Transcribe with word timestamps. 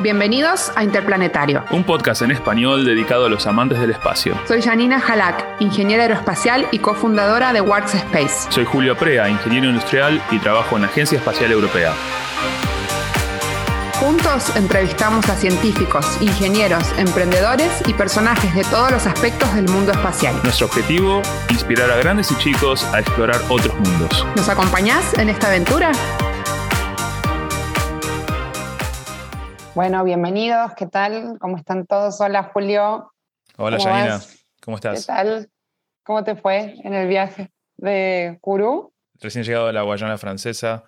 Bienvenidos 0.00 0.70
a 0.76 0.84
Interplanetario. 0.84 1.64
Un 1.70 1.82
podcast 1.82 2.20
en 2.20 2.30
español 2.30 2.84
dedicado 2.84 3.24
a 3.24 3.28
los 3.30 3.46
amantes 3.46 3.80
del 3.80 3.92
espacio. 3.92 4.38
Soy 4.46 4.60
Janina 4.60 4.98
Halak, 4.98 5.42
ingeniera 5.58 6.02
aeroespacial 6.02 6.66
y 6.70 6.80
cofundadora 6.80 7.54
de 7.54 7.62
Works 7.62 7.94
Space. 7.94 8.50
Soy 8.50 8.66
Julio 8.66 8.94
Prea, 8.94 9.30
ingeniero 9.30 9.68
industrial 9.68 10.20
y 10.30 10.38
trabajo 10.38 10.76
en 10.76 10.82
la 10.82 10.88
Agencia 10.88 11.16
Espacial 11.16 11.50
Europea. 11.50 11.94
Juntos 13.98 14.54
entrevistamos 14.54 15.26
a 15.30 15.34
científicos, 15.34 16.06
ingenieros, 16.20 16.92
emprendedores 16.98 17.82
y 17.86 17.94
personajes 17.94 18.54
de 18.54 18.64
todos 18.64 18.90
los 18.90 19.06
aspectos 19.06 19.54
del 19.54 19.66
mundo 19.70 19.92
espacial. 19.92 20.38
Nuestro 20.42 20.66
objetivo, 20.66 21.22
inspirar 21.48 21.90
a 21.90 21.96
grandes 21.96 22.30
y 22.30 22.36
chicos 22.36 22.84
a 22.92 23.00
explorar 23.00 23.40
otros 23.48 23.74
mundos. 23.74 24.26
¿Nos 24.36 24.50
acompañás 24.50 25.14
en 25.14 25.30
esta 25.30 25.46
aventura? 25.46 25.92
Bueno, 29.76 30.02
bienvenidos, 30.04 30.72
¿qué 30.74 30.86
tal? 30.86 31.36
¿Cómo 31.38 31.58
están 31.58 31.84
todos? 31.84 32.18
Hola 32.22 32.44
Julio. 32.44 33.12
Hola 33.58 33.78
Janina, 33.78 34.22
¿cómo 34.62 34.78
estás? 34.78 35.00
¿Qué 35.00 35.12
tal? 35.12 35.50
¿Cómo 36.02 36.24
te 36.24 36.34
fue 36.34 36.76
en 36.82 36.94
el 36.94 37.06
viaje 37.06 37.52
de 37.76 38.38
Kourou? 38.40 38.94
Recién 39.20 39.44
llegado 39.44 39.68
a 39.68 39.74
la 39.74 39.82
Guayana 39.82 40.16
francesa, 40.16 40.84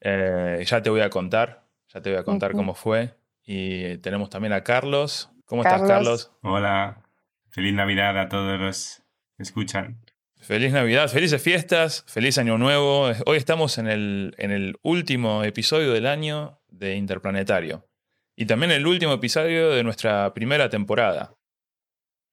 eh, 0.00 0.64
ya 0.66 0.82
te 0.82 0.90
voy 0.90 1.02
a 1.02 1.10
contar 1.10 1.68
ya 1.94 2.02
te 2.02 2.10
voy 2.10 2.18
a 2.18 2.24
contar 2.24 2.54
cómo 2.54 2.74
fue. 2.74 3.14
Y 3.44 3.98
tenemos 3.98 4.30
también 4.30 4.52
a 4.52 4.64
Carlos. 4.64 5.30
¿Cómo 5.44 5.62
estás, 5.62 5.82
Carlos? 5.82 6.32
Hola. 6.42 7.04
Feliz 7.50 7.72
Navidad 7.72 8.18
a 8.18 8.28
todos 8.28 8.58
los 8.58 9.00
que 9.36 9.44
escuchan. 9.44 10.04
Feliz 10.40 10.72
Navidad, 10.72 11.08
felices 11.08 11.40
fiestas, 11.40 12.04
feliz 12.08 12.36
Año 12.36 12.58
Nuevo. 12.58 13.12
Hoy 13.26 13.36
estamos 13.36 13.78
en 13.78 13.86
el, 13.86 14.34
en 14.38 14.50
el 14.50 14.76
último 14.82 15.44
episodio 15.44 15.92
del 15.92 16.06
año 16.06 16.60
de 16.68 16.96
Interplanetario. 16.96 17.87
Y 18.40 18.46
también 18.46 18.70
el 18.70 18.86
último 18.86 19.14
episodio 19.14 19.70
de 19.70 19.82
nuestra 19.82 20.32
primera 20.32 20.70
temporada. 20.70 21.34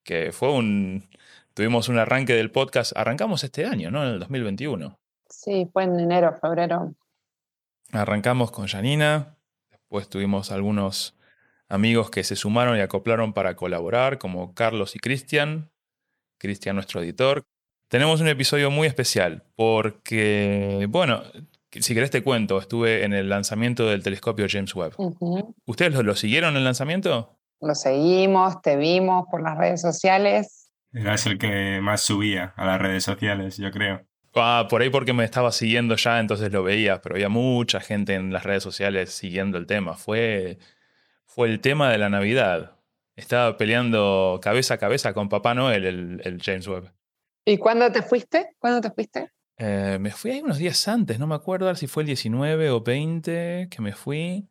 Que 0.04 0.32
fue 0.32 0.52
un. 0.52 1.10
Tuvimos 1.56 1.90
un 1.90 1.98
arranque 1.98 2.34
del 2.34 2.52
podcast. 2.52 2.96
Arrancamos 2.96 3.44
este 3.44 3.66
año, 3.66 3.90
¿no? 3.90 4.04
En 4.04 4.14
el 4.14 4.20
2021. 4.20 5.00
Sí, 5.28 5.68
fue 5.74 5.86
en 5.86 6.00
enero, 6.00 6.32
febrero. 6.40 6.94
Arrancamos 7.92 8.52
con 8.52 8.68
Janina, 8.68 9.36
Después 9.72 10.08
tuvimos 10.08 10.52
algunos 10.52 11.18
amigos 11.70 12.12
que 12.12 12.24
se 12.24 12.36
sumaron 12.36 12.78
y 12.78 12.82
acoplaron 12.82 13.34
para 13.34 13.56
colaborar, 13.56 14.20
como 14.20 14.54
Carlos 14.54 14.96
y 14.96 15.00
Cristian. 15.00 15.72
Cristian, 16.38 16.76
nuestro 16.76 17.02
editor. 17.02 17.48
Tenemos 17.88 18.22
un 18.22 18.28
episodio 18.28 18.70
muy 18.70 18.88
especial 18.88 19.44
porque, 19.56 20.86
bueno, 20.88 21.24
si 21.82 21.94
querés 21.94 22.12
te 22.12 22.24
cuento, 22.24 22.60
estuve 22.60 23.04
en 23.04 23.14
el 23.14 23.30
lanzamiento 23.30 23.88
del 23.88 24.04
telescopio 24.04 24.48
James 24.50 24.74
Webb. 24.76 24.96
¿Ustedes 25.66 25.94
lo, 25.94 26.04
lo, 26.04 26.16
siguieron 26.16 26.56
el 26.58 26.64
lanzamiento? 26.64 27.38
Lo 27.62 27.76
seguimos, 27.76 28.62
te 28.62 28.76
vimos 28.76 29.26
por 29.30 29.42
las 29.42 29.58
redes 29.58 29.82
sociales. 29.82 30.72
Eras 30.94 31.26
el 31.26 31.38
que 31.38 31.80
más 31.82 32.02
subía 32.02 32.54
a 32.56 32.66
las 32.66 32.82
redes 32.82 33.04
sociales, 33.04 33.58
yo 33.58 33.72
creo. 33.72 34.06
Ah, 34.36 34.68
por 34.70 34.82
ahí 34.82 34.90
porque 34.90 35.14
me 35.14 35.24
estaba 35.24 35.52
siguiendo 35.54 35.96
ya, 35.96 36.20
entonces 36.20 36.52
lo 36.52 36.62
veía, 36.62 37.02
pero 37.02 37.16
había 37.16 37.30
mucha 37.30 37.80
gente 37.80 38.16
en 38.16 38.34
las 38.34 38.44
redes 38.44 38.64
sociales 38.64 39.12
siguiendo 39.12 39.58
el 39.58 39.66
tema. 39.66 39.96
Fue, 39.96 40.60
fue 41.26 41.48
el 41.48 41.62
tema 41.62 41.90
de 41.90 41.98
la 41.98 42.10
Navidad. 42.10 42.76
Estaba 43.16 43.56
peleando 43.56 44.40
cabeza 44.42 44.74
a 44.74 44.78
cabeza 44.78 45.14
con 45.14 45.30
Papá 45.30 45.54
Noel 45.54 46.22
el, 46.22 46.42
James 46.42 46.68
Webb. 46.68 46.92
¿Y 47.46 47.58
cuándo 47.58 47.90
te 47.92 48.02
fuiste? 48.02 48.56
¿Cuándo 48.60 48.82
te 48.82 48.94
fuiste? 48.94 49.32
Eh, 49.58 49.98
me 50.00 50.12
fui 50.12 50.32
ahí 50.32 50.42
unos 50.42 50.58
días 50.58 50.88
antes, 50.88 51.18
no 51.18 51.28
me 51.28 51.36
acuerdo 51.36 51.74
si 51.76 51.88
fue 51.88 52.04
el 52.04 52.08
19 52.08 52.70
o 52.70 52.82
20 52.82 53.68
que 53.70 53.82
me 53.82 53.94
fui. 53.94 54.48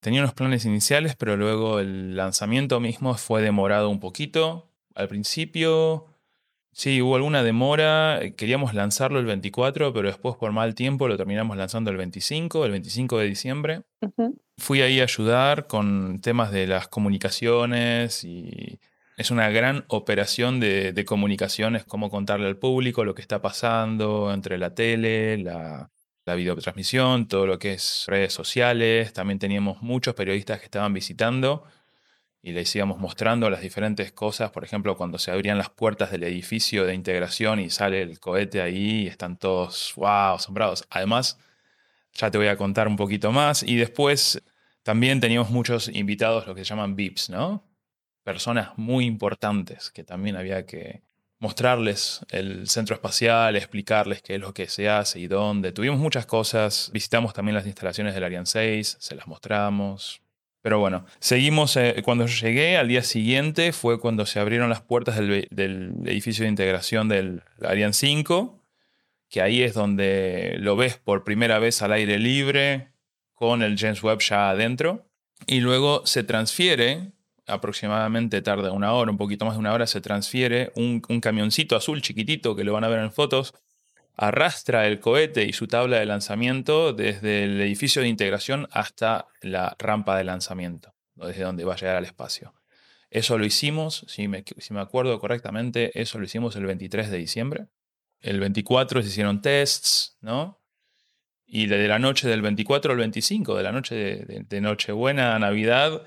Tenía 0.00 0.22
unos 0.22 0.34
planes 0.34 0.64
iniciales, 0.64 1.14
pero 1.16 1.36
luego 1.36 1.78
el 1.78 2.16
lanzamiento 2.16 2.80
mismo 2.80 3.14
fue 3.14 3.42
demorado 3.42 3.90
un 3.90 4.00
poquito. 4.00 4.72
Al 4.94 5.08
principio 5.08 6.10
Sí, 6.72 7.02
hubo 7.02 7.16
alguna 7.16 7.42
demora. 7.42 8.22
Eh, 8.22 8.34
queríamos 8.34 8.74
lanzarlo 8.74 9.18
el 9.18 9.26
24, 9.26 9.92
pero 9.92 10.08
después 10.08 10.36
por 10.36 10.52
mal 10.52 10.74
tiempo 10.74 11.08
lo 11.08 11.16
terminamos 11.16 11.56
lanzando 11.56 11.90
el 11.90 11.96
25, 11.96 12.64
el 12.64 12.70
25 12.72 13.18
de 13.18 13.26
diciembre. 13.26 13.82
Fui 14.56 14.82
ahí 14.82 15.00
a 15.00 15.04
ayudar 15.04 15.66
con 15.66 16.20
temas 16.20 16.52
de 16.52 16.66
las 16.66 16.88
comunicaciones 16.88 18.24
y 18.24 18.78
es 19.20 19.30
una 19.30 19.50
gran 19.50 19.84
operación 19.88 20.60
de, 20.60 21.04
comunicaciones, 21.06 21.84
cómo 21.84 22.08
contarle 22.08 22.46
al 22.46 22.56
público 22.56 23.04
lo 23.04 23.14
que 23.14 23.20
está 23.20 23.42
pasando 23.42 24.32
entre 24.32 24.56
la 24.56 24.74
tele, 24.74 25.36
la, 25.36 25.90
la 26.24 26.34
videotransmisión, 26.34 27.28
todo 27.28 27.46
lo 27.46 27.58
que 27.58 27.74
es 27.74 28.04
redes 28.06 28.32
sociales. 28.32 29.12
También 29.12 29.38
teníamos 29.38 29.82
muchos 29.82 30.14
periodistas 30.14 30.60
que 30.60 30.64
estaban 30.64 30.94
visitando 30.94 31.64
y 32.40 32.52
les 32.52 32.74
íbamos 32.74 32.98
mostrando 32.98 33.50
las 33.50 33.60
diferentes 33.60 34.10
cosas, 34.10 34.52
por 34.52 34.64
ejemplo, 34.64 34.96
cuando 34.96 35.18
se 35.18 35.30
abrían 35.30 35.58
las 35.58 35.68
puertas 35.68 36.10
del 36.10 36.22
edificio 36.22 36.86
de 36.86 36.94
integración 36.94 37.60
y 37.60 37.68
sale 37.68 38.00
el 38.00 38.20
cohete 38.20 38.62
ahí 38.62 39.02
y 39.02 39.06
están 39.06 39.36
todos, 39.36 39.92
wow, 39.96 40.36
asombrados. 40.36 40.86
Además, 40.88 41.38
ya 42.14 42.30
te 42.30 42.38
voy 42.38 42.48
a 42.48 42.56
contar 42.56 42.88
un 42.88 42.96
poquito 42.96 43.32
más 43.32 43.64
y 43.64 43.76
después 43.76 44.42
también 44.82 45.20
teníamos 45.20 45.50
muchos 45.50 45.88
invitados, 45.88 46.46
lo 46.46 46.54
que 46.54 46.64
se 46.64 46.70
llaman 46.70 46.96
VIPs, 46.96 47.28
¿no? 47.28 47.69
Personas 48.22 48.76
muy 48.76 49.06
importantes 49.06 49.90
que 49.90 50.04
también 50.04 50.36
había 50.36 50.66
que 50.66 51.02
mostrarles 51.38 52.24
el 52.30 52.68
centro 52.68 52.94
espacial, 52.94 53.56
explicarles 53.56 54.22
qué 54.22 54.34
es 54.34 54.40
lo 54.40 54.52
que 54.52 54.68
se 54.68 54.88
hace 54.88 55.18
y 55.20 55.26
dónde. 55.26 55.72
Tuvimos 55.72 55.98
muchas 55.98 56.26
cosas, 56.26 56.90
visitamos 56.92 57.32
también 57.32 57.54
las 57.54 57.66
instalaciones 57.66 58.14
del 58.14 58.24
Ariane 58.24 58.46
6, 58.46 58.98
se 59.00 59.14
las 59.14 59.26
mostramos, 59.26 60.20
pero 60.62 60.78
bueno, 60.78 61.06
seguimos. 61.20 61.76
Eh, 61.76 62.02
cuando 62.04 62.26
yo 62.26 62.46
llegué, 62.46 62.76
al 62.76 62.88
día 62.88 63.02
siguiente 63.02 63.72
fue 63.72 63.98
cuando 63.98 64.26
se 64.26 64.40
abrieron 64.40 64.68
las 64.68 64.82
puertas 64.82 65.16
del, 65.16 65.48
edificio 66.04 66.44
de 66.44 66.50
integración 66.50 67.08
del 67.08 67.42
Ariane 67.62 67.94
5, 67.94 68.62
que 69.28 69.40
ahí 69.40 69.62
es 69.62 69.74
donde 69.74 70.56
lo 70.58 70.76
ves 70.76 70.98
por 70.98 71.24
primera 71.24 71.58
vez 71.58 71.80
al 71.82 71.92
aire 71.92 72.18
libre, 72.18 72.92
con 73.32 73.62
el 73.62 73.78
James 73.78 74.02
Webb 74.02 74.20
ya 74.20 74.50
adentro. 74.50 75.06
Y 75.46 75.60
luego 75.60 76.04
se 76.04 76.22
transfiere, 76.22 77.12
aproximadamente 77.46 78.42
tarda 78.42 78.72
una 78.72 78.92
hora, 78.92 79.10
un 79.10 79.16
poquito 79.16 79.44
más 79.44 79.54
de 79.54 79.60
una 79.60 79.72
hora, 79.72 79.86
se 79.86 80.00
transfiere 80.00 80.72
un, 80.76 81.00
camioncito 81.00 81.76
azul 81.76 82.02
chiquitito 82.02 82.56
que 82.56 82.64
lo 82.64 82.72
van 82.72 82.84
a 82.84 82.88
ver 82.88 83.00
en 83.00 83.12
fotos 83.12 83.54
arrastra 84.16 84.86
el 84.86 85.00
cohete 85.00 85.44
y 85.44 85.54
su 85.54 85.66
tabla 85.66 85.98
de 85.98 86.04
lanzamiento 86.04 86.92
desde 86.92 87.44
el 87.44 87.58
edificio 87.58 88.02
de 88.02 88.08
integración 88.08 88.68
hasta 88.70 89.28
la 89.40 89.74
rampa 89.78 90.18
de 90.18 90.24
lanzamiento, 90.24 90.92
desde 91.14 91.42
donde 91.42 91.64
va 91.64 91.72
a 91.72 91.76
llegar 91.76 91.96
al 91.96 92.04
espacio. 92.04 92.52
Eso 93.10 93.38
lo 93.38 93.46
hicimos, 93.46 94.04
si 94.08 94.28
me, 94.28 94.44
si 94.58 94.74
me 94.74 94.80
acuerdo 94.80 95.18
correctamente, 95.18 95.98
eso 95.98 96.18
lo 96.18 96.26
hicimos 96.26 96.54
el 96.56 96.66
23 96.66 97.10
de 97.10 97.16
diciembre. 97.16 97.66
El 98.20 98.40
24 98.40 99.00
se 99.00 99.08
hicieron 99.08 99.40
tests, 99.40 100.18
¿no? 100.20 100.60
Y 101.46 101.66
de 101.66 101.88
la 101.88 101.98
noche 101.98 102.28
del 102.28 102.42
24 102.42 102.92
al 102.92 102.98
25, 102.98 103.56
de 103.56 103.62
la 103.62 103.72
noche 103.72 103.94
de, 103.94 104.44
de 104.46 104.60
Nochebuena 104.60 105.36
Navidad, 105.38 106.02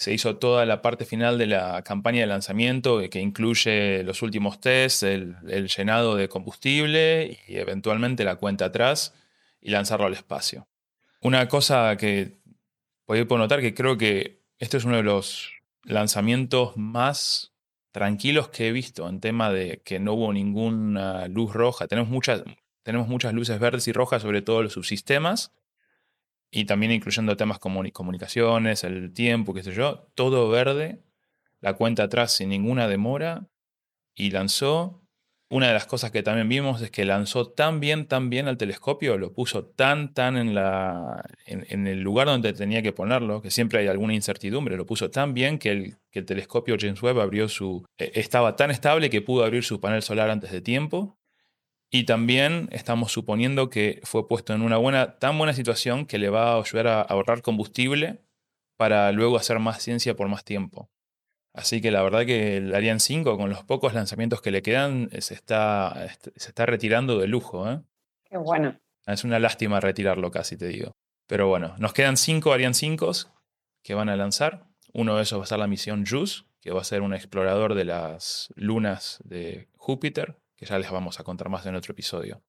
se 0.00 0.14
hizo 0.14 0.36
toda 0.36 0.64
la 0.64 0.80
parte 0.80 1.04
final 1.04 1.36
de 1.36 1.46
la 1.46 1.82
campaña 1.82 2.22
de 2.22 2.26
lanzamiento 2.26 3.02
que 3.10 3.20
incluye 3.20 4.02
los 4.02 4.22
últimos 4.22 4.58
tests, 4.58 5.02
el, 5.02 5.36
llenado 5.68 6.16
de 6.16 6.26
combustible 6.26 7.38
y 7.46 7.56
eventualmente 7.58 8.24
la 8.24 8.36
cuenta 8.36 8.64
atrás 8.64 9.12
y 9.60 9.70
lanzarlo 9.70 10.06
al 10.06 10.14
espacio. 10.14 10.66
Una 11.20 11.48
cosa 11.48 11.98
que 11.98 12.40
podéis 13.04 13.28
notar 13.28 13.60
que 13.60 13.74
creo 13.74 13.98
que 13.98 14.40
este 14.58 14.78
es 14.78 14.86
uno 14.86 14.96
de 14.96 15.02
los 15.02 15.50
lanzamientos 15.84 16.78
más 16.78 17.52
tranquilos 17.92 18.48
que 18.48 18.68
he 18.68 18.72
visto 18.72 19.06
en 19.06 19.20
tema 19.20 19.50
de 19.50 19.82
que 19.84 20.00
no 20.00 20.14
hubo 20.14 20.32
ninguna 20.32 21.28
luz 21.28 21.52
roja. 21.52 21.88
Tenemos 21.88 22.08
muchas, 22.08 22.42
tenemos 22.84 23.06
muchas 23.06 23.34
luces 23.34 23.60
verdes 23.60 23.86
y 23.86 23.92
rojas 23.92 24.22
sobre 24.22 24.40
todos 24.40 24.62
los 24.62 24.72
subsistemas, 24.72 25.52
y 26.50 26.64
también 26.64 26.92
incluyendo 26.92 27.36
temas 27.36 27.58
como 27.58 27.82
comunicaciones, 27.92 28.84
el 28.84 29.12
tiempo, 29.12 29.54
qué 29.54 29.62
sé 29.62 29.72
yo, 29.72 30.08
todo 30.14 30.48
verde, 30.48 31.02
la 31.60 31.74
cuenta 31.74 32.04
atrás 32.04 32.32
sin 32.32 32.48
ninguna 32.48 32.88
demora 32.88 33.46
y 34.14 34.30
lanzó. 34.30 34.96
Una 35.52 35.66
de 35.66 35.72
las 35.72 35.86
cosas 35.86 36.12
que 36.12 36.22
también 36.22 36.48
vimos 36.48 36.80
es 36.80 36.92
que 36.92 37.04
lanzó 37.04 37.50
tan 37.50 37.80
bien, 37.80 38.06
tan 38.06 38.30
bien 38.30 38.46
al 38.46 38.56
telescopio, 38.56 39.18
lo 39.18 39.32
puso 39.32 39.64
tan, 39.64 40.14
tan 40.14 40.36
en, 40.36 40.54
la, 40.54 41.24
en, 41.44 41.88
el 41.88 42.00
lugar 42.02 42.28
donde 42.28 42.52
tenía 42.52 42.82
que 42.82 42.92
ponerlo, 42.92 43.42
que 43.42 43.50
siempre 43.50 43.80
hay 43.80 43.88
alguna 43.88 44.14
incertidumbre, 44.14 44.76
lo 44.76 44.86
puso 44.86 45.10
tan 45.10 45.34
bien 45.34 45.58
que 45.58 45.70
el, 45.70 45.96
que 46.12 46.20
el 46.20 46.24
telescopio 46.24 46.76
James 46.78 47.02
Webb 47.02 47.18
abrió 47.18 47.48
su, 47.48 47.84
e, 47.98 48.12
estaba 48.14 48.54
tan 48.54 48.70
estable 48.70 49.10
que 49.10 49.22
pudo 49.22 49.42
abrir 49.42 49.64
su 49.64 49.80
panel 49.80 50.02
solar 50.02 50.30
antes 50.30 50.52
de 50.52 50.60
tiempo 50.60 51.19
y 51.90 52.04
también 52.04 52.68
estamos 52.70 53.10
suponiendo 53.12 53.68
que 53.68 54.00
fue 54.04 54.28
puesto 54.28 54.54
en 54.54 54.62
una 54.62 54.76
buena, 54.76 55.18
tan 55.18 55.36
buena 55.36 55.52
situación 55.52 56.06
que 56.06 56.18
le 56.18 56.30
va 56.30 56.52
a 56.52 56.60
ayudar 56.60 56.86
a 56.86 57.02
ahorrar 57.02 57.42
combustible 57.42 58.20
para 58.76 59.10
luego 59.12 59.36
hacer 59.36 59.58
más 59.58 59.82
ciencia 59.82 60.14
por 60.14 60.28
más 60.28 60.44
tiempo. 60.44 60.88
Así 61.52 61.80
que 61.80 61.90
la 61.90 62.02
verdad 62.02 62.24
que 62.24 62.58
el 62.58 62.74
Ariane 62.74 63.00
5, 63.00 63.36
con 63.36 63.50
los 63.50 63.64
pocos 63.64 63.92
lanzamientos 63.92 64.40
que 64.40 64.52
le 64.52 64.62
quedan, 64.62 65.08
eh, 65.10 65.20
se 65.20 65.34
está, 65.34 66.08
se 66.36 66.48
está 66.48 66.64
retirando 66.64 67.18
de 67.18 67.26
lujo. 67.26 67.68
¿eh? 67.68 67.80
Qué 68.24 68.38
bueno. 68.38 68.78
Es 69.06 69.24
una 69.24 69.40
lástima 69.40 69.80
retirarlo 69.80 70.30
casi, 70.30 70.56
te 70.56 70.68
digo. 70.68 70.92
Pero 71.26 71.48
bueno, 71.48 71.74
nos 71.78 71.92
quedan 71.92 72.16
cinco 72.16 72.52
Ariane 72.52 72.74
5 72.74 73.12
que 73.82 73.94
van 73.94 74.08
a 74.08 74.16
lanzar. 74.16 74.68
Uno 74.92 75.16
de 75.16 75.24
esos 75.24 75.40
va 75.40 75.44
a 75.44 75.46
ser 75.46 75.58
la 75.58 75.66
misión 75.66 76.04
JUICE, 76.06 76.44
que 76.60 76.70
va 76.70 76.80
a 76.80 76.84
ser 76.84 77.02
un 77.02 77.14
explorador 77.14 77.74
de 77.74 77.84
las 77.84 78.52
lunas 78.54 79.18
de 79.24 79.68
Júpiter, 79.76 80.39
que 80.60 80.66
ya 80.66 80.78
les 80.78 80.90
vamos 80.90 81.18
a 81.18 81.24
contar 81.24 81.48
más 81.48 81.64
en 81.64 81.74
otro 81.74 81.92
episodio. 81.92 82.42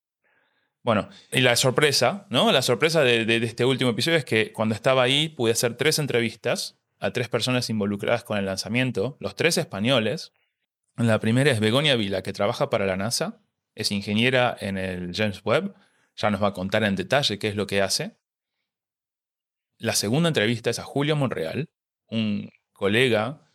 Bueno, 0.83 1.07
y 1.31 1.39
la 1.39 1.55
sorpresa, 1.55 2.27
¿no? 2.29 2.51
La 2.51 2.61
sorpresa 2.61 3.03
de, 3.03 3.23
de 3.23 3.37
este 3.37 3.63
último 3.63 3.91
episodio 3.91 4.17
es 4.17 4.25
que 4.25 4.51
cuando 4.51 4.75
estaba 4.75 5.01
ahí 5.01 5.29
pude 5.29 5.53
hacer 5.53 5.77
tres 5.77 5.97
entrevistas 5.97 6.77
a 6.99 7.11
tres 7.11 7.29
personas 7.29 7.69
involucradas 7.69 8.25
con 8.25 8.37
el 8.37 8.45
lanzamiento, 8.45 9.15
los 9.21 9.35
tres 9.35 9.57
españoles. 9.57 10.33
La 10.97 11.19
primera 11.19 11.51
es 11.51 11.61
Begonia 11.61 11.95
Vila, 11.95 12.21
que 12.21 12.33
trabaja 12.33 12.69
para 12.69 12.85
la 12.85 12.97
NASA, 12.97 13.41
es 13.75 13.91
ingeniera 13.91 14.57
en 14.59 14.77
el 14.77 15.15
James 15.15 15.41
Webb, 15.45 15.73
ya 16.17 16.29
nos 16.29 16.43
va 16.43 16.47
a 16.47 16.53
contar 16.53 16.83
en 16.83 16.97
detalle 16.97 17.39
qué 17.39 17.47
es 17.47 17.55
lo 17.55 17.65
que 17.65 17.81
hace. 17.81 18.17
La 19.77 19.93
segunda 19.93 20.27
entrevista 20.27 20.69
es 20.69 20.79
a 20.79 20.83
Julio 20.83 21.15
Monreal, 21.15 21.69
un 22.07 22.51
colega 22.73 23.49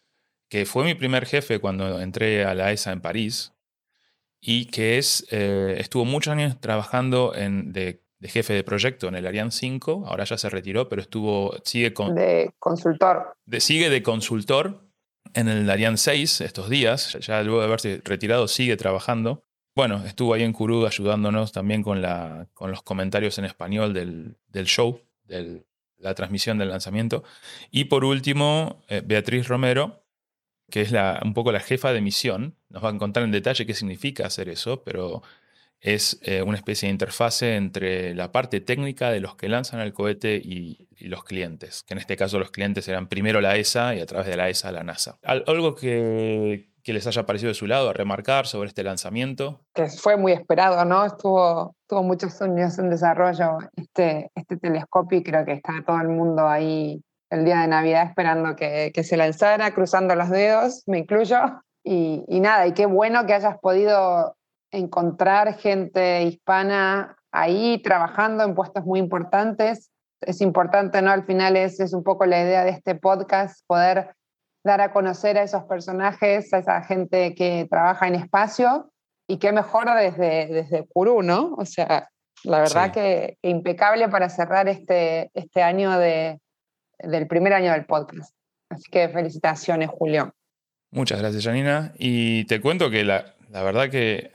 que 0.49 0.65
fue 0.65 0.85
mi 0.85 0.95
primer 0.95 1.27
jefe 1.27 1.59
cuando 1.59 2.01
entré 2.01 2.47
a 2.47 2.55
la 2.55 2.73
ESA 2.73 2.93
en 2.93 3.03
París 3.03 3.53
y 4.49 4.67
que 4.67 4.97
es, 4.97 5.27
eh, 5.33 5.75
estuvo 5.81 6.05
muchos 6.05 6.33
años 6.33 6.61
trabajando 6.61 7.35
en, 7.35 7.73
de, 7.73 8.01
jefe 8.23 8.55
de 8.55 8.63
proyecto 8.63 9.09
en 9.09 9.17
el 9.17 9.27
Ariane 9.27 9.51
5, 9.51 10.05
ahora 10.07 10.23
ya 10.23 10.39
se 10.39 10.49
retiró, 10.49 10.89
pero 10.89 11.03
estuvo, 11.03 11.53
sigue 11.65 11.93
con... 11.93 12.15
De 12.15 12.55
consultor. 12.61 13.37
De, 13.45 13.59
sigue 13.59 13.91
de 13.91 14.05
consultor 14.05 14.85
en 15.35 15.49
el 15.49 15.69
Ariane 15.69 15.97
6 15.97 16.43
estos 16.43 16.71
días, 16.71 17.19
ya 17.21 17.43
luego 17.43 17.59
de 17.59 17.67
haberse 17.67 18.01
retirado 18.05 18.47
sigue 18.47 18.77
trabajando. 18.77 19.43
Bueno, 19.75 20.05
estuvo 20.07 20.33
ahí 20.33 20.45
en 20.45 20.53
Curú 20.53 20.87
ayudándonos 20.87 21.51
también 21.51 21.83
con, 21.83 22.01
la, 22.01 22.47
con 22.55 22.71
los 22.71 22.83
comentarios 22.83 23.39
en 23.39 23.47
español 23.47 23.95
del, 23.95 24.37
del 24.47 24.67
show, 24.67 25.01
de 25.25 25.65
la 25.99 26.15
transmisión 26.15 26.57
del 26.57 26.69
lanzamiento. 26.69 27.25
Y 27.73 27.87
por 27.87 28.05
último, 28.05 28.85
eh, 28.89 29.03
Beatriz 29.05 29.49
Romero, 29.49 30.06
que 30.71 30.81
es 30.81 30.93
la, 30.93 31.21
un 31.25 31.35
poco 31.35 31.53
la 31.53 31.61
jefa 31.61 31.93
de 31.93 32.01
misión. 32.01 32.57
Nos 32.69 32.85
va 32.85 32.91
a 32.91 32.99
contar 32.99 33.23
en 33.23 33.31
detalle 33.31 33.67
qué 33.67 33.75
significa 33.75 34.27
hacer 34.27 34.49
eso, 34.49 34.83
pero 34.83 35.23
es 35.81 36.19
eh, 36.23 36.43
una 36.43 36.57
especie 36.57 36.89
de 36.89 36.93
interfase 36.93 37.57
entre 37.57 38.15
la 38.15 38.33
parte 38.33 38.61
técnica 38.61 39.11
de 39.11 39.21
los 39.21 39.37
que 39.37 39.49
lanzan 39.49 39.81
el 39.81 39.93
cohete 39.93 40.37
y, 40.37 40.89
los 40.99 41.25
clientes, 41.25 41.85
que 41.85 41.93
en 41.93 41.99
este 41.99 42.17
caso 42.17 42.39
los 42.39 42.51
clientes 42.51 42.89
eran 42.89 43.07
primero 43.07 43.41
la 43.43 43.57
ESA 43.57 43.95
y 43.95 44.01
a 44.01 44.07
través 44.07 44.27
de 44.27 44.37
la 44.37 44.49
ESA 44.49 44.73
la 44.73 44.83
NASA. 44.83 45.19
Algo 45.23 45.75
que, 45.75 46.71
que 46.83 46.93
les 46.93 47.07
haya 47.07 47.27
parecido 47.27 47.49
de 47.49 47.55
su 47.55 47.67
lado 47.67 47.91
a 47.91 47.93
remarcar 47.93 48.47
sobre 48.47 48.69
este 48.69 48.83
lanzamiento. 48.83 49.61
Que 49.75 49.89
fue 49.89 50.17
muy 50.17 50.33
esperado, 50.33 50.85
¿no? 50.85 51.05
Estuvo, 51.05 51.77
tuvo 51.87 52.03
muchos 52.03 52.41
años 52.41 52.79
en 52.79 52.91
desarrollo 52.91 53.59
este, 53.77 54.31
este 54.35 54.57
telescopio 54.57 55.19
y 55.19 55.23
creo 55.23 55.45
que 55.45 55.53
está 55.53 55.73
todo 55.87 56.01
el 56.01 56.09
mundo 56.09 56.49
ahí 56.49 57.03
el 57.31 57.45
día 57.45 57.61
de 57.61 57.69
Navidad 57.69 58.05
esperando 58.05 58.57
que, 58.57 58.93
que 58.95 59.05
se 59.05 59.17
lanzara, 59.17 59.73
cruzando 59.73 60.15
los 60.15 60.31
dedos, 60.31 60.83
me 60.87 60.99
incluyo. 60.99 61.39
Y, 61.85 62.25
y, 62.29 62.41
nada, 62.41 62.67
y 62.67 62.73
qué 62.73 62.87
bueno 62.87 63.27
que 63.27 63.35
hayas 63.35 63.59
podido 63.59 64.37
encontrar 64.73 65.55
gente 65.55 66.23
hispana 66.25 67.17
ahí 67.33 67.81
trabajando 67.83 68.45
en 68.45 68.55
puestos 68.55 68.85
muy 68.85 68.99
importantes. 68.99 69.91
Es 70.21 70.41
importante, 70.41 71.03
¿no? 71.03 71.11
Al 71.11 71.25
final 71.25 71.57
es, 71.57 71.79
es 71.81 71.93
un 71.93 72.03
poco 72.03 72.27
la 72.27 72.41
idea 72.41 72.65
de 72.65 72.71
este 72.71 72.95
podcast, 72.95 73.65
poder 73.67 74.15
dar 74.65 74.81
a 74.81 74.93
conocer 74.93 75.39
a 75.39 75.43
esos 75.43 75.65
personajes, 75.65 76.53
a 76.53 76.59
esa 76.59 76.83
gente 76.83 77.35
que 77.35 77.67
trabaja 77.71 78.09
en 78.09 78.17
espacio 78.17 78.91
y 79.29 79.39
qué 79.39 79.53
mejor 79.53 79.87
desde, 79.95 80.47
desde 80.47 80.87
Curú, 80.87 81.23
¿no? 81.23 81.55
O 81.57 81.65
sea, 81.65 82.09
la 82.43 82.61
verdad 82.61 82.93
que, 82.93 83.39
impecable 83.43 84.09
para 84.09 84.29
cerrar 84.29 84.69
este, 84.69 85.31
este 85.35 85.63
año 85.63 85.99
de, 85.99 86.41
del 86.99 87.27
primer 87.27 87.53
año 87.53 87.73
del 87.73 87.85
podcast. 87.87 88.35
Así 88.69 88.91
que 88.91 89.09
felicitaciones, 89.09 89.89
Julio. 89.89 90.35
Muchas 90.91 91.21
gracias, 91.21 91.45
Janina. 91.45 91.93
Y 91.99 92.45
te 92.45 92.61
cuento 92.61 92.91
que 92.91 93.05
la, 93.05 93.37
la 93.51 93.63
verdad 93.63 93.91
que 93.91 94.33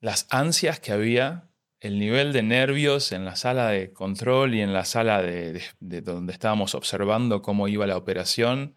las 0.00 0.26
ansias 0.30 0.80
que 0.80 0.92
había, 0.92 1.48
el 1.80 1.98
nivel 1.98 2.32
de 2.32 2.42
nervios 2.42 3.12
en 3.12 3.24
la 3.24 3.36
sala 3.36 3.68
de 3.68 3.92
control 3.92 4.54
y 4.54 4.60
en 4.60 4.72
la 4.72 4.84
sala 4.84 5.22
de, 5.22 5.62
donde 5.80 6.32
estábamos 6.32 6.74
observando 6.74 7.42
cómo 7.42 7.68
iba 7.68 7.86
la 7.86 7.96
operación, 7.96 8.74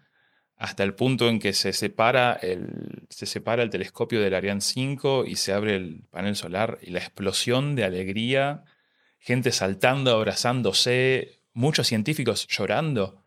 hasta 0.58 0.84
el 0.84 0.96
punto 0.96 1.28
en 1.28 1.40
que 1.40 1.54
se 1.54 1.74
separa 1.74 2.34
el, 2.34 3.06
se 3.10 3.26
separa 3.26 3.62
el 3.64 3.70
telescopio 3.70 4.22
del 4.22 4.34
Ariane 4.34 4.62
5 4.62 5.26
y 5.26 5.36
se 5.36 5.52
abre 5.52 5.76
el 5.76 6.04
panel 6.10 6.36
solar 6.36 6.80
y 6.82 6.92
la 6.92 7.00
explosión 7.00 7.76
de 7.76 7.84
alegría, 7.84 8.64
gente 9.20 9.52
saltando, 9.52 10.12
abrazándose, 10.12 11.42
muchos 11.56 11.88
científicos 11.88 12.46
llorando. 12.48 13.24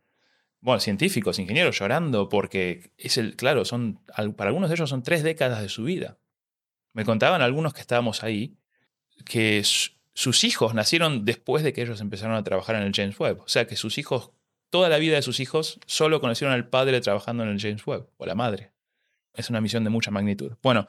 Bueno, 0.61 0.79
científicos, 0.81 1.41
ingenieros 1.41 1.79
llorando 1.79 2.29
porque 2.29 2.93
es 2.97 3.17
el, 3.17 3.35
claro, 3.35 3.65
son, 3.65 4.01
para 4.37 4.49
algunos 4.49 4.71
de 4.71 4.77
ellos 4.77 4.91
son 4.91 5.03
tres 5.03 5.25
décadas 5.25 5.61
de 5.61 5.69
su 5.69 5.85
vida. 5.85 6.19
Me 6.93 7.05
contaban 7.05 7.43
algunos 7.43 7.75
que 7.75 7.81
estábamos 7.81 8.23
ahí 8.23 8.57
que 9.25 9.63
sus 9.65 10.45
hijos 10.45 10.75
nacieron 10.75 11.25
después 11.25 11.63
de 11.65 11.73
que 11.73 11.83
ellos 11.83 12.01
empezaron 12.01 12.37
a 12.37 12.45
trabajar 12.45 12.77
en 12.77 12.83
el 12.83 12.93
James 12.95 13.19
Webb. 13.19 13.41
O 13.41 13.49
sea 13.49 13.67
que 13.67 13.77
sus 13.77 13.99
hijos, 13.99 14.31
toda 14.71 14.89
la 14.89 14.99
vida 14.99 15.17
de 15.17 15.23
sus 15.23 15.41
hijos, 15.41 15.81
solo 15.87 16.21
conocieron 16.21 16.55
al 16.55 16.69
padre 16.69 17.01
trabajando 17.01 17.43
en 17.45 17.51
el 17.51 17.61
James 17.61 17.87
Webb, 17.87 18.09
o 18.17 18.27
la 18.27 18.35
madre. 18.35 18.73
Es 19.33 19.51
una 19.51 19.61
misión 19.61 19.85
de 19.85 19.91
mucha 19.91 20.11
magnitud. 20.11 20.57
Bueno, 20.63 20.89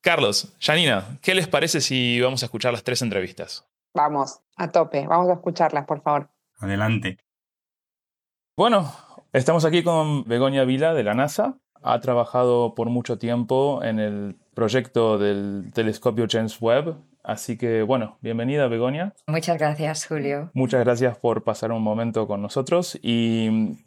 Carlos, 0.00 0.54
Janina, 0.60 1.18
¿qué 1.22 1.34
les 1.34 1.48
parece 1.48 1.80
si 1.80 2.20
vamos 2.20 2.42
a 2.42 2.46
escuchar 2.46 2.72
las 2.72 2.82
tres 2.82 3.00
entrevistas? 3.00 3.66
Vamos, 3.94 4.40
a 4.56 4.70
tope, 4.72 5.06
vamos 5.06 5.30
a 5.30 5.34
escucharlas, 5.34 5.86
por 5.86 6.02
favor. 6.02 6.33
Adelante. 6.58 7.18
Bueno, 8.56 8.92
estamos 9.32 9.64
aquí 9.64 9.82
con 9.82 10.24
Begoña 10.24 10.64
Vila 10.64 10.94
de 10.94 11.02
la 11.02 11.14
NASA. 11.14 11.58
Ha 11.82 12.00
trabajado 12.00 12.74
por 12.74 12.88
mucho 12.88 13.18
tiempo 13.18 13.82
en 13.82 13.98
el 13.98 14.36
proyecto 14.54 15.18
del 15.18 15.70
telescopio 15.74 16.26
James 16.30 16.60
Webb. 16.60 16.96
Así 17.22 17.56
que 17.56 17.82
bueno, 17.82 18.18
bienvenida 18.20 18.68
Begonia. 18.68 19.14
Muchas 19.26 19.58
gracias 19.58 20.06
Julio. 20.06 20.50
Muchas 20.54 20.84
gracias 20.84 21.18
por 21.18 21.42
pasar 21.42 21.72
un 21.72 21.82
momento 21.82 22.26
con 22.26 22.42
nosotros 22.42 22.98
y 23.02 23.78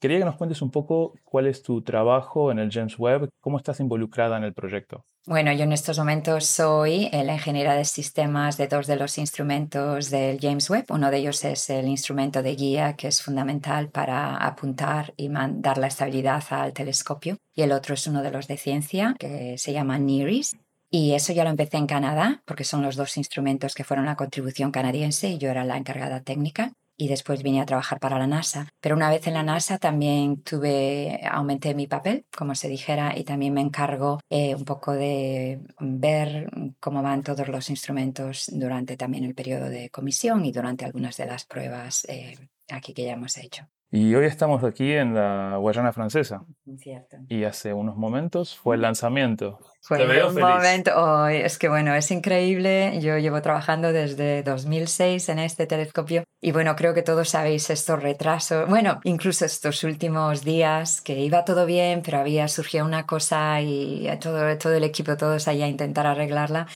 quería 0.00 0.18
que 0.18 0.24
nos 0.24 0.36
cuentes 0.36 0.62
un 0.62 0.70
poco 0.70 1.14
cuál 1.24 1.46
es 1.46 1.62
tu 1.62 1.82
trabajo 1.82 2.50
en 2.50 2.58
el 2.58 2.70
James 2.70 2.98
Webb, 2.98 3.28
cómo 3.40 3.58
estás 3.58 3.80
involucrada 3.80 4.36
en 4.36 4.44
el 4.44 4.54
proyecto. 4.54 5.04
Bueno, 5.28 5.52
yo 5.52 5.64
en 5.64 5.72
estos 5.72 5.98
momentos 5.98 6.46
soy 6.46 7.08
la 7.10 7.34
ingeniera 7.34 7.74
de 7.74 7.84
sistemas 7.84 8.56
de 8.56 8.68
dos 8.68 8.86
de 8.86 8.94
los 8.94 9.18
instrumentos 9.18 10.08
del 10.08 10.38
James 10.40 10.70
Webb. 10.70 10.84
Uno 10.90 11.10
de 11.10 11.16
ellos 11.16 11.44
es 11.44 11.68
el 11.68 11.88
instrumento 11.88 12.44
de 12.44 12.54
guía, 12.54 12.94
que 12.94 13.08
es 13.08 13.20
fundamental 13.20 13.88
para 13.88 14.36
apuntar 14.36 15.14
y 15.16 15.28
dar 15.28 15.78
la 15.78 15.88
estabilidad 15.88 16.44
al 16.50 16.72
telescopio. 16.72 17.38
Y 17.56 17.62
el 17.62 17.72
otro 17.72 17.94
es 17.94 18.06
uno 18.06 18.22
de 18.22 18.30
los 18.30 18.46
de 18.46 18.56
ciencia, 18.56 19.16
que 19.18 19.58
se 19.58 19.72
llama 19.72 19.98
NIRIS. 19.98 20.56
Y 20.90 21.14
eso 21.14 21.32
ya 21.32 21.42
lo 21.42 21.50
empecé 21.50 21.78
en 21.78 21.88
Canadá, 21.88 22.42
porque 22.44 22.62
son 22.62 22.82
los 22.82 22.94
dos 22.94 23.16
instrumentos 23.16 23.74
que 23.74 23.82
fueron 23.82 24.06
la 24.06 24.14
contribución 24.14 24.70
canadiense 24.70 25.28
y 25.30 25.38
yo 25.38 25.50
era 25.50 25.64
la 25.64 25.76
encargada 25.76 26.20
técnica 26.20 26.72
y 26.96 27.08
después 27.08 27.42
vine 27.42 27.60
a 27.60 27.66
trabajar 27.66 28.00
para 28.00 28.18
la 28.18 28.26
NASA. 28.26 28.68
Pero 28.80 28.96
una 28.96 29.10
vez 29.10 29.26
en 29.26 29.34
la 29.34 29.42
NASA 29.42 29.78
también 29.78 30.42
tuve, 30.42 31.20
aumenté 31.30 31.74
mi 31.74 31.86
papel, 31.86 32.26
como 32.36 32.54
se 32.54 32.68
dijera, 32.68 33.16
y 33.16 33.24
también 33.24 33.54
me 33.54 33.60
encargo 33.60 34.20
eh, 34.30 34.54
un 34.54 34.64
poco 34.64 34.92
de 34.92 35.60
ver 35.80 36.50
cómo 36.80 37.02
van 37.02 37.22
todos 37.22 37.48
los 37.48 37.70
instrumentos 37.70 38.50
durante 38.52 38.96
también 38.96 39.24
el 39.24 39.34
periodo 39.34 39.68
de 39.68 39.90
comisión 39.90 40.44
y 40.44 40.52
durante 40.52 40.84
algunas 40.84 41.16
de 41.16 41.26
las 41.26 41.44
pruebas 41.44 42.04
eh, 42.08 42.36
aquí 42.68 42.94
que 42.94 43.04
ya 43.04 43.12
hemos 43.12 43.36
hecho. 43.36 43.68
Y 43.90 44.14
hoy 44.14 44.26
estamos 44.26 44.64
aquí 44.64 44.92
en 44.92 45.14
la 45.14 45.56
Guayana 45.58 45.92
Francesa. 45.92 46.42
Cierto. 46.78 47.18
Y 47.28 47.44
hace 47.44 47.72
unos 47.72 47.96
momentos 47.96 48.56
fue 48.56 48.74
el 48.74 48.82
lanzamiento. 48.82 49.60
Fue 49.80 50.26
un 50.26 50.34
momento, 50.34 50.90
oh, 50.96 51.28
es 51.28 51.58
que 51.58 51.68
bueno, 51.68 51.94
es 51.94 52.10
increíble. 52.10 52.98
Yo 53.00 53.16
llevo 53.18 53.40
trabajando 53.40 53.92
desde 53.92 54.42
2006 54.42 55.28
en 55.28 55.38
este 55.38 55.68
telescopio 55.68 56.24
y 56.40 56.50
bueno, 56.50 56.74
creo 56.74 56.92
que 56.92 57.02
todos 57.02 57.28
sabéis 57.28 57.70
estos 57.70 58.02
retrasos. 58.02 58.68
Bueno, 58.68 58.98
incluso 59.04 59.44
estos 59.44 59.84
últimos 59.84 60.42
días 60.42 61.00
que 61.00 61.20
iba 61.20 61.44
todo 61.44 61.66
bien, 61.66 62.02
pero 62.04 62.18
había 62.18 62.48
surgido 62.48 62.84
una 62.84 63.06
cosa 63.06 63.60
y 63.60 64.08
todo, 64.20 64.58
todo 64.58 64.74
el 64.74 64.82
equipo, 64.82 65.16
todos 65.16 65.46
allá 65.46 65.66
a 65.66 65.68
intentar 65.68 66.06
arreglarla. 66.06 66.66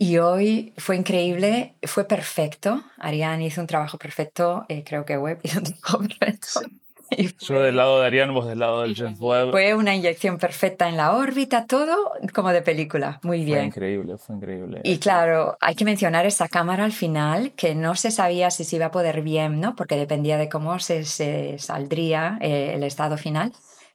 Y 0.00 0.18
hoy 0.18 0.72
fue 0.76 0.96
increíble, 0.96 1.74
fue 1.82 2.04
perfecto. 2.04 2.84
Ariane 2.98 3.46
hizo 3.46 3.60
un 3.60 3.66
trabajo 3.66 3.98
perfecto, 3.98 4.64
eh, 4.68 4.84
creo 4.86 5.04
que 5.04 5.18
Webb 5.18 5.40
hizo 5.42 5.58
un 5.58 5.64
trabajo 5.64 5.98
perfecto. 5.98 6.60
Yo 7.40 7.62
del 7.62 7.76
lado 7.76 8.00
de 8.00 8.06
Ariane, 8.06 8.32
vos 8.32 8.46
del 8.46 8.58
lado 8.58 8.82
del 8.82 8.94
James 8.94 9.18
Webb. 9.18 9.50
Fue 9.50 9.74
una 9.74 9.96
inyección 9.96 10.38
perfecta 10.38 10.88
en 10.88 10.96
la 10.96 11.16
órbita, 11.16 11.66
todo 11.66 12.12
como 12.34 12.50
de 12.50 12.62
película, 12.62 13.18
muy 13.22 13.44
bien. 13.44 13.58
Fue 13.58 13.66
increíble, 13.66 14.18
fue 14.18 14.36
increíble. 14.36 14.80
Y 14.84 14.98
claro, 14.98 15.56
hay 15.60 15.74
que 15.74 15.84
mencionar 15.84 16.26
esa 16.26 16.48
cámara 16.48 16.84
al 16.84 16.92
final, 16.92 17.52
que 17.56 17.74
no 17.74 17.96
se 17.96 18.10
sabía 18.10 18.50
si 18.50 18.64
se 18.64 18.76
iba 18.76 18.86
a 18.86 18.90
poder 18.90 19.22
bien, 19.22 19.58
¿no? 19.58 19.74
Porque 19.74 19.96
dependía 19.96 20.36
de 20.36 20.48
cómo 20.48 20.78
se, 20.78 21.04
se 21.06 21.58
saldría 21.58 22.38
eh, 22.40 22.72
el 22.74 22.84
estado 22.84 23.16
final 23.16 23.52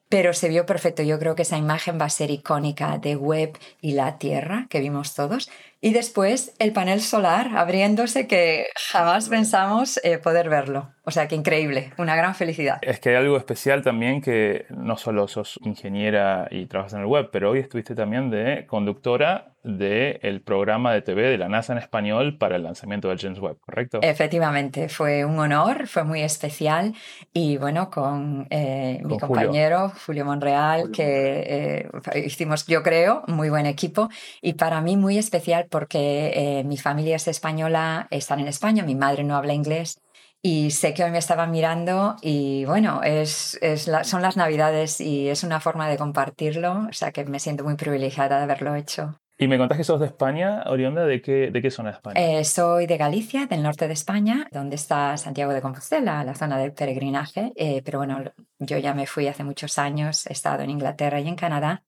pero 0.10 0.34
se 0.34 0.48
vio 0.48 0.68
perfecto. 0.68 1.02
Yo 1.02 1.18
creo 1.18 1.34
que 1.34 1.42
esa 1.42 1.58
imagen 1.58 2.00
va 2.00 2.06
a 2.06 2.10
ser 2.10 2.30
icónica 2.30 3.00
de 3.00 3.16
Webb 3.16 3.58
y 3.82 3.94
la 3.94 4.20
Tierra 4.20 4.68
que 4.70 4.80
vimos 4.80 5.16
todos. 5.16 5.50
Y 5.84 5.92
después 5.92 6.56
el 6.60 6.72
panel 6.72 7.02
solar 7.02 7.58
abriéndose 7.58 8.26
que 8.26 8.68
jamás 8.90 9.28
pensamos 9.28 10.00
eh, 10.06 10.18
poder 10.18 10.48
verlo. 10.48 10.94
O 11.04 11.12
sea, 11.12 11.28
que 11.28 11.36
increíble, 11.36 11.92
una 11.98 12.16
gran 12.16 12.36
felicidad. 12.36 12.78
Es 12.82 13.02
que 13.02 13.10
hay 13.10 13.16
algo 13.16 13.36
especial 13.36 13.82
también 13.82 14.22
que 14.22 14.66
no 14.70 14.96
solo 14.96 15.28
sos 15.28 15.60
ingeniera 15.62 16.48
y 16.50 16.68
trabajas 16.68 16.94
en 16.94 17.02
el 17.02 17.08
web, 17.08 17.28
pero 17.34 17.52
hoy 17.52 17.60
estuviste 17.60 17.96
también 17.96 18.30
de 18.30 18.66
conductora 18.66 19.54
del 19.64 20.42
programa 20.42 20.94
de 20.94 21.02
TV 21.02 21.30
de 21.30 21.38
la 21.38 21.48
NASA 21.48 21.72
en 21.72 21.80
español 21.80 22.38
para 22.38 22.58
el 22.58 22.64
lanzamiento 22.64 23.08
del 23.08 23.18
James 23.18 23.40
Webb, 23.40 23.60
¿correcto? 23.62 24.00
Efectivamente, 24.02 24.90
fue 24.90 25.24
un 25.24 25.40
honor, 25.40 25.88
fue 25.88 26.04
muy 26.04 26.22
especial 26.22 26.94
y 27.32 27.58
bueno, 27.58 27.90
con, 27.90 28.46
eh, 28.50 29.02
mi 29.06 29.18
compañero 29.18 29.92
Julio, 30.06 30.26
Monreal, 30.26 30.92
que 30.92 31.44
eh, 31.48 31.90
hicimos, 32.26 32.68
yo 32.68 32.84
creo, 32.84 33.24
muy 33.28 33.50
buen 33.50 33.66
equipo 33.66 34.10
y 34.42 34.54
para 34.54 34.82
mí 34.82 34.98
muy 34.98 35.18
especial 35.18 35.68
porque 35.74 36.32
eh, 36.36 36.64
mi 36.64 36.78
familia 36.78 37.16
es 37.16 37.28
española, 37.28 38.08
están 38.12 38.40
en 38.40 38.48
España, 38.48 38.84
mi 38.84 38.94
madre 38.94 39.24
no 39.24 39.36
habla 39.36 39.56
inglés 39.56 40.00
y 40.40 40.70
sé 40.70 40.94
que 40.94 41.04
hoy 41.04 41.10
me 41.10 41.18
estaban 41.18 41.50
mirando 41.50 42.16
y 42.22 42.64
bueno, 42.66 43.02
es, 43.02 43.58
es 43.60 43.90
son 44.04 44.22
las 44.22 44.38
navidades 44.38 45.02
y 45.02 45.30
es 45.30 45.44
una 45.44 45.60
forma 45.60 45.90
de 45.90 45.98
compartirlo, 45.98 46.86
o 46.90 46.94
sea 46.94 47.12
que 47.12 47.26
me 47.26 47.40
siento 47.40 47.64
muy 47.64 47.76
privilegiada 47.76 48.38
de 48.38 48.44
haberlo 48.44 48.76
hecho. 48.76 49.16
Y 49.36 49.48
me 49.48 49.58
contás 49.58 49.80
que 49.80 49.84
sos 49.84 50.00
de 50.00 50.06
España, 50.06 50.62
Orionda, 50.68 51.08
¿de 51.08 51.24
qué, 51.24 51.50
de 51.52 51.60
qué 51.60 51.72
zona 51.72 51.90
de 51.90 51.96
España? 51.96 52.22
Eh, 52.22 52.44
soy 52.44 52.86
de 52.86 52.98
Galicia, 52.98 53.48
del 53.48 53.64
norte 53.64 53.88
de 53.88 53.94
España, 53.94 54.48
donde 54.52 54.76
está 54.76 55.18
Santiago 55.18 55.54
de 55.54 55.62
Compostela, 55.62 56.24
la 56.24 56.36
zona 56.36 56.60
del 56.60 56.74
peregrinaje. 56.74 57.52
Eh, 57.56 57.82
pero 57.84 57.98
bueno, 57.98 58.22
yo 58.60 58.78
ya 58.78 58.94
me 58.94 59.08
fui 59.08 59.28
hace 59.28 59.44
muchos 59.44 59.80
años, 59.80 60.28
he 60.28 60.34
estado 60.34 60.62
en 60.62 60.70
Inglaterra 60.70 61.20
y 61.20 61.28
en 61.28 61.36
Canadá. 61.36 61.84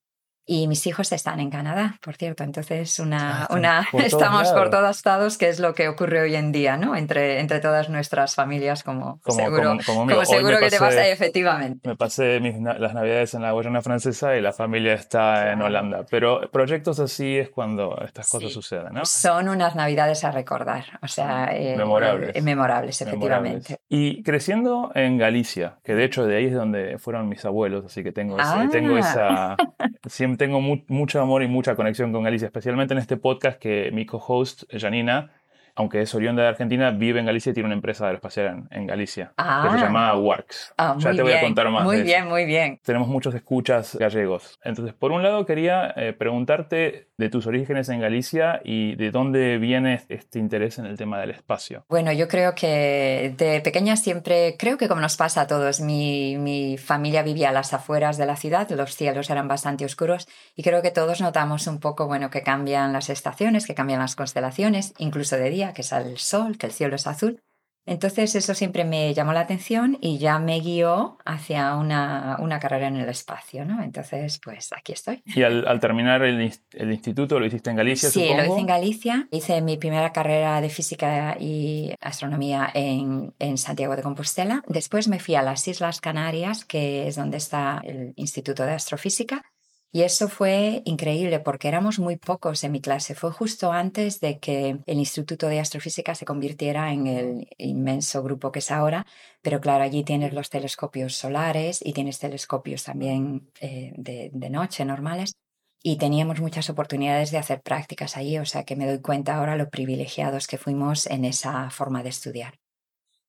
Y 0.48 0.68
mis 0.68 0.86
hijos 0.86 1.10
están 1.10 1.40
en 1.40 1.50
Canadá, 1.50 1.98
por 2.00 2.14
cierto. 2.14 2.44
Entonces, 2.44 3.00
una, 3.00 3.42
ah, 3.44 3.48
una, 3.50 3.88
estamos 4.04 4.48
por 4.52 4.70
todos 4.70 5.04
lados, 5.04 5.38
que 5.38 5.48
es 5.48 5.58
lo 5.58 5.74
que 5.74 5.88
ocurre 5.88 6.20
hoy 6.20 6.36
en 6.36 6.52
día, 6.52 6.76
¿no? 6.76 6.94
Entre, 6.94 7.40
entre 7.40 7.58
todas 7.58 7.88
nuestras 7.88 8.36
familias, 8.36 8.84
como, 8.84 9.20
seguro, 9.28 9.76
como, 9.84 10.24
seguro 10.24 10.58
que 10.60 10.70
te 10.70 10.78
pasa, 10.78 11.08
efectivamente. 11.08 11.88
Me 11.88 11.96
pasé 11.96 12.38
las 12.38 12.94
navidades 12.94 13.34
en 13.34 13.42
la 13.42 13.50
Guayana 13.50 13.82
francesa 13.82 14.36
y 14.36 14.40
la 14.40 14.52
familia 14.52 14.94
está 14.94 15.52
en 15.52 15.62
Holanda. 15.62 16.06
Pero 16.08 16.48
proyectos 16.52 17.00
así 17.00 17.38
es 17.38 17.50
cuando 17.50 17.98
estas 18.04 18.28
cosas 18.28 18.52
suceden, 18.52 18.92
¿no? 18.92 19.04
Son 19.04 19.48
unas 19.48 19.74
navidades 19.74 20.22
a 20.22 20.30
recordar, 20.30 20.84
o 21.02 21.08
sea... 21.08 21.48
Eh, 21.56 21.76
memorables. 21.76 22.36
Eh, 22.36 22.42
memorables, 22.42 23.00
efectivamente. 23.02 23.80
Y 23.88 24.22
creciendo 24.22 24.92
en 24.94 25.18
Galicia, 25.18 25.78
que 25.82 25.94
de 25.94 26.04
hecho 26.04 26.24
de 26.24 26.36
ahí 26.36 26.46
es 26.46 26.54
donde 26.54 26.98
fueron 26.98 27.28
mis 27.28 27.44
abuelos, 27.44 27.84
así 27.84 28.04
que 28.04 28.12
tengo, 28.12 28.36
tengo 28.70 28.96
ah. 29.02 29.56
tengo 30.36 30.60
mucho 30.60 31.20
amor 31.20 31.42
y 31.42 31.48
mucha 31.48 31.74
conexión 31.74 32.12
con 32.12 32.22
Galicia, 32.22 32.46
especialmente 32.46 32.94
en 32.94 32.98
este 32.98 33.16
podcast 33.16 33.58
que 33.58 33.90
mi 33.92 34.06
co-host, 34.06 34.64
Janina, 34.70 35.30
aunque 35.76 36.00
es 36.00 36.14
oriunda 36.14 36.42
de 36.42 36.48
Argentina, 36.48 36.90
vive 36.90 37.20
en 37.20 37.26
Galicia 37.26 37.50
y 37.50 37.52
tiene 37.52 37.66
una 37.66 37.74
empresa 37.74 38.06
aeroespacial 38.06 38.46
en, 38.46 38.68
en 38.70 38.86
Galicia 38.86 39.32
que 39.36 39.42
se 39.42 39.48
ah. 39.48 39.76
llama 39.78 40.14
Works. 40.16 40.74
Ah, 40.78 40.96
ya 40.98 41.12
te 41.12 41.22
voy 41.22 41.32
a 41.32 41.40
contar 41.42 41.70
más. 41.70 41.84
Muy 41.84 42.02
bien, 42.02 42.26
muy 42.26 42.46
bien. 42.46 42.80
Tenemos 42.82 43.08
muchos 43.08 43.34
escuchas 43.34 43.94
gallegos. 43.96 44.58
Entonces, 44.64 44.94
por 44.94 45.12
un 45.12 45.22
lado, 45.22 45.44
quería 45.44 45.92
eh, 45.96 46.14
preguntarte 46.14 47.08
de 47.18 47.30
tus 47.30 47.46
orígenes 47.46 47.88
en 47.88 48.00
Galicia 48.00 48.60
y 48.64 48.94
de 48.96 49.10
dónde 49.10 49.58
viene 49.58 50.04
este 50.08 50.38
interés 50.38 50.78
en 50.78 50.86
el 50.86 50.96
tema 50.96 51.18
del 51.18 51.30
espacio. 51.30 51.84
Bueno, 51.88 52.12
yo 52.12 52.28
creo 52.28 52.54
que 52.54 53.34
de 53.36 53.60
pequeña 53.60 53.96
siempre, 53.96 54.56
creo 54.58 54.76
que 54.76 54.88
como 54.88 55.00
nos 55.00 55.16
pasa 55.16 55.42
a 55.42 55.46
todos, 55.46 55.80
mi, 55.80 56.36
mi 56.36 56.76
familia 56.76 57.22
vivía 57.22 57.48
a 57.48 57.52
las 57.52 57.72
afueras 57.72 58.18
de 58.18 58.26
la 58.26 58.36
ciudad, 58.36 58.68
los 58.70 58.94
cielos 58.94 59.30
eran 59.30 59.48
bastante 59.48 59.84
oscuros 59.84 60.28
y 60.54 60.62
creo 60.62 60.82
que 60.82 60.90
todos 60.90 61.20
notamos 61.20 61.66
un 61.66 61.80
poco, 61.80 62.06
bueno, 62.06 62.30
que 62.30 62.42
cambian 62.42 62.92
las 62.92 63.08
estaciones, 63.08 63.66
que 63.66 63.74
cambian 63.74 64.00
las 64.00 64.16
constelaciones, 64.16 64.92
incluso 64.98 65.36
de 65.36 65.50
día 65.50 65.72
que 65.72 65.82
sale 65.82 66.10
el 66.10 66.18
sol, 66.18 66.58
que 66.58 66.66
el 66.66 66.72
cielo 66.72 66.96
es 66.96 67.06
azul. 67.06 67.40
Entonces 67.86 68.34
eso 68.34 68.52
siempre 68.54 68.84
me 68.84 69.14
llamó 69.14 69.32
la 69.32 69.40
atención 69.40 69.96
y 70.00 70.18
ya 70.18 70.38
me 70.38 70.60
guió 70.60 71.18
hacia 71.24 71.76
una, 71.76 72.36
una 72.40 72.58
carrera 72.58 72.88
en 72.88 72.96
el 72.96 73.08
espacio, 73.08 73.64
¿no? 73.64 73.82
Entonces, 73.82 74.40
pues 74.42 74.72
aquí 74.72 74.92
estoy. 74.92 75.22
¿Y 75.24 75.42
al, 75.42 75.80
terminar 75.80 76.22
el, 76.22 76.52
el, 76.72 76.92
instituto 76.92 77.38
lo 77.38 77.46
hiciste 77.46 77.70
en 77.70 77.76
Galicia? 77.76 78.10
Sí, 78.10 78.28
lo 78.36 78.44
hice 78.44 78.58
en 78.58 78.66
Galicia. 78.66 79.28
Hice 79.30 79.62
mi 79.62 79.76
primera 79.76 80.12
carrera 80.12 80.60
de 80.60 80.68
física 80.68 81.36
y 81.38 81.94
astronomía 82.00 82.70
en, 82.74 83.32
en 83.38 83.56
Santiago 83.56 83.94
de 83.94 84.02
Compostela. 84.02 84.62
Después 84.66 85.06
me 85.08 85.20
fui 85.20 85.36
a 85.36 85.42
las 85.42 85.66
Islas 85.68 86.00
Canarias, 86.00 86.64
que 86.64 87.06
es 87.06 87.16
donde 87.16 87.36
está 87.36 87.80
el 87.84 88.12
Instituto 88.16 88.64
de 88.64 88.72
Astrofísica. 88.72 89.44
Y 89.92 90.02
eso 90.02 90.28
fue 90.28 90.82
increíble 90.84 91.40
porque 91.40 91.68
éramos 91.68 91.98
muy 91.98 92.16
pocos 92.16 92.62
en 92.64 92.72
mi 92.72 92.80
clase. 92.80 93.14
Fue 93.14 93.30
justo 93.30 93.72
antes 93.72 94.20
de 94.20 94.38
que 94.38 94.78
el 94.84 94.98
Instituto 94.98 95.48
de 95.48 95.60
Astrofísica 95.60 96.14
se 96.14 96.26
convirtiera 96.26 96.92
en 96.92 97.06
el 97.06 97.48
inmenso 97.56 98.22
grupo 98.22 98.52
que 98.52 98.58
es 98.58 98.70
ahora. 98.70 99.06
Pero 99.42 99.60
claro, 99.60 99.84
allí 99.84 100.04
tienes 100.04 100.34
los 100.34 100.50
telescopios 100.50 101.14
solares 101.14 101.80
y 101.84 101.92
tienes 101.92 102.18
telescopios 102.18 102.84
también 102.84 103.50
eh, 103.60 103.92
de, 103.96 104.30
de 104.32 104.50
noche 104.50 104.84
normales. 104.84 105.34
Y 105.82 105.96
teníamos 105.98 106.40
muchas 106.40 106.68
oportunidades 106.68 107.30
de 107.30 107.38
hacer 107.38 107.62
prácticas 107.62 108.16
allí, 108.16 108.38
o 108.38 108.44
sea 108.44 108.64
que 108.64 108.76
me 108.76 108.86
doy 108.86 109.00
cuenta 109.00 109.36
ahora 109.36 109.56
lo 109.56 109.70
privilegiados 109.70 110.46
que 110.46 110.58
fuimos 110.58 111.06
en 111.06 111.24
esa 111.24 111.70
forma 111.70 112.02
de 112.02 112.08
estudiar. 112.08 112.58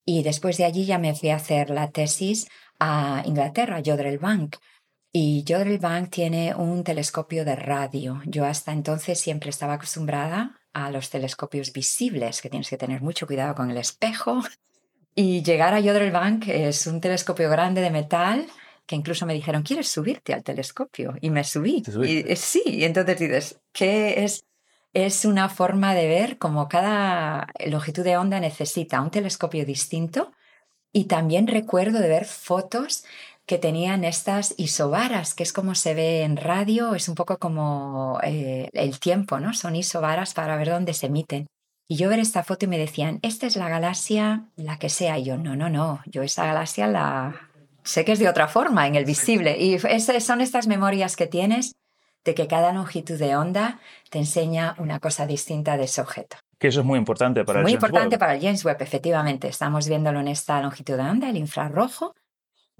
Y 0.05 0.23
después 0.23 0.57
de 0.57 0.65
allí 0.65 0.85
ya 0.85 0.97
me 0.97 1.13
fui 1.13 1.29
a 1.29 1.35
hacer 1.35 1.69
la 1.69 1.91
tesis 1.91 2.47
a 2.79 3.23
Inglaterra, 3.25 3.77
a 3.77 3.81
Jodrell 3.85 4.19
Bank, 4.19 4.55
y 5.19 5.43
Jodrell 5.47 5.79
Bank 5.79 6.11
tiene 6.11 6.53
un 6.53 6.83
telescopio 6.83 7.43
de 7.43 7.55
radio. 7.55 8.21
Yo 8.25 8.45
hasta 8.45 8.71
entonces 8.71 9.19
siempre 9.19 9.49
estaba 9.49 9.73
acostumbrada 9.73 10.59
a 10.73 10.91
los 10.91 11.09
telescopios 11.09 11.73
visibles, 11.73 12.39
que 12.39 12.51
tienes 12.51 12.69
que 12.69 12.77
tener 12.77 13.01
mucho 13.01 13.25
cuidado 13.25 13.55
con 13.55 13.71
el 13.71 13.77
espejo. 13.77 14.41
Y 15.19 15.41
llegar 15.41 15.73
a 15.73 15.81
Jodrell 15.81 16.11
Bank 16.11 16.43
es 16.47 16.85
un 16.85 17.01
telescopio 17.01 17.49
grande 17.49 17.81
de 17.81 17.89
metal 17.89 18.45
que 18.85 18.95
incluso 18.95 19.25
me 19.25 19.33
dijeron, 19.33 19.63
¿quieres 19.63 19.87
subirte 19.87 20.31
al 20.31 20.43
telescopio? 20.43 21.15
Y 21.21 21.31
me 21.31 21.43
subí. 21.43 21.83
Y, 22.05 22.35
sí, 22.35 22.61
y 22.67 22.83
entonces 22.83 23.17
dices, 23.17 23.59
¿qué 23.73 24.23
es? 24.23 24.45
Es 24.93 25.25
una 25.25 25.49
forma 25.49 25.95
de 25.95 26.07
ver 26.07 26.37
cómo 26.37 26.69
cada 26.69 27.47
longitud 27.65 28.03
de 28.03 28.15
onda 28.15 28.39
necesita 28.39 29.01
un 29.01 29.09
telescopio 29.09 29.65
distinto. 29.65 30.33
Y 30.93 31.05
también 31.05 31.47
recuerdo 31.47 31.97
de 31.97 32.09
ver 32.09 32.25
fotos 32.25 33.03
que 33.47 33.57
tenían 33.57 34.03
estas 34.03 34.53
isobaras, 34.57 35.33
que 35.33 35.41
es 35.41 35.53
como 35.53 35.73
se 35.73 35.93
ve 35.93 36.23
en 36.23 36.35
radio, 36.35 36.95
es 36.95 37.07
un 37.07 37.15
poco 37.15 37.37
como 37.37 38.19
eh, 38.21 38.69
el 38.73 38.99
tiempo, 38.99 39.39
¿no? 39.39 39.53
Son 39.53 39.75
isobaras 39.75 40.33
para 40.33 40.57
ver 40.57 40.69
dónde 40.69 40.93
se 40.93 41.07
emiten. 41.07 41.47
Y 41.87 41.95
yo 41.95 42.09
ver 42.09 42.19
esta 42.19 42.43
foto 42.43 42.65
y 42.65 42.67
me 42.67 42.77
decían, 42.77 43.19
esta 43.21 43.47
es 43.47 43.55
la 43.55 43.69
galaxia, 43.69 44.43
la 44.57 44.77
que 44.77 44.89
sea. 44.89 45.17
Y 45.17 45.23
yo, 45.23 45.37
no, 45.37 45.55
no, 45.55 45.69
no, 45.69 46.01
yo 46.05 46.23
esa 46.23 46.45
galaxia 46.45 46.87
la 46.87 47.49
sé 47.83 48.03
que 48.03 48.11
es 48.11 48.19
de 48.19 48.27
otra 48.27 48.49
forma, 48.49 48.85
en 48.85 48.95
el 48.95 49.05
visible. 49.05 49.57
Y 49.57 49.79
son 49.79 50.41
estas 50.41 50.67
memorias 50.67 51.15
que 51.15 51.25
tienes 51.25 51.75
de 52.25 52.35
que 52.35 52.47
cada 52.47 52.73
longitud 52.73 53.17
de 53.17 53.37
onda 53.37 53.79
te 54.09 54.19
enseña 54.19 54.75
una 54.77 54.99
cosa 54.99 55.25
distinta 55.25 55.77
de 55.77 55.85
ese 55.85 56.01
objeto. 56.01 56.35
Que 56.59 56.67
eso 56.67 56.81
es 56.81 56.85
muy 56.85 56.99
importante 56.99 57.45
para 57.45 57.61
muy 57.61 57.71
el 57.71 57.77
James 57.77 57.81
Muy 57.81 57.87
importante 57.87 58.17
para 58.17 58.35
el 58.35 58.41
James 58.41 58.65
Webb, 58.65 58.81
efectivamente. 58.81 59.47
Estamos 59.47 59.87
viéndolo 59.87 60.19
en 60.19 60.27
esta 60.27 60.61
longitud 60.61 60.97
de 60.97 61.03
onda, 61.03 61.29
el 61.29 61.37
infrarrojo, 61.37 62.13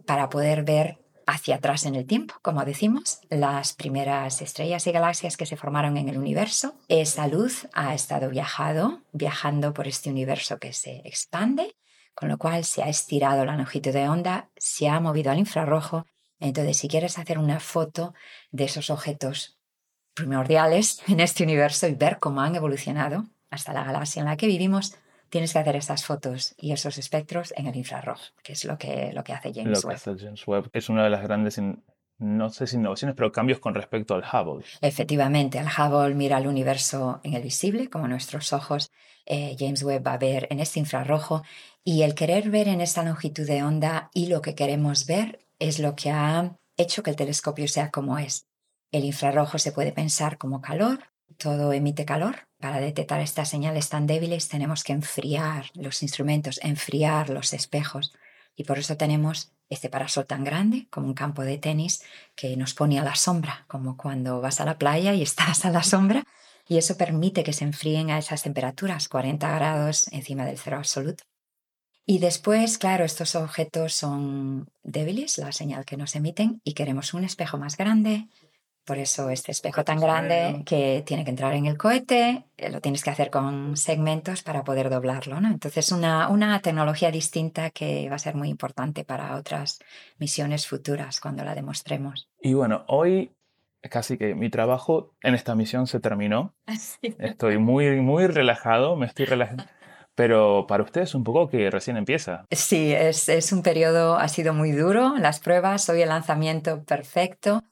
para 0.07 0.29
poder 0.29 0.63
ver 0.63 0.97
hacia 1.27 1.57
atrás 1.57 1.85
en 1.85 1.95
el 1.95 2.07
tiempo, 2.07 2.35
como 2.41 2.63
decimos, 2.63 3.19
las 3.29 3.73
primeras 3.73 4.41
estrellas 4.41 4.87
y 4.87 4.91
galaxias 4.93 5.35
que 5.35 5.45
se 5.45 5.57
formaron 5.57 5.97
en 5.97 6.07
el 6.07 6.17
universo. 6.17 6.75
Esa 6.87 7.27
luz 7.27 7.67
ha 7.73 7.93
estado 7.93 8.29
viajado, 8.29 9.01
viajando 9.11 9.73
por 9.73 9.87
este 9.87 10.09
universo 10.09 10.57
que 10.57 10.71
se 10.71 11.01
expande, 11.03 11.75
con 12.15 12.29
lo 12.29 12.37
cual 12.37 12.63
se 12.63 12.81
ha 12.81 12.87
estirado 12.87 13.43
la 13.43 13.57
longitud 13.57 13.91
de 13.91 14.07
onda, 14.07 14.49
se 14.55 14.87
ha 14.87 14.99
movido 15.01 15.29
al 15.29 15.37
infrarrojo. 15.37 16.05
Entonces, 16.39 16.77
si 16.77 16.87
quieres 16.87 17.19
hacer 17.19 17.37
una 17.37 17.59
foto 17.59 18.13
de 18.51 18.63
esos 18.63 18.89
objetos 18.89 19.59
primordiales 20.13 21.01
en 21.07 21.19
este 21.19 21.43
universo 21.43 21.87
y 21.87 21.93
ver 21.93 22.19
cómo 22.19 22.41
han 22.41 22.55
evolucionado 22.55 23.25
hasta 23.49 23.73
la 23.73 23.83
galaxia 23.83 24.21
en 24.21 24.27
la 24.27 24.37
que 24.37 24.47
vivimos, 24.47 24.95
tienes 25.29 25.53
que 25.53 25.59
hacer 25.59 25.75
estas 25.75 26.05
fotos 26.05 26.55
y 26.57 26.71
esos 26.71 26.97
espectros 26.97 27.53
en 27.55 27.67
el 27.67 27.75
infrarrojo, 27.75 28.23
que 28.43 28.53
es 28.53 28.65
lo 28.65 28.77
que, 28.77 29.11
lo 29.13 29.23
que 29.23 29.33
hace 29.33 29.53
James 29.53 29.83
Webb. 29.83 30.19
James 30.19 30.47
Webb 30.47 30.69
es 30.73 30.89
una 30.89 31.03
de 31.03 31.09
las 31.09 31.23
grandes, 31.23 31.61
no 32.19 32.49
sé 32.49 32.67
si 32.67 32.77
innovaciones, 32.77 33.15
pero 33.15 33.31
cambios 33.31 33.59
con 33.59 33.75
respecto 33.75 34.15
al 34.15 34.23
Hubble. 34.23 34.65
Efectivamente, 34.81 35.59
el 35.59 35.67
Hubble 35.67 36.15
mira 36.15 36.37
el 36.37 36.47
universo 36.47 37.19
en 37.23 37.33
el 37.33 37.43
visible, 37.43 37.89
como 37.89 38.07
nuestros 38.07 38.53
ojos. 38.53 38.91
Eh, 39.25 39.55
James 39.59 39.83
Webb 39.83 40.07
va 40.07 40.13
a 40.13 40.17
ver 40.17 40.47
en 40.49 40.59
este 40.59 40.79
infrarrojo 40.79 41.43
y 41.83 42.03
el 42.03 42.15
querer 42.15 42.49
ver 42.49 42.69
en 42.69 42.81
esta 42.81 43.03
longitud 43.03 43.45
de 43.45 43.61
onda 43.61 44.09
y 44.13 44.27
lo 44.27 44.41
que 44.41 44.55
queremos 44.55 45.05
ver 45.05 45.39
es 45.59 45.79
lo 45.79 45.95
que 45.95 46.11
ha 46.11 46.57
hecho 46.77 47.03
que 47.03 47.09
el 47.09 47.15
telescopio 47.15 47.67
sea 47.67 47.91
como 47.91 48.17
es. 48.17 48.47
El 48.91 49.03
infrarrojo 49.03 49.57
se 49.57 49.71
puede 49.71 49.91
pensar 49.91 50.37
como 50.37 50.61
calor, 50.61 51.11
todo 51.37 51.73
emite 51.73 52.05
calor, 52.05 52.47
para 52.59 52.79
detectar 52.79 53.19
estas 53.21 53.49
señales 53.49 53.89
tan 53.89 54.07
débiles 54.07 54.47
tenemos 54.47 54.83
que 54.83 54.93
enfriar 54.93 55.69
los 55.75 56.01
instrumentos, 56.01 56.59
enfriar 56.63 57.29
los 57.29 57.53
espejos. 57.53 58.13
Y 58.55 58.63
por 58.63 58.79
eso 58.79 58.97
tenemos 58.97 59.51
este 59.69 59.89
parasol 59.89 60.25
tan 60.25 60.43
grande 60.43 60.87
como 60.89 61.07
un 61.07 61.13
campo 61.13 61.43
de 61.43 61.57
tenis 61.57 62.03
que 62.35 62.57
nos 62.57 62.73
pone 62.73 62.99
a 62.99 63.03
la 63.03 63.15
sombra, 63.15 63.65
como 63.67 63.95
cuando 63.97 64.41
vas 64.41 64.59
a 64.59 64.65
la 64.65 64.79
playa 64.79 65.13
y 65.13 65.21
estás 65.29 65.65
a 65.65 65.71
la 65.71 65.83
sombra. 65.83 66.23
y 66.67 66.77
eso 66.77 66.97
permite 66.97 67.43
que 67.43 67.53
se 67.53 67.63
enfríen 67.63 68.11
a 68.11 68.17
esas 68.17 68.43
temperaturas, 68.43 69.07
40 69.07 69.49
grados 69.55 70.07
encima 70.11 70.45
del 70.45 70.57
cero 70.57 70.77
absoluto. 70.77 71.23
Y 72.05 72.19
después, 72.19 72.77
claro, 72.77 73.03
estos 73.03 73.35
objetos 73.35 73.93
son 73.93 74.69
débiles, 74.83 75.37
la 75.37 75.51
señal 75.51 75.85
que 75.85 75.97
nos 75.97 76.15
emiten, 76.15 76.61
y 76.63 76.73
queremos 76.73 77.13
un 77.13 77.25
espejo 77.25 77.57
más 77.57 77.75
grande. 77.75 78.27
Por 78.87 78.99
eso 78.99 79.29
este 79.29 79.51
espejo 79.51 79.83
tan 79.83 79.99
grande 79.99 80.63
que 80.65 81.03
tiene 81.05 81.25
que 81.25 81.31
entrar 81.31 81.53
en 81.53 81.65
el 81.65 81.77
cohete, 81.77 82.45
eh, 82.55 82.71
lo 82.71 82.79
tienes 82.79 83.03
que 83.03 83.09
hacer 83.09 83.29
con 83.29 83.75
segmentos 83.75 84.43
para 84.43 84.63
poder 84.63 84.89
doblarlo. 84.89 85.41
¿no? 85.41 85.49
Entonces, 85.49 85.91
una, 85.91 86.29
una 86.29 86.61
tecnología 86.61 87.11
distinta 87.11 87.69
que 87.69 88.07
va 88.09 88.15
a 88.15 88.19
ser 88.19 88.35
muy 88.35 88.47
importante 88.47 89.03
para 89.03 89.35
otras 89.35 89.79
misiones 90.19 90.67
futuras 90.67 91.19
cuando 91.19 91.43
la 91.43 91.53
demostremos. 91.53 92.29
Y 92.39 92.53
bueno, 92.53 92.85
hoy 92.87 93.33
casi 93.89 94.17
que 94.17 94.35
mi 94.35 94.49
trabajo 94.49 95.13
en 95.21 95.35
esta 95.35 95.53
misión 95.53 95.85
se 95.85 95.99
terminó. 95.99 96.55
Estoy 97.01 97.57
muy, 97.57 97.99
muy 97.99 98.27
relajado, 98.27 98.95
me 98.95 99.05
estoy 99.05 99.25
relajando. 99.25 99.65
Pero 100.15 100.65
para 100.65 100.83
ustedes 100.83 101.13
un 101.13 101.25
poco 101.25 101.49
que 101.49 101.69
recién 101.69 101.97
empieza. 101.97 102.45
Sí, 102.51 102.93
es, 102.93 103.27
es 103.27 103.51
un 103.51 103.63
periodo, 103.63 104.17
ha 104.17 104.29
sido 104.29 104.53
muy 104.53 104.71
duro, 104.71 105.17
las 105.17 105.41
pruebas, 105.41 105.89
hoy 105.89 106.01
el 106.01 106.09
lanzamiento 106.09 106.83
perfecto, 106.85 107.63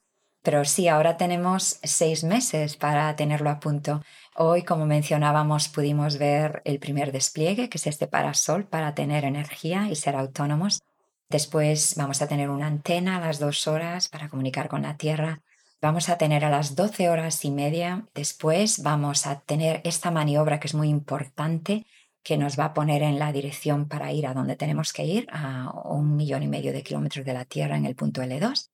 pero 0.46 0.64
sí, 0.64 0.86
ahora 0.86 1.16
tenemos 1.16 1.80
seis 1.82 2.22
meses 2.22 2.76
para 2.76 3.16
tenerlo 3.16 3.50
a 3.50 3.58
punto. 3.58 4.00
Hoy, 4.36 4.62
como 4.62 4.86
mencionábamos, 4.86 5.66
pudimos 5.66 6.18
ver 6.18 6.62
el 6.64 6.78
primer 6.78 7.10
despliegue, 7.10 7.68
que 7.68 7.78
es 7.78 7.88
este 7.88 8.06
parasol 8.06 8.64
para 8.64 8.94
tener 8.94 9.24
energía 9.24 9.88
y 9.90 9.96
ser 9.96 10.14
autónomos. 10.14 10.80
Después 11.28 11.96
vamos 11.96 12.22
a 12.22 12.28
tener 12.28 12.48
una 12.48 12.68
antena 12.68 13.16
a 13.16 13.20
las 13.20 13.40
dos 13.40 13.66
horas 13.66 14.08
para 14.08 14.28
comunicar 14.28 14.68
con 14.68 14.82
la 14.82 14.96
Tierra. 14.96 15.40
Vamos 15.82 16.08
a 16.08 16.16
tener 16.16 16.44
a 16.44 16.50
las 16.50 16.76
doce 16.76 17.08
horas 17.08 17.44
y 17.44 17.50
media. 17.50 18.06
Después 18.14 18.84
vamos 18.84 19.26
a 19.26 19.40
tener 19.40 19.80
esta 19.82 20.12
maniobra 20.12 20.60
que 20.60 20.68
es 20.68 20.74
muy 20.74 20.90
importante, 20.90 21.86
que 22.22 22.36
nos 22.36 22.56
va 22.56 22.66
a 22.66 22.72
poner 22.72 23.02
en 23.02 23.18
la 23.18 23.32
dirección 23.32 23.88
para 23.88 24.12
ir 24.12 24.28
a 24.28 24.34
donde 24.34 24.54
tenemos 24.54 24.92
que 24.92 25.06
ir, 25.06 25.26
a 25.32 25.72
un 25.86 26.14
millón 26.14 26.44
y 26.44 26.46
medio 26.46 26.72
de 26.72 26.84
kilómetros 26.84 27.26
de 27.26 27.34
la 27.34 27.46
Tierra 27.46 27.76
en 27.76 27.84
el 27.84 27.96
punto 27.96 28.22
L2. 28.22 28.70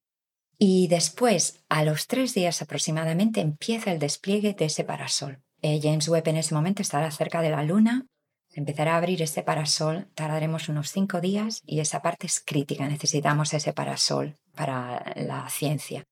Y 0.65 0.87
después, 0.87 1.65
a 1.69 1.83
los 1.83 2.07
tres 2.07 2.35
días 2.35 2.63
aproximadamente, 2.63 3.41
empieza 3.41 3.91
el 3.91 3.99
despliegue 3.99 4.55
de 4.55 4.67
ese 4.67 4.85
parasol. 4.85 5.43
Eh, 5.61 5.81
James 5.83 6.09
Webb 6.09 6.29
en 6.29 6.37
ese 6.37 6.55
momento 6.55 6.83
estará 6.83 7.11
cerca 7.11 7.43
de 7.43 7.51
la 7.51 7.65
Luna, 7.65 8.07
empezará 8.53 8.95
a 8.95 8.99
abrir 8.99 9.23
este 9.23 9.43
parasol, 9.43 10.07
tardaremos 10.15 10.69
unos 10.69 10.93
cinco 10.93 11.21
días 11.21 11.63
y 11.67 11.81
esa 11.81 12.01
parte 12.01 12.29
es 12.29 12.41
crítica, 12.47 12.87
necesitamos 12.87 13.53
ese 13.55 13.73
parasol 13.73 14.37
para 14.55 15.13
la 15.17 15.49
ciencia. 15.49 16.05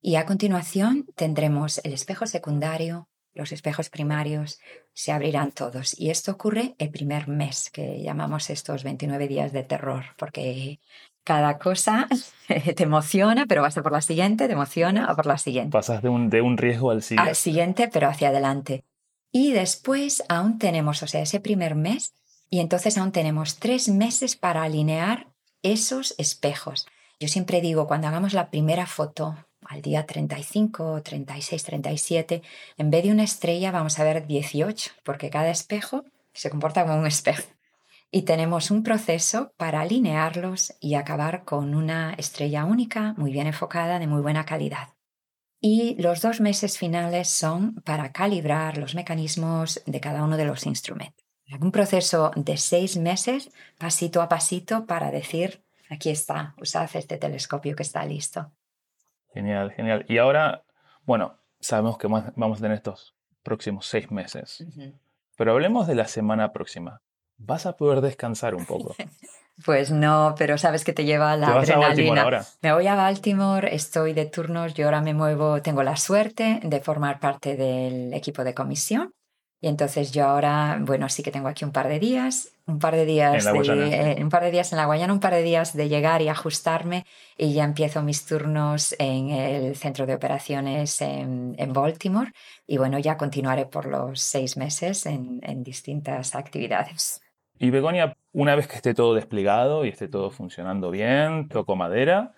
Y 0.00 0.14
a 0.14 0.26
continuación 0.26 1.04
tendremos 1.16 1.80
el 1.82 1.92
espejo 1.92 2.28
secundario, 2.28 3.08
los 3.34 3.50
espejos 3.50 3.90
primarios 3.90 4.60
se 4.92 5.10
abrirán 5.10 5.52
todos. 5.52 5.98
Y 5.98 6.10
esto 6.10 6.32
ocurre 6.32 6.74
el 6.78 6.90
primer 6.90 7.26
mes, 7.26 7.70
que 7.70 8.00
llamamos 8.00 8.50
estos 8.50 8.84
29 8.84 9.26
días 9.26 9.52
de 9.52 9.64
terror, 9.64 10.06
porque 10.16 10.80
cada 11.28 11.58
cosa 11.58 12.08
te 12.48 12.82
emociona, 12.82 13.44
pero 13.46 13.60
vas 13.60 13.76
a 13.76 13.82
por 13.82 13.92
la 13.92 14.00
siguiente, 14.00 14.46
te 14.46 14.54
emociona 14.54 15.04
a 15.04 15.14
por 15.14 15.26
la 15.26 15.36
siguiente. 15.36 15.70
Pasas 15.70 16.02
de 16.02 16.08
un, 16.08 16.30
de 16.30 16.40
un 16.40 16.56
riesgo 16.56 16.90
al 16.90 17.02
siguiente. 17.02 17.28
Al 17.28 17.36
siguiente, 17.36 17.88
pero 17.92 18.08
hacia 18.08 18.28
adelante. 18.28 18.82
Y 19.30 19.52
después 19.52 20.24
aún 20.30 20.58
tenemos, 20.58 21.02
o 21.02 21.06
sea, 21.06 21.20
ese 21.20 21.38
primer 21.38 21.74
mes, 21.74 22.14
y 22.48 22.60
entonces 22.60 22.96
aún 22.96 23.12
tenemos 23.12 23.58
tres 23.58 23.90
meses 23.90 24.36
para 24.36 24.62
alinear 24.62 25.26
esos 25.62 26.14
espejos. 26.16 26.86
Yo 27.20 27.28
siempre 27.28 27.60
digo, 27.60 27.86
cuando 27.86 28.06
hagamos 28.08 28.32
la 28.32 28.48
primera 28.48 28.86
foto 28.86 29.36
al 29.66 29.82
día 29.82 30.06
35, 30.06 31.02
36, 31.02 31.62
37, 31.62 32.42
en 32.78 32.90
vez 32.90 33.04
de 33.04 33.10
una 33.10 33.24
estrella 33.24 33.70
vamos 33.70 33.98
a 33.98 34.04
ver 34.04 34.26
18, 34.26 34.92
porque 35.04 35.28
cada 35.28 35.50
espejo 35.50 36.06
se 36.32 36.48
comporta 36.48 36.86
como 36.86 36.98
un 36.98 37.06
espejo. 37.06 37.42
Y 38.10 38.22
tenemos 38.22 38.70
un 38.70 38.82
proceso 38.82 39.52
para 39.56 39.82
alinearlos 39.82 40.74
y 40.80 40.94
acabar 40.94 41.44
con 41.44 41.74
una 41.74 42.14
estrella 42.14 42.64
única, 42.64 43.14
muy 43.18 43.32
bien 43.32 43.46
enfocada, 43.46 43.98
de 43.98 44.06
muy 44.06 44.22
buena 44.22 44.46
calidad. 44.46 44.88
Y 45.60 46.00
los 46.00 46.22
dos 46.22 46.40
meses 46.40 46.78
finales 46.78 47.28
son 47.28 47.74
para 47.82 48.12
calibrar 48.12 48.78
los 48.78 48.94
mecanismos 48.94 49.82
de 49.84 50.00
cada 50.00 50.24
uno 50.24 50.36
de 50.36 50.44
los 50.44 50.66
instrumentos. 50.66 51.26
Un 51.60 51.72
proceso 51.72 52.30
de 52.36 52.56
seis 52.56 52.96
meses, 52.96 53.50
pasito 53.78 54.22
a 54.22 54.28
pasito, 54.28 54.86
para 54.86 55.10
decir, 55.10 55.64
aquí 55.90 56.10
está, 56.10 56.54
usad 56.60 56.88
este 56.94 57.16
telescopio 57.16 57.74
que 57.74 57.82
está 57.82 58.04
listo. 58.04 58.52
Genial, 59.34 59.72
genial. 59.72 60.06
Y 60.08 60.18
ahora, 60.18 60.64
bueno, 61.04 61.38
sabemos 61.60 61.98
que 61.98 62.06
vamos 62.06 62.58
a 62.58 62.62
tener 62.62 62.76
estos 62.76 63.14
próximos 63.42 63.86
seis 63.86 64.10
meses. 64.10 64.64
Pero 65.36 65.52
hablemos 65.52 65.86
de 65.86 65.94
la 65.94 66.06
semana 66.06 66.52
próxima. 66.52 67.02
¿Vas 67.38 67.66
a 67.66 67.76
poder 67.76 68.00
descansar 68.00 68.54
un 68.54 68.66
poco? 68.66 68.94
Pues 69.64 69.90
no, 69.90 70.36
pero 70.38 70.56
sabes 70.56 70.84
que 70.84 70.92
te 70.92 71.04
lleva 71.04 71.36
la 71.36 71.48
¿Te 71.48 71.52
vas 71.52 71.70
adrenalina. 71.70 72.20
A 72.20 72.24
ahora? 72.24 72.44
Me 72.62 72.72
voy 72.72 72.86
a 72.86 72.94
Baltimore, 72.94 73.74
estoy 73.74 74.12
de 74.12 74.26
turnos, 74.26 74.74
yo 74.74 74.84
ahora 74.84 75.00
me 75.00 75.14
muevo, 75.14 75.60
tengo 75.62 75.82
la 75.82 75.96
suerte 75.96 76.60
de 76.62 76.80
formar 76.80 77.18
parte 77.18 77.56
del 77.56 78.14
equipo 78.14 78.44
de 78.44 78.54
comisión 78.54 79.10
y 79.60 79.66
entonces 79.66 80.12
yo 80.12 80.26
ahora, 80.26 80.78
bueno, 80.80 81.08
sí 81.08 81.24
que 81.24 81.32
tengo 81.32 81.48
aquí 81.48 81.64
un 81.64 81.72
par 81.72 81.88
de 81.88 81.98
días, 81.98 82.52
un 82.66 82.78
par 82.78 82.94
de 82.94 83.04
días, 83.04 83.34
En 83.34 83.44
la 83.46 83.50
de, 83.52 83.58
Guayana. 83.58 84.12
eh, 84.12 84.22
un 84.22 84.28
par 84.28 84.44
de 84.44 84.52
días 84.52 84.70
en 84.70 84.78
la 84.78 84.86
Guayana, 84.86 85.12
un 85.12 85.18
par 85.18 85.34
de 85.34 85.42
días 85.42 85.74
de 85.74 85.88
llegar 85.88 86.22
y 86.22 86.28
ajustarme 86.28 87.04
y 87.36 87.52
ya 87.52 87.64
empiezo 87.64 88.00
mis 88.04 88.24
turnos 88.26 88.94
en 89.00 89.30
el 89.30 89.74
centro 89.74 90.06
de 90.06 90.14
operaciones 90.14 91.00
en, 91.00 91.56
en 91.58 91.72
Baltimore 91.72 92.30
y 92.64 92.76
bueno, 92.78 93.00
ya 93.00 93.16
continuaré 93.16 93.66
por 93.66 93.86
los 93.86 94.20
seis 94.20 94.56
meses 94.56 95.04
en, 95.06 95.40
en 95.42 95.64
distintas 95.64 96.36
actividades. 96.36 97.20
Y 97.58 97.70
Begonia, 97.70 98.16
una 98.32 98.54
vez 98.54 98.68
que 98.68 98.76
esté 98.76 98.94
todo 98.94 99.14
desplegado 99.14 99.84
y 99.84 99.88
esté 99.88 100.08
todo 100.08 100.30
funcionando 100.30 100.90
bien, 100.90 101.48
toco 101.48 101.76
madera, 101.76 102.34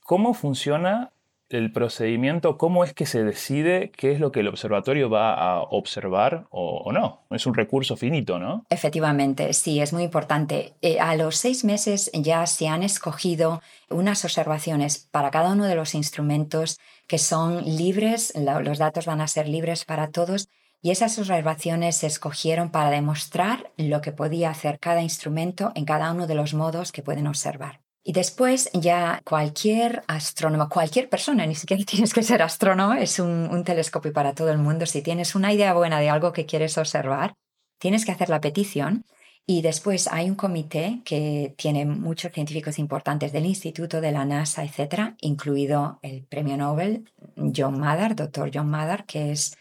¿cómo 0.00 0.32
funciona 0.34 1.12
el 1.48 1.72
procedimiento? 1.72 2.58
¿Cómo 2.58 2.84
es 2.84 2.92
que 2.92 3.06
se 3.06 3.24
decide 3.24 3.90
qué 3.90 4.12
es 4.12 4.20
lo 4.20 4.30
que 4.30 4.40
el 4.40 4.48
observatorio 4.48 5.08
va 5.08 5.34
a 5.34 5.62
observar 5.62 6.46
o, 6.50 6.92
no? 6.92 7.22
Es 7.30 7.46
un 7.46 7.54
recurso 7.54 7.96
finito, 7.96 8.38
¿no? 8.38 8.64
Efectivamente, 8.70 9.52
sí, 9.54 9.80
es 9.80 9.92
muy 9.92 10.04
importante. 10.04 10.74
Eh, 10.82 11.00
a 11.00 11.16
los 11.16 11.36
seis 11.36 11.64
meses 11.64 12.10
ya 12.12 12.46
se 12.46 12.68
han 12.68 12.82
escogido 12.82 13.62
unas 13.90 14.24
observaciones 14.24 15.08
para 15.10 15.30
cada 15.30 15.52
uno 15.52 15.64
de 15.64 15.74
los 15.74 15.94
instrumentos 15.94 16.78
que 17.06 17.18
son 17.18 17.64
libres, 17.64 18.34
los 18.36 18.78
datos 18.78 19.06
van 19.06 19.22
a 19.22 19.26
ser 19.26 19.48
libres 19.48 19.86
para 19.86 20.10
todos 20.10 20.48
y 20.80 20.90
esas 20.90 21.18
observaciones 21.18 21.96
se 21.96 22.06
escogieron 22.06 22.70
para 22.70 22.90
demostrar 22.90 23.72
lo 23.76 24.00
que 24.00 24.12
podía 24.12 24.50
hacer 24.50 24.78
cada 24.78 25.02
instrumento 25.02 25.72
en 25.74 25.84
cada 25.84 26.12
uno 26.12 26.26
de 26.26 26.34
los 26.34 26.54
modos 26.54 26.92
que 26.92 27.02
pueden 27.02 27.26
observar. 27.26 27.80
Y 28.04 28.12
después 28.12 28.70
ya 28.72 29.20
cualquier 29.24 30.02
astrónomo, 30.06 30.68
cualquier 30.68 31.10
persona, 31.10 31.44
ni 31.46 31.54
siquiera 31.54 31.84
tienes 31.86 32.14
que 32.14 32.22
ser 32.22 32.42
astrónomo, 32.42 32.94
es 32.94 33.18
un, 33.18 33.64
telescopio 33.64 34.12
para 34.12 34.34
todo 34.34 34.50
el 34.50 34.58
mundo. 34.58 34.86
Si 34.86 35.02
tienes 35.02 35.34
una 35.34 35.52
idea 35.52 35.74
buena 35.74 36.00
de 36.00 36.08
algo 36.08 36.32
que 36.32 36.46
quieres 36.46 36.78
observar, 36.78 37.34
tienes 37.78 38.04
que 38.04 38.12
hacer 38.12 38.28
la 38.28 38.40
petición 38.40 39.04
y 39.44 39.62
después 39.62 40.08
hay 40.08 40.28
un 40.30 40.36
comité 40.36 41.00
que 41.04 41.54
tiene 41.56 41.86
muchos 41.86 42.32
científicos 42.32 42.78
importantes 42.78 43.32
del 43.32 43.46
instituto, 43.46 44.00
de 44.00 44.12
la 44.12 44.24
NASA, 44.24 44.64
etcétera, 44.64 45.16
incluido 45.20 45.98
el 46.02 46.24
premio 46.24 46.56
Nobel 46.56 47.10
John 47.54 47.78
Mather, 47.78 48.14
doctor 48.14 48.50
John 48.52 48.68
Mather, 48.68 49.04
que 49.04 49.32
es 49.32 49.56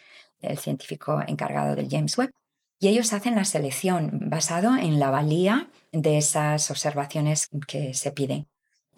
el 0.48 0.58
científico 0.58 1.22
encargado 1.28 1.76
del 1.76 1.90
James 1.90 2.18
Webb. 2.18 2.32
Y 2.80 2.90
ellos 2.90 3.14
hacen 3.14 3.36
la 3.36 3.46
selección 3.46 4.30
basado 4.30 4.76
en 4.78 5.00
la 5.00 5.10
valía 5.10 5.70
de 5.92 6.18
esas 6.18 6.70
observaciones 6.70 7.50
que 7.68 7.94
se 7.94 8.12
piden. 8.12 8.48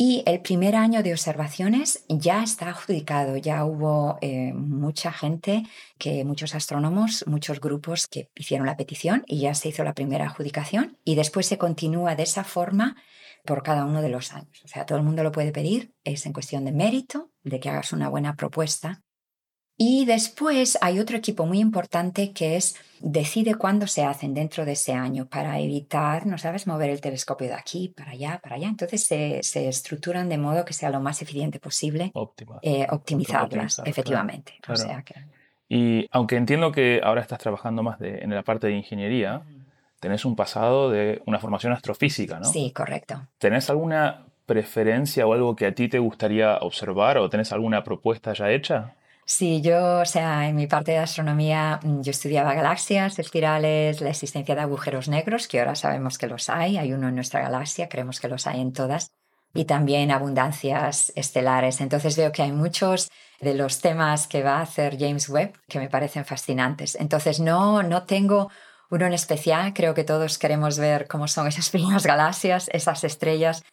Y 0.01 0.23
el 0.25 0.41
primer 0.41 0.77
año 0.77 1.03
de 1.03 1.11
observaciones 1.11 2.05
ya 2.07 2.41
está 2.41 2.69
adjudicado, 2.69 3.35
ya 3.35 3.65
hubo 3.65 4.17
eh, 4.21 4.53
mucha 4.53 5.11
gente, 5.11 5.63
que 5.97 6.23
muchos 6.23 6.55
astrónomos, 6.55 7.25
muchos 7.27 7.59
grupos 7.59 8.07
que 8.07 8.29
hicieron 8.33 8.65
la 8.65 8.77
petición 8.77 9.23
y 9.27 9.41
ya 9.41 9.53
se 9.55 9.67
hizo 9.67 9.83
la 9.83 9.93
primera 9.93 10.27
adjudicación 10.27 10.97
y 11.03 11.15
después 11.15 11.47
se 11.47 11.57
continúa 11.57 12.15
de 12.15 12.23
esa 12.23 12.45
forma 12.45 12.95
por 13.43 13.61
cada 13.61 13.83
uno 13.83 14.01
de 14.01 14.07
los 14.07 14.31
años. 14.31 14.61
O 14.63 14.69
sea, 14.69 14.85
todo 14.85 14.97
el 14.97 15.03
mundo 15.03 15.21
lo 15.21 15.33
puede 15.33 15.51
pedir, 15.51 15.93
es 16.05 16.25
en 16.25 16.31
cuestión 16.31 16.63
de 16.63 16.71
mérito, 16.71 17.31
de 17.43 17.59
que 17.59 17.69
hagas 17.69 17.91
una 17.91 18.07
buena 18.07 18.37
propuesta. 18.37 19.01
Y 19.81 20.03
después 20.03 20.77
hay 20.81 20.99
otro 20.99 21.15
equipo 21.15 21.45
muy 21.45 21.59
importante 21.59 22.33
que 22.33 22.57
es 22.57 22.75
decide 22.99 23.55
cuándo 23.55 23.87
se 23.87 24.03
hacen 24.03 24.33
dentro 24.33 24.65
de 24.65 24.73
ese 24.73 24.91
año 24.91 25.27
para 25.27 25.57
evitar, 25.61 26.25
no 26.25 26.37
sabes, 26.37 26.67
mover 26.67 26.89
el 26.89 26.99
telescopio 26.99 27.47
de 27.47 27.53
aquí 27.53 27.87
para 27.95 28.11
allá, 28.11 28.41
para 28.43 28.57
allá. 28.57 28.67
Entonces 28.67 29.05
se, 29.05 29.39
se 29.41 29.69
estructuran 29.69 30.27
de 30.27 30.37
modo 30.37 30.65
que 30.65 30.73
sea 30.73 30.89
lo 30.89 30.99
más 30.99 31.21
eficiente 31.21 31.61
posible 31.61 32.11
Óptima. 32.13 32.59
eh, 32.61 32.87
optimizarlas, 32.89 33.79
Optimizar, 33.79 33.87
efectivamente. 33.87 34.51
claro, 34.59 34.73
O 34.81 34.83
claro. 34.83 34.89
sea 34.89 35.01
que... 35.03 35.15
Y 35.69 36.07
aunque 36.11 36.35
entiendo 36.35 36.73
que 36.73 36.99
ahora 37.01 37.21
estás 37.21 37.39
trabajando 37.39 37.81
más 37.81 37.99
de- 37.99 38.19
en 38.19 38.31
la 38.35 38.43
parte 38.43 38.67
de 38.67 38.73
ingeniería, 38.73 39.43
tenés 40.01 40.25
un 40.25 40.35
pasado 40.35 40.89
de 40.89 41.21
una 41.25 41.39
formación 41.39 41.71
astrofísica, 41.71 42.37
¿no? 42.39 42.51
Sí, 42.51 42.73
correcto. 42.75 43.27
¿Tenés 43.37 43.69
alguna 43.69 44.25
preferencia 44.45 45.25
o 45.25 45.31
algo 45.31 45.55
que 45.55 45.67
a 45.67 45.73
ti 45.73 45.87
te 45.87 45.99
gustaría 45.99 46.57
observar 46.57 47.17
o 47.17 47.29
tenés 47.29 47.53
alguna 47.53 47.81
propuesta 47.85 48.33
ya 48.33 48.51
hecha? 48.51 48.95
Sí, 49.31 49.61
yo, 49.61 49.99
o 49.99 50.05
sea, 50.05 50.47
en 50.49 50.55
mi 50.55 50.65
parte 50.65 50.91
de 50.93 50.97
astronomía, 50.97 51.79
mm, 51.83 52.01
yo 52.01 52.09
estudiaba 52.09 52.55
galaxias, 52.55 53.19
espirales, 53.19 54.01
la 54.01 54.09
existencia 54.09 54.55
de 54.55 54.61
agujeros 54.61 55.07
negros, 55.07 55.47
que 55.47 55.59
ahora 55.59 55.75
sabemos 55.75 56.17
que 56.17 56.25
los 56.27 56.49
hay, 56.49 56.77
hay 56.77 56.93
uno 56.93 57.09
en 57.09 57.15
nuestra 57.15 57.39
galaxia, 57.41 57.89
creemos 57.89 58.19
que 58.19 58.27
los 58.27 58.47
hay 58.47 58.59
en 58.59 58.73
todas, 58.73 59.11
y 59.53 59.65
también 59.65 60.09
abundancias 60.11 61.13
estelares. 61.15 61.79
Entonces 61.79 62.17
veo 62.17 62.31
que 62.31 62.41
hay 62.41 62.51
muchos 62.51 63.09
de 63.39 63.53
los 63.53 63.81
temas 63.81 64.27
que 64.27 64.41
va 64.41 64.57
a 64.57 64.61
hacer 64.61 64.97
James 64.99 65.29
Webb 65.29 65.53
que 65.67 65.79
me 65.79 65.89
parecen 65.89 66.25
fascinantes. 66.25 66.95
Entonces 66.95 67.39
no, 67.39 67.83
no 67.83 68.03
tengo 68.07 68.49
uno 68.89 69.05
en 69.05 69.13
especial, 69.13 69.73
creo 69.73 69.93
que 69.93 70.03
todos 70.03 70.39
queremos 70.39 70.79
ver 70.79 71.07
cómo 71.07 71.27
son 71.27 71.45
esas 71.47 71.69
pequeñas 71.73 72.05
galaxias, 72.05 72.67
esas 72.73 73.03
estrellas, 73.03 73.63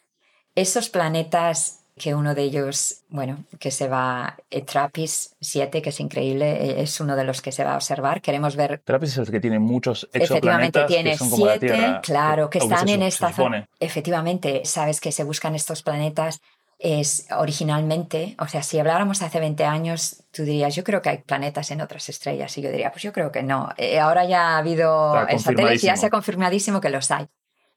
esos 0.55 0.89
planetas 0.89 1.76
que 1.97 2.13
uno 2.13 2.35
de 2.35 2.43
ellos, 2.43 3.01
bueno, 3.09 3.43
que 3.59 3.71
se 3.71 3.87
va, 3.87 4.37
eh, 4.49 4.61
Trappist 4.61 5.33
7, 5.41 5.81
que 5.81 5.89
es 5.89 5.99
increíble, 5.99 6.51
eh, 6.51 6.81
es 6.81 6.99
uno 6.99 7.15
de 7.15 7.23
los 7.23 7.41
que 7.41 7.51
se 7.51 7.63
va 7.63 7.73
a 7.73 7.75
observar. 7.75 8.21
Queremos 8.21 8.55
ver... 8.55 8.81
Trappist 8.83 9.13
es 9.13 9.27
el 9.27 9.31
que 9.31 9.39
tiene 9.39 9.59
muchos 9.59 10.07
Efectivamente, 10.13 10.83
tiene 10.85 11.11
que 11.11 11.17
son 11.17 11.29
como 11.29 11.47
siete, 11.47 11.99
claro, 12.03 12.49
que 12.49 12.59
están 12.59 12.87
en 12.89 13.01
esta 13.01 13.33
zona. 13.33 13.67
Efectivamente, 13.79 14.61
sabes 14.65 15.01
que 15.01 15.11
se 15.11 15.23
buscan 15.23 15.55
estos 15.55 15.81
planetas 15.81 16.41
es 16.79 17.27
originalmente, 17.35 18.35
o 18.39 18.47
sea, 18.47 18.61
si 18.61 18.77
habláramos 18.77 19.23
hace 19.23 19.39
20 19.39 19.65
años, 19.65 20.23
tú 20.31 20.43
dirías, 20.43 20.75
yo 20.75 20.83
creo 20.83 21.01
que 21.01 21.09
hay 21.09 21.17
planetas 21.19 21.71
en 21.71 21.81
otras 21.81 22.07
estrellas, 22.09 22.55
y 22.57 22.61
yo 22.61 22.69
diría, 22.69 22.91
pues 22.91 23.01
yo 23.01 23.11
creo 23.13 23.31
que 23.31 23.41
no. 23.41 23.69
Eh, 23.77 23.99
ahora 23.99 24.25
ya 24.25 24.49
ha 24.49 24.57
habido 24.59 25.27
el 25.27 25.39
satélite, 25.39 25.79
ya 25.79 25.97
se 25.97 26.05
ha 26.05 26.09
confirmadísimo 26.09 26.79
que 26.79 26.89
los 26.89 27.09
hay. 27.09 27.27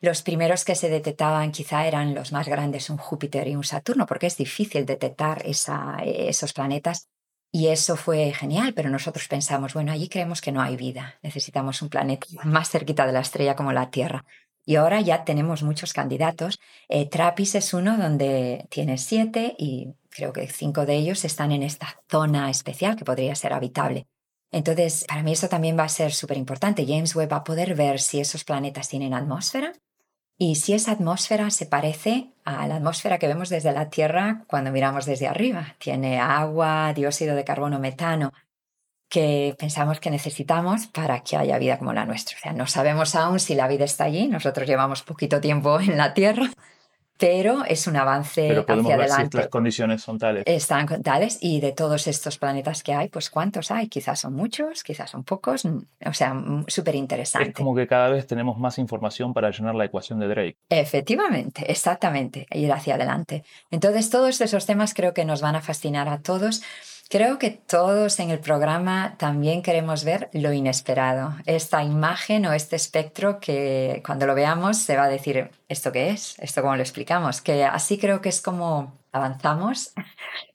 Los 0.02 0.22
primeros 0.22 0.64
que 0.64 0.74
se 0.74 0.88
detectaban 0.88 1.52
quizá 1.52 1.86
eran 1.86 2.14
los 2.14 2.32
más 2.32 2.48
grandes, 2.48 2.88
un 2.88 2.96
Júpiter 2.96 3.46
y 3.48 3.54
un 3.54 3.64
Saturno, 3.64 4.06
porque 4.06 4.28
es 4.28 4.36
difícil 4.36 4.86
detectar 4.86 5.42
esos 5.44 6.52
planetas. 6.54 7.08
Y 7.52 7.66
eso 7.66 7.96
fue 7.96 8.32
genial, 8.32 8.72
pero 8.74 8.88
nosotros 8.88 9.28
pensamos, 9.28 9.74
bueno, 9.74 9.92
allí 9.92 10.08
creemos 10.08 10.40
que 10.40 10.52
no 10.52 10.62
hay 10.62 10.76
vida, 10.76 11.18
necesitamos 11.20 11.82
un 11.82 11.88
planeta 11.90 12.26
más 12.44 12.70
cerquita 12.70 13.06
de 13.06 13.12
la 13.12 13.20
estrella 13.20 13.56
como 13.56 13.72
la 13.72 13.90
Tierra. 13.90 14.24
Y 14.64 14.76
ahora 14.76 15.00
ya 15.00 15.24
tenemos 15.24 15.62
muchos 15.62 15.92
candidatos. 15.92 16.60
Eh, 16.88 17.08
Trappist 17.08 17.56
es 17.56 17.74
uno 17.74 17.98
donde 17.98 18.66
tiene 18.70 18.98
siete 18.98 19.54
y 19.58 19.88
creo 20.10 20.32
que 20.32 20.46
cinco 20.46 20.86
de 20.86 20.94
ellos 20.94 21.24
están 21.24 21.50
en 21.50 21.62
esta 21.62 22.00
zona 22.08 22.50
especial 22.50 22.96
que 22.96 23.04
podría 23.04 23.34
ser 23.34 23.52
habitable. 23.52 24.06
Entonces, 24.52 25.04
para 25.08 25.22
mí 25.22 25.32
eso 25.32 25.48
también 25.48 25.76
va 25.78 25.84
a 25.84 25.88
ser 25.88 26.12
súper 26.12 26.36
importante. 26.36 26.86
James 26.86 27.14
Webb 27.16 27.32
va 27.32 27.36
a 27.38 27.44
poder 27.44 27.74
ver 27.74 28.00
si 28.00 28.20
esos 28.20 28.44
planetas 28.44 28.88
tienen 28.88 29.12
atmósfera 29.12 29.72
y 30.42 30.55
si 30.55 30.72
esa 30.72 30.92
atmósfera 30.92 31.50
se 31.50 31.66
parece 31.66 32.33
a 32.44 32.66
la 32.66 32.76
atmósfera 32.76 33.18
que 33.18 33.29
vemos 33.29 33.50
desde 33.50 33.72
la 33.72 33.90
Tierra 33.90 34.44
cuando 34.46 34.72
miramos 34.72 35.05
desde 35.05 35.29
arriba. 35.29 35.76
Tiene 35.79 36.18
agua, 36.18 36.94
dióxido 36.94 37.37
de 37.37 37.44
carbono, 37.44 37.79
metano, 37.79 38.33
que 39.11 39.55
pensamos 39.59 40.00
que 40.00 40.11
necesitamos 40.11 40.87
para 40.87 41.20
que 41.20 41.37
haya 41.37 41.59
vida 41.59 41.79
como 41.79 41.92
la 41.92 42.07
nuestra. 42.07 42.38
O 42.38 42.40
sea, 42.40 42.53
no 42.55 42.66
sabemos 42.66 43.14
aún 43.16 43.38
si 43.38 43.55
la 43.55 43.68
vida 43.68 43.85
está 43.85 44.05
allí. 44.05 44.29
Nosotros 44.29 44.66
llevamos 44.66 45.03
poquito 45.03 45.42
tiempo 45.42 45.79
en 45.79 45.98
la 45.98 46.14
Tierra, 46.14 46.48
pero 47.20 47.64
es 47.66 47.87
un 47.87 47.96
avance 47.96 48.48
pero 48.48 48.64
hacia 48.66 48.96
ver 48.96 49.11
adelante. 49.11 49.37
Si 49.37 49.42
las 49.42 49.48
condiciones 49.48 50.02
son 50.02 50.18
tales. 50.18 50.42
Están 50.46 51.02
tales 51.02 51.38
y 51.40 51.61
de 51.61 51.72
todos 51.72 52.06
estos 52.06 52.38
planetas 52.38 52.83
que 52.83 52.94
hay, 52.94 53.09
pues 53.09 53.28
¿cuántos 53.28 53.70
hay? 53.70 53.88
Quizás 53.88 54.20
son 54.20 54.35
muchos, 54.35 54.83
quizás 54.83 55.11
son 55.11 55.22
pocos, 55.22 55.64
o 55.64 56.12
sea, 56.14 56.35
súper 56.66 56.94
interesante. 56.94 57.50
Es 57.50 57.54
como 57.54 57.74
que 57.74 57.87
cada 57.87 58.09
vez 58.09 58.26
tenemos 58.26 58.59
más 58.59 58.78
información 58.78 59.35
para 59.35 59.50
llenar 59.50 59.74
la 59.74 59.85
ecuación 59.85 60.18
de 60.18 60.28
Drake. 60.28 60.56
Efectivamente, 60.70 61.70
exactamente, 61.70 62.46
ir 62.52 62.72
hacia 62.72 62.94
adelante. 62.94 63.44
Entonces, 63.70 64.09
todos 64.09 64.40
esos 64.40 64.64
temas 64.64 64.94
creo 64.94 65.12
que 65.12 65.26
nos 65.26 65.42
van 65.42 65.56
a 65.56 65.61
fascinar 65.61 66.09
a 66.09 66.20
todos. 66.20 66.62
Creo 67.11 67.40
que 67.40 67.51
todos 67.51 68.20
en 68.20 68.31
el 68.31 68.38
programa 68.38 69.16
también 69.18 69.62
queremos 69.62 70.05
ver 70.05 70.31
lo 70.33 70.53
inesperado, 70.53 71.35
esta 71.44 71.83
imagen 71.83 72.46
o 72.46 72.53
este 72.53 72.77
espectro 72.77 73.40
que 73.40 74.01
cuando 74.07 74.29
lo 74.29 74.37
veamos 74.37 74.77
se 74.77 74.96
va 74.96 75.05
a 75.05 75.09
decir, 75.09 75.51
¿esto 75.68 75.90
qué 75.90 76.11
es? 76.11 76.38
¿Esto 76.38 76.62
cómo 76.62 76.77
lo 76.77 76.83
explicamos? 76.83 77.40
Que 77.40 77.64
así 77.64 77.99
creo 77.99 78.20
que 78.20 78.29
es 78.29 78.40
como 78.40 78.92
avanzamos 79.11 79.92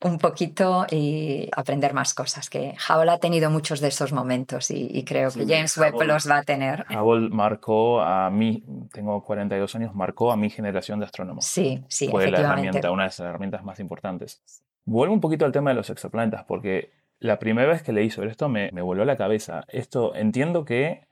un 0.02 0.18
poquito 0.18 0.88
y 0.90 1.50
aprender 1.58 1.94
más 1.94 2.14
cosas, 2.14 2.50
que 2.50 2.74
Hubble 2.90 3.12
ha 3.12 3.18
tenido 3.18 3.50
muchos 3.50 3.82
de 3.82 3.90
esos 3.90 4.14
momentos 4.14 4.72
y, 4.72 5.04
creo 5.04 5.32
que 5.32 5.46
James 5.46 5.78
Webb 5.78 6.04
los 6.04 6.30
va 6.30 6.38
a 6.38 6.44
tener. 6.44 6.86
Hubble 6.90 7.32
marcó 7.32 8.00
a 8.00 8.30
mí, 8.30 8.64
tengo 8.94 9.22
42 9.22 9.76
años, 9.76 9.94
marcó 9.94 10.32
a 10.32 10.38
mi 10.38 10.50
generación 10.50 11.00
de 11.00 11.06
astrónomos. 11.06 11.44
Sí, 11.44 11.84
sí, 11.90 12.08
Fue 12.08 12.32
la 12.32 12.40
herramienta, 12.40 12.92
una 12.92 13.04
de 13.04 13.08
las 13.08 13.20
herramientas 13.20 13.62
más 13.66 13.82
importantes. 13.82 14.42
Vuelvo 14.86 15.14
un 15.14 15.22
poquito 15.22 15.46
al 15.46 15.52
tema 15.52 15.72
de 15.72 15.76
los 15.76 15.90
exoplanetas, 15.90 16.46
porque 16.46 16.92
la 17.20 17.40
primera 17.40 17.68
vez 17.68 17.82
que 17.84 17.92
leí 17.92 18.10
sobre 18.10 18.30
esto 18.30 18.50
me, 18.50 18.72
me 18.72 18.82
voló 18.82 19.04
la 19.06 19.18
cabeza. 19.18 19.66
Esto 19.68 20.16
entiendo 20.16 20.64
que 20.64 21.06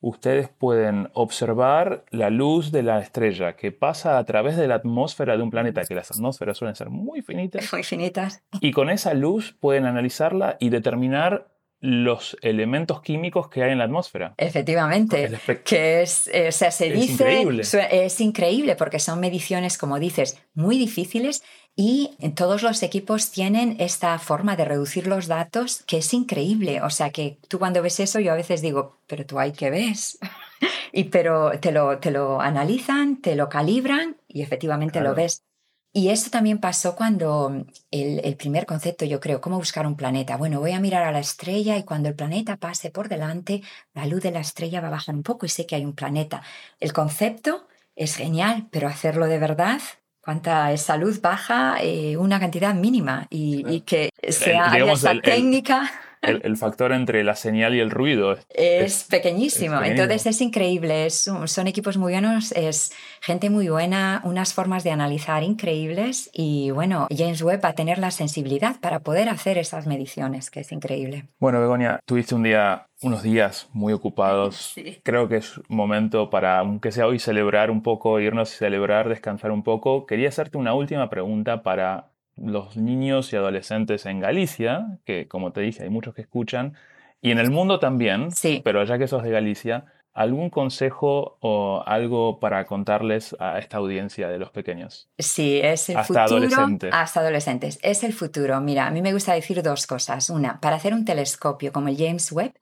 ustedes 0.00 0.48
pueden 0.48 1.10
observar 1.14 2.04
la 2.10 2.30
luz 2.30 2.70
de 2.70 2.82
la 2.82 3.00
estrella 3.00 3.56
que 3.56 3.72
pasa 3.72 4.18
a 4.18 4.24
través 4.24 4.56
de 4.56 4.68
la 4.68 4.76
atmósfera 4.76 5.36
de 5.36 5.42
un 5.42 5.50
planeta, 5.50 5.84
que 5.84 5.94
las 5.94 6.10
atmósferas 6.10 6.58
suelen 6.58 6.76
ser 6.76 6.90
muy 6.90 7.22
finitas. 7.22 7.72
Muy 7.72 7.82
finitas. 7.82 8.42
Y 8.60 8.70
con 8.72 8.90
esa 8.90 9.14
luz 9.14 9.56
pueden 9.58 9.86
analizarla 9.86 10.56
y 10.60 10.68
determinar 10.68 11.48
los 11.80 12.36
elementos 12.42 13.02
químicos 13.02 13.48
que 13.48 13.62
hay 13.62 13.70
en 13.70 13.78
la 13.78 13.84
atmósfera. 13.84 14.34
Efectivamente, 14.36 15.30
que 15.64 16.02
es, 16.02 16.28
eh, 16.32 16.48
o 16.48 16.52
sea, 16.52 16.72
se 16.72 16.90
dice, 16.90 17.12
increíble. 17.12 17.62
es 17.62 18.20
increíble 18.20 18.74
porque 18.74 18.98
son 18.98 19.20
mediciones, 19.20 19.78
como 19.78 20.00
dices, 20.00 20.42
muy 20.54 20.76
difíciles 20.76 21.44
y 21.80 22.16
todos 22.34 22.64
los 22.64 22.82
equipos 22.82 23.30
tienen 23.30 23.76
esta 23.78 24.18
forma 24.18 24.56
de 24.56 24.64
reducir 24.64 25.06
los 25.06 25.28
datos 25.28 25.84
que 25.86 25.98
es 25.98 26.12
increíble. 26.12 26.82
O 26.82 26.90
sea 26.90 27.10
que 27.10 27.38
tú 27.46 27.60
cuando 27.60 27.82
ves 27.82 28.00
eso, 28.00 28.18
yo 28.18 28.32
a 28.32 28.34
veces 28.34 28.62
digo, 28.62 28.98
pero 29.06 29.24
tú 29.24 29.38
hay 29.38 29.52
que 29.52 29.70
ves. 29.70 30.18
y 30.92 31.04
pero 31.04 31.52
te 31.60 31.70
lo, 31.70 32.00
te 32.00 32.10
lo 32.10 32.40
analizan, 32.40 33.20
te 33.22 33.36
lo 33.36 33.48
calibran 33.48 34.16
y 34.26 34.42
efectivamente 34.42 35.00
lo 35.00 35.14
ves. 35.14 35.44
Y 35.92 36.08
eso 36.08 36.30
también 36.30 36.58
pasó 36.58 36.96
cuando 36.96 37.64
el, 37.92 38.22
el, 38.24 38.36
primer 38.36 38.66
concepto, 38.66 39.04
yo 39.04 39.20
creo, 39.20 39.40
cómo 39.40 39.56
buscar 39.56 39.86
un 39.86 39.94
planeta. 39.94 40.36
Bueno, 40.36 40.58
voy 40.58 40.72
a 40.72 40.80
mirar 40.80 41.04
a 41.04 41.12
la 41.12 41.20
estrella 41.20 41.78
y 41.78 41.84
cuando 41.84 42.08
el 42.08 42.16
planeta 42.16 42.56
pase 42.56 42.90
por 42.90 43.08
delante, 43.08 43.62
la 43.94 44.04
luz 44.06 44.24
de 44.24 44.32
la 44.32 44.40
estrella 44.40 44.80
va 44.80 44.88
a 44.88 44.98
bajar 44.98 45.14
un 45.14 45.22
poco 45.22 45.46
y 45.46 45.48
sé 45.48 45.64
que 45.64 45.76
hay 45.76 45.84
un 45.84 45.94
planeta. 45.94 46.42
El 46.80 46.92
concepto 46.92 47.68
es 47.94 48.16
genial, 48.16 48.66
pero 48.72 48.88
hacerlo 48.88 49.26
de 49.26 49.38
verdad 49.38 49.80
cuánta 50.20 50.72
esa 50.72 50.96
luz 50.96 51.20
baja 51.20 51.76
eh, 51.80 52.16
una 52.16 52.38
cantidad 52.40 52.74
mínima 52.74 53.26
y, 53.30 53.80
que 53.80 54.10
sea 54.28 54.76
esa 54.76 55.20
técnica. 55.20 55.82
El, 55.82 56.07
factor 56.56 56.92
entre 56.92 57.24
la 57.24 57.34
señal 57.34 57.74
y 57.74 57.80
el 57.80 57.90
ruido 57.90 58.36
es, 58.50 59.04
pequeñísimo. 59.04 59.82
Entonces 59.82 60.26
es 60.26 60.40
increíble. 60.40 61.10
son 61.10 61.66
equipos 61.66 61.96
muy 61.96 62.12
buenos, 62.12 62.52
es 62.52 62.92
gente 63.20 63.50
muy 63.50 63.68
buena, 63.68 64.20
unas 64.24 64.54
formas 64.54 64.84
de 64.84 64.90
analizar 64.90 65.42
increíbles. 65.42 66.30
Y 66.32 66.70
bueno, 66.70 67.06
James 67.16 67.42
Webb 67.42 67.64
va 67.64 67.68
a 67.70 67.74
tener 67.74 67.98
la 67.98 68.10
sensibilidad 68.10 68.80
para 68.80 69.00
poder 69.00 69.28
hacer 69.28 69.58
esas 69.58 69.86
mediciones, 69.86 70.50
que 70.50 70.60
es 70.60 70.72
increíble. 70.72 71.24
Bueno, 71.38 71.60
Begonia, 71.60 72.00
tuviste 72.04 72.34
un 72.34 72.42
día 72.42 72.86
unos 73.02 73.22
días 73.22 73.68
muy 73.72 73.92
ocupados. 73.92 74.74
Creo 75.04 75.28
que 75.28 75.36
es 75.36 75.60
momento 75.68 76.30
para, 76.30 76.58
aunque 76.58 76.92
sea 76.92 77.06
hoy, 77.06 77.18
celebrar 77.18 77.70
un 77.70 77.82
poco, 77.82 78.18
irnos 78.20 78.52
a 78.52 78.56
celebrar, 78.56 79.08
descansar 79.08 79.50
un 79.50 79.62
poco. 79.62 80.06
Quería 80.06 80.28
hacerte 80.28 80.58
una 80.58 80.74
última 80.74 81.08
pregunta 81.08 81.62
para 81.62 82.10
los 82.42 82.76
niños 82.76 83.32
y 83.32 83.36
adolescentes 83.36 84.06
en 84.06 84.20
Galicia, 84.20 84.98
que 85.04 85.28
como 85.28 85.52
te 85.52 85.60
dije, 85.60 85.84
hay 85.84 85.90
muchos 85.90 86.14
que 86.14 86.22
escuchan, 86.22 86.74
y 87.20 87.30
en 87.30 87.38
el 87.38 87.50
mundo 87.50 87.78
también, 87.78 88.30
sí. 88.30 88.60
pero 88.64 88.84
ya 88.84 88.98
que 88.98 89.08
sos 89.08 89.22
de 89.22 89.30
Galicia, 89.30 89.86
¿algún 90.14 90.50
consejo 90.50 91.38
o 91.40 91.82
algo 91.86 92.38
para 92.40 92.64
contarles 92.66 93.36
a 93.38 93.58
esta 93.58 93.78
audiencia 93.78 94.28
de 94.28 94.38
los 94.38 94.50
pequeños? 94.50 95.08
Sí, 95.18 95.60
es 95.62 95.88
el 95.88 95.96
hasta 95.96 96.26
futuro. 96.26 96.38
Adolescentes. 96.38 96.90
Hasta 96.92 97.20
adolescentes. 97.20 97.78
Es 97.82 98.04
el 98.04 98.12
futuro. 98.12 98.60
Mira, 98.60 98.86
a 98.86 98.90
mí 98.90 99.02
me 99.02 99.12
gusta 99.12 99.34
decir 99.34 99.62
dos 99.62 99.86
cosas. 99.86 100.30
Una, 100.30 100.60
para 100.60 100.76
hacer 100.76 100.94
un 100.94 101.04
telescopio 101.04 101.72
como 101.72 101.88
el 101.88 101.96
James 101.96 102.30
Webb, 102.32 102.52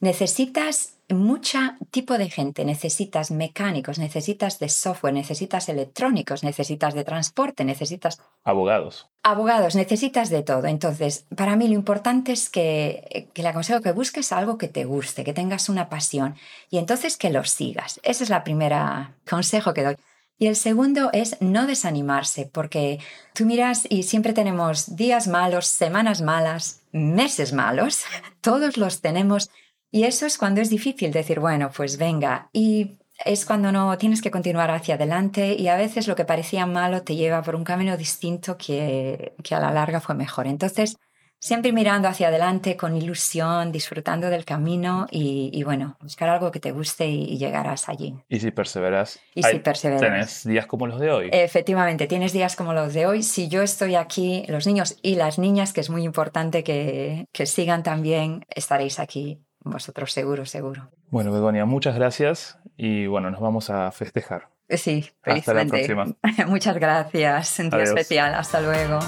necesitas 0.00 0.98
mucho 1.08 1.58
tipo 1.90 2.18
de 2.18 2.28
gente, 2.28 2.64
necesitas 2.64 3.30
mecánicos, 3.30 3.98
necesitas 3.98 4.58
de 4.58 4.68
software, 4.68 5.14
necesitas 5.14 5.68
electrónicos, 5.68 6.42
necesitas 6.42 6.94
de 6.94 7.04
transporte, 7.04 7.64
necesitas... 7.64 8.20
Abogados. 8.44 9.08
Abogados, 9.24 9.76
necesitas 9.76 10.30
de 10.30 10.42
todo. 10.42 10.66
Entonces, 10.66 11.26
para 11.36 11.54
mí 11.54 11.68
lo 11.68 11.74
importante 11.74 12.32
es 12.32 12.50
que, 12.50 13.28
que 13.32 13.42
le 13.42 13.48
aconsejo 13.48 13.80
que 13.80 13.92
busques 13.92 14.32
algo 14.32 14.58
que 14.58 14.68
te 14.68 14.84
guste, 14.84 15.22
que 15.22 15.32
tengas 15.32 15.68
una 15.68 15.88
pasión 15.88 16.34
y 16.70 16.78
entonces 16.78 17.16
que 17.16 17.30
lo 17.30 17.44
sigas. 17.44 18.00
Ese 18.02 18.24
es 18.24 18.30
el 18.30 18.42
primer 18.42 18.72
consejo 19.28 19.74
que 19.74 19.84
doy. 19.84 19.96
Y 20.38 20.48
el 20.48 20.56
segundo 20.56 21.10
es 21.12 21.36
no 21.40 21.68
desanimarse, 21.68 22.50
porque 22.52 22.98
tú 23.32 23.46
miras 23.46 23.86
y 23.88 24.02
siempre 24.02 24.32
tenemos 24.32 24.96
días 24.96 25.28
malos, 25.28 25.68
semanas 25.68 26.20
malas, 26.20 26.82
meses 26.90 27.52
malos, 27.52 28.04
todos 28.40 28.76
los 28.76 29.00
tenemos 29.02 29.50
y 29.94 30.04
eso 30.04 30.24
es 30.24 30.38
cuando 30.38 30.62
es 30.62 30.70
difícil 30.70 31.12
decir, 31.12 31.38
bueno, 31.38 31.70
pues 31.76 31.98
venga. 31.98 32.48
Y 32.50 32.96
es 33.24 33.44
cuando 33.46 33.72
no 33.72 33.96
tienes 33.98 34.22
que 34.22 34.30
continuar 34.30 34.70
hacia 34.70 34.94
adelante 34.94 35.54
y 35.58 35.68
a 35.68 35.76
veces 35.76 36.08
lo 36.08 36.14
que 36.14 36.24
parecía 36.24 36.66
malo 36.66 37.02
te 37.02 37.16
lleva 37.16 37.42
por 37.42 37.54
un 37.54 37.64
camino 37.64 37.96
distinto 37.96 38.56
que, 38.56 39.34
que 39.42 39.54
a 39.54 39.60
la 39.60 39.72
larga 39.72 40.00
fue 40.00 40.14
mejor. 40.14 40.46
Entonces, 40.46 40.96
siempre 41.42 41.72
mirando 41.72 42.06
hacia 42.06 42.28
adelante 42.28 42.76
con 42.76 42.96
ilusión, 42.96 43.72
disfrutando 43.72 44.30
del 44.30 44.44
camino 44.44 45.08
y, 45.10 45.60
bueno, 45.64 45.96
buscar 46.00 46.28
algo 46.28 46.52
que 46.52 46.60
te 46.60 46.70
guste 46.70 47.08
y, 47.08 47.36
llegarás 47.36 47.88
allí. 47.88 48.14
Y 48.28 48.38
si 48.38 48.52
perseveras. 48.52 49.18
Y 49.34 49.42
si 49.42 49.58
perseveras. 49.58 50.00
Tienes 50.00 50.44
días 50.44 50.66
como 50.66 50.86
los 50.86 51.00
de 51.00 51.10
hoy. 51.10 51.30
Efectivamente, 51.32 52.06
tienes 52.06 52.32
días 52.32 52.54
como 52.54 52.72
los 52.72 52.94
de 52.94 53.06
hoy. 53.06 53.24
Si 53.24 53.48
yo 53.48 53.62
estoy 53.62 53.96
aquí, 53.96 54.44
los 54.46 54.68
niños 54.68 54.96
y 55.02 55.16
las 55.16 55.40
niñas, 55.40 55.72
que 55.72 55.80
es 55.80 55.90
muy 55.90 56.04
importante 56.04 56.62
que, 56.62 57.26
que 57.32 57.46
sigan 57.46 57.82
también, 57.82 58.46
estaréis 58.48 59.00
aquí 59.00 59.40
vosotros 59.64 60.12
seguro, 60.12 60.46
seguro. 60.46 60.90
Bueno, 61.10 61.32
Begonia, 61.32 61.64
muchas 61.64 61.94
gracias 61.94 62.58
y 62.76 63.06
bueno, 63.06 63.30
nos 63.30 63.40
vamos 63.40 63.70
a 63.70 63.90
festejar. 63.92 64.48
Sí, 64.68 65.10
felizmente. 65.22 65.30
Hasta 65.40 65.54
la 65.54 65.66
próxima. 65.66 66.06
muchas 66.46 66.76
gracias. 66.76 67.58
Un 67.58 67.70
día 67.70 67.82
especial. 67.82 68.34
Hasta 68.34 68.60
luego. 68.60 68.98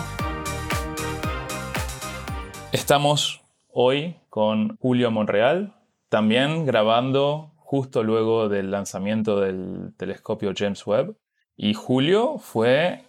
Estamos 2.72 3.42
hoy 3.68 4.16
con 4.28 4.76
Julio 4.78 5.10
Monreal, 5.10 5.74
también 6.08 6.66
grabando 6.66 7.52
justo 7.56 8.02
luego 8.02 8.48
del 8.48 8.70
lanzamiento 8.70 9.40
del 9.40 9.94
telescopio 9.96 10.52
James 10.56 10.86
Webb. 10.86 11.16
Y 11.56 11.74
Julio 11.74 12.38
fue 12.38 13.04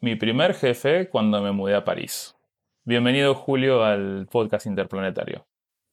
mi 0.00 0.16
primer 0.16 0.54
jefe 0.54 1.08
cuando 1.08 1.40
me 1.40 1.52
mudé 1.52 1.74
a 1.74 1.84
París. 1.84 2.36
Bienvenido 2.84 3.34
Julio 3.34 3.82
al 3.84 4.28
podcast 4.30 4.66
interplanetario. 4.66 5.46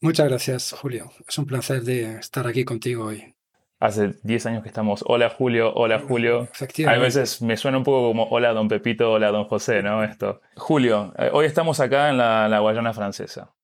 Muchas 0.03 0.27
gracias 0.27 0.75
Julio. 0.77 1.11
Es 1.25 1.37
un 1.37 1.45
placer 1.45 1.81
de 1.83 2.17
estar 2.17 2.45
aquí 2.45 2.65
contigo 2.65 3.05
hoy. 3.05 3.33
Hace 3.79 4.15
10 4.23 4.45
años 4.47 4.61
que 4.61 4.67
estamos, 4.67 5.01
hola 5.07 5.29
Julio, 5.29 5.73
hola 5.75 5.97
Julio. 5.97 6.49
A 6.85 6.97
veces 6.97 7.41
me 7.41 7.55
suena 7.55 7.77
un 7.77 7.85
poco 7.85 8.09
como 8.09 8.25
hola 8.25 8.51
don 8.51 8.67
Pepito, 8.67 9.13
hola 9.13 9.31
don 9.31 9.45
José, 9.45 9.81
¿no? 9.81 10.03
Esto. 10.03 10.41
Julio, 10.57 11.13
eh, 11.17 11.29
hoy 11.31 11.45
estamos 11.45 11.79
acá 11.79 12.09
en 12.09 12.17
la, 12.17 12.59
Guayana 12.59 12.91
francesa. 12.91 13.55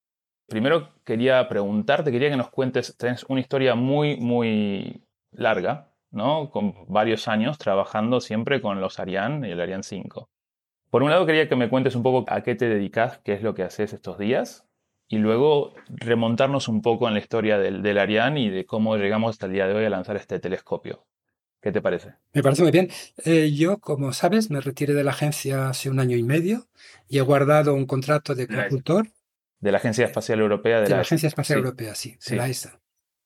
Primero 0.47 0.93
quería 1.03 1.45
preguntarte, 1.49 2.09
quería 2.09 2.29
que 2.29 2.37
nos 2.37 2.51
cuentes, 2.51 2.95
tenés 2.95 3.25
una 3.27 3.41
historia 3.41 3.75
muy, 3.75 4.15
muy 4.15 5.03
larga, 5.33 5.91
¿no? 6.09 6.51
Con 6.51 6.73
varios 6.87 7.27
años 7.27 7.57
trabajando 7.57 8.21
siempre 8.21 8.61
con 8.61 8.79
los 8.79 8.97
Ariane 8.97 9.49
y 9.49 9.51
el 9.51 9.59
Ariane 9.59 9.83
5. 9.83 10.29
Por 10.89 11.03
un 11.03 11.09
lado 11.09 11.25
quería 11.25 11.49
que 11.49 11.57
me 11.57 11.67
cuentes 11.67 11.95
un 11.95 12.03
poco 12.03 12.31
a 12.31 12.43
qué 12.43 12.55
te 12.55 12.69
dedicas, 12.69 13.19
qué 13.25 13.33
es 13.33 13.43
lo 13.43 13.53
que 13.53 13.63
haces 13.63 13.91
estos 13.91 14.17
días, 14.17 14.68
y 15.09 15.17
luego 15.17 15.73
remontarnos 15.89 16.67
un 16.67 16.83
poco 16.83 17.07
en 17.07 17.15
la 17.15 17.19
historia 17.19 17.57
del, 17.57 17.81
del 17.81 17.97
Ariane 17.97 18.41
y 18.41 18.49
de 18.49 18.65
cómo 18.65 18.95
llegamos 18.95 19.31
hasta 19.31 19.47
el 19.47 19.53
día 19.53 19.67
de 19.67 19.73
hoy 19.73 19.85
a 19.85 19.89
lanzar 19.89 20.15
este 20.15 20.39
telescopio. 20.39 21.07
¿Qué 21.61 21.71
te 21.71 21.81
parece? 21.81 22.13
Me 22.31 22.43
parece 22.43 22.61
muy 22.61 22.71
bien. 22.71 22.89
Eh, 23.25 23.51
yo, 23.51 23.79
como 23.79 24.13
sabes, 24.13 24.51
me 24.51 24.61
retiré 24.61 24.93
de 24.93 25.03
la 25.03 25.11
agencia 25.11 25.69
hace 25.69 25.89
un 25.89 25.99
año 25.99 26.15
y 26.15 26.23
medio 26.23 26.67
y 27.09 27.17
he 27.17 27.21
guardado 27.21 27.73
un 27.73 27.87
contrato 27.87 28.35
de 28.35 28.47
consultor. 28.47 29.09
De 29.59 29.71
la 29.71 29.79
Agencia 29.79 30.05
Espacial 30.05 30.39
Europea. 30.39 30.79
De, 30.81 30.89
la, 30.89 31.01
Agencia 31.01 31.27
Espacial 31.27 31.59
Europea, 31.59 31.95
sí, 31.95 32.15
de 32.29 32.35
la 32.37 32.47
ESA. 32.47 32.79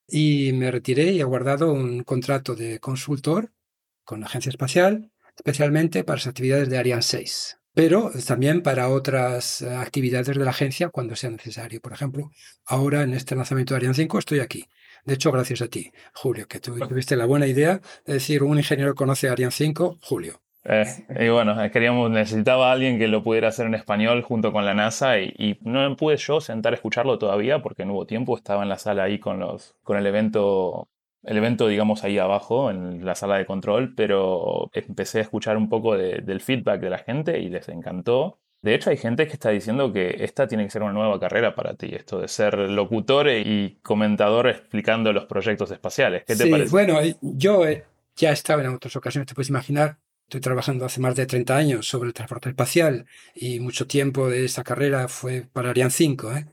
Y 0.08 0.52
me 0.54 0.72
retiré 0.72 1.12
y 1.12 1.20
he 1.20 1.24
guardado 1.24 1.72
un 1.72 2.04
contrato 2.04 2.56
de 2.56 2.80
consultor 2.80 3.52
con 4.04 4.22
la 4.22 4.26
Agencia 4.26 4.50
Espacial, 4.50 5.12
especialmente 5.36 6.04
para 6.04 6.16
las 6.16 6.28
actividades 6.28 6.70
de 6.70 6.78
Ariane 6.78 7.04
6 7.04 7.60
pero 7.74 8.12
también 8.28 8.62
para 8.62 8.90
otras 8.90 9.62
eh, 9.62 9.76
actividades 9.76 10.28
de 10.28 10.36
la 10.36 10.52
agencia 10.52 10.90
cuando 10.90 11.16
sea 11.16 11.30
necesario. 11.30 11.82
Por 11.82 11.94
ejemplo, 11.94 12.32
ahora 12.66 13.04
en 13.04 13.14
este 13.14 13.36
lanzamiento 13.36 13.74
de 13.74 13.78
Ariane 13.78 13.96
5 13.96 14.20
estoy 14.20 14.40
aquí. 14.40 14.66
De 15.06 15.16
hecho, 15.16 15.32
gracias 15.32 15.62
a 15.62 15.68
ti, 15.68 15.92
Julio, 16.14 16.48
que 16.48 16.60
tuviste 16.60 17.16
la 17.16 17.26
buena 17.26 17.48
idea 17.48 17.82
de 18.06 18.14
decir 18.14 18.44
un 18.44 18.58
ingeniero 18.58 18.96
conoce 18.96 19.30
Ariane 19.30 19.52
5, 19.52 19.98
Julio. 20.02 20.42
Eh, 20.66 20.86
y 21.20 21.28
bueno, 21.28 21.62
eh, 21.62 21.72
queríamos, 21.72 22.10
necesitaba 22.10 22.70
a 22.70 22.74
alguien 22.74 22.98
que 22.98 23.10
lo 23.10 23.22
pudiera 23.22 23.50
hacer 23.50 23.66
en 23.66 23.74
español 23.74 24.22
junto 24.22 24.54
con 24.54 24.66
la 24.66 24.74
NASA 24.74 25.20
y, 25.20 25.34
y, 25.38 25.60
no 25.62 25.94
pude 25.98 26.16
yo 26.16 26.40
sentar 26.40 26.72
a 26.72 26.78
escucharlo 26.78 27.20
todavía 27.20 27.62
porque 27.62 27.84
no 27.84 27.94
hubo 27.94 28.06
tiempo, 28.06 28.38
estaba 28.38 28.64
en 28.64 28.70
la 28.70 28.78
sala 28.78 29.04
ahí 29.04 29.20
con, 29.20 29.40
los, 29.40 29.76
con 29.84 29.98
el 29.98 30.08
evento 30.08 30.88
el 31.24 31.38
evento, 31.38 31.68
digamos, 31.68 32.04
ahí 32.04 32.18
abajo 32.18 32.70
en 32.70 33.06
la 33.06 33.16
sala 33.16 33.38
de 33.38 33.46
control, 33.46 33.94
pero 33.96 34.70
empecé 34.74 35.20
a 35.20 35.22
escuchar 35.22 35.58
un 35.58 35.70
poco 35.70 35.96
del 35.98 36.42
feedback 36.42 36.82
de 36.82 36.90
la 36.90 36.98
gente 36.98 37.40
y 37.40 37.50
les 37.50 37.70
encantó. 37.70 38.40
De 38.62 38.74
hecho, 38.76 38.90
hay 38.90 38.98
gente 38.98 39.28
que 39.28 39.34
está 39.34 39.50
diciendo 39.50 39.92
que 39.92 40.16
esta 40.20 40.48
tiene 40.48 40.64
que 40.64 40.70
ser 40.70 40.84
una 40.84 40.94
nueva 40.94 41.20
carrera 41.20 41.54
para 41.54 41.76
ti, 41.76 41.94
esto 41.94 42.20
de 42.20 42.30
ser 42.30 42.58
locutor 42.58 43.30
y 43.30 43.80
comentador 43.82 44.48
explicando 44.48 45.12
los 45.12 45.26
proyectos 45.26 45.70
espaciales. 45.72 46.24
¿Qué 46.26 46.36
te 46.36 46.44
sí, 46.44 46.72
Bueno, 46.72 47.02
eh, 47.02 47.18
yo 47.22 47.66
eh, 47.68 47.84
ya 48.16 48.32
estaba 48.32 48.62
en 48.64 48.70
otras 48.70 48.96
ocasiones, 48.96 49.28
te 49.28 49.36
puedes 49.36 49.50
imaginar, 49.50 49.98
estoy 50.24 50.40
trabajando 50.40 50.86
hace 50.86 51.02
más 51.02 51.16
de 51.16 51.26
30 51.26 51.58
años 51.58 51.88
sobre 51.88 52.08
el 52.08 52.14
transporte 52.14 52.50
espacial 52.50 53.06
y 53.36 53.60
mucho 53.60 53.86
tiempo 53.86 54.30
de 54.30 54.46
esa 54.46 54.64
carrera 54.64 55.10
fue 55.10 55.46
para 55.52 55.72
Ariane 55.72 55.92
5. 55.92 56.32
¿eh? 56.34 56.46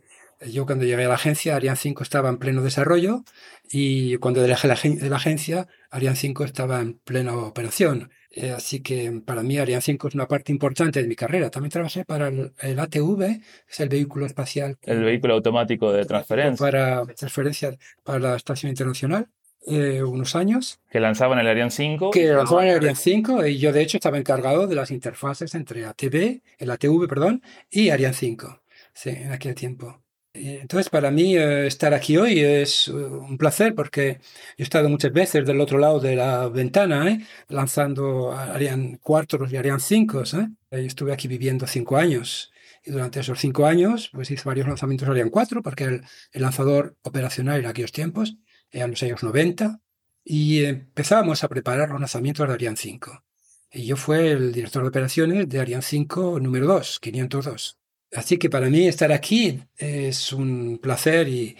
Yo 0.49 0.65
cuando 0.65 0.85
llegué 0.85 1.05
a 1.05 1.09
la 1.09 1.15
agencia, 1.15 1.57
Ariane 1.57 1.77
5 1.77 2.03
estaba 2.03 2.29
en 2.29 2.39
pleno 2.39 2.63
desarrollo 2.63 3.25
y 3.71 4.17
cuando 4.17 4.43
dejé 4.43 4.69
la, 4.69 4.79
la 4.85 5.17
agencia, 5.17 5.69
Ariane 5.91 6.17
5 6.17 6.45
estaba 6.45 6.81
en 6.81 6.95
plena 6.95 7.37
operación. 7.37 8.11
Eh, 8.33 8.53
así 8.53 8.81
que 8.81 9.21
para 9.25 9.43
mí 9.43 9.59
Ariane 9.59 9.83
5 9.83 10.09
es 10.09 10.15
una 10.15 10.29
parte 10.29 10.53
importante 10.53 11.03
de 11.03 11.09
mi 11.09 11.17
carrera. 11.17 11.51
También 11.51 11.71
trabajé 11.71 12.05
para 12.05 12.29
el, 12.29 12.79
ATV, 12.79 13.19
que 13.19 13.43
es 13.69 13.81
el 13.81 13.89
vehículo 13.89 14.25
espacial. 14.25 14.79
El 14.83 15.03
vehículo 15.03 15.35
automático 15.35 15.93
de 15.93 16.05
transferencia. 16.05 16.65
Para 16.65 17.05
transferencia 17.07 17.77
para 18.05 18.19
la 18.19 18.37
Estación 18.37 18.71
Internacional. 18.71 19.29
Eh, 19.67 20.03
unos 20.03 20.37
años. 20.37 20.81
Que 20.91 21.01
lanzaban 21.01 21.39
el 21.39 21.47
Ariane 21.47 21.71
5. 21.71 22.13
Que 22.13 22.29
lanzaban 22.29 22.69
el 22.69 22.77
Ariane 22.77 22.97
5 22.97 23.47
y 23.47 23.59
yo 23.59 23.73
de 23.73 23.83
hecho 23.83 23.99
estaba 23.99 24.17
encargado 24.17 24.67
de 24.67 24.75
las 24.75 24.91
interfaces 24.91 25.55
entre 25.55 25.85
ATV, 25.85 26.41
el 26.59 26.71
ATV, 26.71 27.07
perdón, 27.09 27.43
y 27.69 27.91
Ariane 27.91 28.15
5. 28.15 28.63
Sí, 28.95 29.11
en 29.11 29.33
aquel 29.33 29.55
tiempo. 29.55 30.01
Entonces, 30.33 30.89
para 30.91 31.11
mí 31.11 31.37
eh, 31.37 31.67
estar 31.67 31.93
aquí 31.93 32.17
hoy 32.17 32.39
es 32.39 32.87
eh, 32.89 32.93
un 32.93 33.37
placer 33.37 33.75
porque 33.75 34.21
he 34.57 34.63
estado 34.63 34.89
muchas 34.89 35.13
veces 35.13 35.45
del 35.45 35.61
otro 35.61 35.79
lado 35.79 35.99
de 35.99 36.15
la 36.15 36.49
ventana, 36.49 37.09
¿eh? 37.11 37.27
lanzando 37.49 38.33
Ariane 38.33 38.99
4 39.03 39.49
y 39.51 39.57
Ariane 39.57 39.81
5. 39.81 40.23
Estuve 40.71 41.13
aquí 41.13 41.27
viviendo 41.27 41.67
cinco 41.67 41.97
años 41.97 42.53
y 42.85 42.93
durante 42.93 43.21
esos 43.21 43.41
cinco 43.41 43.67
años 43.67 44.11
pues 44.13 44.31
hice 44.31 44.45
varios 44.45 44.69
lanzamientos 44.69 45.09
Ariane 45.09 45.31
4 45.31 45.63
porque 45.63 45.85
el, 45.85 46.03
el 46.33 46.43
lanzador 46.43 46.97
operacional 47.03 47.61
en 47.61 47.67
aquellos 47.67 47.93
tiempos, 47.93 48.37
eran 48.71 48.91
los 48.91 49.03
años 49.03 49.23
90, 49.25 49.81
y 50.25 50.65
empezábamos 50.65 51.43
a 51.43 51.49
preparar 51.49 51.91
los 51.91 52.01
lanzamientos 52.01 52.47
de 52.47 52.55
Ariane 52.55 52.77
5. 52.77 53.25
Y 53.73 53.87
yo 53.87 53.97
fui 53.97 54.19
el 54.19 54.53
director 54.53 54.83
de 54.83 54.89
operaciones 54.89 55.49
de 55.49 55.61
Ariane 55.61 55.83
5 55.83 56.39
número 56.41 56.67
2, 56.67 57.01
502. 57.01 57.80
Así 58.13 58.39
que 58.39 58.51
para 58.51 58.69
mí 58.69 58.89
estar 58.89 59.13
aquí 59.13 59.61
es 59.77 60.33
un 60.33 60.79
placer 60.83 61.29
y, 61.29 61.57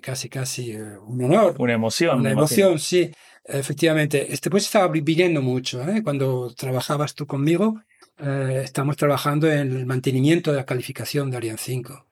casi, 0.00 0.28
casi 0.28 0.72
eh, 0.72 0.96
un 0.98 1.24
honor. 1.24 1.56
Una 1.58 1.74
emoción. 1.74 2.20
Una 2.20 2.30
emoción, 2.30 2.78
sí. 2.78 3.10
Efectivamente. 3.44 4.32
Este, 4.32 4.50
pues 4.50 4.64
estaba 4.64 4.88
viviendo 4.88 5.42
mucho. 5.42 5.82
¿eh? 5.88 6.02
Cuando 6.02 6.54
trabajabas 6.54 7.14
tú 7.14 7.26
conmigo, 7.26 7.80
eh, 8.18 8.62
estamos 8.64 8.96
trabajando 8.96 9.50
en 9.50 9.76
el 9.76 9.86
mantenimiento 9.86 10.50
de 10.52 10.58
la 10.58 10.66
calificación 10.66 11.30
de 11.30 11.36
Ariane 11.38 11.58
5. 11.58 12.07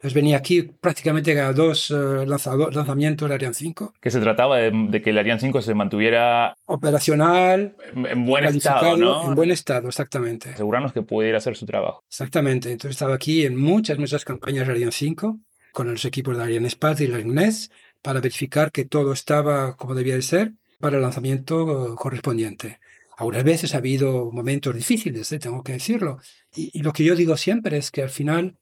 Entonces 0.00 0.14
venía 0.14 0.38
aquí 0.38 0.62
prácticamente 0.62 1.38
a 1.38 1.52
dos 1.52 1.90
uh, 1.90 2.24
lanzamientos 2.24 3.28
del 3.28 3.34
Ariane 3.34 3.52
5. 3.52 3.92
Que 4.00 4.10
se 4.10 4.18
trataba 4.18 4.56
de, 4.56 5.02
que 5.02 5.10
el 5.10 5.18
Ariane 5.18 5.38
5 5.38 5.60
se 5.60 5.74
mantuviera... 5.74 6.56
Operacional. 6.64 7.76
En, 7.94 8.24
buen 8.24 8.46
estado, 8.46 8.96
¿no? 8.96 9.28
En 9.28 9.34
buen 9.34 9.50
estado, 9.50 9.88
exactamente. 9.88 10.48
Asegurarnos 10.54 10.94
que 10.94 11.02
pudiera 11.02 11.36
hacer 11.36 11.54
su 11.54 11.66
trabajo. 11.66 12.02
Exactamente. 12.08 12.72
Entonces 12.72 12.92
estaba 12.92 13.14
aquí 13.14 13.44
en 13.44 13.58
muchas, 13.58 13.98
muchas 13.98 14.24
campañas 14.24 14.66
de 14.66 14.72
Ariane 14.72 14.90
5 14.90 15.38
con 15.74 15.90
los 15.90 16.02
equipos 16.06 16.34
de 16.34 16.44
Ariane 16.44 16.68
Space 16.68 17.04
y 17.04 17.06
la 17.06 17.20
INES 17.20 17.70
para 18.00 18.20
verificar 18.20 18.72
que 18.72 18.86
todo 18.86 19.12
estaba 19.12 19.76
como 19.76 19.94
debía 19.94 20.14
de 20.14 20.22
ser 20.22 20.52
para 20.78 20.96
el 20.96 21.02
lanzamiento 21.02 21.94
correspondiente. 21.96 22.80
Algunas 23.18 23.44
veces 23.44 23.74
ha 23.74 23.78
habido 23.78 24.32
momentos 24.32 24.74
difíciles, 24.74 25.30
¿eh? 25.30 25.38
tengo 25.38 25.62
que 25.62 25.72
decirlo. 25.72 26.20
y, 26.54 26.80
lo 26.80 26.94
que 26.94 27.04
yo 27.04 27.14
digo 27.14 27.36
siempre 27.36 27.76
es 27.76 27.90
que 27.90 28.02
al 28.02 28.08
final 28.08 28.56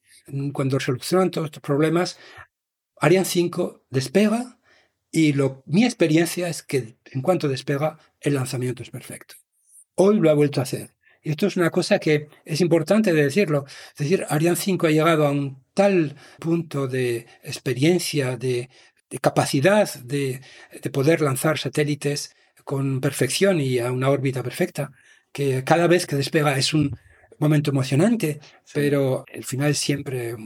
cuando 0.53 0.81
solucionan 0.81 1.31
todos 1.31 1.47
estos 1.47 1.63
problemas, 1.63 2.19
Ariane 3.01 3.25
5 3.25 3.85
despega 3.91 4.59
y 5.11 5.33
lo, 5.33 5.63
mi 5.67 5.85
experiencia 5.85 6.49
es 6.49 6.63
que 6.63 6.99
en 7.11 7.23
cuanto 7.23 7.49
despega, 7.49 7.99
el 8.21 8.35
lanzamiento 8.35 8.83
es 8.83 8.91
perfecto. 8.91 9.37
Hoy 9.95 10.19
lo 10.21 10.31
ha 10.31 10.35
vuelto 10.35 10.61
a 10.61 10.65
hacer. 10.65 10.95
Y 11.23 11.31
esto 11.31 11.47
es 11.47 11.57
una 11.57 11.71
cosa 11.71 11.99
que 11.99 12.29
es 12.45 12.61
importante 12.61 13.13
de 13.13 13.25
decirlo. 13.25 13.65
Es 13.67 13.99
decir, 13.99 14.27
Ariane 14.29 14.57
5 14.57 14.87
ha 14.87 14.91
llegado 14.91 15.27
a 15.27 15.31
un 15.31 15.65
tal 15.75 16.17
punto 16.39 16.87
de 16.87 17.27
experiencia, 17.43 18.37
de, 18.37 18.69
capacidad 19.21 19.93
de 19.95 20.41
poder 20.93 21.23
lanzar 21.23 21.59
satélites 21.59 22.35
con 22.65 23.01
perfección 23.01 23.61
y 23.61 23.79
a 23.79 23.91
una 23.91 24.11
órbita 24.11 24.43
perfecta, 24.43 24.93
que 25.33 25.65
cada 25.65 25.87
vez 25.87 26.07
que 26.07 26.17
despega 26.17 26.59
es 26.59 26.75
un, 26.75 26.99
momento 27.39 27.71
emocionante, 27.71 28.41
pero 28.73 29.25
el 29.33 29.45
final 29.45 29.71
es 29.71 29.79
siempre 29.79 30.37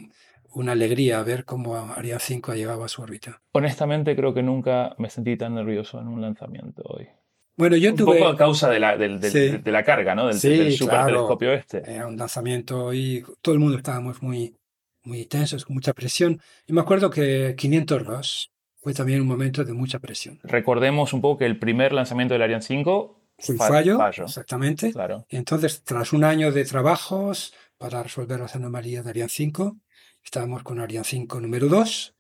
una 0.55 0.73
alegría 0.73 1.23
ver 1.23 1.45
cómo 1.45 1.77
Ariane 1.77 2.21
5 2.21 2.53
ha 2.53 2.57
llegado 2.57 2.85
a 2.85 2.89
su 2.89 3.03
órbita. 3.03 3.41
Honestamente, 3.53 4.15
creo 4.15 4.35
que 4.35 4.43
nunca 4.43 4.95
me 4.99 5.09
sentí 5.09 5.37
tan 5.37 5.55
nervioso 5.55 6.01
en 6.01 6.09
un 6.09 6.21
lanzamiento 6.21 6.83
hoy. 6.85 7.09
Bueno, 7.57 7.77
yo 7.77 7.91
un 7.91 7.97
tuve... 7.97 8.19
poco 8.19 8.29
a 8.29 8.37
causa 8.37 8.71
de 8.71 8.81
la, 8.81 8.97
de 8.97 9.63
la 9.65 9.85
carga, 9.85 10.15
¿no? 10.15 10.27
Del, 10.27 10.39
super 10.73 11.05
telescopio 11.07 11.53
este. 11.53 11.83
Era 11.87 12.07
un 12.07 12.17
lanzamiento 12.17 12.93
y 12.95 13.25
todo 13.43 13.55
el 13.55 13.61
mundo 13.61 13.77
estábamos 13.77 14.23
muy, 14.23 14.57
muy 15.05 15.27
tensos, 15.27 15.65
con 15.65 15.75
mucha 15.75 15.93
presión. 15.93 16.41
Y 16.67 16.73
me 16.73 16.81
acuerdo 16.81 17.11
que 17.11 17.55
502 17.57 18.53
fue 18.77 18.95
también 18.95 19.21
un 19.21 19.29
momento 19.29 19.65
de 19.65 19.73
mucha 19.73 19.99
presión. 19.99 20.41
Recordemos 20.43 21.13
un 21.13 21.21
poco 21.21 21.39
que 21.39 21.47
el 21.47 21.59
primer 21.59 21.93
lanzamiento 21.93 22.35
del 22.35 22.43
Ariane 22.43 22.63
5 22.63 23.19
Fue 23.21 23.22
un 23.49 23.57
fa- 23.59 23.69
fallo, 23.69 23.97
fallo. 23.99 24.25
exactamente. 24.25 24.93
Claro. 24.93 25.27
Y 25.29 25.37
entonces, 25.37 25.83
tras 25.83 26.13
un 26.13 26.25
año 26.25 26.53
de 26.53 26.65
trabajos 26.65 27.53
para 27.79 28.03
resolver 28.03 28.39
las 28.41 28.55
anomalías 28.57 29.05
de 29.05 29.11
Ariane 29.11 29.29
5, 29.31 29.77
estábamos 30.25 30.63
con 30.63 30.81
Ariane 30.81 31.05
5 31.05 31.41
número 31.41 31.69
2 31.69 32.15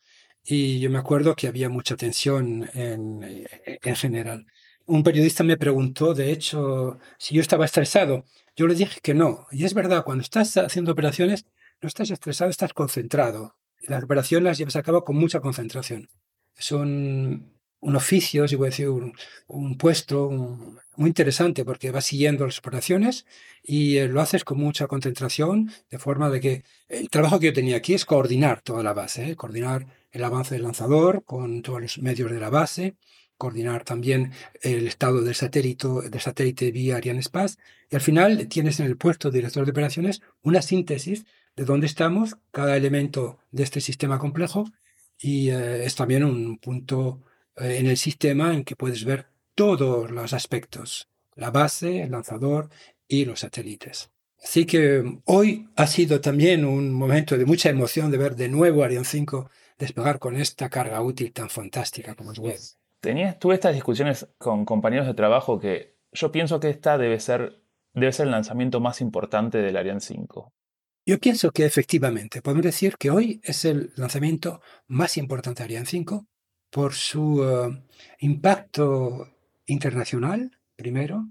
y 0.44 0.80
yo 0.80 0.90
me 0.90 0.98
acuerdo 0.98 1.36
que 1.36 1.46
había 1.48 1.68
mucha 1.68 1.96
tensión 1.96 2.68
en, 2.74 3.22
eh, 3.22 3.78
en 3.82 3.94
general. 3.96 4.46
Un 4.86 5.04
periodista 5.04 5.44
me 5.44 5.56
preguntó, 5.56 6.12
de 6.14 6.32
hecho, 6.32 6.98
si 7.18 7.34
yo 7.36 7.40
estaba 7.40 7.64
estresado. 7.64 8.24
Yo 8.56 8.66
le 8.66 8.74
dije 8.74 9.00
que 9.00 9.14
no. 9.14 9.46
Y 9.52 9.64
es 9.64 9.72
verdad, 9.72 10.04
cuando 10.04 10.22
estás 10.22 10.56
haciendo 10.56 10.92
operaciones, 10.92 11.46
no 11.80 11.86
estás 11.86 12.10
estresado, 12.10 12.50
estás 12.50 12.74
concentrado. 12.74 13.56
Las 13.82 14.02
operaciones 14.04 14.44
las 14.44 14.58
llevas 14.58 14.76
a 14.76 14.82
cabo 14.82 15.04
con 15.04 15.16
mucha 15.16 15.40
concentración. 15.40 16.10
Es 16.56 16.70
un, 17.82 17.96
oficio, 17.96 18.48
si 18.48 18.56
a 18.56 18.58
decir, 18.58 18.88
un, 18.88 19.76
puesto 19.76 20.30
muy 20.96 21.08
interesante 21.08 21.64
porque 21.64 21.90
vas 21.90 22.06
siguiendo 22.06 22.46
las 22.46 22.58
operaciones 22.58 23.26
y 23.62 23.98
eh, 23.98 24.08
lo 24.08 24.20
haces 24.20 24.44
con 24.44 24.58
mucha 24.58 24.86
concentración, 24.86 25.70
de 25.90 25.98
forma 25.98 26.30
de 26.30 26.40
que 26.40 26.64
el 26.88 27.10
trabajo 27.10 27.38
que 27.38 27.46
yo 27.46 27.52
tenía 27.52 27.76
aquí 27.76 27.94
es 27.94 28.04
coordinar 28.04 28.62
toda 28.62 28.82
la 28.82 28.92
base, 28.92 29.30
¿eh? 29.30 29.36
coordinar 29.36 29.86
el 30.10 30.24
avance 30.24 30.54
del 30.54 30.64
lanzador 30.64 31.24
con 31.24 31.62
todos 31.62 31.80
los 31.80 31.98
medios 31.98 32.30
de 32.30 32.40
la 32.40 32.50
base, 32.50 32.94
coordinar 33.36 33.84
también 33.84 34.32
el 34.60 34.86
estado 34.86 35.20
del 35.20 35.34
satélite, 35.34 35.88
del 36.10 36.20
satélite 36.20 36.70
vía 36.70 36.96
Arianespace 36.96 37.56
y 37.90 37.96
al 37.96 38.00
final 38.00 38.46
tienes 38.48 38.78
en 38.78 38.86
el 38.86 38.96
puesto 38.96 39.30
de 39.30 39.38
director 39.38 39.64
de 39.64 39.72
operaciones 39.72 40.22
una 40.42 40.62
síntesis 40.62 41.24
de 41.56 41.64
dónde 41.64 41.86
estamos, 41.86 42.36
cada 42.52 42.76
elemento 42.76 43.38
de 43.50 43.64
este 43.64 43.80
sistema 43.80 44.18
complejo 44.18 44.64
y 45.18 45.50
eh, 45.50 45.84
es 45.84 45.94
también 45.94 46.24
un 46.24 46.58
punto 46.58 47.22
en 47.56 47.86
el 47.86 47.96
sistema 47.96 48.54
en 48.54 48.64
que 48.64 48.76
puedes 48.76 49.04
ver 49.04 49.26
todos 49.54 50.10
los 50.10 50.32
aspectos, 50.32 51.08
la 51.34 51.50
base, 51.50 52.02
el 52.02 52.10
lanzador 52.10 52.70
y 53.06 53.24
los 53.24 53.40
satélites. 53.40 54.10
Así 54.42 54.66
que 54.66 55.02
mm, 55.02 55.22
hoy 55.26 55.68
ha 55.76 55.86
sido 55.86 56.20
también 56.20 56.64
un 56.64 56.92
momento 56.92 57.38
de 57.38 57.46
mucha 57.46 57.70
emoción 57.70 58.10
de 58.10 58.18
ver 58.18 58.36
de 58.36 58.48
nuevo 58.48 58.82
Ariane 58.82 59.04
5 59.04 59.50
despegar 59.78 60.18
con 60.18 60.36
esta 60.36 60.68
carga 60.68 61.02
útil 61.02 61.32
tan 61.32 61.48
fantástica 61.48 62.14
como 62.14 62.32
es 62.32 62.38
web. 62.38 62.58
Tenías, 63.00 63.38
tuve 63.38 63.54
estas 63.54 63.74
discusiones 63.74 64.28
con 64.38 64.64
compañeros 64.64 65.06
de 65.06 65.14
trabajo 65.14 65.58
que 65.58 65.96
yo 66.12 66.30
pienso 66.30 66.60
que 66.60 66.70
esta 66.70 66.98
debe 66.98 67.18
ser, 67.20 67.62
debe 67.94 68.12
ser 68.12 68.26
el 68.26 68.32
lanzamiento 68.32 68.80
más 68.80 69.00
importante 69.00 69.58
del 69.58 69.76
Ariane 69.76 70.00
5. 70.00 70.52
Yo 71.04 71.18
pienso 71.18 71.50
que 71.50 71.64
efectivamente 71.64 72.42
podemos 72.42 72.62
decir 72.62 72.96
que 72.96 73.10
hoy 73.10 73.40
es 73.42 73.64
el 73.64 73.92
lanzamiento 73.96 74.60
más 74.86 75.16
importante 75.16 75.62
de 75.62 75.64
Ariane 75.64 75.86
5 75.86 76.26
por 76.72 76.94
su 76.94 77.44
eh, 77.44 77.82
impacto 78.20 79.28
internacional, 79.66 80.58
primero, 80.74 81.28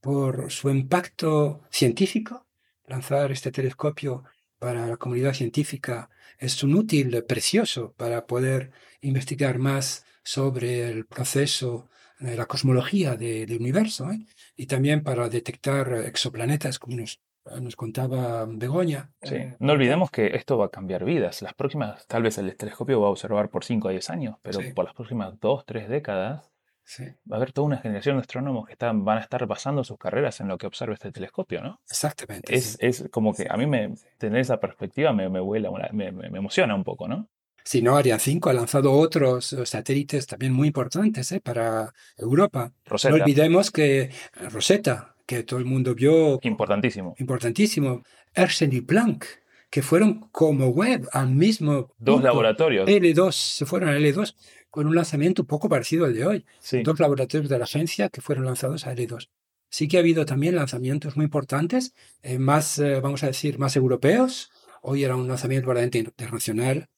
por 0.00 0.50
su 0.52 0.70
impacto 0.70 1.62
científico. 1.70 2.46
Lanzar 2.86 3.32
este 3.32 3.50
telescopio 3.50 4.22
para 4.60 4.86
la 4.86 4.96
comunidad 4.96 5.34
científica 5.34 6.08
es 6.38 6.62
un 6.62 6.74
útil 6.76 7.24
precioso 7.24 7.94
para 7.96 8.26
poder 8.26 8.70
investigar 9.00 9.58
más 9.58 10.04
sobre 10.22 10.88
el 10.88 11.04
proceso 11.06 11.88
de 12.20 12.36
la 12.36 12.46
cosmología 12.46 13.16
de- 13.16 13.44
del 13.46 13.60
universo 13.60 14.10
¿eh? 14.12 14.20
y 14.56 14.66
también 14.66 15.02
para 15.02 15.28
detectar 15.28 15.92
exoplanetas, 16.06 16.78
como 16.78 16.96
nos, 16.96 17.20
nos 17.60 17.76
contaba 17.76 18.44
Begoña. 18.48 19.10
Sí. 19.22 19.34
Eh, 19.36 19.56
No 19.58 19.72
olvidemos 19.72 20.10
que 20.10 20.34
esto 20.36 20.58
va 20.58 20.66
a 20.66 20.70
cambiar 20.70 21.04
vidas. 21.04 21.42
Las 21.42 21.54
próximas, 21.54 22.06
tal 22.06 22.22
vez 22.22 22.38
el 22.38 22.56
telescopio 22.56 23.00
va 23.00 23.08
a 23.08 23.10
observar 23.10 23.48
por 23.50 23.64
5 23.64 23.88
a 23.88 23.90
10 23.92 24.10
años, 24.10 24.36
pero 24.42 24.60
Sí. 24.60 24.72
por 24.72 24.84
las 24.84 24.94
próximas 24.94 25.38
2, 25.40 25.64
3 25.66 25.88
décadas 25.88 26.50
sí, 26.84 27.04
va 27.30 27.36
a 27.36 27.38
haber 27.38 27.52
toda 27.52 27.66
una 27.66 27.78
generación 27.78 28.16
de 28.16 28.20
astrónomos 28.22 28.66
que 28.66 28.72
están, 28.72 29.04
van 29.04 29.18
a 29.18 29.20
estar 29.20 29.44
basando 29.46 29.82
sus 29.84 29.98
carreras 29.98 30.40
en 30.40 30.48
lo 30.48 30.56
que 30.56 30.66
observa 30.66 30.94
este 30.94 31.10
telescopio, 31.12 31.60
¿no? 31.62 31.80
exactamente. 31.90 32.54
Es, 32.54 32.72
sí. 32.72 32.76
es 32.80 33.08
como 33.10 33.34
que 33.34 33.46
a 33.50 33.56
mí 33.56 33.66
me, 33.66 33.94
tener 34.18 34.40
esa 34.40 34.58
perspectiva 34.60 35.12
me, 35.12 35.28
me 35.28 35.40
vuela, 35.40 35.70
me, 35.92 36.08
emociona 36.08 36.74
un 36.74 36.84
poco, 36.84 37.08
¿no? 37.08 37.28
Si 37.64 37.82
no, 37.82 37.96
Ariane 37.96 38.20
5 38.20 38.50
ha 38.50 38.52
lanzado 38.52 38.92
otros 38.92 39.56
satélites 39.64 40.28
también 40.28 40.52
muy 40.52 40.68
importantes 40.68 41.32
¿eh? 41.32 41.40
para 41.40 41.92
Europa. 42.16 42.72
Rosetta, 42.84 43.16
No 43.16 43.24
olvidemos 43.24 43.72
que 43.72 44.10
Rosetta, 44.52 45.15
que 45.26 45.42
todo 45.42 45.58
el 45.58 45.66
mundo 45.66 45.94
vio 45.94 46.38
importantísimo. 46.42 47.14
importantísimo, 47.18 48.02
Herschel 48.34 48.72
y 48.72 48.80
Planck, 48.80 49.26
que 49.68 49.82
fueron 49.82 50.28
como 50.30 50.68
web 50.68 51.08
al 51.12 51.30
mismo 51.30 51.92
Dos 51.98 52.14
punto. 52.16 52.26
laboratorios. 52.26 52.88
L2, 52.88 53.32
se 53.32 53.66
fueron 53.66 53.88
a 53.90 53.98
L2 53.98 54.34
con 54.70 54.86
un 54.86 54.94
lanzamiento 54.94 55.42
un 55.42 55.46
poco 55.48 55.68
parecido 55.68 56.04
al 56.04 56.14
de 56.14 56.26
hoy. 56.26 56.44
Sí. 56.60 56.82
Dos 56.82 57.00
laboratorios 57.00 57.48
de 57.50 57.58
la 57.58 57.64
agencia 57.64 58.08
que 58.08 58.20
fueron 58.20 58.44
lanzados 58.44 58.86
a 58.86 58.94
L2. 58.94 59.28
Sí 59.68 59.88
que 59.88 59.96
ha 59.96 60.00
habido 60.00 60.24
también 60.24 60.54
lanzamientos 60.54 61.16
muy 61.16 61.24
importantes, 61.24 61.92
eh, 62.22 62.38
más, 62.38 62.78
eh, 62.78 63.00
vamos 63.00 63.22
a 63.24 63.26
decir, 63.26 63.58
más 63.58 63.74
europeos. 63.74 64.50
Hoy 64.82 65.02
era 65.02 65.16
un 65.16 65.26
lanzamiento 65.26 65.66
verdaderamente 65.66 65.98
internacional. 65.98 66.88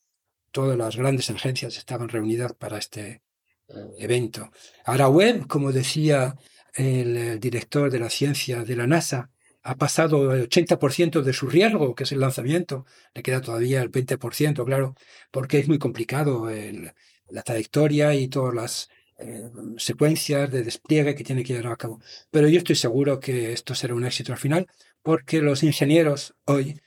Todas 0.51 0.77
las 0.77 0.95
grandes 0.95 1.29
agencias 1.31 1.77
estaban 1.77 2.09
reunidas 2.09 2.53
para 2.53 2.77
este 2.77 3.21
eh, 3.69 3.73
evento. 3.97 4.51
Ahora 4.85 5.09
web, 5.09 5.47
como 5.47 5.71
decía 5.71 6.35
el, 6.75 7.17
eh, 7.17 7.37
director 7.39 7.91
de 7.91 7.99
la 7.99 8.09
ciencia 8.09 8.63
de 8.63 8.75
la 8.75 8.87
NASA, 8.87 9.29
ha 9.63 9.75
pasado 9.75 10.33
el 10.33 10.43
80% 10.43 11.21
de 11.21 11.33
su 11.33 11.47
riesgo, 11.47 11.93
que 11.95 12.03
es 12.03 12.11
el 12.11 12.19
lanzamiento. 12.21 12.85
Le 13.13 13.21
queda 13.23 13.41
todavía 13.41 13.81
el 13.81 13.89
20%, 13.89 14.65
claro, 14.65 14.95
porque 15.31 15.59
es 15.59 15.67
muy 15.67 15.77
complicado 15.79 16.49
la 17.29 17.43
trayectoria 17.43 18.15
y 18.15 18.27
todas 18.27 18.53
las 18.55 18.89
eh, 19.17 19.49
secuencias 19.77 20.49
de 20.51 20.63
despliegue 20.63 21.15
que 21.15 21.23
tiene 21.23 21.43
que 21.43 21.53
llevar 21.53 21.73
a 21.73 21.77
cabo. 21.77 21.99
Pero 22.31 22.47
yo 22.47 22.57
estoy 22.57 22.75
seguro 22.75 23.19
que 23.19 23.51
esto 23.51 23.75
será 23.75 23.93
un 23.95 24.05
éxito 24.05 24.31
al 24.31 24.39
final, 24.39 24.67
porque 25.03 25.41
los 25.41 25.63
ingenieros 25.63 26.35
hoy 26.45 26.79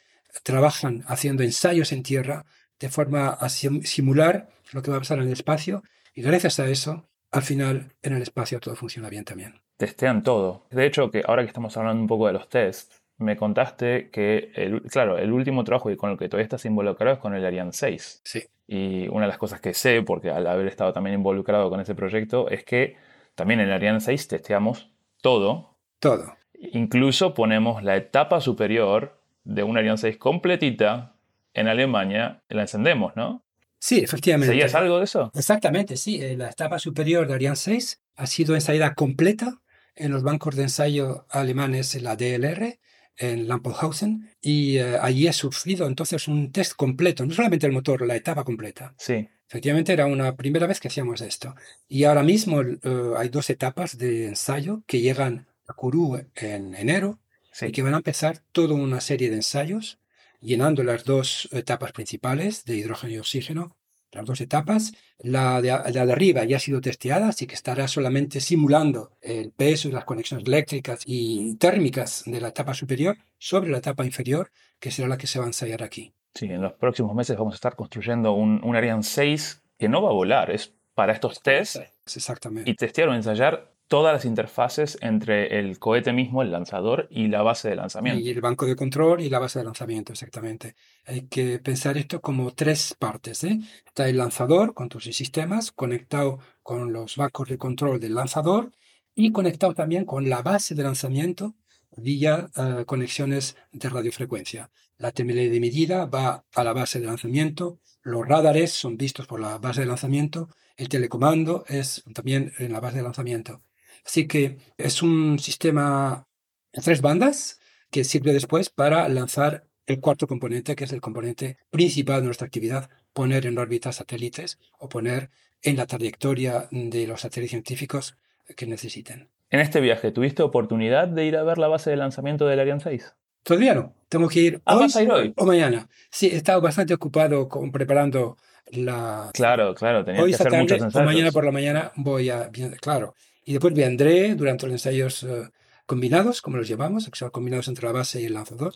trabajan 0.42 1.04
haciendo 1.06 1.42
ensayos 1.42 1.92
en 1.92 2.02
tierra 2.02 2.44
de 2.80 2.88
forma 2.88 3.28
a 3.28 3.48
sim- 3.48 3.82
simular 3.84 4.48
lo 4.72 4.82
que 4.82 4.90
va 4.90 4.96
a 4.96 5.00
pasar 5.00 5.18
en 5.18 5.26
el 5.26 5.32
espacio 5.32 5.82
y 6.14 6.22
gracias 6.22 6.58
a 6.58 6.68
eso, 6.68 7.08
al 7.30 7.42
final 7.42 7.94
en 8.02 8.14
el 8.14 8.22
espacio 8.22 8.58
todo 8.60 8.74
funciona 8.76 9.08
bien 9.10 9.24
también. 9.24 9.60
Testean 9.82 10.22
todo. 10.22 10.64
De 10.70 10.86
hecho, 10.86 11.10
que 11.10 11.24
ahora 11.26 11.42
que 11.42 11.48
estamos 11.48 11.76
hablando 11.76 12.00
un 12.00 12.06
poco 12.06 12.28
de 12.28 12.32
los 12.32 12.48
tests, 12.48 13.02
me 13.18 13.36
contaste 13.36 14.10
que, 14.10 14.52
el, 14.54 14.82
claro, 14.82 15.18
el 15.18 15.32
último 15.32 15.64
trabajo 15.64 15.90
y 15.90 15.96
con 15.96 16.12
el 16.12 16.16
que 16.16 16.28
todavía 16.28 16.44
estás 16.44 16.64
involucrado 16.66 17.14
es 17.14 17.18
con 17.18 17.34
el 17.34 17.44
Ariane 17.44 17.72
6. 17.72 18.20
Sí, 18.22 18.44
Y 18.68 19.08
una 19.08 19.22
de 19.22 19.30
las 19.30 19.38
cosas 19.38 19.60
que 19.60 19.74
sé, 19.74 20.02
porque 20.02 20.30
al 20.30 20.46
haber 20.46 20.68
estado 20.68 20.92
también 20.92 21.14
involucrado 21.14 21.68
con 21.68 21.80
ese 21.80 21.96
proyecto, 21.96 22.48
es 22.48 22.62
que 22.62 22.96
también 23.34 23.58
en 23.58 23.66
el 23.66 23.72
Ariane 23.72 24.00
6 24.00 24.28
testeamos 24.28 24.92
todo. 25.20 25.78
todo. 25.98 26.32
Incluso 26.54 27.34
ponemos 27.34 27.82
la 27.82 27.96
etapa 27.96 28.40
superior 28.40 29.18
de 29.42 29.64
un 29.64 29.76
Ariane 29.76 29.98
6 29.98 30.16
completita 30.16 31.16
en 31.54 31.66
Alemania 31.66 32.40
la 32.48 32.62
encendemos, 32.62 33.16
¿no? 33.16 33.42
Sí, 33.80 33.98
efectivamente. 33.98 34.52
¿Seguías 34.52 34.76
algo 34.76 34.98
de 34.98 35.04
eso? 35.06 35.32
Exactamente, 35.34 35.96
sí. 35.96 36.22
Eh, 36.22 36.36
La 36.36 36.50
etapa 36.50 36.78
superior 36.78 37.26
de 37.26 37.34
Ariane 37.34 37.56
6 37.56 38.00
ha 38.14 38.26
sido 38.26 38.54
ensayada 38.54 38.94
completa 38.94 39.58
en 39.94 40.12
los 40.12 40.22
bancos 40.22 40.56
de 40.56 40.64
ensayo 40.64 41.26
alemanes, 41.30 41.94
en 41.94 42.04
la 42.04 42.16
DLR, 42.16 42.78
en 43.16 43.48
Lampenhausen, 43.48 44.30
y 44.40 44.78
eh, 44.78 44.98
allí 45.00 45.28
ha 45.28 45.32
sufrido 45.32 45.86
entonces 45.86 46.28
un 46.28 46.50
test 46.50 46.74
completo, 46.74 47.26
no 47.26 47.34
solamente 47.34 47.66
el 47.66 47.72
motor, 47.72 48.06
la 48.06 48.16
etapa 48.16 48.44
completa. 48.44 48.94
Sí. 48.98 49.28
Efectivamente, 49.48 49.92
era 49.92 50.06
una 50.06 50.34
primera 50.34 50.66
vez 50.66 50.80
que 50.80 50.88
hacíamos 50.88 51.20
esto. 51.20 51.54
Y 51.86 52.04
ahora 52.04 52.22
mismo 52.22 52.62
eh, 52.62 52.78
hay 53.18 53.28
dos 53.28 53.50
etapas 53.50 53.98
de 53.98 54.28
ensayo 54.28 54.82
que 54.86 55.00
llegan 55.00 55.46
a 55.68 55.74
Kourou 55.74 56.24
en 56.36 56.74
enero 56.74 57.20
sí. 57.52 57.66
y 57.66 57.72
que 57.72 57.82
van 57.82 57.94
a 57.94 57.98
empezar 57.98 58.38
toda 58.52 58.74
una 58.74 59.02
serie 59.02 59.28
de 59.28 59.36
ensayos, 59.36 59.98
llenando 60.40 60.82
las 60.82 61.04
dos 61.04 61.48
etapas 61.52 61.92
principales 61.92 62.64
de 62.64 62.76
hidrógeno 62.76 63.12
y 63.12 63.18
oxígeno, 63.18 63.76
las 64.12 64.24
dos 64.24 64.40
etapas. 64.40 64.92
La 65.18 65.60
de, 65.60 65.68
la 65.68 66.06
de 66.06 66.12
arriba 66.12 66.44
ya 66.44 66.56
ha 66.56 66.60
sido 66.60 66.80
testeada, 66.80 67.28
así 67.28 67.46
que 67.46 67.54
estará 67.54 67.88
solamente 67.88 68.40
simulando 68.40 69.16
el 69.20 69.50
peso 69.50 69.88
y 69.88 69.92
las 69.92 70.04
conexiones 70.04 70.46
eléctricas 70.46 71.02
y 71.06 71.56
térmicas 71.56 72.22
de 72.26 72.40
la 72.40 72.48
etapa 72.48 72.74
superior 72.74 73.16
sobre 73.38 73.70
la 73.70 73.78
etapa 73.78 74.04
inferior, 74.04 74.50
que 74.78 74.90
será 74.90 75.08
la 75.08 75.18
que 75.18 75.26
se 75.26 75.38
va 75.38 75.46
a 75.46 75.48
ensayar 75.48 75.82
aquí. 75.82 76.12
Sí, 76.34 76.46
en 76.46 76.62
los 76.62 76.72
próximos 76.74 77.14
meses 77.14 77.36
vamos 77.36 77.54
a 77.54 77.56
estar 77.56 77.76
construyendo 77.76 78.32
un, 78.32 78.60
un 78.62 78.76
Ariane 78.76 79.02
6 79.02 79.62
que 79.78 79.88
no 79.88 80.02
va 80.02 80.10
a 80.10 80.14
volar, 80.14 80.50
es 80.50 80.72
para 80.94 81.12
estos 81.12 81.42
tests 81.42 81.80
Exactamente. 82.06 82.70
y 82.70 82.74
testear 82.74 83.08
o 83.08 83.14
ensayar 83.14 83.71
todas 83.88 84.12
las 84.12 84.24
interfaces 84.24 84.96
entre 85.00 85.58
el 85.58 85.78
cohete 85.78 86.12
mismo, 86.12 86.42
el 86.42 86.50
lanzador, 86.50 87.08
y 87.10 87.28
la 87.28 87.42
base 87.42 87.68
de 87.68 87.76
lanzamiento. 87.76 88.20
Y 88.20 88.30
el 88.30 88.40
banco 88.40 88.66
de 88.66 88.76
control 88.76 89.20
y 89.20 89.28
la 89.28 89.38
base 89.38 89.58
de 89.58 89.64
lanzamiento, 89.66 90.12
exactamente. 90.12 90.76
Hay 91.04 91.28
que 91.28 91.58
pensar 91.58 91.98
esto 91.98 92.20
como 92.20 92.52
tres 92.52 92.96
partes. 92.98 93.44
¿eh? 93.44 93.58
Está 93.86 94.08
el 94.08 94.16
lanzador 94.16 94.74
con 94.74 94.88
tus 94.88 95.04
sistemas, 95.04 95.72
conectado 95.72 96.38
con 96.62 96.92
los 96.92 97.16
bancos 97.16 97.48
de 97.48 97.58
control 97.58 98.00
del 98.00 98.14
lanzador 98.14 98.70
y 99.14 99.32
conectado 99.32 99.74
también 99.74 100.04
con 100.04 100.28
la 100.28 100.42
base 100.42 100.74
de 100.74 100.82
lanzamiento 100.82 101.54
vía 101.96 102.48
eh, 102.56 102.84
conexiones 102.86 103.56
de 103.72 103.88
radiofrecuencia. 103.88 104.70
La 104.98 105.10
de 105.10 105.24
medida 105.24 106.06
va 106.06 106.44
a 106.54 106.64
la 106.64 106.72
base 106.72 107.00
de 107.00 107.06
lanzamiento, 107.06 107.80
los 108.02 108.26
radares 108.26 108.72
son 108.72 108.96
vistos 108.96 109.26
por 109.26 109.40
la 109.40 109.58
base 109.58 109.80
de 109.80 109.86
lanzamiento, 109.86 110.48
el 110.76 110.88
telecomando 110.88 111.64
es 111.68 112.02
también 112.14 112.52
en 112.58 112.72
la 112.72 112.80
base 112.80 112.98
de 112.98 113.02
lanzamiento. 113.02 113.62
Así 114.04 114.26
que 114.26 114.58
es 114.76 115.02
un 115.02 115.38
sistema 115.38 116.26
en 116.72 116.82
tres 116.82 117.00
bandas 117.00 117.60
que 117.90 118.04
sirve 118.04 118.32
después 118.32 118.70
para 118.70 119.08
lanzar 119.08 119.64
el 119.86 120.00
cuarto 120.00 120.26
componente, 120.26 120.76
que 120.76 120.84
es 120.84 120.92
el 120.92 121.00
componente 121.00 121.58
principal 121.70 122.20
de 122.20 122.26
nuestra 122.26 122.46
actividad, 122.46 122.88
poner 123.12 123.46
en 123.46 123.58
órbita 123.58 123.92
satélites 123.92 124.58
o 124.78 124.88
poner 124.88 125.30
en 125.62 125.76
la 125.76 125.86
trayectoria 125.86 126.68
de 126.70 127.06
los 127.06 127.20
satélites 127.20 127.50
científicos 127.50 128.16
que 128.56 128.66
necesiten. 128.66 129.28
En 129.50 129.60
este 129.60 129.80
viaje, 129.80 130.12
¿tuviste 130.12 130.42
oportunidad 130.42 131.08
de 131.08 131.26
ir 131.26 131.36
a 131.36 131.42
ver 131.42 131.58
la 131.58 131.68
base 131.68 131.90
de 131.90 131.96
lanzamiento 131.96 132.46
del 132.46 132.60
Ariane 132.60 132.80
6? 132.80 133.14
Todavía 133.42 133.74
no. 133.74 133.94
Tengo 134.08 134.28
que 134.28 134.40
ir, 134.40 134.62
ah, 134.64 134.76
hoy, 134.76 134.82
¿vas 134.82 134.96
a 134.96 135.02
ir 135.02 135.10
hoy 135.10 135.34
o 135.36 135.44
mañana. 135.44 135.88
Sí, 136.10 136.28
he 136.28 136.36
estado 136.36 136.60
bastante 136.60 136.94
ocupado 136.94 137.48
con, 137.48 137.70
preparando 137.72 138.36
la... 138.70 139.30
Claro, 139.34 139.74
claro, 139.74 140.04
tenía 140.04 140.24
que 140.24 140.34
hacer 140.34 140.46
tarde, 140.46 140.62
muchos 140.62 140.82
ensayos. 140.82 141.02
O 141.02 141.04
mañana 141.04 141.32
por 141.32 141.44
la 141.44 141.52
mañana 141.52 141.92
voy 141.96 142.30
a... 142.30 142.50
Claro. 142.80 143.14
Y 143.44 143.52
después 143.52 143.74
vendré 143.74 144.34
durante 144.34 144.66
los 144.66 144.72
ensayos 144.72 145.22
uh, 145.24 145.48
combinados, 145.86 146.42
como 146.42 146.56
los 146.56 146.68
llevamos, 146.68 147.08
que 147.08 147.18
son 147.18 147.30
combinados 147.30 147.68
entre 147.68 147.86
la 147.86 147.92
base 147.92 148.20
y 148.20 148.26
el 148.26 148.34
lanzador. 148.34 148.74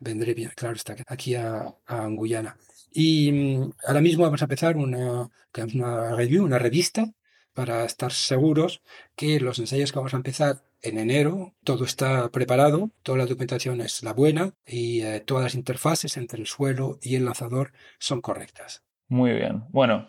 Vendré, 0.00 0.34
bien, 0.34 0.52
claro, 0.54 0.76
está 0.76 0.96
aquí 1.06 1.34
a, 1.34 1.74
a. 1.86 2.56
Y 2.92 3.30
um, 3.30 3.72
ahora 3.86 4.00
mismo 4.00 4.24
vamos 4.24 4.42
a 4.42 4.46
empezar 4.46 4.76
una, 4.76 5.28
una 5.74 6.16
review, 6.16 6.44
una 6.44 6.58
revista, 6.58 7.12
para 7.58 7.84
estar 7.84 8.12
seguros 8.12 8.82
que 9.16 9.40
los 9.40 9.58
ensayos 9.58 9.90
que 9.90 9.98
vamos 9.98 10.14
a 10.14 10.18
empezar 10.18 10.62
en 10.80 10.96
enero, 10.96 11.56
todo 11.64 11.84
está 11.84 12.30
preparado, 12.30 12.92
toda 13.02 13.18
la 13.18 13.26
documentación 13.26 13.80
es 13.80 14.04
la 14.04 14.12
buena 14.12 14.54
y 14.64 15.02
eh, 15.02 15.18
todas 15.18 15.42
las 15.42 15.54
interfaces 15.56 16.16
entre 16.16 16.40
el 16.40 16.46
suelo 16.46 17.00
y 17.02 17.16
el 17.16 17.24
lanzador 17.24 17.72
son 17.98 18.20
correctas. 18.20 18.84
Muy 19.08 19.32
bien. 19.32 19.64
Bueno, 19.70 20.08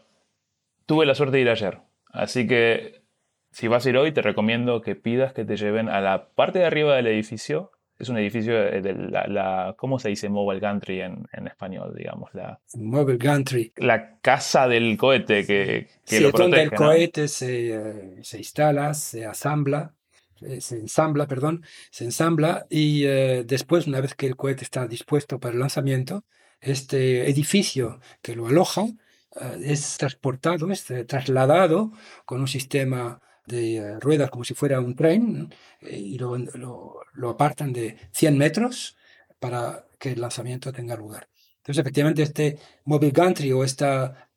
tuve 0.85 1.07
la 1.07 1.15
suerte 1.15 1.37
de 1.37 1.41
ir 1.41 1.49
ayer, 1.49 1.81
así 2.11 2.45
que 2.45 2.98
si 3.51 3.67
vas 3.67 3.85
a 3.85 3.89
ir 3.89 3.97
hoy 3.97 4.11
te 4.11 4.21
recomiendo 4.21 4.81
que 4.81 4.95
pidas 4.95 5.33
que 5.33 5.45
te 5.45 5.57
lleven 5.57 5.89
a 5.89 6.01
la 6.01 6.29
parte 6.29 6.59
de 6.59 6.65
arriba 6.65 6.95
del 6.95 7.07
edificio 7.07 7.71
es 7.99 8.07
un 8.07 8.17
edificio 8.17 8.53
de 8.53 8.93
la, 8.93 9.75
¿cómo 9.77 9.99
se 9.99 10.07
dice 10.07 10.29
mobile 10.29 10.61
gantry 10.61 11.01
en, 11.01 11.27
en, 11.33 11.47
español, 11.47 11.93
digamos? 11.95 12.33
La, 12.33 12.57
mobile 12.75 13.17
gantry. 13.17 13.73
La 13.75 14.19
casa 14.21 14.69
del 14.69 14.95
cohete 14.97 15.45
que, 15.45 15.89
que 16.05 16.17
sí, 16.17 16.19
lo 16.21 16.31
protege, 16.31 16.43
donde 16.43 16.63
el 16.63 16.71
¿no? 16.71 16.77
cohete 16.77 17.27
se, 17.27 17.75
eh, 17.75 18.23
se, 18.23 18.37
instala, 18.37 18.93
se 18.93 19.25
asambla, 19.25 19.93
eh, 20.39 20.61
se 20.61 20.77
ensambla, 20.77 21.27
perdón, 21.27 21.65
se 21.91 22.05
ensambla 22.05 22.65
y 22.69 23.03
eh, 23.03 23.43
después, 23.45 23.85
una 23.85 23.99
vez 23.99 24.15
que 24.15 24.27
el 24.27 24.37
cohete 24.37 24.63
está 24.63 24.87
dispuesto 24.87 25.41
para 25.41 25.53
el 25.53 25.59
lanzamiento, 25.59 26.23
este 26.61 27.29
edificio 27.29 27.99
que 28.21 28.35
lo 28.35 28.47
aloja 28.47 28.85
es 29.61 29.97
transportado, 29.97 30.71
es 30.71 30.85
trasladado 31.05 31.91
con 32.25 32.41
un 32.41 32.47
sistema 32.47 33.21
de 33.49 33.99
ruedas 33.99 34.29
como 34.29 34.43
si 34.43 34.53
fuera 34.53 34.79
un 34.79 34.95
tren 34.95 35.53
y 35.81 36.17
lo, 36.17 36.37
lo, 36.37 37.01
lo, 37.13 37.29
apartan 37.29 37.73
de 37.73 37.97
100 38.11 38.37
metros 38.37 38.95
para 39.39 39.85
que 39.97 40.11
el 40.11 40.21
lanzamiento 40.21 40.71
tenga 40.71 40.95
lugar. 40.95 41.27
Entonces, 41.57 41.81
efectivamente, 41.81 42.23
este 42.23 42.57
mobile 42.85 43.11
gantry 43.11 43.51
o 43.51 43.63
este 43.63 43.85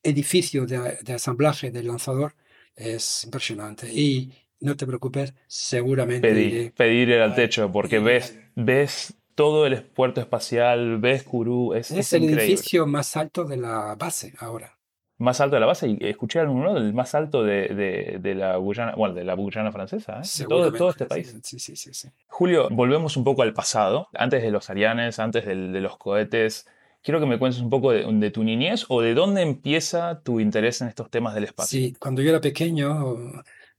edificio 0.02 0.66
de, 0.66 0.98
de 1.02 1.12
asamblaje 1.12 1.70
del 1.70 1.86
lanzador 1.86 2.34
es 2.74 3.24
impresionante. 3.24 3.92
Y 3.92 4.32
no 4.60 4.76
te 4.76 4.86
preocupes, 4.86 5.34
seguramente... 5.46 6.28
Pedir, 6.28 6.72
pedir 6.72 7.08
ir 7.08 7.20
al 7.20 7.34
techo, 7.34 7.70
porque 7.70 7.98
ves, 7.98 8.38
ves 8.54 9.14
todo 9.34 9.66
el 9.66 9.82
puerto 9.82 10.20
espacial, 10.20 10.98
ves 10.98 11.22
Kourou, 11.22 11.74
es, 11.74 11.90
es, 11.90 11.98
es 11.98 12.12
el 12.14 12.24
increíble. 12.24 12.44
edificio 12.44 12.86
más 12.86 13.16
alto 13.16 13.44
de 13.44 13.56
la 13.56 13.94
base 13.96 14.34
ahora 14.38 14.78
más 15.22 15.40
alto 15.40 15.56
de 15.56 15.60
la 15.60 15.66
base 15.66 15.88
y 15.88 15.98
escuché 16.00 16.40
alguno 16.40 16.74
del 16.74 16.92
más 16.92 17.14
alto 17.14 17.42
de, 17.42 17.68
de, 17.68 18.18
de, 18.20 18.34
la 18.34 18.56
Guyana, 18.56 18.94
bueno, 18.96 19.14
de 19.14 19.24
la 19.24 19.34
Guyana 19.34 19.72
francesa, 19.72 20.20
¿eh? 20.20 20.44
todo, 20.48 20.72
todo 20.72 20.90
este 20.90 21.06
país. 21.06 21.34
Sí, 21.42 21.58
sí, 21.58 21.76
sí, 21.76 21.94
sí, 21.94 22.08
Julio, 22.26 22.68
volvemos 22.70 23.16
un 23.16 23.24
poco 23.24 23.42
al 23.42 23.54
pasado, 23.54 24.08
antes 24.14 24.42
de 24.42 24.50
los 24.50 24.68
Arianes, 24.68 25.18
antes 25.18 25.46
de, 25.46 25.54
de 25.54 25.80
los 25.80 25.96
cohetes. 25.96 26.66
Quiero 27.02 27.18
que 27.18 27.26
me 27.26 27.38
cuentes 27.38 27.60
un 27.60 27.70
poco 27.70 27.90
de, 27.90 28.04
de, 28.04 28.30
tu 28.30 28.44
niñez 28.44 28.84
o 28.88 29.00
de 29.00 29.14
dónde 29.14 29.42
empieza 29.42 30.20
tu 30.22 30.38
interés 30.38 30.80
en 30.82 30.88
estos 30.88 31.10
temas 31.10 31.34
del 31.34 31.44
espacio. 31.44 31.80
Sí, 31.80 31.96
cuando 31.98 32.22
yo 32.22 32.30
era 32.30 32.40
pequeño 32.40 33.16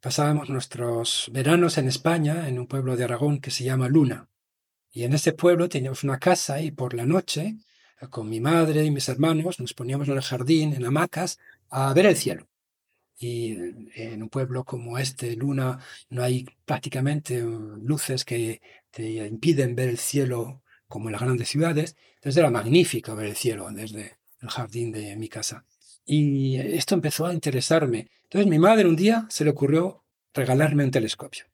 pasábamos 0.01 0.49
nuestros 0.49 1.29
veranos 1.31 1.77
en 1.77 1.87
España, 1.87 2.49
en 2.49 2.59
un 2.59 2.67
pueblo 2.67 2.97
de 2.97 3.05
Aragón 3.05 3.39
que 3.39 3.51
se 3.51 3.63
llama 3.63 3.87
Luna. 3.87 4.27
Y 4.91 5.03
en 5.03 5.13
ese 5.13 5.31
pueblo 5.31 5.69
teníamos 5.69 6.03
una 6.03 6.19
casa 6.19 6.61
y 6.61 6.71
por 6.71 6.93
la 6.93 7.05
noche 7.05 7.55
con 8.09 8.29
mi 8.29 8.39
madre 8.39 8.85
y 8.85 8.91
mis 8.91 9.09
hermanos, 9.09 9.59
nos 9.59 9.73
poníamos 9.73 10.07
en 10.07 10.15
el 10.15 10.21
jardín, 10.21 10.73
en 10.73 10.85
hamacas, 10.85 11.39
a 11.69 11.93
ver 11.93 12.05
el 12.05 12.15
cielo. 12.15 12.47
Y 13.17 13.53
en 13.95 14.23
un 14.23 14.29
pueblo 14.29 14.63
como 14.63 14.97
este, 14.97 15.35
Luna, 15.35 15.79
no 16.09 16.23
hay 16.23 16.45
prácticamente 16.65 17.41
luces 17.41 18.25
que 18.25 18.61
te 18.91 19.27
impiden 19.27 19.75
ver 19.75 19.89
el 19.89 19.97
cielo 19.97 20.61
como 20.87 21.09
en 21.09 21.13
las 21.13 21.21
grandes 21.21 21.49
ciudades. 21.49 21.95
Entonces 22.15 22.37
era 22.37 22.49
magnífico 22.49 23.15
ver 23.15 23.27
el 23.27 23.35
cielo 23.35 23.69
desde 23.71 24.17
el 24.41 24.49
jardín 24.49 24.91
de 24.91 25.15
mi 25.15 25.29
casa. 25.29 25.65
Y 26.05 26.57
esto 26.57 26.95
empezó 26.95 27.25
a 27.25 27.33
interesarme. 27.33 28.09
Entonces 28.23 28.49
mi 28.49 28.59
madre 28.59 28.87
un 28.87 28.95
día 28.95 29.25
se 29.29 29.43
le 29.43 29.51
ocurrió 29.51 30.03
regalarme 30.33 30.83
un 30.83 30.91
telescopio. 30.91 31.45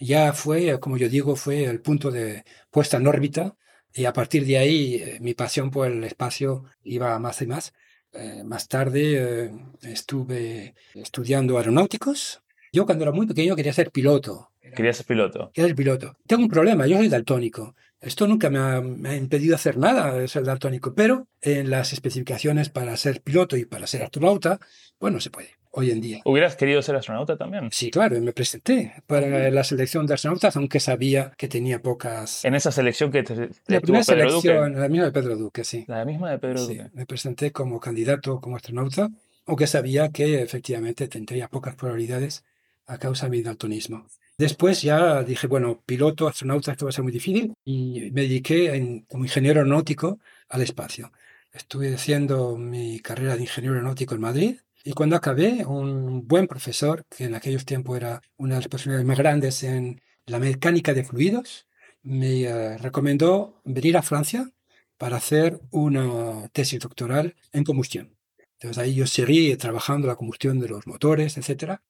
Ya 0.00 0.32
fue, 0.32 0.78
como 0.80 0.96
yo 0.96 1.08
digo, 1.08 1.36
fue 1.36 1.64
el 1.64 1.80
punto 1.80 2.10
de 2.10 2.44
puesta 2.70 2.96
en 2.96 3.06
órbita 3.06 3.56
y 3.94 4.04
a 4.04 4.12
partir 4.12 4.44
de 4.46 4.58
ahí, 4.58 4.94
eh, 4.96 5.18
mi 5.20 5.34
pasión 5.34 5.70
por 5.70 5.88
el 5.88 6.04
espacio 6.04 6.64
iba 6.84 7.18
más 7.18 7.42
y 7.42 7.46
más. 7.46 7.74
Eh, 8.12 8.42
más 8.44 8.68
tarde 8.68 9.46
eh, 9.46 9.50
estuve 9.82 10.74
estudiando 10.94 11.58
aeronáuticos. 11.58 12.42
Yo 12.72 12.86
cuando 12.86 13.04
era 13.04 13.12
muy 13.12 13.26
pequeño 13.26 13.56
quería 13.56 13.72
ser 13.72 13.90
piloto. 13.90 14.50
Quería 14.74 14.92
ser 14.92 15.06
piloto. 15.06 15.50
Quería 15.52 15.68
ser 15.68 15.76
piloto. 15.76 16.16
Tengo 16.26 16.42
un 16.42 16.48
problema, 16.48 16.86
yo 16.86 16.96
soy 16.96 17.08
daltónico. 17.08 17.74
Esto 18.00 18.26
nunca 18.26 18.48
me 18.50 18.58
ha, 18.58 18.80
me 18.80 19.08
ha 19.10 19.16
impedido 19.16 19.56
hacer 19.56 19.76
nada, 19.76 20.26
ser 20.28 20.44
daltónico, 20.44 20.94
pero 20.94 21.26
en 21.40 21.68
las 21.70 21.92
especificaciones 21.92 22.68
para 22.68 22.96
ser 22.96 23.20
piloto 23.22 23.56
y 23.56 23.64
para 23.64 23.86
ser 23.86 24.02
astronauta, 24.02 24.60
pues 24.98 25.12
no 25.12 25.20
se 25.20 25.30
puede 25.30 25.57
hoy 25.78 25.90
en 25.90 26.00
día. 26.00 26.20
¿Hubieras 26.24 26.56
querido 26.56 26.82
ser 26.82 26.96
astronauta 26.96 27.36
también? 27.36 27.68
Sí, 27.72 27.90
claro, 27.90 28.20
me 28.20 28.32
presenté 28.32 28.94
para 29.06 29.50
la 29.50 29.64
selección 29.64 30.06
de 30.06 30.14
astronautas, 30.14 30.56
aunque 30.56 30.80
sabía 30.80 31.32
que 31.36 31.48
tenía 31.48 31.80
pocas... 31.80 32.44
En 32.44 32.54
esa 32.54 32.72
selección 32.72 33.10
que 33.10 33.22
te, 33.22 33.34
te 33.34 33.50
La 33.74 33.80
primera 33.80 34.04
Pedro 34.04 34.28
selección, 34.30 34.68
Duque. 34.72 34.80
la 34.80 34.88
misma 34.88 35.04
de 35.06 35.12
Pedro 35.12 35.36
Duque, 35.36 35.64
sí. 35.64 35.84
La 35.88 36.04
misma 36.04 36.30
de 36.30 36.38
Pedro 36.38 36.58
Sí, 36.58 36.76
Duque. 36.76 36.90
me 36.94 37.06
presenté 37.06 37.52
como 37.52 37.78
candidato 37.80 38.40
como 38.40 38.56
astronauta, 38.56 39.08
aunque 39.46 39.66
sabía 39.66 40.08
que 40.10 40.42
efectivamente 40.42 41.08
tendría 41.08 41.48
pocas 41.48 41.74
probabilidades 41.74 42.44
a 42.86 42.98
causa 42.98 43.26
de 43.26 43.30
mi 43.30 43.42
daltonismo. 43.42 44.06
Después 44.38 44.82
ya 44.82 45.22
dije, 45.24 45.46
bueno, 45.46 45.82
piloto, 45.84 46.28
astronauta, 46.28 46.72
esto 46.72 46.86
va 46.86 46.90
a 46.90 46.92
ser 46.92 47.02
muy 47.02 47.12
difícil, 47.12 47.52
y 47.64 48.10
me 48.12 48.22
dediqué 48.22 48.74
en- 48.76 49.00
como 49.02 49.24
ingeniero 49.24 49.60
aeronáutico 49.60 50.18
al 50.48 50.62
espacio. 50.62 51.12
Estuve 51.52 51.94
haciendo 51.94 52.56
mi 52.56 53.00
carrera 53.00 53.34
de 53.36 53.42
ingeniero 53.42 53.74
aeronáutico 53.74 54.14
en 54.14 54.20
Madrid, 54.20 54.56
y 54.84 54.92
cuando 54.92 55.16
acabé, 55.16 55.64
un 55.66 56.26
buen 56.26 56.46
profesor, 56.46 57.04
que 57.08 57.24
en 57.24 57.34
aquellos 57.34 57.64
tiempos 57.64 57.96
era 57.96 58.22
una 58.36 58.54
de 58.54 58.60
las 58.60 58.68
personalidades 58.68 59.06
más 59.06 59.18
grandes 59.18 59.62
en 59.62 60.00
la 60.26 60.38
mecánica 60.38 60.94
de 60.94 61.04
fluidos, 61.04 61.66
me 62.02 62.42
eh, 62.42 62.78
recomendó 62.78 63.60
venir 63.64 63.96
a 63.96 64.02
Francia 64.02 64.50
para 64.96 65.16
hacer 65.16 65.60
una 65.70 66.48
tesis 66.52 66.80
doctoral 66.80 67.36
en 67.52 67.64
combustión. 67.64 68.16
Entonces 68.54 68.78
ahí 68.82 68.94
yo 68.94 69.06
seguí 69.06 69.56
trabajando 69.56 70.08
la 70.08 70.16
combustión 70.16 70.58
de 70.58 70.68
los 70.68 70.86
motores, 70.86 71.36
etcétera. 71.36 71.82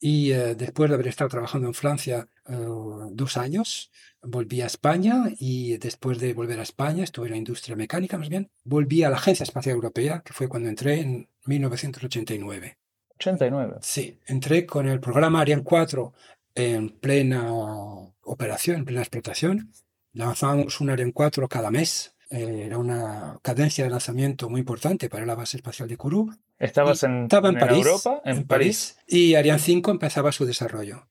Y 0.00 0.32
eh, 0.32 0.54
después 0.54 0.88
de 0.88 0.94
haber 0.94 1.08
estado 1.08 1.28
trabajando 1.28 1.68
en 1.68 1.74
Francia 1.74 2.26
eh, 2.48 2.56
dos 3.12 3.36
años, 3.36 3.92
volví 4.22 4.62
a 4.62 4.66
España 4.66 5.24
y 5.38 5.76
después 5.76 6.18
de 6.18 6.32
volver 6.32 6.58
a 6.58 6.62
España, 6.62 7.04
estuve 7.04 7.26
en 7.26 7.32
la 7.32 7.38
industria 7.38 7.76
mecánica 7.76 8.16
más 8.16 8.30
bien, 8.30 8.50
volví 8.64 9.02
a 9.02 9.10
la 9.10 9.16
Agencia 9.16 9.44
Espacial 9.44 9.74
Europea, 9.74 10.22
que 10.24 10.32
fue 10.32 10.48
cuando 10.48 10.70
entré 10.70 11.00
en 11.00 11.28
1989. 11.44 12.78
89. 13.16 13.76
Sí, 13.82 14.18
entré 14.26 14.64
con 14.64 14.88
el 14.88 15.00
programa 15.00 15.42
Ariane 15.42 15.62
4 15.62 16.12
en 16.54 16.88
plena 16.88 17.52
operación, 18.22 18.78
en 18.78 18.84
plena 18.86 19.02
explotación. 19.02 19.70
Lanzábamos 20.14 20.80
un 20.80 20.90
Ariane 20.90 21.12
4 21.12 21.46
cada 21.46 21.70
mes. 21.70 22.09
Eh, 22.30 22.62
Era 22.66 22.78
una 22.78 23.38
cadencia 23.42 23.84
de 23.84 23.90
lanzamiento 23.90 24.48
muy 24.48 24.60
importante 24.60 25.08
para 25.08 25.26
la 25.26 25.34
base 25.34 25.56
espacial 25.56 25.88
de 25.88 25.96
Kourou. 25.96 26.30
¿Estabas 26.58 27.02
en, 27.02 27.24
Estaba 27.24 27.48
en, 27.48 27.58
París, 27.58 27.86
Europa? 27.86 28.22
En, 28.24 28.46
París. 28.46 28.96
Y 29.06 29.34
Ariane 29.34 29.58
5 29.58 29.90
empezaba 29.90 30.30
su 30.30 30.46
desarrollo. 30.46 31.08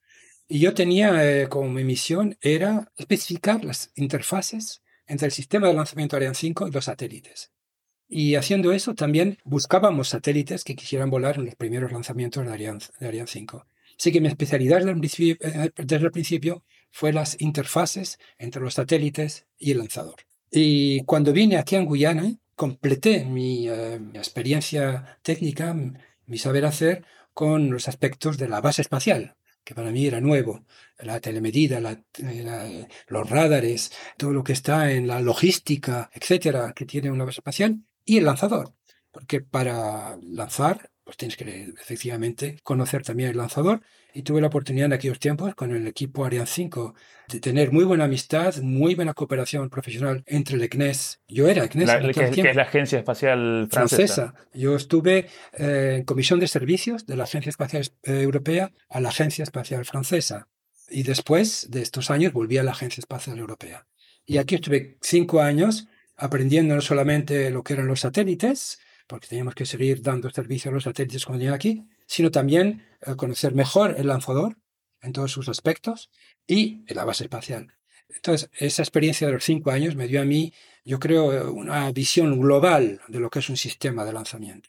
Y 0.48 0.58
yo 0.60 0.74
tenía 0.74 1.24
eh, 1.24 1.48
como 1.48 1.68
mi 1.68 1.84
misión 1.84 2.36
era 2.40 2.90
especificar 2.96 3.64
las 3.64 3.92
interfaces 3.94 4.82
entre 5.06 5.26
el 5.26 5.32
sistema 5.32 5.68
de 5.68 5.74
lanzamiento 5.74 6.16
Ariane 6.16 6.34
5 6.34 6.68
y 6.68 6.70
los 6.70 6.86
satélites. 6.86 7.52
Y 8.08 8.34
haciendo 8.34 8.72
eso 8.72 8.94
también 8.94 9.38
buscábamos 9.44 10.08
satélites 10.08 10.64
que 10.64 10.74
quisieran 10.74 11.10
volar 11.10 11.36
en 11.36 11.44
los 11.44 11.54
primeros 11.54 11.92
lanzamientos 11.92 12.44
de 12.44 12.52
Ariane, 12.52 12.80
de 12.98 13.06
Ariane 13.06 13.28
5. 13.28 13.66
Así 13.98 14.10
que 14.10 14.20
mi 14.20 14.28
especialidad 14.28 14.82
eh, 14.88 15.70
desde 15.76 16.06
el 16.06 16.10
principio 16.10 16.64
fue 16.90 17.12
las 17.12 17.40
interfaces 17.40 18.18
entre 18.38 18.62
los 18.62 18.74
satélites 18.74 19.46
y 19.58 19.72
el 19.72 19.78
lanzador. 19.78 20.16
Y 20.50 21.04
cuando 21.04 21.32
vine 21.32 21.56
aquí 21.56 21.76
en 21.76 21.86
Guyana, 21.86 22.34
completé 22.56 23.24
mi, 23.24 23.68
eh, 23.68 24.00
experiencia 24.14 25.18
técnica, 25.22 25.74
mi 26.26 26.38
saber 26.38 26.64
hacer, 26.66 27.04
con 27.32 27.70
los 27.70 27.88
aspectos 27.88 28.36
de 28.36 28.48
la 28.48 28.60
base 28.60 28.82
espacial, 28.82 29.36
que 29.64 29.74
para 29.74 29.90
mí 29.90 30.06
era 30.06 30.20
nuevo, 30.20 30.64
la 30.98 31.20
telemedida, 31.20 31.80
los 33.08 33.30
radares, 33.30 33.92
todo 34.16 34.32
lo 34.32 34.44
que 34.44 34.52
está 34.52 34.92
en 34.92 35.06
la 35.06 35.20
logística, 35.20 36.10
etcétera, 36.12 36.72
que 36.74 36.84
tiene 36.84 37.10
una 37.10 37.24
base 37.24 37.40
espacial, 37.40 37.80
y 38.04 38.18
el 38.18 38.24
lanzador, 38.24 38.74
porque 39.12 39.40
para 39.40 40.18
lanzar, 40.22 40.90
pues 41.10 41.16
tienes 41.16 41.36
que 41.36 41.74
efectivamente 41.82 42.60
conocer 42.62 43.02
también 43.02 43.30
el 43.30 43.36
lanzador 43.36 43.80
y 44.14 44.22
tuve 44.22 44.40
la 44.40 44.46
oportunidad 44.46 44.86
en 44.86 44.92
aquellos 44.92 45.18
tiempos 45.18 45.56
con 45.56 45.74
el 45.74 45.84
equipo 45.88 46.24
Ariane 46.24 46.46
5 46.46 46.94
de 47.26 47.40
tener 47.40 47.72
muy 47.72 47.82
buena 47.82 48.04
amistad, 48.04 48.54
muy 48.58 48.94
buena 48.94 49.12
cooperación 49.12 49.70
profesional 49.70 50.22
entre 50.26 50.56
el 50.56 50.68
CNES. 50.68 51.20
Yo 51.26 51.48
era 51.48 51.66
CNES. 51.66 51.88
La, 51.88 52.00
que, 52.12 52.48
es 52.48 52.54
la 52.54 52.62
Agencia 52.62 53.00
Espacial 53.00 53.66
Francesa. 53.72 54.34
Yo 54.54 54.76
estuve 54.76 55.26
eh, 55.52 55.96
en 55.98 56.04
comisión 56.04 56.38
de 56.38 56.46
servicios 56.46 57.06
de 57.06 57.16
la 57.16 57.24
Agencia 57.24 57.50
Espacial 57.50 57.88
eh, 58.04 58.20
Europea 58.20 58.70
a 58.88 59.00
la 59.00 59.08
Agencia 59.08 59.42
Espacial 59.42 59.84
Francesa. 59.84 60.46
Y 60.88 61.02
después 61.02 61.66
de 61.72 61.82
estos 61.82 62.12
años 62.12 62.32
volví 62.32 62.56
a 62.58 62.62
la 62.62 62.70
Agencia 62.70 63.00
Espacial 63.00 63.36
Europea. 63.36 63.84
Y 64.24 64.38
aquí 64.38 64.54
estuve 64.54 64.96
cinco 65.00 65.40
años 65.40 65.88
aprendiendo 66.16 66.76
no 66.76 66.80
solamente 66.80 67.50
lo 67.50 67.64
que 67.64 67.72
eran 67.72 67.88
los 67.88 67.98
satélites, 67.98 68.78
porque 69.10 69.26
teníamos 69.26 69.56
que 69.56 69.66
seguir 69.66 70.02
dando 70.02 70.30
servicio 70.30 70.70
a 70.70 70.74
los 70.74 70.84
satélites 70.84 71.26
cuando 71.26 71.42
llegué 71.42 71.54
aquí, 71.54 71.88
sino 72.06 72.30
también 72.30 72.86
eh, 73.00 73.16
conocer 73.16 73.56
mejor 73.56 73.96
el 73.98 74.06
lanzador 74.06 74.56
en 75.02 75.12
todos 75.12 75.32
sus 75.32 75.48
aspectos 75.48 76.10
y 76.46 76.84
la 76.94 77.04
base 77.04 77.24
espacial. 77.24 77.74
Entonces, 78.08 78.48
esa 78.56 78.82
experiencia 78.82 79.26
de 79.26 79.32
los 79.32 79.44
cinco 79.44 79.72
años 79.72 79.96
me 79.96 80.06
dio 80.06 80.22
a 80.22 80.24
mí, 80.24 80.52
yo 80.84 81.00
creo, 81.00 81.52
una 81.52 81.90
visión 81.90 82.38
global 82.40 83.00
de 83.08 83.18
lo 83.18 83.30
que 83.30 83.40
es 83.40 83.50
un 83.50 83.56
sistema 83.56 84.04
de 84.04 84.12
lanzamiento. 84.12 84.68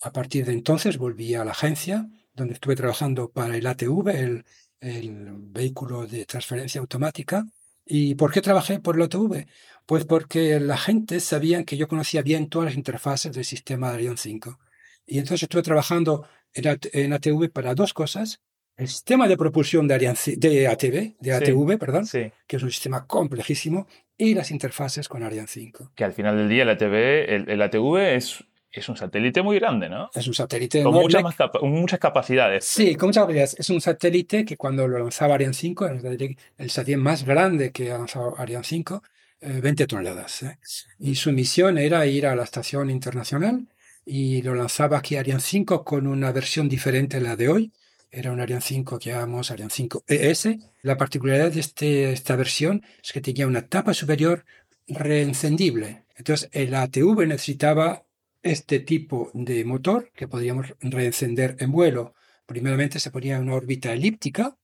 A 0.00 0.12
partir 0.12 0.46
de 0.46 0.52
entonces 0.52 0.96
volví 0.96 1.34
a 1.34 1.44
la 1.44 1.50
agencia, 1.50 2.08
donde 2.32 2.54
estuve 2.54 2.74
trabajando 2.74 3.30
para 3.30 3.54
el 3.54 3.66
ATV, 3.66 4.08
el, 4.08 4.44
el 4.80 5.26
vehículo 5.34 6.06
de 6.06 6.24
transferencia 6.24 6.80
automática. 6.80 7.46
¿Y 7.84 8.14
por 8.14 8.32
qué 8.32 8.40
trabajé 8.40 8.80
por 8.80 8.96
el 8.96 9.02
ATV? 9.02 9.46
Pues 9.88 10.04
porque 10.04 10.60
la 10.60 10.76
gente 10.76 11.18
sabía 11.18 11.64
que 11.64 11.78
yo 11.78 11.88
conocía 11.88 12.20
bien 12.20 12.50
todas 12.50 12.66
las 12.66 12.74
interfaces 12.74 13.32
del 13.32 13.46
sistema 13.46 13.88
de 13.88 13.94
Ariane 13.94 14.18
5. 14.18 14.58
Y 15.06 15.16
entonces 15.16 15.44
estuve 15.44 15.62
trabajando 15.62 16.26
en 16.52 17.14
ATV 17.14 17.48
para 17.50 17.74
dos 17.74 17.94
cosas. 17.94 18.42
El 18.76 18.86
sistema 18.86 19.26
de 19.26 19.38
propulsión 19.38 19.88
de, 19.88 19.96
de 20.36 20.68
ATV, 20.68 21.16
de 21.18 21.32
ATV, 21.32 21.78
perdón, 21.78 22.06
que 22.12 22.56
es 22.56 22.62
un 22.62 22.70
sistema 22.70 23.06
complejísimo, 23.06 23.86
y 24.18 24.34
las 24.34 24.50
interfaces 24.50 25.08
con 25.08 25.22
Ariane 25.22 25.48
5. 25.48 25.92
Que 25.94 26.04
al 26.04 26.12
final 26.12 26.36
del 26.36 26.50
día 26.50 26.64
el 26.64 26.68
ATV, 26.68 27.50
el, 27.50 27.62
ATV 27.62 27.96
es, 28.14 28.44
es 28.70 28.90
un 28.90 28.96
satélite 28.98 29.40
muy 29.40 29.58
grande, 29.58 29.88
¿no? 29.88 30.10
Es 30.14 30.26
un 30.28 30.34
satélite 30.34 30.82
con 30.82 30.92
muchas, 30.92 31.24
muchas 31.62 31.98
capacidades. 31.98 32.66
Sí, 32.66 32.94
con 32.94 33.08
muchas 33.08 33.22
capacidades. 33.22 33.56
Es 33.58 33.70
un 33.70 33.80
satélite 33.80 34.44
que 34.44 34.58
cuando 34.58 34.86
lo 34.86 34.98
lanzaba 34.98 35.36
Ariane 35.36 35.54
5, 35.54 35.86
el 36.58 36.70
satélite 36.70 36.98
más 36.98 37.24
grande 37.24 37.72
que 37.72 37.90
ha 37.90 37.96
lanzado 37.96 38.38
Ariane 38.38 38.64
5, 38.64 39.02
20 39.40 39.82
eh, 39.82 39.86
toneladas. 39.86 40.42
¿eh? 40.42 40.58
Y 40.98 41.14
su 41.14 41.32
misión 41.32 41.78
era 41.78 42.06
ir 42.06 42.26
a 42.26 42.36
la 42.36 42.44
estación 42.44 42.90
internacional 42.90 43.68
y 44.04 44.42
lo 44.42 44.54
lanzaba 44.54 44.98
aquí 44.98 45.16
Ariane 45.16 45.40
5 45.40 45.84
con 45.84 46.06
una 46.06 46.32
versión 46.32 46.68
diferente 46.68 47.18
a 47.18 47.20
la 47.20 47.36
de 47.36 47.48
hoy. 47.48 47.72
Era 48.10 48.32
un 48.32 48.40
Ariane 48.40 48.62
5 48.62 48.98
que 48.98 49.10
llamamos 49.10 49.50
Ariane 49.50 49.70
5 49.70 50.04
ES. 50.06 50.48
La 50.82 50.96
particularidad 50.96 51.52
de 51.52 51.60
este, 51.60 52.12
esta 52.12 52.36
versión 52.36 52.82
es 53.02 53.12
que 53.12 53.20
tenía 53.20 53.46
una 53.46 53.66
tapa 53.66 53.92
superior 53.92 54.44
reencendible. 54.86 56.04
Entonces 56.16 56.48
el 56.52 56.74
ATV 56.74 57.26
necesitaba 57.26 58.04
este 58.42 58.80
tipo 58.80 59.30
de 59.34 59.64
motor 59.64 60.10
que 60.14 60.26
podíamos 60.26 60.74
reencender 60.80 61.56
en 61.58 61.70
vuelo. 61.70 62.14
Primeramente 62.46 62.98
se 62.98 63.10
ponía 63.10 63.36
en 63.36 63.42
una 63.42 63.54
órbita 63.54 63.92
elíptica 63.92 64.56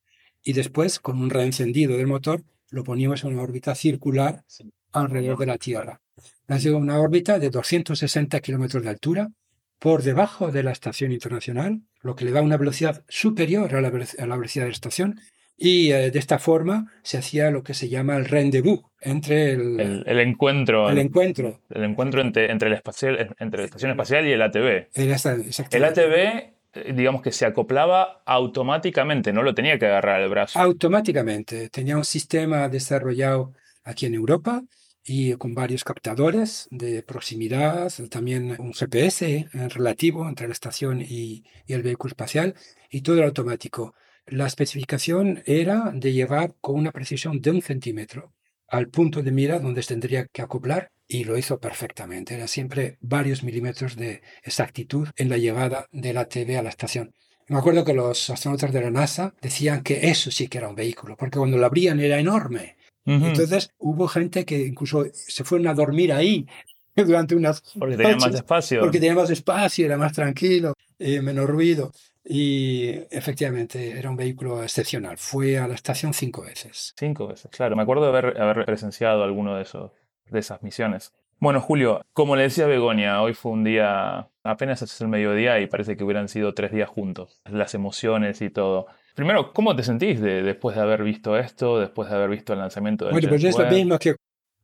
y 0.43 0.55
después 0.55 0.99
con 0.99 1.21
un 1.21 1.31
reencendido 1.31 1.97
del 1.97 2.07
motor 2.07 2.45
lo 2.75 2.85
poníamos 2.85 3.25
en 3.25 3.33
una 3.33 3.43
órbita 3.43 3.75
circular 3.75 4.45
alrededor 4.93 5.39
de 5.39 5.47
la 5.47 5.59
Tierra 5.59 6.01
ha 6.49 6.59
sido 6.59 6.79
una 6.79 7.01
órbita 7.01 7.39
de 7.39 7.51
260 7.51 8.41
kilómetros 8.41 8.83
de 8.83 8.91
altura 8.91 9.31
por 9.79 10.03
debajo 10.03 10.51
de 10.51 10.63
la 10.63 10.73
estación 10.73 11.13
internacional, 11.13 11.81
lo 12.01 12.15
que 12.15 12.25
le 12.25 12.31
da 12.31 12.43
una 12.43 12.57
velocidad 12.57 13.05
superior 13.09 13.75
a 13.75 13.81
la, 13.81 13.91
velocidad 13.91 14.65
de 14.65 14.69
la 14.69 14.75
estación. 14.75 15.21
Y 15.57 15.93
eh, 15.93 16.11
de 16.11 16.19
esta 16.19 16.39
forma 16.39 16.91
se 17.03 17.19
hacía 17.19 17.51
lo 17.51 17.63
que 17.63 17.75
se 17.75 17.89
llama 17.89 18.17
el 18.17 18.25
rendezvous 18.25 18.81
entre 19.01 19.53
el, 19.53 20.05
el, 20.07 20.21
encuentro. 20.21 20.89
El 20.89 20.99
encuentro. 20.99 21.61
El 21.71 21.85
encuentro 21.85 22.23
entre, 22.23 22.51
entre, 22.51 22.69
el 22.69 22.75
espacial, 22.75 23.35
entre 23.39 23.61
la 23.61 23.67
estación 23.67 23.91
espacial 23.91 24.27
y 24.27 24.33
el 24.33 24.43
ATV. 24.43 24.89
El 24.95 25.85
ATV 25.85 26.54
digamos 26.95 27.23
que 27.23 27.33
se 27.33 27.47
acoplaba 27.47 28.23
automáticamente, 28.27 29.33
no 29.33 29.43
lo 29.43 29.55
tenía 29.55 29.79
que 29.79 29.87
agarrar 29.87 30.21
el 30.21 30.29
brazo. 30.29 30.59
Automáticamente. 30.59 31.69
Tenía 31.71 31.97
un 31.97 32.05
sistema 32.05 32.69
desarrollado 32.69 33.53
aquí 33.85 34.07
en 34.07 34.15
Europa 34.15 34.63
y 35.05 35.35
con 35.35 35.55
varios 35.55 35.85
captadores 35.85 36.67
de 36.71 37.03
proximidad, 37.03 37.93
también 38.11 38.57
un 38.59 38.73
GPS 38.73 39.37
eh, 39.37 39.49
relativo 39.69 40.27
entre 40.29 40.47
la 40.47 40.55
estación 40.55 41.03
y, 41.03 41.45
el 41.67 41.83
vehículo 41.83 42.13
espacial 42.13 42.55
y 42.91 43.03
todo 43.03 43.19
era 43.19 43.27
automático. 43.27 43.95
La 44.27 44.47
especificación 44.47 45.43
era 45.45 45.93
de 45.95 46.13
llevar 46.13 46.55
con 46.61 46.77
una 46.77 46.93
precisión 46.93 47.41
de 47.41 47.51
un 47.51 47.63
centímetro 47.63 48.33
al 48.69 48.89
punto 48.89 49.23
de 49.23 49.31
mira 49.31 49.59
donde 49.59 49.83
tendría 49.83 50.27
que 50.27 50.41
acoplar 50.41 50.91
y 51.07 51.25
lo 51.25 51.37
hizo 51.39 51.59
perfectamente. 51.59 52.35
Era 52.35 52.47
siempre 52.49 52.99
varios 53.01 53.43
milímetros 53.43 53.97
de 53.97 54.23
exactitud 54.43 55.09
en 55.17 55.29
la 55.29 55.39
llegada 55.39 55.89
de 55.93 56.13
la 56.13 56.27
TV 56.27 56.57
a 56.59 56.63
la 56.63 56.71
estación. 56.71 57.15
Me 57.49 57.59
acuerdo 57.59 57.85
que 57.85 57.93
los 57.93 58.31
astronautas 58.31 58.73
de 58.73 58.81
la 58.81 58.91
NASA 58.91 59.35
decían 59.43 59.83
que 59.83 60.09
eso 60.09 60.31
sí 60.31 60.49
que 60.49 60.59
era 60.59 60.69
un 60.69 60.75
vehículo, 60.75 61.17
porque 61.17 61.39
cuando 61.39 61.59
lo 61.59 61.67
abrían 61.67 62.01
era 62.01 62.19
enorme 62.19 62.77
entonces 63.07 63.71
hubo 63.79 64.09
gente 64.09 64.45
que 64.45 64.67
incluso 64.67 65.05
se 65.13 65.45
fueron 65.45 65.69
a 65.69 65.75
dormir 65.75 66.13
ahí 66.13 66.47
durante 66.97 67.35
unas... 67.35 67.63
Porque 67.79 67.97
tenía 67.97 68.17
más 68.17 68.35
espacio. 68.35 68.81
Porque 68.81 68.99
tenía 68.99 69.15
más 69.15 69.31
espacio, 69.31 69.87
era 69.87 69.97
más 69.97 70.13
tranquilo, 70.13 70.75
eh, 70.99 71.21
menos 71.21 71.47
ruido. 71.47 71.93
Y 72.27 72.89
efectivamente 73.11 73.99
era 73.99 74.09
un 74.09 74.17
vehículo 74.17 74.63
excepcional. 74.63 75.19
Fue 75.19 75.59
a 75.59 75.69
la 75.69 75.75
estación 75.75 76.15
cinco 76.15 76.43
veces. 76.43 76.95
Cinco 76.97 77.27
veces, 77.27 77.51
claro. 77.51 77.77
Me 77.77 77.83
acuerdo 77.83 78.11
de 78.11 78.19
haber, 78.19 78.41
haber 78.41 78.65
presenciado 78.65 79.23
alguno 79.23 79.57
de, 79.57 79.63
esos, 79.63 79.93
de 80.31 80.39
esas 80.39 80.63
misiones. 80.63 81.13
Bueno, 81.41 81.61
Julio, 81.61 82.05
como 82.13 82.37
le 82.37 82.45
decía 82.45 82.67
Begonia, 82.67 83.21
hoy 83.21 83.35
fue 83.35 83.53
un 83.53 83.65
día, 83.65 84.29
apenas 84.45 84.81
es 84.83 85.01
el 85.01 85.09
mediodía 85.09 85.61
y 85.61 85.67
parece 85.67 85.97
que 85.97 86.05
hubieran 86.05 86.29
sido 86.29 86.55
tres 86.55 86.73
días 86.73 86.89
juntos. 86.89 87.41
Las 87.45 87.75
emociones 87.75 88.41
y 88.41 88.51
todo. 88.51 88.87
Primero, 89.15 89.53
¿cómo 89.53 89.77
te 89.77 89.83
sentís 89.83 90.21
después 90.21 90.77
de 90.77 90.83
haber 90.83 91.03
visto 91.03 91.37
esto, 91.37 91.79
después 91.79 92.09
de 92.09 92.17
haber 92.17 92.31
visto 92.31 92.53
el 92.53 92.61
lanzamiento 92.61 93.05
del 93.05 93.13
Bueno, 93.13 93.29
pues 93.29 93.45
es 93.45 93.59
lo 93.59 93.71
mismo 93.71 93.99
que 93.99 94.17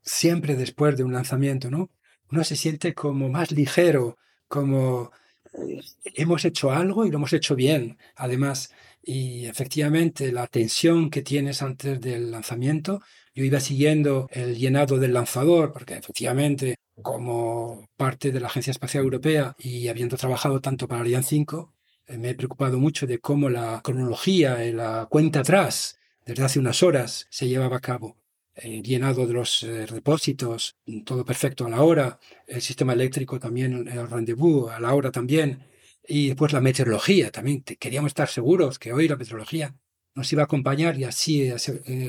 siempre 0.02 0.56
después 0.56 0.96
de 0.96 1.04
un 1.04 1.12
lanzamiento, 1.12 1.70
¿no? 1.70 1.90
Uno 2.32 2.44
se 2.44 2.56
siente 2.56 2.94
como 2.94 3.28
más 3.28 3.52
ligero, 3.52 4.16
como 4.48 5.11
eh, 5.52 5.80
hemos 6.14 6.44
hecho 6.44 6.70
algo 6.70 7.04
y 7.04 7.11
lo 7.11 7.18
hemos 7.18 7.32
hecho 7.32 7.54
bien, 7.54 7.98
además. 8.16 8.72
Y 9.02 9.46
efectivamente, 9.46 10.32
la 10.32 10.46
tensión 10.46 11.11
que 11.11 11.22
tienes 11.22 11.62
antes 11.62 12.00
del 12.00 12.30
lanzamiento, 12.30 13.02
yo 13.35 13.45
iba 13.45 13.61
siguiendo 13.61 14.28
el 14.33 14.57
llenado 14.57 14.99
del 14.99 15.14
lanzador, 15.14 15.72
porque 15.72 15.95
efectivamente, 15.95 16.76
como 17.03 17.89
parte 17.97 18.33
de 18.33 18.41
la 18.41 18.49
Agencia 18.49 18.70
Espacial 18.72 19.05
Europea 19.05 19.55
y 19.59 19.89
habiendo 19.89 20.16
trabajado 20.16 20.61
tanto 20.61 20.89
para 20.89 21.03
Ariane 21.03 21.22
5, 21.22 21.72
eh, 22.11 22.18
me 22.18 22.31
he 22.31 22.35
preocupado 22.35 22.78
mucho 22.78 23.07
de 23.07 23.20
cómo 23.20 23.49
la 23.49 23.81
cronología 23.85 24.64
y 24.64 24.72
la 24.72 25.07
cuenta 25.09 25.41
atrás 25.41 25.99
desde 26.26 26.45
hace 26.45 26.59
unas 26.59 26.83
horas 26.83 27.26
se 27.31 27.49
llevaba 27.49 27.76
a 27.76 27.81
cabo. 27.81 28.16
Eh, 28.57 28.83
llenado 28.83 29.26
de 29.26 29.33
los 29.33 29.62
eh, 29.62 29.87
depósitos, 29.87 30.76
todo 31.05 31.24
perfecto 31.24 31.66
a 31.66 31.70
la 31.70 31.83
hora, 31.83 32.18
el 32.47 32.61
sistema 32.61 32.93
eléctrico 32.95 33.39
también, 33.39 33.87
el 33.89 34.11
rendezvous 34.11 34.70
a 34.70 34.81
la 34.81 34.93
hora 34.93 35.12
también, 35.12 35.66
y 36.07 36.28
después 36.28 36.53
la 36.53 36.61
meteorología 36.61 37.31
también. 37.31 37.62
Queríamos 37.62 38.11
estar 38.11 38.28
seguros 38.28 38.78
que 38.78 38.93
hoy 38.93 39.07
la 39.09 39.16
meteorología 39.16 39.76
nos 40.14 40.33
iba 40.33 40.43
a 40.43 40.45
acompañar 40.47 40.99
y 40.99 41.05
así 41.05 41.53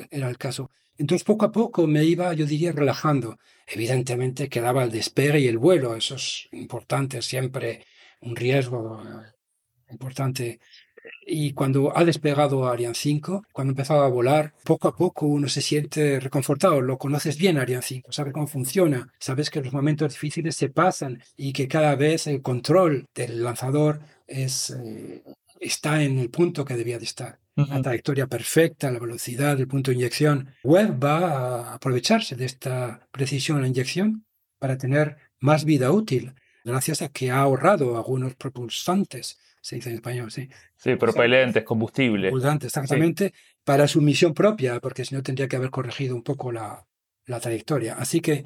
era 0.10 0.30
el 0.30 0.38
caso. 0.38 0.72
Entonces 1.02 1.24
poco 1.24 1.46
a 1.46 1.52
poco 1.52 1.88
me 1.88 2.04
iba, 2.06 2.32
yo 2.36 2.46
diría, 2.46 2.72
relajando. 2.74 3.40
Evidentemente 3.66 4.50
quedaba 4.50 4.84
el 4.84 4.92
despegue 4.92 5.40
y 5.40 5.48
el 5.48 5.58
vuelo, 5.58 5.96
eso 5.96 6.14
es 6.14 6.48
importante, 6.52 7.24
siempre 7.24 7.86
un 8.22 8.36
riesgo 8.36 9.02
importante. 9.90 10.60
Y 11.26 11.54
cuando 11.54 11.98
ha 11.98 12.06
despegado 12.06 12.68
Ariane 12.68 12.94
5, 12.94 13.46
cuando 13.52 13.72
empezaba 13.72 14.06
a 14.06 14.10
volar, 14.10 14.54
poco 14.64 14.88
a 14.90 14.96
poco 14.96 15.26
uno 15.26 15.50
se 15.50 15.64
siente 15.64 16.20
reconfortado. 16.20 16.82
Lo 16.82 17.00
conoces 17.00 17.36
bien 17.36 17.58
Ariane 17.58 17.82
5, 17.82 18.12
sabes 18.12 18.32
cómo 18.32 18.46
funciona, 18.46 19.12
sabes 19.20 19.50
que 19.50 19.62
los 19.62 19.74
momentos 19.74 20.14
difíciles 20.14 20.56
se 20.56 20.70
pasan 20.70 21.24
y 21.36 21.52
que 21.52 21.68
cada 21.68 21.96
vez 21.96 22.28
el 22.28 22.44
control 22.44 23.08
del 23.16 23.44
lanzador 23.44 24.02
eh, 24.28 24.48
está 25.60 26.04
en 26.04 26.20
el 26.20 26.30
punto 26.30 26.64
que 26.64 26.76
debía 26.76 27.00
de 27.00 27.06
estar. 27.06 27.40
La 27.56 27.82
trayectoria 27.82 28.28
perfecta, 28.28 28.92
la 28.92 29.00
velocidad, 29.00 29.60
el 29.60 29.68
punto 29.68 29.92
de 29.92 29.96
inyección. 29.96 30.54
Webb 30.64 31.04
va 31.04 31.18
a 31.18 31.74
aprovecharse 31.76 32.36
de 32.36 32.46
esta 32.46 33.08
precisión 33.12 33.58
en 33.58 33.64
la 33.64 33.68
inyección 33.68 34.26
para 34.58 34.78
tener 34.78 35.18
más 35.40 35.66
vida 35.66 35.92
útil, 35.92 36.34
gracias 36.64 37.02
a 37.02 37.10
que 37.10 37.32
ha 37.32 37.40
ahorrado 37.40 37.98
algunos 37.98 38.36
propulsantes, 38.36 39.40
se 39.62 39.76
dice 39.76 39.90
en 39.90 39.96
español, 39.96 40.32
sí. 40.32 40.50
Sí, 40.78 40.96
propelentes, 40.96 41.64
combustible. 41.64 42.30
Propulsantes, 42.30 42.68
exactamente, 42.68 43.34
para 43.64 43.88
su 43.88 44.02
misión 44.02 44.34
propia, 44.34 44.80
porque 44.80 45.06
si 45.06 45.16
no 45.16 45.24
tendría 45.24 45.48
que 45.48 45.56
haber 45.56 45.70
corregido 45.70 46.16
un 46.16 46.24
poco 46.24 46.52
la, 46.52 46.86
la 47.26 47.40
trayectoria. 47.40 47.96
Así 47.96 48.22
que 48.22 48.46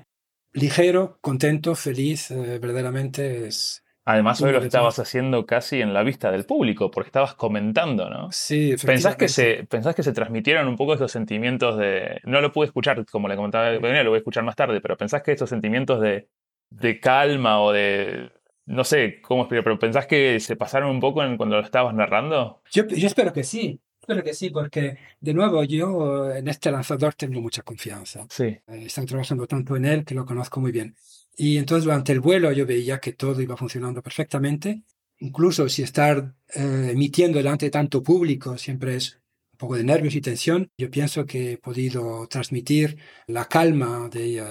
ligero, 0.53 1.17
contento, 1.21 1.75
feliz, 1.75 2.31
eh, 2.31 2.59
verdaderamente 2.59 3.47
es, 3.47 3.83
Además, 4.07 4.39
hoy 4.41 4.51
lo 4.51 4.59
estabas 4.59 4.99
haciendo 4.99 5.47
casi 5.47 5.81
en 5.81 5.91
la 5.91 6.03
vista 6.03 6.31
del 6.31 6.45
público, 6.45 6.91
porque 6.91 7.07
estabas 7.07 7.33
comentando, 7.33 8.07
¿no? 8.07 8.31
Sí, 8.31 8.75
¿Pensás 8.85 9.15
que, 9.15 9.27
se, 9.27 9.65
¿Pensás 9.65 9.95
que 9.95 10.03
se 10.03 10.13
transmitieron 10.13 10.67
un 10.67 10.77
poco 10.77 10.93
estos 10.93 11.11
sentimientos 11.11 11.79
de... 11.79 12.21
No 12.23 12.39
lo 12.39 12.51
pude 12.51 12.67
escuchar, 12.67 13.03
como 13.07 13.27
le 13.27 13.35
comentaba 13.35 13.71
lo 13.71 13.79
voy 13.81 14.15
a 14.15 14.17
escuchar 14.17 14.43
más 14.43 14.55
tarde, 14.55 14.79
pero 14.79 14.95
¿pensás 14.95 15.23
que 15.23 15.31
estos 15.31 15.49
sentimientos 15.49 16.01
de, 16.01 16.27
de 16.69 16.99
calma 16.99 17.59
o 17.61 17.71
de... 17.71 18.31
No 18.67 18.83
sé 18.83 19.21
cómo 19.21 19.41
explicar, 19.43 19.63
pero 19.63 19.79
¿pensás 19.79 20.05
que 20.05 20.39
se 20.39 20.55
pasaron 20.55 20.91
un 20.91 20.99
poco 20.99 21.23
en, 21.23 21.35
cuando 21.37 21.55
lo 21.55 21.63
estabas 21.63 21.95
narrando? 21.95 22.61
Yo, 22.71 22.85
yo 22.87 23.07
espero 23.07 23.33
que 23.33 23.43
sí, 23.43 23.79
espero 24.01 24.23
que 24.23 24.35
sí, 24.35 24.51
porque 24.51 24.97
de 25.19 25.33
nuevo 25.33 25.63
yo 25.63 26.31
en 26.31 26.47
este 26.47 26.71
lanzador 26.71 27.15
tengo 27.15 27.41
mucha 27.41 27.63
confianza. 27.63 28.25
Sí. 28.29 28.45
Eh, 28.45 28.85
Están 28.85 29.07
trabajando 29.07 29.47
tanto 29.47 29.75
en 29.75 29.85
él 29.85 30.05
que 30.05 30.13
lo 30.13 30.25
conozco 30.25 30.59
muy 30.59 30.71
bien. 30.71 30.95
Y 31.37 31.57
entonces 31.57 31.85
durante 31.85 32.11
el 32.11 32.21
vuelo 32.21 32.51
yo 32.51 32.65
veía 32.65 32.99
que 32.99 33.13
todo 33.13 33.41
iba 33.41 33.57
funcionando 33.57 34.01
perfectamente. 34.01 34.83
Incluso 35.19 35.67
si 35.69 35.83
estar 35.83 36.35
eh, 36.53 36.89
emitiendo 36.91 37.37
delante 37.37 37.65
de 37.65 37.71
tanto 37.71 38.03
público 38.03 38.57
siempre 38.57 38.95
es 38.95 39.19
un 39.53 39.57
poco 39.57 39.75
de 39.75 39.83
nervios 39.83 40.15
y 40.15 40.21
tensión, 40.21 40.69
yo 40.77 40.89
pienso 40.91 41.25
que 41.25 41.53
he 41.53 41.57
podido 41.57 42.27
transmitir 42.27 42.97
la 43.27 43.45
calma 43.45 44.09
de, 44.09 44.39
eh, 44.39 44.43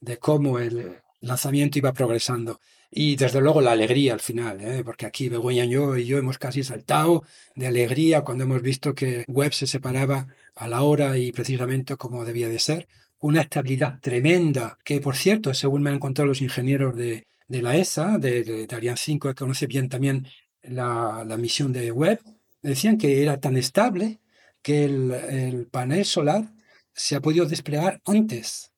de 0.00 0.18
cómo 0.18 0.58
el 0.58 1.00
lanzamiento 1.20 1.78
iba 1.78 1.92
progresando. 1.92 2.60
Y 2.90 3.16
desde 3.16 3.40
luego 3.40 3.60
la 3.60 3.72
alegría 3.72 4.14
al 4.14 4.20
final, 4.20 4.60
¿eh? 4.60 4.82
porque 4.84 5.06
aquí 5.06 5.28
Begoña 5.28 5.64
yo, 5.64 5.96
y 5.96 6.06
yo 6.06 6.18
hemos 6.18 6.38
casi 6.38 6.62
saltado 6.62 7.24
de 7.54 7.66
alegría 7.66 8.22
cuando 8.22 8.44
hemos 8.44 8.62
visto 8.62 8.94
que 8.94 9.24
Webb 9.28 9.52
se 9.52 9.66
separaba 9.66 10.28
a 10.54 10.68
la 10.68 10.82
hora 10.82 11.18
y 11.18 11.32
precisamente 11.32 11.96
como 11.96 12.24
debía 12.24 12.48
de 12.48 12.58
ser. 12.58 12.88
Una 13.20 13.40
estabilidad 13.40 13.98
tremenda, 14.00 14.78
que 14.84 15.00
por 15.00 15.16
cierto, 15.16 15.54
según 15.54 15.82
me 15.82 15.90
han 15.90 15.98
contado 15.98 16.26
los 16.26 16.42
ingenieros 16.42 16.94
de, 16.96 17.26
de 17.48 17.62
la 17.62 17.76
ESA, 17.76 18.18
de, 18.18 18.44
de, 18.44 18.66
de 18.66 18.76
Ariane 18.76 18.98
5, 18.98 19.28
que 19.28 19.34
conoce 19.34 19.66
bien 19.66 19.88
también 19.88 20.26
la, 20.62 21.24
la 21.26 21.36
misión 21.36 21.72
de 21.72 21.90
Webb, 21.92 22.20
decían 22.62 22.98
que 22.98 23.22
era 23.22 23.40
tan 23.40 23.56
estable 23.56 24.20
que 24.62 24.84
el, 24.84 25.12
el 25.12 25.66
panel 25.66 26.04
solar 26.04 26.44
se 26.92 27.16
ha 27.16 27.20
podido 27.20 27.46
desplegar 27.46 28.00
antes. 28.04 28.72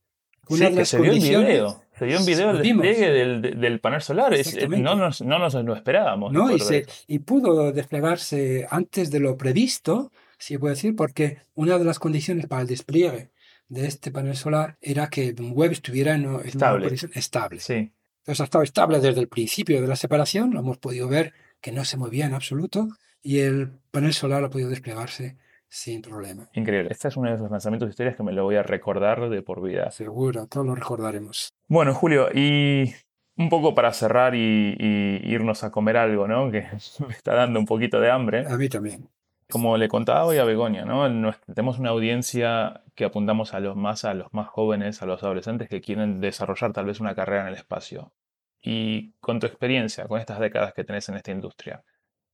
Sí, 0.49 0.75
que 0.75 0.85
se 0.85 1.01
vio 1.01 1.13
en 1.13 1.21
video. 1.21 1.83
Se 1.99 2.05
vio 2.07 2.19
en 2.19 2.27
video 2.27 2.51
el 2.51 2.63
despliegue 2.63 3.11
del, 3.11 3.61
del 3.61 3.81
panel 3.81 4.01
solar. 4.01 4.33
No, 4.69 4.95
nos, 4.95 5.21
no 5.21 5.39
nos 5.39 5.55
lo 5.55 5.75
esperábamos. 5.75 6.33
¿no? 6.33 6.51
Y, 6.55 6.59
se, 6.61 6.87
y 7.07 7.19
pudo 7.19 7.73
desplegarse 7.73 8.67
antes 8.71 9.11
de 9.11 9.21
lo 9.21 9.37
previsto, 9.37 10.11
si 10.39 10.55
se 10.55 10.59
puede 10.59 10.75
decir, 10.75 10.97
porque 10.97 11.39
una 11.55 11.79
de 11.79 11.85
las 11.85 11.99
condiciones 11.99 12.47
para 12.47 12.63
el 12.63 12.69
despliegue 12.69 13.31
de 13.69 13.87
este 13.87 14.11
panel 14.11 14.37
solar 14.37 14.77
era 14.81 15.09
que 15.09 15.33
Webb 15.33 15.73
estuviera 15.73 16.15
en, 16.15 16.25
en 16.25 16.41
Estable. 16.47 16.95
estable. 17.15 17.61
Sí. 17.61 17.93
Entonces 18.21 18.41
ha 18.41 18.45
estado 18.45 18.65
estable 18.65 19.01
desde 19.01 19.21
el 19.21 19.29
principio 19.29 19.81
de 19.81 19.87
la 19.87 19.97
separación, 19.97 20.53
lo 20.53 20.61
hemos 20.61 20.79
podido 20.79 21.09
ver 21.09 21.33
que 21.61 21.73
no 21.73 21.85
se 21.85 21.97
movía 21.97 22.27
en 22.27 22.35
absoluto 22.35 22.89
y 23.23 23.41
el 23.41 23.71
panel 23.91 24.13
solar 24.13 24.45
ha 24.45 24.51
podido 24.51 24.71
desplegarse 24.71 25.37
sin 25.69 26.03
problema. 26.03 26.49
Increíble. 26.55 26.89
Este 26.91 27.09
es 27.09 27.17
uno 27.17 27.29
de 27.29 27.37
esos 27.37 27.51
lanzamientos 27.51 27.89
de 27.89 27.91
historias 27.91 28.17
que 28.17 28.23
me 28.23 28.33
lo 28.33 28.45
voy 28.45 28.57
a 28.57 28.63
recordar 28.63 29.29
de 29.29 29.43
por 29.43 29.63
vida. 29.63 29.91
Seguro, 29.91 30.47
todos 30.47 30.67
lo 30.67 30.75
recordaremos. 30.75 31.53
Bueno, 31.67 31.95
Julio, 31.95 32.29
y 32.35 32.95
un 33.37 33.49
poco 33.49 33.75
para 33.75 33.93
cerrar 33.93 34.35
y, 34.35 34.77
y 34.79 35.21
irnos 35.31 35.65
a 35.65 35.71
comer 35.71 35.97
algo, 35.97 36.27
¿no? 36.27 36.51
Que 36.51 36.67
me 37.07 37.15
está 37.15 37.35
dando 37.35 37.59
un 37.61 37.67
poquito 37.67 38.01
de 38.01 38.11
hambre. 38.11 38.47
A 38.47 38.57
mí 38.57 38.69
también. 38.69 39.09
Como 39.51 39.79
le 39.79 39.89
contaba 39.89 40.27
hoy 40.27 40.37
a 40.37 40.45
Begoña, 40.45 40.85
¿no? 40.85 41.07
En 41.07 41.35
Tenemos 41.47 41.79
una 41.79 41.91
audiencia 41.91 42.83
que 42.95 43.07
apuntamos 43.07 43.55
a 43.55 43.61
los 43.61 43.77
más, 43.77 44.05
a 44.05 44.13
los 44.13 44.33
más 44.35 44.49
jóvenes, 44.49 45.01
a 45.01 45.07
los 45.07 45.23
adolescentes 45.23 45.69
que 45.69 45.81
quieren 45.81 46.21
desarrollar 46.21 46.73
tal 46.73 46.85
vez 46.85 47.01
una 47.01 47.15
carrera 47.15 47.43
en 47.43 47.49
el 47.49 47.55
espacio. 47.55 48.13
Y 48.61 49.13
con 49.21 49.41
tu 49.41 49.47
experiencia, 49.47 50.07
con 50.07 50.21
estas 50.21 50.39
décadas 50.39 50.75
que 50.75 50.85
tenés 50.85 51.09
en 51.09 51.15
esta 51.15 51.31
industria, 51.31 51.83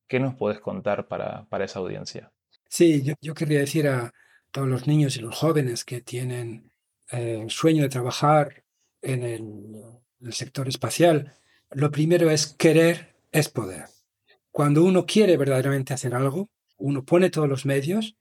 ¿qué 0.08 0.18
nos 0.18 0.34
podés 0.34 0.58
contar 0.58 1.06
para, 1.06 1.44
para 1.44 1.66
esa 1.66 1.78
audiencia? 1.78 2.32
Sí, 2.68 3.02
yo, 3.02 3.14
yo 3.20 3.34
querría 3.34 3.60
decir 3.60 3.86
a 3.86 4.12
todos 4.50 4.66
los 4.66 4.88
niños 4.88 5.16
y 5.16 5.20
los 5.20 5.36
jóvenes 5.36 5.84
que 5.84 6.00
tienen 6.00 6.72
eh, 7.12 7.40
el 7.42 7.50
sueño 7.50 7.82
de 7.82 7.88
trabajar 7.90 8.64
en 9.02 9.22
el, 9.22 9.82
el 10.20 10.32
sector 10.32 10.66
espacial, 10.66 11.32
lo 11.70 11.90
primero 11.90 12.30
es 12.30 12.54
querer 12.54 13.14
es 13.30 13.48
poder. 13.48 13.84
Cuando 14.50 14.82
uno 14.82 15.06
quiere 15.06 15.36
verdaderamente 15.36 15.92
hacer 15.92 16.14
algo, 16.14 16.48
uno 16.88 17.04
pone 17.04 17.30
todos 17.30 17.48
los 17.48 17.64
medios. 17.66 18.16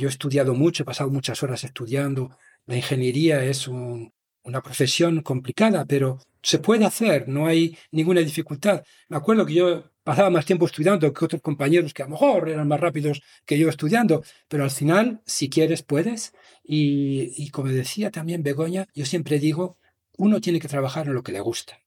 Yo 0.00 0.08
he 0.08 0.10
estudiado 0.10 0.54
mucho, 0.54 0.82
he 0.82 0.86
pasado 0.86 1.10
muchas 1.10 1.42
horas 1.42 1.64
estudiando. 1.64 2.36
La 2.66 2.76
ingeniería 2.76 3.44
es 3.44 3.68
un- 3.68 4.12
una 4.42 4.60
profesión 4.62 5.22
complicada, 5.22 5.84
pero 5.84 6.18
se 6.42 6.58
puede 6.58 6.84
hacer, 6.84 7.28
no 7.28 7.46
hay 7.46 7.76
ninguna 7.90 8.20
dificultad. 8.20 8.82
Me 9.08 9.16
acuerdo 9.16 9.44
que 9.46 9.54
yo 9.54 9.90
pasaba 10.04 10.30
más 10.30 10.46
tiempo 10.46 10.64
estudiando 10.66 11.12
que 11.12 11.24
otros 11.24 11.42
compañeros 11.42 11.92
que 11.92 12.02
a 12.02 12.06
lo 12.06 12.12
mejor 12.12 12.48
eran 12.48 12.66
más 12.68 12.80
rápidos 12.80 13.20
que 13.46 13.58
yo 13.58 13.68
estudiando, 13.68 14.22
pero 14.48 14.64
al 14.64 14.70
final, 14.70 15.20
si 15.26 15.48
quieres, 15.50 15.82
puedes. 15.82 16.32
Y, 16.64 17.32
y 17.36 17.50
como 17.50 17.68
decía 17.68 18.10
también 18.10 18.42
Begoña, 18.42 18.86
yo 18.94 19.04
siempre 19.04 19.38
digo, 19.38 19.76
uno 20.16 20.40
tiene 20.40 20.60
que 20.60 20.68
trabajar 20.68 21.06
en 21.06 21.14
lo 21.14 21.22
que 21.22 21.32
le 21.32 21.40
gusta. 21.40 21.78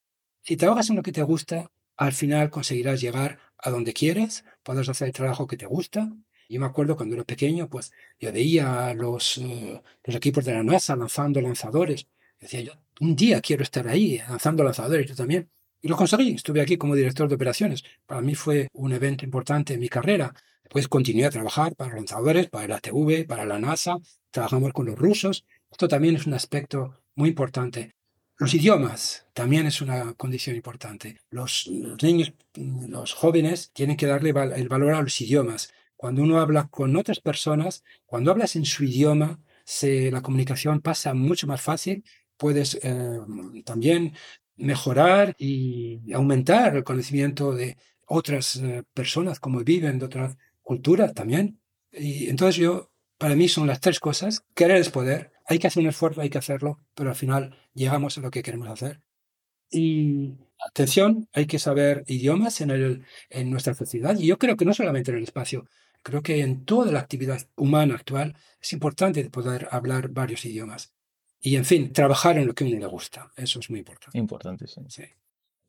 Si 0.43 0.55
trabajas 0.57 0.89
en 0.89 0.95
lo 0.97 1.03
que 1.03 1.11
te 1.11 1.23
gusta, 1.23 1.71
al 1.97 2.13
final 2.13 2.49
conseguirás 2.49 3.01
llegar 3.01 3.39
a 3.61 3.69
donde 3.69 3.93
quieres, 3.93 4.43
podrás 4.63 4.89
hacer 4.89 5.07
el 5.07 5.13
trabajo 5.13 5.47
que 5.47 5.57
te 5.57 5.65
gusta. 5.65 6.11
Yo 6.49 6.59
me 6.59 6.65
acuerdo 6.65 6.97
cuando 6.97 7.15
era 7.15 7.23
pequeño, 7.23 7.69
pues 7.69 7.91
yo 8.19 8.31
veía 8.33 8.87
a 8.87 8.93
los, 8.93 9.37
eh, 9.37 9.81
los 10.03 10.15
equipos 10.15 10.43
de 10.45 10.53
la 10.53 10.63
NASA 10.63 10.95
lanzando 10.95 11.39
lanzadores. 11.41 12.07
Decía 12.39 12.61
yo, 12.61 12.73
un 12.99 13.15
día 13.15 13.39
quiero 13.41 13.63
estar 13.63 13.87
ahí 13.87 14.17
lanzando 14.27 14.63
lanzadores, 14.63 15.07
yo 15.07 15.15
también. 15.15 15.49
Y 15.81 15.87
lo 15.87 15.95
conseguí, 15.95 16.33
estuve 16.33 16.61
aquí 16.61 16.77
como 16.77 16.95
director 16.95 17.27
de 17.27 17.35
operaciones. 17.35 17.83
Para 18.05 18.21
mí 18.21 18.35
fue 18.35 18.67
un 18.73 18.91
evento 18.91 19.25
importante 19.25 19.73
en 19.73 19.79
mi 19.79 19.89
carrera. 19.89 20.33
Después 20.63 20.87
continué 20.87 21.25
a 21.25 21.31
trabajar 21.31 21.75
para 21.75 21.95
lanzadores, 21.95 22.49
para 22.49 22.65
el 22.65 22.71
ATV, 22.73 23.25
para 23.27 23.45
la 23.45 23.59
NASA, 23.59 23.97
trabajamos 24.29 24.73
con 24.73 24.85
los 24.85 24.97
rusos. 24.97 25.45
Esto 25.71 25.87
también 25.87 26.15
es 26.15 26.27
un 26.27 26.33
aspecto 26.33 27.01
muy 27.15 27.29
importante. 27.29 27.95
Los 28.37 28.53
idiomas 28.53 29.27
también 29.33 29.67
es 29.67 29.81
una 29.81 30.13
condición 30.13 30.55
importante. 30.55 31.19
Los, 31.29 31.69
niños, 32.01 32.33
los 32.55 33.13
jóvenes, 33.13 33.71
tienen 33.73 33.97
que 33.97 34.07
darle 34.07 34.33
el 34.55 34.67
valor 34.67 34.93
a 34.93 35.01
los 35.01 35.21
idiomas. 35.21 35.71
Cuando 35.95 36.23
uno 36.23 36.39
habla 36.39 36.67
con 36.69 36.95
otras 36.95 37.19
personas, 37.19 37.83
cuando 38.05 38.31
hablas 38.31 38.55
en 38.55 38.65
su 38.65 38.83
idioma, 38.83 39.39
se, 39.63 40.09
la 40.09 40.21
comunicación 40.21 40.81
pasa 40.81 41.13
mucho 41.13 41.45
más 41.45 41.61
fácil. 41.61 42.03
Puedes 42.37 42.79
eh, 42.81 43.19
también 43.63 44.13
mejorar 44.55 45.35
y 45.37 46.11
aumentar 46.13 46.75
el 46.75 46.83
conocimiento 46.83 47.53
de 47.53 47.77
otras 48.07 48.55
eh, 48.57 48.83
personas, 48.93 49.39
cómo 49.39 49.59
viven, 49.59 49.99
de 49.99 50.05
otras 50.05 50.37
culturas 50.61 51.13
también. 51.13 51.59
Y 51.91 52.29
entonces 52.29 52.55
yo, 52.55 52.91
para 53.17 53.35
mí 53.35 53.47
son 53.47 53.67
las 53.67 53.79
tres 53.79 53.99
cosas. 53.99 54.43
Querer 54.55 54.77
es 54.77 54.89
poder. 54.89 55.31
Hay 55.51 55.59
que 55.59 55.67
hacer 55.67 55.83
un 55.83 55.89
esfuerzo, 55.89 56.21
hay 56.21 56.29
que 56.29 56.37
hacerlo, 56.37 56.79
pero 56.95 57.09
al 57.09 57.15
final 57.17 57.57
llegamos 57.73 58.17
a 58.17 58.21
lo 58.21 58.31
que 58.31 58.41
queremos 58.41 58.69
hacer. 58.69 59.01
Y 59.69 60.37
atención, 60.65 61.27
hay 61.33 61.45
que 61.45 61.59
saber 61.59 62.05
idiomas 62.07 62.61
en, 62.61 62.69
el, 62.69 63.05
en 63.29 63.51
nuestra 63.51 63.73
sociedad. 63.73 64.17
Y 64.17 64.27
yo 64.27 64.37
creo 64.37 64.55
que 64.55 64.63
no 64.63 64.73
solamente 64.73 65.11
en 65.11 65.17
el 65.17 65.23
espacio, 65.23 65.65
creo 66.03 66.21
que 66.21 66.39
en 66.39 66.63
toda 66.63 66.89
la 66.93 66.99
actividad 67.01 67.49
humana 67.57 67.95
actual 67.95 68.37
es 68.61 68.71
importante 68.71 69.29
poder 69.29 69.67
hablar 69.71 70.07
varios 70.07 70.45
idiomas. 70.45 70.93
Y 71.41 71.57
en 71.57 71.65
fin, 71.65 71.91
trabajar 71.91 72.37
en 72.37 72.47
lo 72.47 72.53
que 72.53 72.63
a 72.63 72.67
uno 72.67 72.79
le 72.79 72.85
gusta. 72.85 73.29
Eso 73.35 73.59
es 73.59 73.69
muy 73.69 73.79
importante. 73.79 74.17
Importantísimo. 74.17 74.89
Sí. 74.89 75.03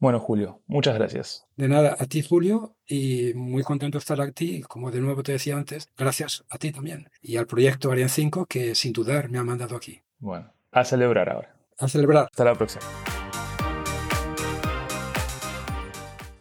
Bueno, 0.03 0.19
Julio, 0.19 0.61
muchas 0.67 0.97
gracias. 0.97 1.47
De 1.55 1.69
nada, 1.69 1.95
a 1.97 2.07
ti 2.07 2.23
Julio, 2.23 2.75
y 2.89 3.35
muy 3.37 3.63
contento 3.63 3.99
de 3.99 4.01
estar 4.01 4.21
aquí. 4.21 4.61
Como 4.63 4.91
de 4.91 5.01
nuevo 5.01 5.23
te 5.23 5.31
decía 5.31 5.57
antes, 5.57 5.91
gracias 5.97 6.43
a 6.51 6.59
ti 6.59 6.73
también. 6.73 7.09
Y 7.23 7.37
al 7.37 7.47
proyecto 7.47 7.93
Ariane 7.93 8.09
5, 8.09 8.47
que 8.47 8.75
sin 8.75 8.93
dudar 8.93 9.31
me 9.31 9.39
ha 9.39 9.45
mandado 9.45 9.77
aquí. 9.77 10.01
Bueno, 10.19 10.53
a 10.73 10.85
celebrar 10.85 11.31
ahora. 11.31 11.55
A 11.79 11.87
celebrar. 11.87 12.27
Hasta 12.29 12.45
la 12.45 12.57
próxima. 12.57 12.83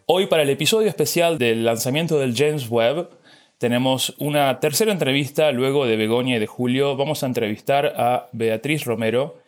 Hoy 0.06 0.26
para 0.26 0.42
el 0.42 0.50
episodio 0.50 0.88
especial 0.88 1.38
del 1.38 1.64
lanzamiento 1.64 2.18
del 2.18 2.34
James 2.34 2.68
Webb 2.68 3.10
tenemos 3.58 4.16
una 4.18 4.58
tercera 4.58 4.90
entrevista 4.90 5.52
luego 5.52 5.86
de 5.86 5.96
Begoña 5.96 6.34
y 6.34 6.40
de 6.40 6.48
Julio. 6.48 6.96
Vamos 6.96 7.22
a 7.22 7.26
entrevistar 7.26 7.94
a 7.96 8.28
Beatriz 8.32 8.84
Romero, 8.86 9.38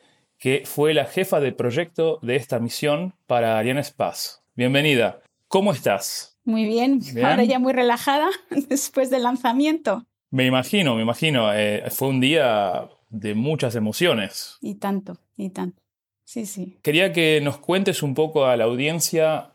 que 0.45 0.64
fue 0.66 0.92
la 0.92 1.07
jefa 1.07 1.40
de 1.40 1.53
proyecto 1.53 2.18
de 2.20 2.36
esta 2.36 2.59
misión 2.59 3.14
para 3.26 3.57
Ariane 3.57 3.80
Space. 3.80 4.40
Bienvenida. 4.55 5.22
¿Cómo 5.49 5.72
estás? 5.72 6.36
Muy 6.45 6.66
bien. 6.66 7.01
Bien. 7.14 7.24
ahora 7.24 7.45
ya 7.45 7.59
muy 7.59 7.72
relajada 7.72 8.28
después 8.68 9.09
del 9.09 9.22
lanzamiento. 9.22 10.05
Me 10.30 10.45
imagino, 10.45 10.97
me 10.97 11.01
imagino. 11.01 11.51
Eh, 11.55 11.84
fue 11.88 12.09
un 12.09 12.20
día 12.20 12.90
de 13.09 13.34
muchas 13.34 13.74
emociones. 13.74 14.59
Y 14.61 14.74
tanto, 14.74 15.16
y 15.38 15.49
tanto. 15.49 15.80
Sí, 16.24 16.45
sí. 16.45 16.76
Quería 16.82 17.14
que 17.14 17.40
nos 17.40 17.57
cuentes 17.57 18.03
un 18.03 18.12
poco 18.12 18.45
a 18.45 18.55
la 18.59 18.64
audiencia 18.64 19.53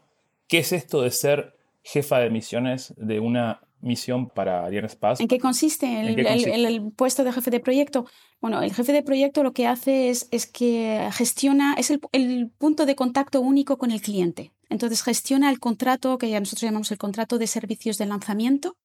qué 0.48 0.58
es 0.58 0.72
esto 0.72 1.04
de 1.04 1.12
ser 1.12 1.56
jefa 1.84 2.18
de 2.18 2.32
misiones 2.32 2.96
de 2.98 3.20
una 3.20 3.62
misión 3.82 4.30
para 4.30 4.66
Ariane 4.66 4.88
Space. 4.88 5.22
¿En 5.24 5.30
qué 5.30 5.40
consiste 5.40 6.02
el, 6.02 6.92
puesto 6.96 7.24
de 7.24 7.32
jefe 7.32 7.52
de 7.52 7.60
proyecto? 7.60 8.06
Bueno, 8.42 8.62
el 8.62 8.74
jefe 8.74 8.94
de 8.94 9.04
proyecto 9.04 9.44
lo 9.44 9.54
que 9.54 9.68
hace 9.68 10.10
es, 10.10 10.28
es 10.32 10.46
que 10.46 11.10
gestiona, 11.12 11.76
es 11.78 11.90
el, 11.90 12.02
el, 12.12 12.50
punto 12.58 12.86
de 12.86 12.96
contacto 12.96 13.42
único 13.42 13.78
con 13.78 13.92
el 13.92 14.02
cliente. 14.02 14.52
Entonces 14.70 15.04
gestiona 15.04 15.50
el 15.50 15.60
contrato, 15.60 16.18
que 16.18 16.30
ya 16.30 16.40
nosotros 16.40 16.64
llamamos 16.64 16.92
el 16.92 16.98
contrato 16.98 17.38
de 17.38 17.48
servicios 17.48 17.98
de 17.98 18.06
lanzamiento, 18.06 18.76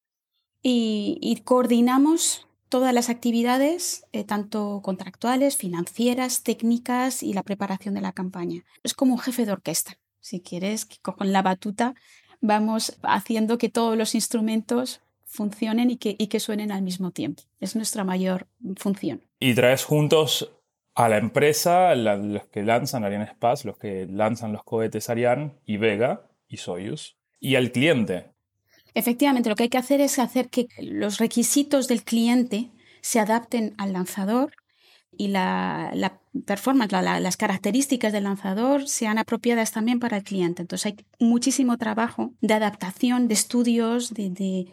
y, 0.67 1.43
coordinamos 1.45 2.47
todas 2.71 2.95
las 2.95 3.11
actividades, 3.11 4.07
eh, 4.13 4.25
tanto 4.25 4.81
contractuales, 4.83 5.57
financieras, 5.57 6.43
técnicas 6.43 7.23
y 7.23 7.35
la 7.35 7.43
preparación 7.43 7.95
de 7.95 8.01
la 8.01 8.13
campaña. 8.13 8.65
Es 8.83 8.95
como 8.95 9.13
un 9.13 9.21
jefe 9.21 9.45
de 9.45 9.53
orquesta, 9.53 9.99
si 10.21 10.41
quieres, 10.41 10.87
que 10.87 10.97
con 11.03 11.33
la 11.33 11.43
batuta 11.43 11.95
vamos 12.41 12.97
haciendo 13.03 13.59
que 13.59 13.69
todos 13.69 13.97
los 13.97 14.15
instrumentos 14.15 15.01
funcionen 15.25 15.91
y 15.91 15.97
que, 15.97 16.15
y 16.19 16.29
que 16.29 16.41
suenen 16.41 16.71
al 16.71 16.83
mismo 16.83 17.11
tiempo. 17.11 17.43
Es 17.61 17.75
nuestra 17.75 18.05
mayor 18.05 18.47
función. 18.77 19.23
Y 19.41 19.55
traes 19.55 19.85
juntos 19.85 20.51
a 20.95 21.09
la 21.09 21.19
empresa, 21.19 21.95
los 21.95 22.47
que 22.47 22.63
lanzan 22.63 23.05
Ariane 23.05 23.25
Space, 23.25 23.67
los 23.67 23.77
que 23.77 24.07
lanzan 24.07 24.53
los 24.53 24.63
cohetes 24.63 25.11
Ariane 25.11 25.53
y 25.67 25.77
Vega 25.77 26.23
y 26.49 26.59
Soyuz, 26.59 27.17
y 27.41 27.57
al 27.57 27.73
cliente. 27.73 28.31
Efectivamente, 28.95 29.49
lo 29.49 29.57
que 29.57 29.65
hay 29.65 29.69
que 29.69 29.79
hacer 29.79 30.01
es 30.01 30.21
hacer 30.21 30.51
que 30.51 30.69
los 30.79 31.19
requisitos 31.19 31.89
del 31.89 32.05
cliente 32.05 32.71
se 33.01 33.19
adapten 33.19 33.75
al 33.77 33.93
lanzador 33.93 34.53
y 35.17 35.29
la, 35.29 35.91
la 35.95 36.19
performance, 36.47 36.93
las 36.93 37.37
características 37.37 38.13
del 38.13 38.25
lanzador 38.25 38.89
sean 38.89 39.19
apropiadas 39.19 39.73
también 39.73 40.01
para 40.01 40.19
el 40.19 40.25
cliente. 40.25 40.63
Entonces 40.63 40.87
hay 40.87 40.97
muchísimo 41.19 41.79
trabajo 41.79 42.33
de 42.41 42.55
adaptación, 42.55 43.29
de 43.29 43.35
estudios, 43.35 44.13
de, 44.15 44.67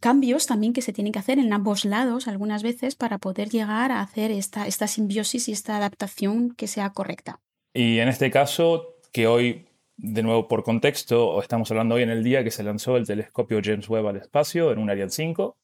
cambios 0.00 0.46
también 0.46 0.72
que 0.72 0.82
se 0.82 0.92
tienen 0.92 1.12
que 1.12 1.18
hacer 1.18 1.38
en 1.38 1.52
ambos 1.52 1.84
lados 1.84 2.26
algunas 2.26 2.62
veces 2.62 2.94
para 2.94 3.18
poder 3.18 3.50
llegar 3.50 3.92
a 3.92 4.00
hacer 4.00 4.30
esta, 4.30 4.66
esta 4.66 4.86
simbiosis 4.86 5.48
y 5.48 5.52
esta 5.52 5.76
adaptación 5.76 6.54
que 6.54 6.66
sea 6.66 6.90
correcta. 6.90 7.40
Y 7.74 7.98
en 7.98 8.08
este 8.08 8.30
caso, 8.30 8.96
que 9.12 9.26
hoy 9.26 9.66
de 10.02 10.22
nuevo, 10.22 10.48
por 10.48 10.64
contexto, 10.64 11.40
estamos 11.42 11.70
hablando 11.70 11.96
hoy 11.96 12.02
en 12.02 12.10
el 12.10 12.24
día 12.24 12.42
que 12.42 12.50
se 12.50 12.62
lanzó 12.62 12.96
el 12.96 13.06
telescopio 13.06 13.60
James 13.62 13.88
Webb 13.88 14.06
al 14.06 14.16
espacio 14.16 14.72
en 14.72 14.78
un 14.78 14.88
Ariane 14.88 15.10
5. 15.10 15.58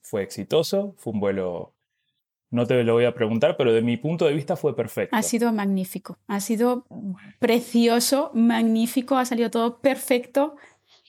Fue 0.00 0.22
exitoso, 0.22 0.94
fue 0.96 1.12
un 1.12 1.20
vuelo, 1.20 1.74
no 2.52 2.66
te 2.66 2.84
lo 2.84 2.92
voy 2.92 3.06
a 3.06 3.14
preguntar, 3.14 3.56
pero 3.56 3.72
de 3.72 3.80
mi 3.80 3.96
punto 3.96 4.26
de 4.26 4.34
vista 4.34 4.56
fue 4.56 4.76
perfecto. 4.76 5.16
Ha 5.16 5.22
sido 5.22 5.52
magnífico, 5.52 6.18
ha 6.28 6.38
sido 6.38 6.84
precioso, 7.38 8.30
magnífico, 8.34 9.16
ha 9.16 9.24
salido 9.24 9.50
todo 9.50 9.78
perfecto. 9.80 10.56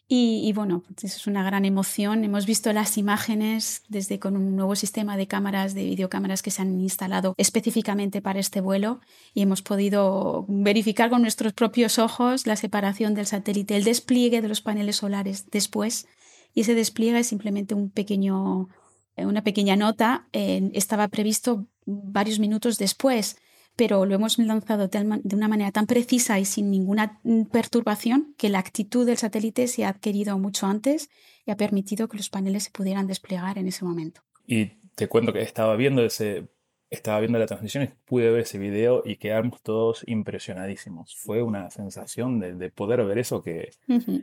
Y, 0.08 0.54
bueno, 0.54 0.84
pues 0.86 1.16
es 1.16 1.28
una 1.28 1.44
gran 1.44 1.66
emoción. 1.66 2.24
Hemos 2.24 2.46
visto 2.46 2.72
las 2.72 3.00
imágenes 3.00 3.82
desde 3.90 4.20
con 4.20 4.38
un 4.38 4.56
nuevo 4.56 4.76
sistema 4.76 5.18
de 5.18 5.28
cámaras, 5.28 5.74
de 5.74 5.86
videocámaras 5.86 6.44
que 6.44 6.52
se 6.52 6.62
han 6.62 6.80
instalado 6.80 7.34
específicamente 7.38 8.22
para 8.22 8.40
este 8.40 8.62
vuelo 8.62 9.00
y 9.34 9.42
hemos 9.42 9.64
podido 9.64 10.46
verificar 10.48 11.10
con 11.10 11.24
nuestros 11.24 11.54
propios 11.54 11.98
ojos 11.98 12.46
la 12.46 12.56
separación 12.58 13.16
del 13.16 13.26
satélite, 13.26 13.76
el 13.76 13.86
despliegue 13.86 14.42
de 14.42 14.50
los 14.50 14.62
paneles 14.62 14.98
solares 14.98 15.50
después. 15.50 16.08
Y 16.54 16.62
ese 16.62 16.76
despliegue 16.76 17.20
es 17.20 17.28
simplemente 17.28 17.74
un 17.74 17.90
pequeño, 17.90 18.70
una 19.18 19.44
pequeña 19.44 19.76
nota. 19.76 20.28
estaba 20.32 21.08
previsto 21.08 21.68
varios 21.86 22.40
minutos 22.40 22.78
después 22.78 23.38
pero 23.76 24.06
lo 24.06 24.16
hemos 24.16 24.38
lanzado 24.38 24.88
de 24.88 25.36
una 25.36 25.48
manera 25.48 25.72
tan 25.72 25.88
precisa 25.88 26.40
y 26.40 26.46
sin 26.46 26.70
ninguna 26.70 27.20
perturbación 27.52 28.36
que 28.38 28.50
la 28.50 28.60
actitud 28.60 29.06
del 29.06 29.18
satélite 29.18 29.68
se 29.68 29.86
ha 29.86 29.90
adquirido 29.90 30.38
mucho 30.38 30.68
antes 30.68 31.10
y 31.46 31.52
ha 31.52 31.58
permitido 31.58 32.08
que 32.08 32.18
los 32.18 32.30
paneles 32.30 32.64
se 32.64 32.72
pudieran 32.72 33.08
desplegar 33.08 33.58
en 33.58 33.68
ese 33.68 33.84
momento. 33.84 34.22
Y 34.46 34.66
te 34.96 35.08
cuento 35.08 35.34
que 35.34 35.42
estaba 35.42 35.76
viendo 35.76 36.04
ese 36.04 36.48
estaba 36.90 37.20
viendo 37.22 37.40
la 37.40 37.48
transmisión 37.48 37.86
y 37.86 37.88
pude 38.06 38.30
ver 38.30 38.42
ese 38.42 38.60
video 38.60 39.02
y 39.04 39.16
quedamos 39.16 39.64
todos 39.64 40.04
impresionadísimos. 40.06 41.16
Fue 41.16 41.42
una 41.42 41.72
sensación 41.72 42.40
de, 42.40 42.70
poder 42.70 43.04
ver 43.04 43.18
eso 43.18 43.42
que 43.42 43.72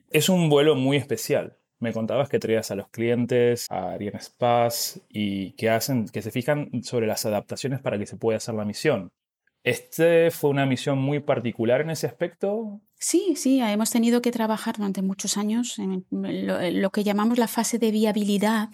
es 0.09 0.28
un 0.28 0.49
vuelo 0.49 0.76
muy 0.76 0.97
especial. 0.97 1.57
Me 1.81 1.95
contabas 1.95 2.28
que 2.28 2.39
traías 2.39 2.70
a 2.70 2.74
los 2.74 2.89
clientes 2.89 3.66
a 3.70 3.93
Ariane 3.93 4.18
Space 4.18 5.01
y 5.09 5.53
que 5.53 5.70
hacen, 5.70 6.09
que 6.09 6.20
se 6.20 6.31
fijan 6.31 6.70
sobre 6.83 7.07
las 7.07 7.24
adaptaciones 7.24 7.81
para 7.81 7.99
que 7.99 8.07
se 8.07 8.16
pueda 8.16 8.37
hacer 8.37 8.55
la 8.55 8.66
misión. 8.66 9.11
¿Este 9.62 10.31
fue 10.31 10.51
una 10.51 10.66
misión 10.66 10.99
muy 10.99 11.20
particular 11.20 11.81
en 11.81 11.91
ese 11.91 12.07
aspecto? 12.07 12.81
Sí, 12.99 13.35
sí, 13.37 13.61
hemos 13.61 13.91
tenido 13.91 14.20
que 14.20 14.31
trabajar 14.31 14.76
durante 14.76 15.01
muchos 15.01 15.39
años 15.39 15.78
en 15.78 16.05
lo, 16.11 16.91
que 16.91 17.05
llamamos 17.05 17.39
la 17.39 17.49
fase 17.49 17.78
de 17.78 17.91
viabilidad, 17.91 18.68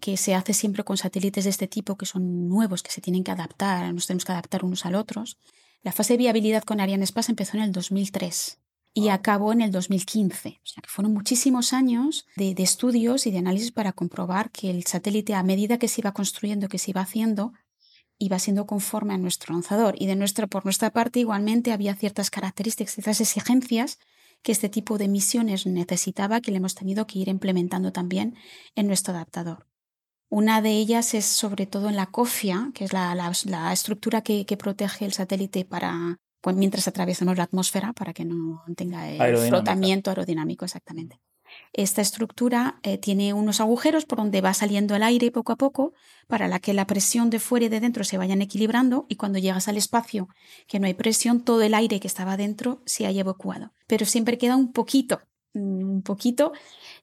que 0.00 0.18
se 0.18 0.34
hace 0.34 0.52
siempre 0.52 0.84
con 0.84 0.98
satélites 0.98 1.44
de 1.44 1.50
este 1.50 1.68
tipo, 1.68 1.96
que 1.96 2.06
son 2.06 2.48
nuevos, 2.48 2.82
que 2.82 2.90
se 2.90 3.00
tienen 3.00 3.24
que 3.24 3.30
adaptar, 3.30 3.92
nos 3.94 4.06
tenemos 4.06 4.24
que 4.26 4.32
adaptar 4.32 4.64
unos 4.64 4.84
al 4.84 4.94
otros. 4.94 5.38
La 5.82 5.92
fase 5.92 6.14
de 6.14 6.18
viabilidad 6.18 6.64
con 6.64 6.80
Ariane 6.80 7.04
Space 7.04 7.32
empezó 7.32 7.56
en 7.56 7.64
el 7.64 7.72
2003 7.72 8.61
y 8.94 9.08
acabó 9.08 9.52
en 9.52 9.62
el 9.62 9.70
2015. 9.70 10.60
O 10.62 10.66
sea 10.66 10.82
que 10.82 10.88
fueron 10.88 11.14
muchísimos 11.14 11.72
años 11.72 12.26
de, 12.36 12.54
de, 12.54 12.62
estudios 12.62 13.26
y 13.26 13.30
de 13.30 13.38
análisis 13.38 13.72
para 13.72 13.92
comprobar 13.92 14.50
que 14.50 14.70
el 14.70 14.84
satélite, 14.84 15.34
a 15.34 15.42
medida 15.42 15.78
que 15.78 15.88
se 15.88 16.00
iba 16.00 16.12
construyendo, 16.12 16.68
que 16.68 16.78
se 16.78 16.90
iba 16.90 17.00
haciendo, 17.00 17.52
iba 18.18 18.38
siendo 18.38 18.66
conforme 18.66 19.14
a 19.14 19.18
nuestro 19.18 19.54
lanzador. 19.54 19.94
Y 19.98 20.06
de 20.06 20.16
nuestra, 20.16 20.46
por 20.46 20.64
nuestra 20.64 20.90
parte, 20.90 21.20
igualmente 21.20 21.72
había 21.72 21.94
ciertas 21.94 22.30
características, 22.30 22.94
ciertas 22.94 23.20
exigencias 23.20 23.98
que 24.42 24.52
este 24.52 24.68
tipo 24.68 24.98
de 24.98 25.08
misiones 25.08 25.66
necesitaba 25.66 26.40
que 26.40 26.50
le 26.50 26.58
hemos 26.58 26.74
tenido 26.74 27.06
que 27.06 27.18
ir 27.18 27.28
implementando 27.28 27.92
también 27.92 28.36
en 28.74 28.86
nuestro 28.86 29.14
adaptador. 29.14 29.66
Una 30.28 30.62
de 30.62 30.70
ellas 30.70 31.14
es 31.14 31.26
sobre 31.26 31.66
todo 31.66 31.88
en 31.88 31.96
la 31.96 32.06
cofia, 32.06 32.70
que 32.74 32.84
es 32.84 32.92
la, 32.92 33.14
la, 33.14 33.72
estructura 33.72 34.22
que, 34.22 34.46
que, 34.46 34.56
protege 34.56 35.04
el 35.04 35.12
satélite 35.12 35.64
para, 35.64 36.18
pues, 36.42 36.56
mientras 36.56 36.86
atraviesamos 36.88 37.38
la 37.38 37.44
atmósfera 37.44 37.92
para 37.94 38.12
que 38.12 38.26
no 38.26 38.62
tenga 38.76 39.08
el 39.08 39.38
flotamiento 39.38 40.10
aerodinámico 40.10 40.66
exactamente. 40.66 41.20
Esta 41.72 42.02
estructura 42.02 42.80
eh, 42.82 42.98
tiene 42.98 43.32
unos 43.32 43.60
agujeros 43.60 44.04
por 44.04 44.18
donde 44.18 44.40
va 44.40 44.54
saliendo 44.54 44.94
el 44.96 45.02
aire 45.02 45.30
poco 45.30 45.52
a 45.52 45.56
poco 45.56 45.92
para 46.26 46.48
la 46.48 46.58
que 46.58 46.74
la 46.74 46.86
presión 46.86 47.30
de 47.30 47.38
fuera 47.38 47.66
y 47.66 47.68
de 47.68 47.80
dentro 47.80 48.04
se 48.04 48.18
vayan 48.18 48.42
equilibrando 48.42 49.06
y 49.08 49.16
cuando 49.16 49.38
llegas 49.38 49.68
al 49.68 49.76
espacio 49.76 50.28
que 50.66 50.80
no 50.80 50.86
hay 50.86 50.94
presión, 50.94 51.42
todo 51.42 51.62
el 51.62 51.74
aire 51.74 52.00
que 52.00 52.08
estaba 52.08 52.36
dentro 52.36 52.82
se 52.86 53.06
haya 53.06 53.20
evacuado. 53.20 53.72
Pero 53.86 54.06
siempre 54.06 54.38
queda 54.38 54.56
un 54.56 54.72
poquito, 54.72 55.20
un 55.54 56.02
poquito 56.02 56.52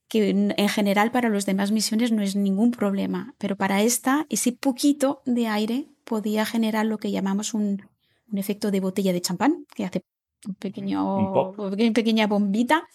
que 0.07 0.29
en 0.29 0.69
general 0.69 1.11
para 1.11 1.29
las 1.29 1.45
demás 1.45 1.71
misiones 1.71 2.11
no 2.11 2.23
es 2.23 2.35
ningún 2.35 2.71
problema, 2.71 3.35
pero 3.37 3.55
para 3.55 3.83
esta 3.83 4.25
ese 4.29 4.51
poquito 4.51 5.21
de 5.25 5.47
aire 5.47 5.87
podía 6.03 6.45
generar 6.45 6.87
lo 6.87 6.97
que 6.97 7.11
llamamos 7.11 7.53
un, 7.53 7.83
un 8.31 8.37
efecto 8.37 8.71
de 8.71 8.79
botella 8.79 9.13
de 9.13 9.21
champán, 9.21 9.65
que 9.75 9.85
hace 9.85 10.03
un 10.47 10.55
pequeño, 10.55 11.51
una 11.51 11.93
pequeña 11.93 12.27
bombita 12.27 12.87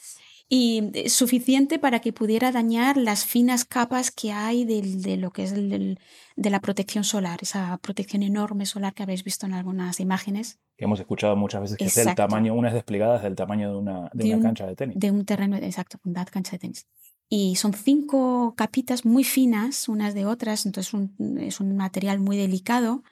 y 0.48 0.90
eh, 0.94 1.08
suficiente 1.08 1.78
para 1.78 2.00
que 2.00 2.12
pudiera 2.12 2.52
dañar 2.52 2.96
las 2.96 3.24
finas 3.24 3.64
capas 3.64 4.10
que 4.10 4.32
hay 4.32 4.64
de, 4.64 5.16
lo 5.16 5.30
que 5.30 5.44
es 5.44 5.52
el, 5.52 5.98
de 6.36 6.50
la 6.50 6.60
protección 6.60 7.04
solar, 7.04 7.38
esa 7.42 7.78
protección 7.78 8.22
enorme 8.22 8.66
solar 8.66 8.94
que 8.94 9.02
habéis 9.02 9.24
visto 9.24 9.46
en 9.46 9.54
algunas 9.54 10.00
imágenes. 10.00 10.58
Que 10.76 10.84
hemos 10.84 11.00
escuchado 11.00 11.36
muchas 11.36 11.62
veces 11.62 11.76
que 11.76 11.84
es 11.86 11.94
del 11.94 12.14
tamaño, 12.14 12.54
unas 12.54 12.74
desplegadas 12.74 13.22
del 13.22 13.36
tamaño 13.36 13.70
de 13.70 13.78
una, 13.78 14.10
de, 14.12 14.34
una 14.34 14.42
cancha 14.42 14.66
de 14.66 14.76
tenis. 14.76 14.98
De 14.98 15.10
un 15.10 15.24
terreno, 15.24 15.56
exacto, 15.56 15.98
una 16.04 16.24
cancha 16.24 16.52
de 16.52 16.58
tenis. 16.58 16.86
Y 17.28 17.56
son 17.56 17.72
cinco 17.72 18.54
capitas 18.54 19.06
muy 19.06 19.24
finas 19.24 19.88
unas 19.88 20.14
de 20.14 20.26
otras, 20.26 20.66
entonces 20.66 20.94
es 21.38 21.60
un 21.60 21.76
material 21.76 22.20
muy 22.20 22.36
delicado 22.36 23.02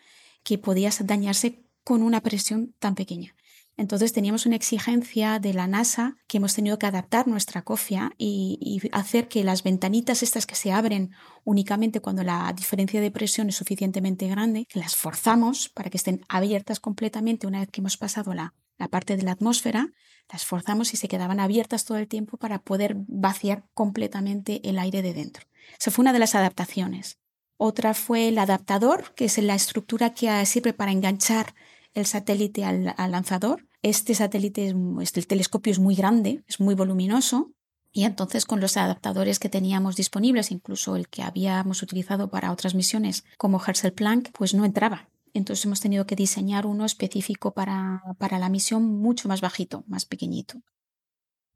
que 0.45 0.59
podía 0.59 0.91
dañarse 1.03 1.65
con 1.85 2.03
una 2.03 2.21
presión 2.21 2.75
tan 2.79 2.95
pequeña. 2.95 3.35
Entonces 3.77 4.13
teníamos 4.13 4.45
una 4.45 4.57
exigencia 4.57 5.39
de 5.39 5.55
la 5.55 5.67
NASA 5.67 6.17
que 6.27 6.37
hemos 6.37 6.55
tenido 6.55 6.79
que 6.79 6.87
adaptar 6.87 7.27
nuestra 7.27 7.63
cofia 7.63 8.13
y, 8.19 8.81
hacer 8.93 9.29
que 9.29 9.45
las 9.45 9.63
ventanitas 9.63 10.23
estas 10.23 10.47
que 10.47 10.55
se 10.55 10.73
abren 10.73 11.11
únicamente 11.45 12.01
cuando 12.01 12.23
la 12.23 12.53
diferencia 12.53 13.01
de 13.01 13.11
presión 13.11 13.49
es 13.49 13.57
suficientemente 13.57 14.29
grande, 14.29 14.67
las 14.75 14.95
forzamos 14.95 15.71
para 15.71 15.89
que 15.89 15.97
estén 15.97 16.25
abiertas 16.29 16.81
completamente 16.81 17.47
una 17.47 17.61
vez 17.61 17.71
que 17.71 17.81
hemos 17.81 17.97
pasado 17.97 18.35
la, 18.35 18.55
la 18.77 18.89
parte 18.89 19.17
de 19.17 19.23
la 19.23 19.33
atmósfera, 19.33 19.89
las 20.31 20.45
forzamos 20.45 20.93
y 20.93 20.97
se 20.97 21.09
quedaban 21.09 21.41
abiertas 21.41 21.85
todo 21.85 21.99
el 21.99 22.09
tiempo 22.09 22.37
para 22.37 22.59
poder 22.59 22.95
vaciar 23.09 23.65
completamente 23.73 24.61
el 24.69 24.79
aire 24.79 25.01
de 25.03 25.15
dentro. 25.15 25.47
Esa 25.79 25.91
fue 25.91 26.03
una 26.03 26.13
de 26.13 26.19
las 26.19 26.35
adaptaciones. 26.35 27.19
Otra 27.57 27.95
fue 27.95 28.29
el 28.29 28.39
adaptador, 28.39 29.15
que 29.15 29.27
es 29.27 29.39
la 29.39 29.55
estructura 29.55 30.15
que 30.15 30.45
sirve 30.47 30.73
para 30.73 30.93
enganchar 30.93 31.55
el 31.95 32.07
satélite 32.07 32.65
al, 32.65 32.95
lanzador. 33.11 33.67
Este 33.83 34.15
satélite, 34.15 34.75
es, 35.01 35.17
el 35.17 35.27
telescopio 35.27 35.73
es 35.73 35.79
muy 35.79 35.95
grande, 35.95 36.45
es 36.47 36.61
muy 36.61 36.75
voluminoso 36.75 37.53
Y 37.93 38.05
entonces 38.05 38.47
con 38.47 38.61
los 38.61 38.77
adaptadores 38.77 39.39
que 39.39 39.51
teníamos 39.51 39.97
disponibles, 39.97 40.51
incluso 40.51 40.97
el 40.97 41.09
que 41.09 41.23
habíamos 41.23 41.83
utilizado 41.83 42.31
para 42.31 42.53
otras 42.53 42.75
misiones 42.75 43.25
como 43.37 43.61
Herschel 43.63 43.93
Planck, 43.93 44.31
pues 44.33 44.55
no 44.55 44.65
entraba. 44.65 45.11
Entonces 45.35 45.65
hemos 45.65 45.81
tenido 45.81 46.07
que 46.07 46.17
diseñar 46.17 46.67
uno 46.67 46.85
específico 46.85 47.53
para, 47.53 48.03
para 48.19 48.39
la 48.39 48.49
misión 48.49 48.85
mucho 48.85 49.29
más 49.29 49.41
bajito, 49.41 49.85
más 49.87 50.05
pequeñito. 50.07 50.63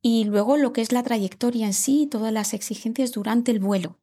Y 0.03 0.25
luego 0.25 0.57
lo 0.57 0.73
que 0.73 0.83
es 0.83 0.93
la 0.93 1.03
trayectoria 1.03 1.67
en 1.67 1.73
sí, 1.73 2.07
todas 2.07 2.33
las 2.33 2.55
exigencias 2.55 3.13
durante 3.13 3.51
el 3.51 3.61
vuelo. 3.61 3.99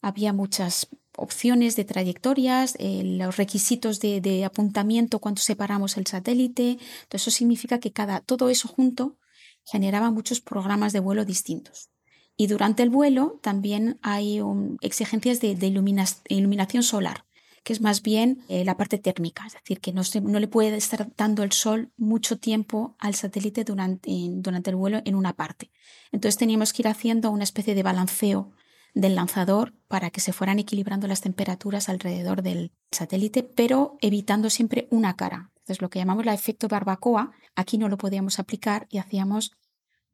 Había 0.00 0.32
muchas 0.32 0.88
opciones 1.16 1.76
de 1.76 1.84
trayectorias, 1.84 2.76
eh, 2.78 3.02
los 3.04 3.36
requisitos 3.36 4.00
de, 4.00 4.20
de, 4.20 4.44
apuntamiento 4.44 5.18
cuando 5.18 5.40
separamos 5.40 5.96
el 5.96 6.06
satélite. 6.06 6.78
Entonces 7.02 7.22
eso 7.22 7.30
significa 7.30 7.78
que 7.78 7.92
cada, 7.92 8.20
todo 8.20 8.48
eso 8.48 8.68
junto 8.68 9.16
generaba 9.64 10.10
muchos 10.10 10.40
programas 10.40 10.92
de 10.92 11.00
vuelo 11.00 11.24
distintos. 11.24 11.90
Y 12.36 12.48
durante 12.48 12.82
el 12.82 12.90
vuelo 12.90 13.38
también 13.42 13.98
hay 14.02 14.40
exigencias 14.80 15.40
de, 15.40 15.56
iluminación 16.28 16.82
solar, 16.82 17.24
que 17.62 17.72
es 17.72 17.80
más 17.80 18.02
bien 18.02 18.44
eh, 18.48 18.64
la 18.64 18.76
parte 18.76 18.98
térmica, 18.98 19.46
es 19.46 19.52
decir, 19.52 19.80
que 19.80 19.92
no, 19.92 20.02
no, 20.22 20.40
le 20.40 20.48
puede 20.48 20.76
estar 20.76 21.12
dando 21.16 21.44
el 21.44 21.52
sol 21.52 21.92
mucho 21.96 22.38
tiempo 22.38 22.96
al 22.98 23.14
satélite 23.14 23.62
durante, 23.62 24.10
durante 24.32 24.70
el 24.70 24.76
vuelo 24.76 25.00
en 25.04 25.14
una 25.14 25.34
parte. 25.34 25.70
Entonces 26.10 26.36
teníamos 26.36 26.72
que 26.72 26.82
ir 26.82 26.88
haciendo 26.88 27.30
una 27.30 27.44
especie 27.44 27.74
de 27.74 27.84
balanceo 27.84 28.52
del 28.94 29.16
lanzador 29.16 29.74
para 29.88 30.10
que 30.10 30.20
se 30.20 30.32
fueran 30.32 30.58
equilibrando 30.58 31.06
las 31.06 31.20
temperaturas 31.20 31.88
alrededor 31.88 32.42
del 32.42 32.72
satélite, 32.90 33.42
pero 33.42 33.98
evitando 34.00 34.50
siempre 34.50 34.88
una 34.90 35.16
cara. 35.16 35.50
Entonces, 35.56 35.82
lo 35.82 35.90
que 35.90 35.98
llamamos 35.98 36.26
el 36.26 36.32
efecto 36.32 36.68
barbacoa, 36.68 37.32
aquí 37.56 37.76
no 37.78 37.88
lo 37.88 37.98
podíamos 37.98 38.38
aplicar 38.38 38.86
y 38.90 38.98
hacíamos 38.98 39.52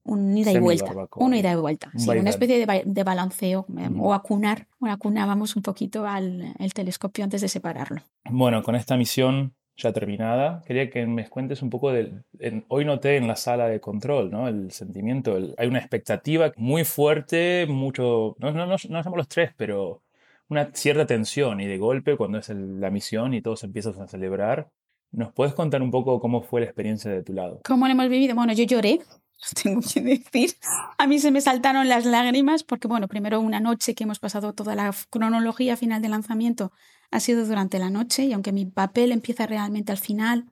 un 0.02 0.36
ida 0.36 0.52
y 0.52 0.58
vuelta. 0.58 0.92
Una 1.16 1.38
ida 1.38 1.52
y 1.52 1.56
vuelta. 1.56 1.90
una 1.94 2.30
especie 2.30 2.66
de, 2.84 3.04
balanceo 3.04 3.66
o 3.98 4.14
acunar, 4.14 4.66
o 4.78 4.86
acunábamos 4.86 5.56
un 5.56 5.62
poquito 5.62 6.06
al 6.06 6.54
el 6.58 6.72
telescopio 6.72 7.24
antes 7.24 7.42
de 7.42 7.48
separarlo. 7.48 8.02
Bueno, 8.24 8.62
con 8.62 8.74
esta 8.76 8.96
misión 8.96 9.54
ya 9.82 9.92
terminada, 9.92 10.62
quería 10.66 10.90
que 10.90 11.06
me 11.06 11.28
cuentes 11.28 11.62
un 11.62 11.70
poco 11.70 11.92
del... 11.92 12.24
hoy 12.68 12.84
noté 12.84 13.16
en 13.16 13.26
la 13.26 13.36
sala 13.36 13.68
de 13.68 13.80
control, 13.80 14.30
¿no? 14.30 14.48
El 14.48 14.70
sentimiento, 14.70 15.38
hay 15.56 15.68
una 15.68 15.78
expectativa 15.78 16.52
muy 16.56 16.84
fuerte, 16.84 17.66
mucho... 17.68 18.36
No, 18.38 18.52
no, 18.52 18.66
no, 18.66 18.76
no 18.88 19.02
somos 19.02 19.16
los 19.16 19.28
tres, 19.28 19.52
pero 19.56 20.02
una 20.48 20.70
cierta 20.72 21.06
tensión 21.06 21.60
y 21.60 21.66
de 21.66 21.78
golpe 21.78 22.16
cuando 22.16 22.38
es 22.38 22.48
la 22.50 22.90
misión 22.90 23.34
y 23.34 23.42
todos 23.42 23.64
empiezan 23.64 24.00
a 24.00 24.06
celebrar, 24.06 24.70
¿Nos 25.12 25.32
puedes 25.32 25.54
contar 25.54 25.82
un 25.82 25.90
poco 25.90 26.20
cómo 26.20 26.40
fue 26.40 26.60
la 26.60 26.66
experiencia 26.66 27.10
de 27.10 27.22
tu 27.22 27.32
lado? 27.32 27.60
¿Cómo 27.64 27.86
lo 27.86 27.92
hemos 27.92 28.08
vivido? 28.08 28.34
Bueno, 28.36 28.52
yo 28.52 28.62
lloré, 28.64 29.00
tengo 29.62 29.80
que 29.80 30.00
decir. 30.00 30.56
A 30.98 31.06
mí 31.06 31.18
se 31.18 31.30
me 31.30 31.40
saltaron 31.40 31.88
las 31.88 32.04
lágrimas 32.04 32.62
porque, 32.62 32.88
bueno, 32.88 33.08
primero 33.08 33.40
una 33.40 33.60
noche 33.60 33.94
que 33.94 34.04
hemos 34.04 34.18
pasado 34.18 34.52
toda 34.52 34.74
la 34.74 34.94
cronología 35.10 35.76
final 35.76 36.02
de 36.02 36.08
lanzamiento 36.08 36.72
ha 37.10 37.20
sido 37.20 37.44
durante 37.44 37.78
la 37.78 37.90
noche 37.90 38.24
y 38.24 38.32
aunque 38.32 38.52
mi 38.52 38.66
papel 38.66 39.12
empieza 39.12 39.46
realmente 39.46 39.92
al 39.92 39.98
final, 39.98 40.46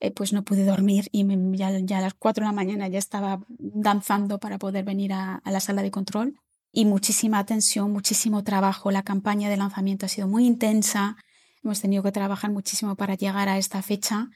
eh, 0.00 0.10
pues 0.10 0.32
no 0.32 0.44
pude 0.44 0.64
dormir 0.64 1.08
y 1.12 1.26
ya, 1.56 1.68
a 1.98 2.00
las 2.00 2.14
4 2.14 2.42
de 2.42 2.48
la 2.48 2.52
mañana 2.52 2.88
ya 2.88 2.98
estaba 2.98 3.44
danzando 3.48 4.38
para 4.38 4.58
poder 4.58 4.84
venir 4.84 5.12
a, 5.12 5.36
a 5.36 5.50
la 5.50 5.60
sala 5.60 5.82
de 5.82 5.90
control 5.90 6.40
y 6.72 6.84
muchísima 6.84 7.44
tensión, 7.44 7.92
muchísimo 7.92 8.44
trabajo. 8.44 8.90
La 8.90 9.02
campaña 9.02 9.50
de 9.50 9.56
lanzamiento 9.56 10.06
ha 10.06 10.08
sido 10.08 10.28
muy 10.28 10.46
intensa 10.46 11.16
Hemos 11.62 11.80
tenido 11.80 12.02
que 12.02 12.12
trabajar 12.12 12.50
muchísimo 12.50 12.94
para 12.96 13.14
llegar 13.14 13.48
a 13.48 13.58
esta 13.58 13.82
fecha 13.82 14.30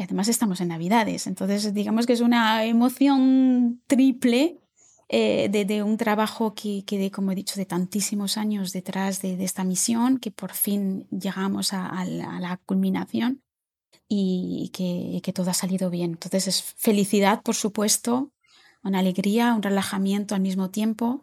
y 0.00 0.02
además 0.02 0.28
estamos 0.28 0.62
en 0.62 0.68
Navidades. 0.68 1.26
Entonces, 1.26 1.74
digamos 1.74 2.06
que 2.06 2.14
es 2.14 2.22
una 2.22 2.64
emoción 2.64 3.82
triple 3.86 4.58
eh, 5.10 5.50
de, 5.50 5.82
un 5.82 5.98
trabajo 5.98 6.54
que, 6.54 6.84
que 6.86 7.10
como 7.10 7.32
he 7.32 7.34
dicho, 7.34 7.56
de 7.56 7.66
tantísimos 7.66 8.38
años 8.38 8.72
detrás 8.72 9.20
de, 9.20 9.44
esta 9.44 9.62
misión, 9.62 10.16
que 10.16 10.30
por 10.30 10.54
fin 10.54 11.06
llegamos 11.10 11.74
a, 11.74 12.02
la, 12.06 12.58
culminación 12.64 13.42
y 14.08 14.70
que, 14.72 15.20
que, 15.22 15.34
todo 15.34 15.50
ha 15.50 15.54
salido 15.54 15.90
bien. 15.90 16.12
Entonces, 16.12 16.48
es 16.48 16.62
felicidad, 16.62 17.42
por 17.42 17.54
supuesto, 17.54 18.32
una 18.82 19.00
alegría, 19.00 19.52
un 19.52 19.62
relajamiento 19.62 20.34
al 20.34 20.40
mismo 20.40 20.70
tiempo 20.70 21.20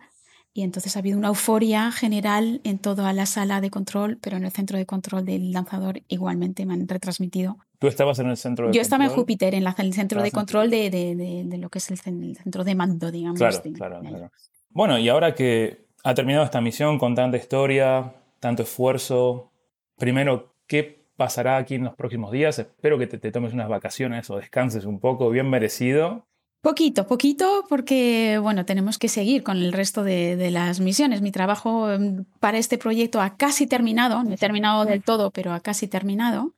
y 0.53 0.61
entonces 0.61 0.95
ha 0.95 0.99
habido 0.99 1.17
una 1.17 1.29
euforia 1.29 1.91
general 1.91 2.61
en 2.63 2.77
toda 2.77 3.11
la 3.13 3.25
sala 3.25 3.59
de 3.59 3.71
control, 3.71 4.19
pero 4.21 4.37
en 4.37 4.45
el 4.45 4.51
centro 4.51 4.77
de 4.77 4.85
control 4.85 5.25
del 5.25 5.51
lanzador 5.51 6.03
igualmente 6.07 6.67
me 6.67 6.75
han 6.75 6.87
retransmitido. 6.87 7.57
¿Tú 7.79 7.87
estabas 7.87 8.19
en 8.19 8.27
el 8.27 8.37
centro 8.37 8.67
de 8.67 8.73
Yo 8.73 8.81
estaba 8.81 9.05
en 9.05 9.11
Júpiter, 9.11 9.53
en, 9.53 9.65
el 9.65 9.93
centro 9.93 10.21
de 10.21 10.31
control 10.31 10.69
de, 10.69 10.89
de, 10.89 11.43
de, 11.45 11.57
lo 11.57 11.69
que 11.69 11.77
es 11.77 11.91
el, 11.91 11.97
centro 11.97 12.63
de 12.63 12.75
mando, 12.75 13.11
digamos. 13.11 13.39
Claro, 13.39 13.61
claro, 13.73 13.99
claro. 14.01 14.31
Bueno, 14.69 14.97
y 14.97 15.09
ahora 15.09 15.35
que 15.35 15.85
ha 16.03 16.13
terminado 16.13 16.43
esta 16.43 16.61
misión 16.61 16.97
con 16.97 17.13
tanta 17.13 17.37
historia, 17.37 18.13
tanto 18.39 18.63
esfuerzo, 18.63 19.51
primero, 19.97 20.53
¿qué 20.65 21.05
pasará 21.15 21.57
aquí 21.57 21.75
en 21.75 21.83
los 21.83 21.95
próximos 21.95 22.31
días? 22.31 22.57
Espero 22.59 22.97
que 22.97 23.07
te, 23.07 23.17
te 23.17 23.31
tomes 23.31 23.53
unas 23.53 23.69
vacaciones 23.69 24.29
o 24.29 24.37
descanses 24.37 24.85
un 24.85 24.99
poco, 24.99 25.29
bien 25.29 25.49
merecido. 25.49 26.25
Poquito, 26.61 27.07
poquito, 27.07 27.63
porque 27.69 28.39
bueno, 28.41 28.65
tenemos 28.65 28.97
que 28.97 29.07
seguir 29.07 29.43
con 29.43 29.57
el 29.57 29.71
resto 29.71 30.03
de, 30.03 30.49
las 30.51 30.79
misiones. 30.79 31.21
Mi 31.21 31.31
trabajo 31.31 31.91
em, 31.91 32.25
para 32.39 32.57
este 32.57 32.77
proyecto 32.77 33.21
ha 33.21 33.37
casi 33.37 33.67
terminado, 33.67 34.23
no 34.23 34.33
he 34.33 34.37
terminado 34.37 34.83
del 34.83 35.03
todo, 35.03 35.31
pero 35.31 35.53
ha 35.53 35.59
casi 35.59 35.87
terminado. 35.87 36.53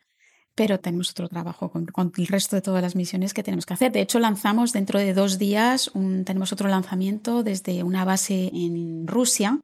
Pero 0.56 0.80
tenemos 0.80 1.12
otro 1.12 1.30
trabajo 1.30 1.72
con, 1.72 2.12
el 2.18 2.28
resto 2.28 2.56
de 2.56 2.62
todas 2.62 2.82
las 2.82 2.95
misiones 2.95 3.34
que 3.34 3.43
tenemos 3.43 3.66
que 3.66 3.74
hacer. 3.74 3.91
De 3.91 4.02
hecho, 4.02 4.20
lanzamos 4.20 4.74
dentro 4.74 5.00
de 5.00 5.14
dos 5.14 5.38
días, 5.38 5.91
tenemos 5.93 6.52
otro 6.52 6.68
lanzamiento 6.68 7.43
desde 7.43 7.84
una 7.84 8.04
base 8.04 8.52
en 8.54 9.08
Rusia, 9.08 9.60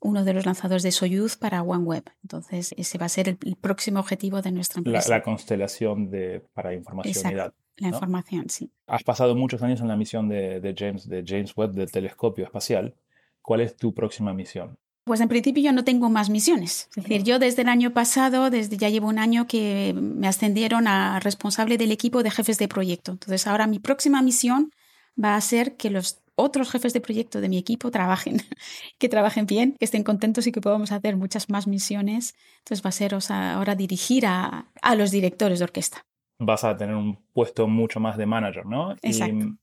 uno 0.00 0.24
de 0.24 0.34
los 0.34 0.46
lanzadores 0.46 0.82
de 0.82 0.92
Soyuz 0.92 1.36
para 1.36 1.62
OneWeb. 1.62 2.04
Entonces, 2.22 2.74
ese 2.76 2.98
va 2.98 3.06
a 3.06 3.10
ser 3.10 3.28
el, 3.28 3.56
próximo 3.60 4.00
objetivo 4.00 4.42
de 4.42 4.50
nuestra 4.50 4.80
empresa. 4.80 5.08
La, 5.08 5.22
constelación 5.22 6.10
de, 6.10 6.42
para 6.52 6.74
información 6.74 7.32
y 7.32 7.34
datos. 7.36 7.60
La 7.76 7.88
información, 7.88 8.50
sí. 8.50 8.70
Has 8.86 9.02
pasado 9.04 9.34
muchos 9.34 9.62
años 9.62 9.80
en 9.80 9.88
la 9.88 9.96
misión 9.96 10.28
de, 10.28 10.74
James, 10.76 11.08
de 11.08 11.24
James 11.26 11.56
Webb 11.56 11.72
del 11.72 11.90
telescopio 11.90 12.44
espacial. 12.44 12.94
¿Cuál 13.40 13.62
es 13.62 13.74
tu 13.76 13.94
próxima 13.94 14.34
misión? 14.34 14.78
Pues 15.10 15.20
en 15.20 15.28
principio 15.28 15.60
yo 15.60 15.72
no 15.72 15.82
tengo 15.82 16.08
más 16.08 16.30
misiones. 16.30 16.88
Es 16.94 17.02
decir, 17.02 17.24
yo 17.24 17.40
desde 17.40 17.62
el 17.62 17.68
año 17.68 17.90
pasado, 17.92 18.48
desde 18.48 18.76
ya 18.76 18.88
llevo 18.90 19.08
un 19.08 19.18
año 19.18 19.48
que 19.48 19.92
me 19.92 20.28
ascendieron 20.28 20.86
a 20.86 21.18
responsable 21.18 21.78
del 21.78 21.90
equipo 21.90 22.22
de 22.22 22.30
jefes 22.30 22.58
de 22.58 22.68
proyecto. 22.68 23.10
Entonces 23.10 23.48
ahora 23.48 23.66
mi 23.66 23.80
próxima 23.80 24.22
misión 24.22 24.70
va 25.20 25.34
a 25.34 25.40
ser 25.40 25.76
que 25.76 25.90
los 25.90 26.20
otros 26.36 26.70
jefes 26.70 26.92
de 26.92 27.00
proyecto 27.00 27.40
de 27.40 27.48
mi 27.48 27.58
equipo 27.58 27.90
trabajen, 27.90 28.36
que 28.98 29.08
trabajen 29.08 29.46
bien, 29.46 29.74
que 29.80 29.84
estén 29.84 30.04
contentos 30.04 30.46
y 30.46 30.52
que 30.52 30.60
podamos 30.60 30.92
hacer 30.92 31.16
muchas 31.16 31.50
más 31.50 31.66
misiones. 31.66 32.36
Entonces 32.58 32.86
va 32.86 32.90
a 32.90 32.92
ser 32.92 33.18
ahora 33.30 33.74
dirigir 33.74 34.26
a 34.26 34.64
los 34.94 35.10
directores 35.10 35.58
de 35.58 35.64
orquesta 35.64 36.06
vas 36.40 36.64
a 36.64 36.76
tener 36.76 36.96
un 36.96 37.16
puesto 37.32 37.68
mucho 37.68 38.00
más 38.00 38.16
de 38.16 38.26
manager, 38.26 38.66
¿no? 38.66 38.92
Exacto. 39.02 39.56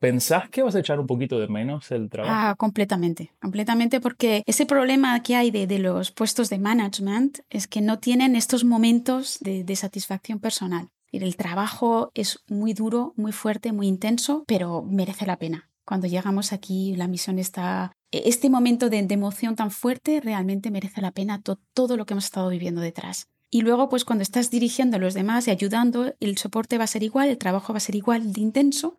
¿Pensás 0.00 0.48
que 0.48 0.62
vas 0.62 0.74
a 0.74 0.80
echar 0.80 0.98
un 0.98 1.06
poquito 1.06 1.38
de 1.38 1.46
menos 1.46 1.90
el 1.90 2.08
trabajo? 2.08 2.34
Ah, 2.34 2.54
completamente, 2.56 3.32
completamente, 3.40 4.00
porque 4.00 4.42
ese 4.46 4.64
problema 4.64 5.22
que 5.22 5.36
hay 5.36 5.50
de, 5.50 5.78
los 5.78 6.10
puestos 6.10 6.48
de 6.48 6.58
management 6.58 7.40
es 7.50 7.66
que 7.66 7.82
no 7.82 7.98
tienen 7.98 8.34
estos 8.34 8.64
momentos 8.64 9.38
de, 9.40 9.62
de 9.62 9.76
satisfacción 9.76 10.40
personal. 10.40 10.88
El 11.12 11.36
trabajo 11.36 12.12
es 12.14 12.40
muy 12.48 12.72
duro, 12.72 13.12
muy 13.16 13.32
fuerte, 13.32 13.72
muy 13.72 13.88
intenso, 13.88 14.44
pero 14.46 14.82
merece 14.82 15.26
la 15.26 15.38
pena. 15.38 15.68
Cuando 15.84 16.06
llegamos 16.06 16.52
aquí, 16.52 16.94
la 16.96 17.08
misión 17.08 17.38
está... 17.38 17.92
Este 18.12 18.48
momento 18.48 18.88
de, 18.90 18.98
emoción 19.10 19.56
tan 19.56 19.70
fuerte 19.70 20.20
realmente 20.20 20.70
merece 20.70 21.00
la 21.00 21.10
pena 21.10 21.42
todo 21.74 21.96
lo 21.96 22.06
que 22.06 22.14
hemos 22.14 22.24
estado 22.24 22.48
viviendo 22.48 22.80
detrás. 22.80 23.28
Y 23.50 23.62
luego, 23.62 23.88
pues 23.88 24.04
cuando 24.04 24.22
estás 24.22 24.50
dirigiendo 24.50 24.96
a 24.96 25.00
los 25.00 25.14
demás 25.14 25.48
y 25.48 25.50
ayudando, 25.50 26.14
el 26.20 26.38
soporte 26.38 26.78
va 26.78 26.84
a 26.84 26.86
ser 26.86 27.02
igual, 27.02 27.28
el 27.28 27.38
trabajo 27.38 27.72
va 27.72 27.78
a 27.78 27.80
ser 27.80 27.96
igual 27.96 28.32
de 28.32 28.40
intenso, 28.40 28.98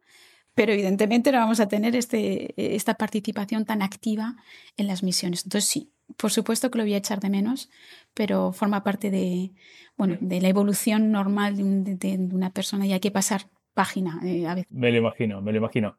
pero 0.53 0.73
evidentemente 0.73 1.31
no 1.31 1.39
vamos 1.39 1.59
a 1.59 1.67
tener 1.67 1.95
este, 1.95 2.53
esta 2.75 2.95
participación 2.95 3.65
tan 3.65 3.81
activa 3.81 4.35
en 4.77 4.87
las 4.87 5.03
misiones. 5.03 5.45
Entonces 5.45 5.69
sí, 5.69 5.91
por 6.17 6.31
supuesto 6.31 6.69
que 6.69 6.77
lo 6.77 6.83
voy 6.83 6.93
a 6.93 6.97
echar 6.97 7.19
de 7.19 7.29
menos, 7.29 7.69
pero 8.13 8.51
forma 8.51 8.83
parte 8.83 9.09
de, 9.09 9.51
bueno, 9.97 10.17
de 10.19 10.41
la 10.41 10.49
evolución 10.49 11.11
normal 11.11 11.55
de, 11.57 12.29
una 12.31 12.51
persona 12.51 12.85
y 12.85 12.93
hay 12.93 12.99
que 12.99 13.11
pasar 13.11 13.47
página 13.73 14.19
eh, 14.25 14.47
a 14.47 14.55
veces. 14.55 14.71
Me 14.71 14.91
lo 14.91 14.97
imagino, 14.97 15.41
me 15.41 15.51
lo 15.51 15.57
imagino. 15.59 15.97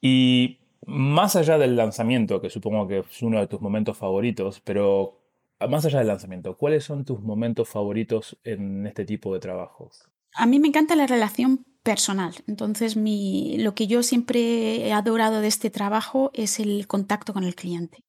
Y 0.00 0.58
más 0.86 1.36
allá 1.36 1.58
del 1.58 1.76
lanzamiento, 1.76 2.40
que 2.40 2.50
supongo 2.50 2.86
que 2.86 2.98
es 2.98 3.22
uno 3.22 3.40
de 3.40 3.46
tus 3.46 3.60
momentos 3.60 3.96
favoritos, 3.96 4.60
pero 4.60 5.22
más 5.68 5.84
allá 5.86 5.98
del 5.98 6.08
lanzamiento, 6.08 6.56
¿cuáles 6.56 6.84
son 6.84 7.04
tus 7.04 7.20
momentos 7.20 7.68
favoritos 7.68 8.38
en 8.44 8.86
este 8.86 9.04
tipo 9.04 9.32
de 9.32 9.40
trabajos? 9.40 10.10
A 10.34 10.46
mí 10.46 10.58
me 10.60 10.68
encanta 10.68 10.96
la 10.96 11.06
relación 11.06 11.66
personal. 11.86 12.34
Entonces, 12.48 12.96
mi, 12.96 13.58
lo 13.58 13.76
que 13.76 13.86
yo 13.86 14.02
siempre 14.02 14.88
he 14.88 14.92
adorado 14.92 15.40
de 15.40 15.46
este 15.46 15.70
trabajo 15.70 16.32
es 16.34 16.58
el 16.58 16.88
contacto 16.88 17.32
con 17.32 17.44
el 17.44 17.54
cliente. 17.54 18.02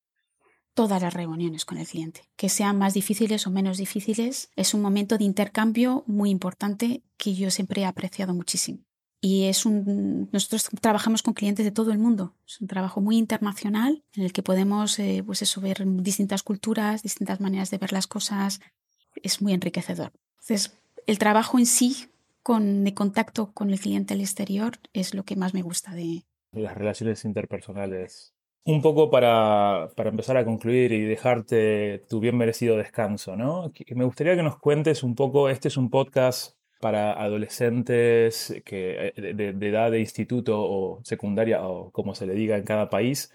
Todas 0.73 0.99
las 0.99 1.13
reuniones 1.13 1.63
con 1.63 1.77
el 1.77 1.87
cliente, 1.87 2.21
que 2.35 2.49
sean 2.49 2.79
más 2.79 2.95
difíciles 2.95 3.45
o 3.45 3.51
menos 3.51 3.77
difíciles, 3.77 4.49
es 4.55 4.73
un 4.73 4.81
momento 4.81 5.19
de 5.19 5.25
intercambio 5.25 6.03
muy 6.07 6.31
importante 6.31 7.03
que 7.17 7.35
yo 7.35 7.51
siempre 7.51 7.83
he 7.83 7.85
apreciado 7.85 8.33
muchísimo. 8.33 8.79
y 9.21 9.45
es 9.45 9.65
un 9.65 10.29
nosotros 10.31 10.69
trabajamos 10.79 11.21
con 11.23 11.33
clientes 11.33 11.65
de 11.65 11.71
todo 11.71 11.91
el 11.91 11.97
mundo 11.97 12.35
es 12.45 12.61
un 12.61 12.67
trabajo 12.67 13.01
muy 13.01 13.17
internacional 13.17 14.03
en 14.13 14.23
el 14.25 14.31
que 14.31 14.43
podemos 14.43 14.99
eh, 14.99 15.23
pues 15.25 15.41
eso 15.41 15.59
ver 15.59 15.77
distintas 16.03 16.43
culturas 16.43 17.01
distintas 17.01 17.39
maneras 17.39 17.71
de 17.71 17.79
ver 17.79 17.93
las 17.93 18.05
cosas 18.05 18.59
es 19.23 19.41
muy 19.41 19.53
enriquecedor 19.53 20.11
entonces 20.35 20.77
el 21.07 21.17
trabajo 21.17 21.57
en 21.57 21.65
sí 21.65 21.89
con 22.47 22.85
de 22.85 22.93
contacto 22.93 23.51
con 23.53 23.71
el 23.71 23.79
cliente 23.81 24.13
al 24.13 24.21
exterior 24.21 24.75
es 24.93 25.13
lo 25.13 25.23
que 25.23 25.35
más 25.35 25.53
me 25.53 25.63
gusta 25.63 25.93
de 25.93 26.23
las 26.53 26.77
relaciones 26.77 27.25
interpersonales 27.25 28.33
un 28.63 28.81
poco 28.81 29.11
para, 29.11 29.89
para, 29.97 30.11
empezar 30.11 30.37
a 30.37 30.45
concluir 30.45 30.93
y 30.93 31.03
dejarte 31.03 32.05
tu 32.09 32.21
bien 32.21 32.37
merecido 32.37 32.77
descanso, 32.77 33.35
¿no? 33.35 33.73
Me 33.89 34.05
gustaría 34.05 34.37
que 34.37 34.43
nos 34.43 34.59
cuentes 34.59 35.03
un 35.03 35.15
poco, 35.15 35.49
este 35.49 35.67
es 35.67 35.75
un 35.75 35.89
podcast 35.89 36.57
para 36.79 37.21
adolescentes 37.21 38.61
que, 38.63 39.13
eh, 39.15 39.33
de, 39.33 39.67
edad 39.67 39.91
de 39.91 39.99
instituto 39.99 40.57
o 40.57 41.01
secundaria 41.03 41.67
o 41.67 41.91
como 41.91 42.15
se 42.15 42.27
le 42.27 42.33
diga 42.33 42.55
en 42.55 42.63
cada 42.63 42.89
país, 42.89 43.33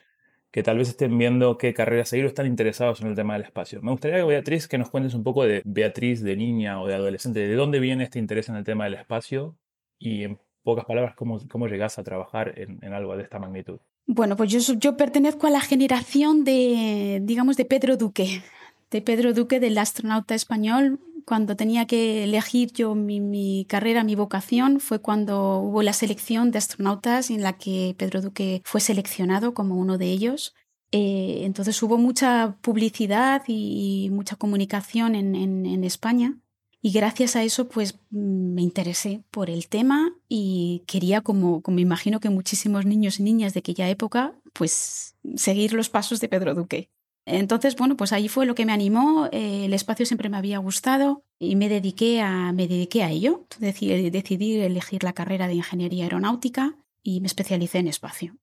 que 0.53 0.63
tal 0.63 0.79
vez 0.79 0.91
estén 0.91 1.17
viendo 1.17 1.57
qué 1.57 1.73
carrera 1.73 2.05
seguir 2.05 2.27
o 2.27 2.29
están 2.29 2.47
interesados 2.47 3.01
en 3.01 3.09
el 3.09 3.17
tema 3.17 3.33
del 3.33 3.43
espacio. 3.43 3.81
Me 3.83 3.91
gustaría, 3.91 4.23
Beatriz, 4.25 4.69
que 4.69 4.79
nos 4.79 4.91
cuentes 4.91 5.15
un 5.15 5.25
poco 5.25 5.45
de 5.45 5.63
Beatriz 5.65 6.23
de 6.23 6.37
niña 6.37 6.81
o 6.81 6.87
de 6.87 6.95
adolescente, 6.95 7.41
de 7.41 7.55
dónde 7.55 7.81
viene 7.81 8.05
este 8.05 8.19
interés 8.19 8.51
en 8.51 8.57
el 8.57 8.65
tema 8.65 8.85
del 8.85 8.95
espacio 8.95 9.57
y 9.99 10.25
en 10.25 10.39
pocas 10.63 10.85
palabras, 10.85 11.15
cómo, 11.17 11.41
cómo 11.49 11.67
llegas 11.67 11.99
a 11.99 12.05
trabajar 12.05 12.53
en, 12.57 12.79
en 12.83 12.93
algo 12.93 13.17
de 13.17 13.23
esta 13.23 13.39
magnitud. 13.39 13.81
Bueno, 14.07 14.37
pues 14.37 14.51
yo, 14.51 14.75
yo 14.75 14.97
pertenezco 14.97 15.47
a 15.47 15.51
la 15.51 15.61
generación 15.61 16.45
de, 16.45 17.21
digamos, 17.23 17.57
de 17.57 17.65
Pedro 17.65 17.97
Duque, 17.97 18.43
de 18.91 19.01
Pedro 19.01 19.33
Duque, 19.33 19.59
del 19.59 19.79
astronauta 19.79 20.35
español, 20.35 21.01
cuando 21.27 21.57
tenía 21.57 21.87
que 21.87 22.25
elegir 22.25 22.73
yo 22.73 22.95
mi, 22.95 23.67
carrera, 23.69 24.05
mi 24.05 24.15
vocación, 24.15 24.81
fue 24.81 25.01
cuando 25.01 25.59
hubo 25.59 25.83
la 25.83 25.93
selección 25.93 26.51
de 26.51 26.59
astronautas 26.59 27.31
en 27.31 27.43
la 27.43 27.55
que 27.55 27.95
Pedro 27.99 28.21
Duque 28.21 28.63
fue 28.65 28.81
seleccionado 28.81 29.55
como 29.55 29.77
uno 29.77 29.99
de 29.99 30.07
ellos. 30.07 30.55
Eh, 30.91 31.43
entonces 31.45 31.83
hubo 31.83 31.97
mucha 31.99 32.57
publicidad 32.61 33.43
y, 33.47 34.11
mucha 34.13 34.37
comunicación 34.37 35.15
en, 35.15 35.85
España 35.85 36.39
y 36.83 36.93
gracias 36.93 37.37
a 37.37 37.43
eso 37.43 37.69
pues 37.69 37.99
me 38.11 38.61
interesé 38.61 39.23
por 39.31 39.49
el 39.49 39.69
tema 39.69 40.15
y 40.29 40.83
quería, 40.87 41.23
como, 41.23 41.63
como 41.63 41.79
imagino 41.79 42.21
que 42.21 42.29
muchísimos 42.29 42.85
niños 42.85 43.21
y 43.21 43.23
niñas 43.23 43.55
de 43.55 43.61
aquella 43.61 43.89
época, 43.89 44.35
pues 44.53 45.17
seguir 45.37 45.73
los 45.73 45.89
pasos 45.89 46.21
de 46.21 46.29
Pedro 46.29 46.55
Duque. 46.55 46.91
Entonces, 47.25 47.77
bueno, 47.77 47.97
pues 47.97 48.13
ahí 48.13 48.29
fue 48.29 48.47
lo 48.47 48.55
que 48.55 48.67
me 48.67 48.73
animó. 48.73 49.29
Eh, 49.33 49.67
el 49.67 49.75
espacio 49.75 50.07
siempre 50.07 50.29
me 50.29 50.37
había 50.37 50.59
gustado 50.59 51.25
y 51.39 51.57
me 51.57 51.69
dediqué 51.69 52.21
a, 52.21 52.53
me 52.53 52.67
dediqué 52.69 53.03
a 53.03 53.11
ello. 53.11 53.47
Decidí, 53.59 54.11
decidí 54.11 54.61
elegir 54.61 55.05
la 55.05 55.13
carrera 55.13 55.47
de 55.47 55.55
ingeniería 55.55 56.05
aeronáutica 56.05 56.77
y 57.03 57.21
me 57.21 57.27
especialicé 57.27 57.79
en 57.79 57.89
espacio. 57.89 58.37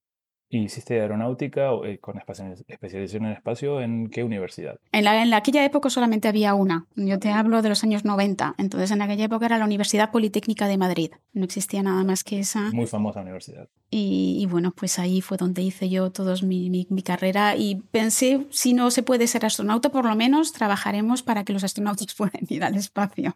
¿Y 0.51 0.63
hiciste 0.63 0.99
aeronáutica 0.99 1.69
eh, 1.85 1.99
con 1.99 2.17
especialización 2.17 3.25
en 3.25 3.33
espacio 3.33 3.81
en 3.81 4.09
qué 4.09 4.23
universidad? 4.23 4.79
En, 4.91 5.03
la, 5.03 5.21
en 5.21 5.31
aquella 5.33 5.63
época 5.63 5.91
solamente 5.91 6.27
había 6.27 6.55
una. 6.55 6.87
Yo 6.95 7.19
te 7.19 7.29
hablo 7.29 7.61
de 7.61 7.69
los 7.69 7.83
años 7.83 8.03
90. 8.03 8.55
Entonces 8.57 8.89
en 8.89 9.03
aquella 9.03 9.25
época 9.25 9.45
era 9.45 9.59
la 9.59 9.65
Universidad 9.65 10.11
Politécnica 10.11 10.67
de 10.67 10.77
Madrid. 10.77 11.11
No 11.33 11.45
existía 11.45 11.83
nada 11.83 12.03
más 12.03 12.23
que 12.23 12.39
esa. 12.39 12.71
Muy 12.71 12.87
famosa 12.87 13.21
universidad. 13.21 13.69
Y, 13.91 14.47
bueno, 14.51 14.71
pues 14.71 14.99
ahí 14.99 15.19
fue 15.21 15.37
donde 15.37 15.63
hice 15.63 15.89
yo 15.89 16.11
toda 16.11 16.35
mi, 16.43 16.69
mi, 16.69 16.85
mi, 16.91 17.01
carrera 17.01 17.55
y 17.55 17.75
pensé, 17.91 18.45
si 18.51 18.73
no 18.73 18.91
se 18.91 19.01
puede 19.01 19.25
ser 19.25 19.45
astronauta, 19.45 19.89
por 19.89 20.05
lo 20.05 20.15
menos 20.15 20.53
trabajaremos 20.53 21.23
para 21.23 21.43
que 21.43 21.53
los 21.53 21.63
astronautas 21.63 22.13
puedan 22.17 22.45
ir 22.49 22.63
al 22.63 22.75
espacio. 22.75 23.35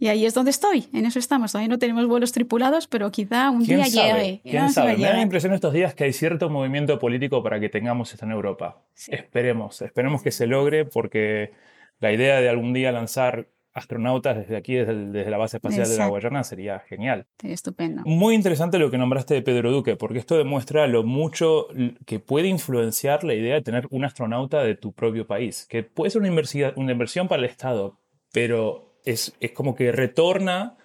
Y 0.00 0.08
ahí 0.08 0.24
es 0.24 0.32
donde 0.32 0.50
estoy, 0.50 0.88
en 0.94 1.04
eso 1.04 1.18
estamos. 1.18 1.52
Todavía 1.52 1.68
no 1.68 1.78
tenemos 1.78 2.06
vuelos 2.06 2.32
tripulados, 2.32 2.86
pero 2.86 3.12
quizá 3.12 3.50
un 3.50 3.62
día 3.62 3.84
llegue. 3.84 4.40
¿Quién 4.42 4.70
sabe? 4.70 4.96
Me 4.96 5.04
da 5.04 5.12
la 5.12 5.20
impresión 5.20 5.52
estos 5.52 5.74
días 5.74 5.94
que 5.94 6.04
hay 6.04 6.14
cierto 6.14 6.48
movimiento 6.48 6.98
político 6.98 7.42
para 7.42 7.60
que 7.60 7.68
tengamos 7.68 8.10
esto 8.14 8.24
en 8.24 8.32
Europa. 8.32 8.82
Esperemos, 9.08 9.82
esperemos 9.82 10.22
que 10.22 10.30
se 10.30 10.46
logre 10.46 10.86
porque 10.86 11.52
la 12.00 12.12
idea 12.12 12.40
de 12.40 12.48
algún 12.48 12.72
día 12.72 12.92
lanzar 12.92 13.48
astronautas 13.74 14.38
desde 14.38 14.56
aquí, 14.56 14.74
desde, 14.74 15.30
la 15.30 15.36
base 15.36 15.58
espacial 15.58 15.86
de 15.86 15.98
la 15.98 16.06
Guayana, 16.06 16.44
sería 16.44 16.78
genial. 16.80 17.26
estupendo. 17.42 18.02
Muy 18.06 18.34
interesante 18.34 18.78
lo 18.78 18.90
que 18.90 18.96
nombraste 18.96 19.34
de 19.34 19.42
Pedro 19.42 19.70
Duque, 19.70 19.96
porque 19.96 20.18
esto 20.18 20.38
demuestra 20.38 20.86
lo 20.86 21.04
mucho 21.04 21.66
que 22.06 22.20
puede 22.20 22.48
influenciar 22.48 23.22
la 23.22 23.34
idea 23.34 23.54
de 23.54 23.60
tener 23.60 23.86
un 23.90 24.06
astronauta 24.06 24.62
de 24.62 24.76
tu 24.76 24.92
propio 24.92 25.26
país, 25.26 25.66
que 25.68 25.82
puede 25.82 26.10
ser 26.10 26.22
una, 26.22 26.30
una 26.76 26.92
inversión 26.92 27.28
para 27.28 27.42
el 27.42 27.50
Estado, 27.50 27.98
pero 28.32 28.89
es, 29.04 29.34
como 29.54 29.74
que 29.74 29.92
retorna 29.92 30.76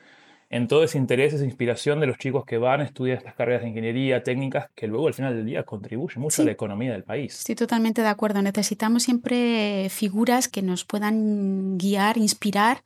en 0.49 0.67
todo 0.67 0.83
ese 0.83 0.97
interés, 0.97 1.33
esa 1.33 1.43
inspiración 1.43 1.99
de 1.99 2.07
los 2.07 2.17
chicos 2.17 2.45
que 2.45 2.57
van 2.57 2.81
a 2.81 2.83
estudiar 2.83 3.17
estas 3.17 3.33
carreras 3.33 3.63
de 3.63 3.69
ingeniería, 3.69 4.23
técnicas, 4.23 4.69
que 4.75 4.87
luego 4.87 5.07
al 5.07 5.13
final 5.13 5.35
del 5.35 5.45
día 5.45 5.63
contribuyen 5.63 6.21
mucho 6.21 6.43
a 6.43 6.45
la 6.45 6.51
economía 6.51 6.91
del 6.91 7.03
país. 7.03 7.39
Estoy 7.39 7.55
totalmente 7.55 8.01
de 8.01 8.07
acuerdo. 8.07 8.41
Necesitamos 8.41 9.03
siempre 9.03 9.87
figuras 9.89 10.47
que 10.47 10.61
nos 10.61 10.85
puedan 10.85 11.77
guiar, 11.77 12.17
inspirar 12.17 12.83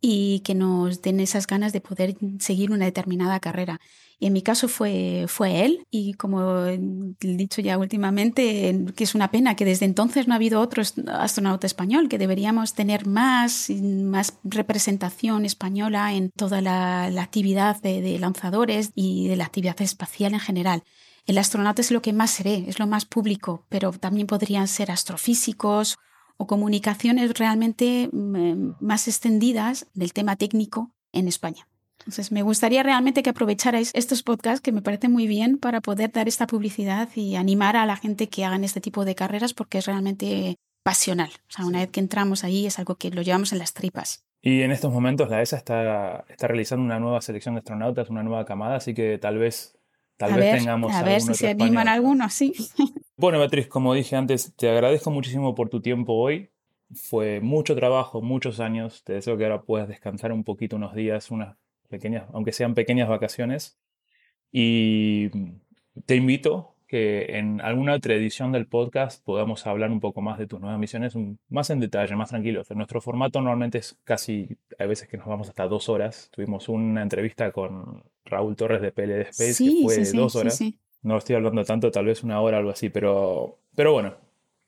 y 0.00 0.40
que 0.40 0.54
nos 0.54 1.02
den 1.02 1.20
esas 1.20 1.46
ganas 1.46 1.72
de 1.72 1.80
poder 1.80 2.16
seguir 2.38 2.70
una 2.70 2.86
determinada 2.86 3.40
carrera. 3.40 3.80
Y 4.18 4.26
en 4.26 4.34
mi 4.34 4.42
caso 4.42 4.68
fue, 4.68 5.24
fue 5.28 5.64
él 5.64 5.86
y 5.90 6.12
como 6.12 6.66
he 6.66 6.78
dicho 7.20 7.62
ya 7.62 7.78
últimamente, 7.78 8.78
que 8.94 9.04
es 9.04 9.14
una 9.14 9.30
pena 9.30 9.56
que 9.56 9.64
desde 9.64 9.86
entonces 9.86 10.28
no 10.28 10.34
ha 10.34 10.36
habido 10.36 10.60
otro 10.60 10.82
astronauta 11.08 11.66
español, 11.66 12.08
que 12.08 12.18
deberíamos 12.18 12.74
tener 12.74 13.06
más, 13.06 13.70
más 13.70 14.38
representación 14.44 15.46
española 15.46 16.12
en 16.12 16.30
toda 16.30 16.60
la, 16.60 17.06
actividad 17.06 17.80
de, 17.80 18.02
de 18.02 18.18
lanzadores 18.18 18.92
y 18.94 19.28
de 19.28 19.36
la 19.36 19.46
actividad 19.46 19.80
espacial 19.80 20.34
en 20.34 20.40
general. 20.40 20.82
El 21.26 21.38
astronauta 21.38 21.80
es 21.80 21.90
lo 21.90 22.02
que 22.02 22.12
más 22.12 22.30
seré, 22.30 22.64
es 22.68 22.78
lo 22.78 22.86
más 22.86 23.06
público, 23.06 23.64
pero 23.70 23.92
también 23.92 24.26
podrían 24.26 24.68
ser 24.68 24.90
astrofísicos 24.90 25.96
o 26.40 26.46
comunicaciones 26.46 27.34
realmente 27.38 28.08
mm, 28.10 28.76
más 28.80 29.08
extendidas 29.08 29.86
del 29.92 30.14
tema 30.14 30.36
técnico 30.36 30.90
en 31.12 31.28
España. 31.28 31.68
Entonces, 31.98 32.32
me 32.32 32.42
gustaría 32.42 32.82
realmente 32.82 33.22
que 33.22 33.28
aprovecharais 33.28 33.90
estos 33.92 34.22
podcasts 34.22 34.62
que 34.62 34.72
me 34.72 34.80
parecen 34.80 35.12
muy 35.12 35.26
bien 35.26 35.58
para 35.58 35.82
poder 35.82 36.10
dar 36.10 36.28
esta 36.28 36.46
publicidad 36.46 37.10
y 37.14 37.36
animar 37.36 37.76
a 37.76 37.84
la 37.84 37.96
gente 37.96 38.30
que 38.30 38.46
hagan 38.46 38.64
este 38.64 38.80
tipo 38.80 39.04
de 39.04 39.14
carreras 39.14 39.52
porque 39.52 39.78
es 39.78 39.86
realmente 39.86 40.56
pasional. 40.82 41.28
O 41.28 41.52
sea, 41.52 41.66
una 41.66 41.80
vez 41.80 41.90
que 41.90 42.00
entramos 42.00 42.42
ahí 42.42 42.64
es 42.64 42.78
algo 42.78 42.94
que 42.94 43.10
lo 43.10 43.20
llevamos 43.20 43.52
en 43.52 43.58
las 43.58 43.74
tripas. 43.74 44.24
Y 44.40 44.62
en 44.62 44.70
estos 44.70 44.90
momentos 44.90 45.28
la 45.28 45.42
ESA 45.42 45.58
está, 45.58 46.24
está 46.30 46.46
realizando 46.46 46.82
una 46.82 46.98
nueva 46.98 47.20
selección 47.20 47.54
de 47.54 47.58
astronautas, 47.58 48.08
una 48.08 48.22
nueva 48.22 48.46
camada, 48.46 48.76
así 48.76 48.94
que 48.94 49.18
tal 49.18 49.36
vez, 49.36 49.76
tal 50.20 50.34
vez 50.34 50.58
tengamos. 50.58 50.92
A 50.92 51.02
ver 51.02 51.22
si 51.22 51.34
se 51.34 51.48
animan 51.48 51.88
algunos, 51.88 52.32
sí. 52.32 52.52
Bueno, 53.16 53.38
Beatriz, 53.38 53.66
como 53.66 53.92
dije 53.92 54.16
antes, 54.16 54.54
te 54.56 54.70
agradezco 54.70 55.10
muchísimo 55.10 55.54
por 55.54 55.68
tu 55.68 55.82
tiempo 55.82 56.14
hoy. 56.14 56.48
Fue 56.94 57.40
mucho 57.40 57.76
trabajo, 57.76 58.22
muchos 58.22 58.60
años. 58.60 59.04
Te 59.04 59.12
deseo 59.12 59.36
que 59.36 59.44
ahora 59.44 59.60
puedas 59.60 59.88
descansar 59.88 60.32
un 60.32 60.42
poquito, 60.42 60.76
unos 60.76 60.94
días, 60.94 61.30
unas 61.30 61.58
pequeñas, 61.90 62.24
aunque 62.32 62.52
sean 62.52 62.72
pequeñas 62.72 63.10
vacaciones. 63.10 63.78
Y 64.50 65.28
te 66.06 66.16
invito 66.16 66.74
que 66.90 67.38
en 67.38 67.60
alguna 67.60 67.94
otra 67.94 68.14
edición 68.14 68.50
del 68.50 68.66
podcast 68.66 69.24
podamos 69.24 69.64
hablar 69.68 69.92
un 69.92 70.00
poco 70.00 70.22
más 70.22 70.40
de 70.40 70.48
tus 70.48 70.58
nuevas 70.58 70.76
misiones, 70.76 71.14
más 71.48 71.70
en 71.70 71.78
detalle, 71.78 72.16
más 72.16 72.30
tranquilos. 72.30 72.68
Nuestro 72.72 73.00
formato 73.00 73.40
normalmente 73.40 73.78
es 73.78 73.96
casi, 74.02 74.58
hay 74.76 74.88
veces 74.88 75.06
que 75.06 75.16
nos 75.16 75.28
vamos 75.28 75.48
hasta 75.48 75.68
dos 75.68 75.88
horas. 75.88 76.30
Tuvimos 76.32 76.68
una 76.68 77.02
entrevista 77.02 77.52
con 77.52 78.02
Raúl 78.24 78.56
Torres 78.56 78.82
de 78.82 78.90
PLD 78.90 79.28
Space 79.28 79.64
que 79.64 79.82
fue 79.84 79.98
de 79.98 80.12
dos 80.12 80.34
horas. 80.34 80.60
No 81.02 81.16
estoy 81.16 81.36
hablando 81.36 81.64
tanto, 81.64 81.92
tal 81.92 82.06
vez 82.06 82.24
una 82.24 82.40
hora 82.40 82.56
o 82.56 82.58
algo 82.58 82.72
así, 82.72 82.88
pero, 82.88 83.60
pero 83.76 83.92
bueno, 83.92 84.16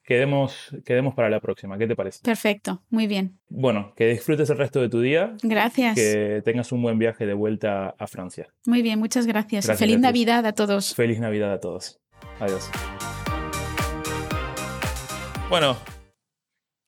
quedemos, 0.05 0.77
quedemos 0.87 1.15
para 1.15 1.29
la 1.29 1.41
próxima. 1.41 1.77
¿Qué 1.77 1.89
te 1.89 1.97
parece? 1.97 2.21
Perfecto, 2.23 2.85
muy 2.89 3.09
bien. 3.09 3.41
Bueno, 3.49 3.95
que 3.97 4.07
disfrutes 4.07 4.49
el 4.49 4.59
resto 4.59 4.81
de 4.81 4.89
tu 4.89 5.01
día. 5.01 5.37
Gracias. 5.43 5.97
Que 5.97 6.41
tengas 6.45 6.71
un 6.71 6.83
buen 6.83 7.01
viaje 7.01 7.27
de 7.27 7.35
vuelta 7.35 7.97
a 7.99 8.07
Francia. 8.07 8.47
Muy 8.65 8.81
bien, 8.81 9.01
muchas 9.01 9.27
gracias. 9.27 9.67
Feliz 9.77 9.99
Navidad 9.99 10.47
a 10.47 10.53
todos. 10.53 10.95
Feliz 10.95 11.19
Navidad 11.19 11.53
a 11.53 11.59
todos. 11.59 11.99
Adiós. 12.41 12.71
Bueno, 15.49 15.77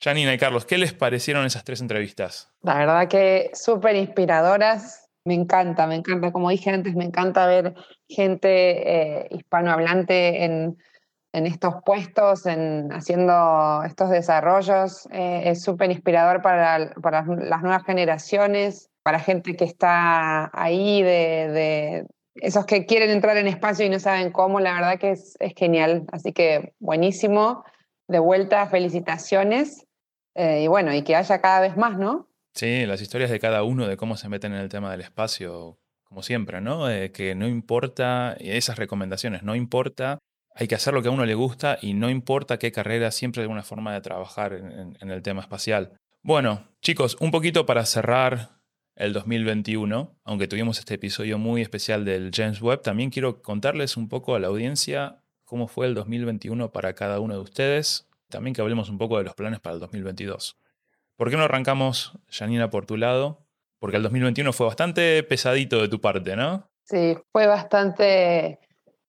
Janina 0.03 0.35
y 0.35 0.39
Carlos, 0.39 0.65
¿qué 0.65 0.79
les 0.79 0.93
parecieron 0.93 1.47
esas 1.47 1.65
tres 1.65 1.81
entrevistas? 1.81 2.53
La 2.63 2.79
verdad 2.79 3.09
que 3.09 3.51
súper 3.55 3.97
inspiradoras. 3.97 5.09
Me 5.27 5.35
encanta, 5.35 5.87
me 5.87 5.95
encanta. 5.95 6.33
Como 6.33 6.51
dije 6.51 6.71
antes, 6.71 6.95
me 6.95 7.05
encanta 7.05 7.47
ver 7.47 7.75
gente 8.09 9.23
eh, 9.23 9.29
hispanohablante 9.31 10.45
en 10.45 10.77
en 11.35 11.47
estos 11.47 11.75
puestos, 11.85 12.47
en 12.47 12.93
haciendo 12.93 13.83
estos 13.85 14.09
desarrollos. 14.09 15.09
Eh, 15.11 15.43
es 15.47 15.63
súper 15.63 15.91
inspirador 15.91 16.43
para, 16.43 16.95
para, 17.03 17.25
las 17.27 17.61
nuevas 17.61 17.83
generaciones, 17.85 18.89
para 19.03 19.19
gente 19.19 19.57
que 19.57 19.65
está 19.65 20.49
ahí, 20.55 21.03
de, 21.03 21.49
de, 21.51 22.07
esos 22.37 22.67
que 22.67 22.87
quieren 22.87 23.11
entrar 23.11 23.37
en 23.37 23.47
espacio 23.47 23.87
y 23.87 23.89
no 23.89 23.99
saben 23.99 24.31
cómo. 24.31 24.61
La 24.61 24.75
verdad 24.75 24.99
que 24.99 25.13
es, 25.13 25.37
genial. 25.57 26.05
Así 26.13 26.33
que 26.33 26.75
buenísimo. 26.79 27.65
De 28.09 28.19
vuelta, 28.19 28.67
felicitaciones. 28.67 29.87
Eh, 30.35 30.63
y 30.65 30.67
bueno, 30.67 30.93
y 30.93 31.03
que 31.03 31.17
haya 31.17 31.41
cada 31.41 31.61
vez 31.61 31.77
más, 31.77 31.99
¿no? 31.99 32.29
Sí, 32.55 32.87
las 32.87 33.01
historias 33.01 33.31
de 33.31 33.41
cada 33.41 33.63
uno 33.63 33.87
de 33.87 33.97
cómo 33.97 34.17
se 34.17 34.29
meten 34.29 34.53
en 34.53 34.61
el 34.61 34.69
tema 34.69 34.91
del 34.91 35.01
espacio 35.01 35.79
como 36.05 36.23
siempre, 36.23 36.61
¿no? 36.61 36.91
Eh, 36.91 37.11
que 37.13 37.35
no 37.35 37.49
importa, 37.49 38.37
esas 38.39 38.79
recomendaciones, 38.79 39.43
no 39.43 39.57
importa, 39.57 40.19
hay 40.55 40.69
que 40.69 40.77
hacer 40.77 40.95
lo 40.95 41.03
que 41.03 41.09
a 41.09 41.11
uno 41.11 41.25
le 41.25 41.35
gusta 41.35 41.79
y 41.81 41.95
no 41.95 42.11
importa 42.11 42.59
qué 42.59 42.71
carrera, 42.71 43.11
siempre 43.11 43.43
hay 43.43 43.49
una 43.49 43.65
forma 43.65 43.93
de 43.93 44.01
trabajar 44.01 44.53
en 44.53 45.11
el 45.11 45.23
tema 45.23 45.41
espacial. 45.41 45.97
Bueno, 46.23 46.69
chicos, 46.81 47.19
un 47.21 47.31
poquito 47.31 47.67
para 47.67 47.85
cerrar 47.85 48.54
el 48.97 49.13
2021, 49.13 50.15
aunque 50.25 50.49
tuvimos 50.49 50.79
este 50.79 50.95
episodio 50.95 51.39
muy 51.39 51.63
especial 51.63 52.05
del 52.05 52.31
James 52.35 52.63
Webb, 52.63 52.83
también 52.83 53.11
quiero 53.11 53.43
contarles 53.43 53.97
un 53.97 54.09
poco 54.09 54.35
a 54.35 54.39
la 54.39 54.49
audiencia 54.49 55.21
cómo 55.45 55.69
fue 55.69 55.87
el 55.87 55.95
2021 55.95 56.73
para 56.73 56.95
cada 56.95 57.21
uno 57.21 57.35
de 57.35 57.41
ustedes, 57.41 58.09
también 58.29 58.55
que 58.55 58.61
hablemos 58.61 58.89
un 58.89 58.99
poco 58.99 59.19
de 59.19 59.25
los 59.25 59.35
planes 59.35 59.61
para 59.61 59.75
el 59.75 59.81
2022. 59.81 60.57
¿Por 61.17 61.31
qué 61.31 61.37
no 61.37 61.45
arrancamos, 61.45 62.19
Janina, 62.29 62.71
por 62.71 62.87
tu 62.87 62.97
lado? 62.97 63.47
Porque 63.79 63.97
el 63.97 64.03
2021 64.03 64.53
fue 64.53 64.67
bastante 64.67 65.23
pesadito 65.23 65.81
de 65.81 65.89
tu 65.89 66.01
parte, 66.01 66.37
¿no? 66.37 66.69
Sí, 66.85 67.17
fue 67.33 67.47
bastante 67.47 68.59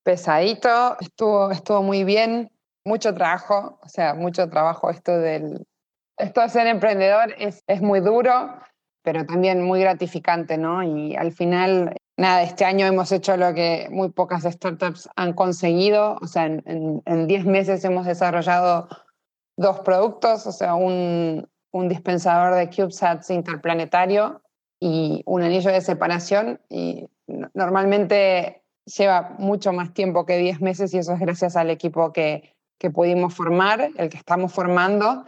pesadito, 0.03 0.97
estuvo, 0.99 1.51
estuvo 1.51 1.81
muy 1.81 2.03
bien, 2.03 2.51
mucho 2.83 3.13
trabajo, 3.13 3.79
o 3.81 3.89
sea, 3.89 4.13
mucho 4.13 4.49
trabajo 4.49 4.89
esto 4.89 5.17
del... 5.17 5.65
Esto 6.17 6.41
de 6.41 6.49
ser 6.49 6.67
emprendedor 6.67 7.35
es, 7.37 7.61
es 7.67 7.81
muy 7.81 7.99
duro, 7.99 8.57
pero 9.05 9.25
también 9.25 9.63
muy 9.63 9.79
gratificante, 9.79 10.57
¿no? 10.57 10.83
Y 10.83 11.15
al 11.15 11.31
final, 11.31 11.95
nada, 12.17 12.43
este 12.43 12.65
año 12.65 12.85
hemos 12.85 13.11
hecho 13.11 13.37
lo 13.37 13.53
que 13.53 13.87
muy 13.91 14.09
pocas 14.09 14.43
startups 14.43 15.07
han 15.15 15.33
conseguido, 15.33 16.17
o 16.21 16.27
sea, 16.27 16.45
en 16.45 17.27
10 17.27 17.45
meses 17.45 17.85
hemos 17.85 18.05
desarrollado 18.05 18.89
dos 19.57 19.79
productos, 19.81 20.45
o 20.47 20.51
sea, 20.51 20.75
un, 20.75 21.47
un 21.71 21.89
dispensador 21.89 22.55
de 22.55 22.69
CubeSats 22.69 23.29
interplanetario 23.29 24.41
y 24.79 25.23
un 25.25 25.43
anillo 25.43 25.71
de 25.71 25.81
separación 25.81 26.61
y 26.69 27.09
normalmente 27.53 28.63
lleva 28.85 29.35
mucho 29.39 29.73
más 29.73 29.93
tiempo 29.93 30.25
que 30.25 30.37
10 30.37 30.61
meses 30.61 30.93
y 30.93 30.99
eso 30.99 31.13
es 31.13 31.19
gracias 31.19 31.55
al 31.55 31.69
equipo 31.69 32.13
que, 32.13 32.55
que 32.79 32.91
pudimos 32.91 33.33
formar, 33.33 33.89
el 33.97 34.09
que 34.09 34.17
estamos 34.17 34.53
formando. 34.53 35.25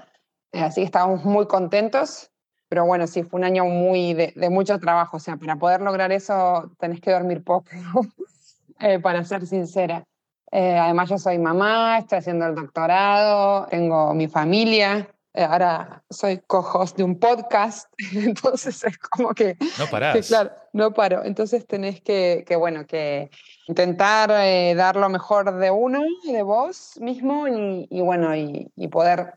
Eh, 0.53 0.61
así 0.61 0.81
que 0.81 0.85
estamos 0.85 1.25
muy 1.25 1.47
contentos, 1.47 2.31
pero 2.69 2.85
bueno, 2.85 3.07
sí, 3.07 3.23
fue 3.23 3.39
un 3.39 3.45
año 3.45 3.65
muy 3.65 4.13
de, 4.13 4.49
mucho 4.49 4.79
trabajo. 4.79 5.17
O 5.17 5.19
sea, 5.19 5.37
para 5.37 5.55
poder 5.55 5.81
lograr 5.81 6.11
eso 6.11 6.71
tenés 6.79 7.01
que 7.01 7.11
dormir 7.11 7.43
poco, 7.43 7.69
eh, 8.79 8.99
para 8.99 9.23
ser 9.23 9.45
sincera. 9.45 10.03
Eh, 10.51 10.77
además, 10.77 11.09
yo 11.09 11.17
soy 11.17 11.37
mamá, 11.39 11.97
estoy 11.99 12.19
haciendo 12.19 12.45
el 12.45 12.55
doctorado, 12.55 13.67
tengo 13.67 14.13
mi 14.13 14.27
familia, 14.27 15.09
eh, 15.37 15.43
ahora 15.43 16.01
soy 16.09 16.39
co-host 16.47 16.97
de 16.97 17.03
un 17.03 17.19
podcast, 17.19 17.93
entonces 18.13 18.83
es 18.83 18.97
como 18.97 19.35
que... 19.35 19.55
No 19.77 19.85
parás. 19.85 20.27
claro, 20.27 20.49
no 20.73 20.93
paro. 20.93 21.23
Entonces 21.23 21.67
tenés 21.67 22.01
que, 22.01 22.43
que 22.47 22.55
bueno, 22.55 22.87
que 22.87 23.29
intentar 23.67 24.31
eh, 24.31 24.73
dar 24.75 24.95
lo 24.95 25.09
mejor 25.09 25.55
de 25.59 25.69
uno, 25.69 26.01
de 26.25 26.41
vos 26.41 26.97
mismo, 26.99 27.47
y, 27.47 27.87
y 27.91 28.01
bueno, 28.01 28.35
y, 28.35 28.71
y, 28.75 28.87
poder 28.87 29.35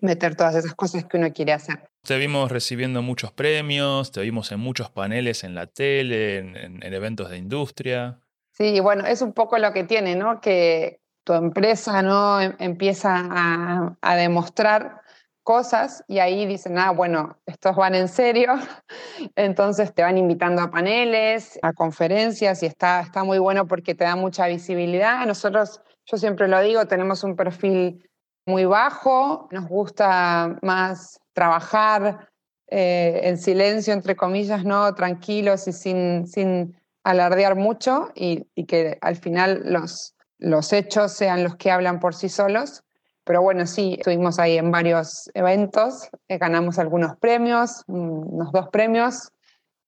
meter 0.00 0.34
todas 0.34 0.54
esas 0.54 0.74
cosas 0.74 1.04
que 1.04 1.16
uno 1.16 1.32
quiere 1.32 1.52
hacer. 1.52 1.88
Te 2.02 2.18
vimos 2.18 2.50
recibiendo 2.50 3.02
muchos 3.02 3.32
premios, 3.32 4.12
te 4.12 4.20
vimos 4.20 4.52
en 4.52 4.60
muchos 4.60 4.90
paneles 4.90 5.44
en 5.44 5.54
la 5.54 5.66
tele, 5.66 6.38
en, 6.38 6.56
en, 6.56 6.82
en 6.82 6.94
eventos 6.94 7.30
de 7.30 7.38
industria. 7.38 8.18
Sí, 8.52 8.78
bueno, 8.80 9.06
es 9.06 9.22
un 9.22 9.32
poco 9.32 9.58
lo 9.58 9.72
que 9.72 9.84
tiene, 9.84 10.14
¿no? 10.14 10.40
Que 10.40 11.00
tu 11.24 11.32
empresa, 11.32 12.02
¿no? 12.02 12.40
Em, 12.40 12.54
empieza 12.58 13.14
a, 13.16 13.96
a 14.00 14.16
demostrar 14.16 15.00
cosas 15.42 16.04
y 16.08 16.18
ahí 16.18 16.46
dicen, 16.46 16.78
ah, 16.78 16.90
bueno, 16.90 17.38
estos 17.46 17.76
van 17.76 17.94
en 17.94 18.08
serio, 18.08 18.54
entonces 19.36 19.94
te 19.94 20.02
van 20.02 20.18
invitando 20.18 20.62
a 20.62 20.70
paneles, 20.70 21.58
a 21.62 21.72
conferencias 21.72 22.62
y 22.62 22.66
está, 22.66 23.00
está 23.00 23.24
muy 23.24 23.38
bueno 23.38 23.66
porque 23.66 23.94
te 23.94 24.04
da 24.04 24.16
mucha 24.16 24.46
visibilidad. 24.46 25.26
Nosotros, 25.26 25.82
yo 26.06 26.16
siempre 26.16 26.48
lo 26.48 26.60
digo, 26.60 26.86
tenemos 26.86 27.24
un 27.24 27.36
perfil 27.36 28.08
muy 28.46 28.64
bajo, 28.64 29.48
nos 29.50 29.68
gusta 29.68 30.58
más 30.62 31.20
trabajar 31.32 32.28
eh, 32.68 33.20
en 33.24 33.38
silencio, 33.38 33.92
entre 33.92 34.16
comillas, 34.16 34.64
¿no? 34.64 34.94
tranquilos 34.94 35.68
y 35.68 35.72
sin, 35.72 36.26
sin 36.26 36.76
alardear 37.02 37.56
mucho 37.56 38.10
y, 38.14 38.44
que 38.66 38.98
al 39.00 39.16
final 39.16 39.62
los, 39.64 40.14
los 40.38 40.72
hechos 40.72 41.12
sean 41.12 41.44
los 41.44 41.56
que 41.56 41.70
hablan 41.70 42.00
por 42.00 42.14
sí 42.14 42.28
solos. 42.28 42.82
Pero 43.24 43.40
bueno, 43.40 43.66
sí, 43.66 43.96
estuvimos 43.98 44.38
ahí 44.38 44.58
en 44.58 44.70
varios 44.70 45.30
eventos, 45.32 46.10
eh, 46.28 46.36
ganamos 46.36 46.78
algunos 46.78 47.16
premios, 47.16 47.82
mm, 47.86 48.34
unos 48.34 48.52
dos 48.52 48.68
premios, 48.68 49.32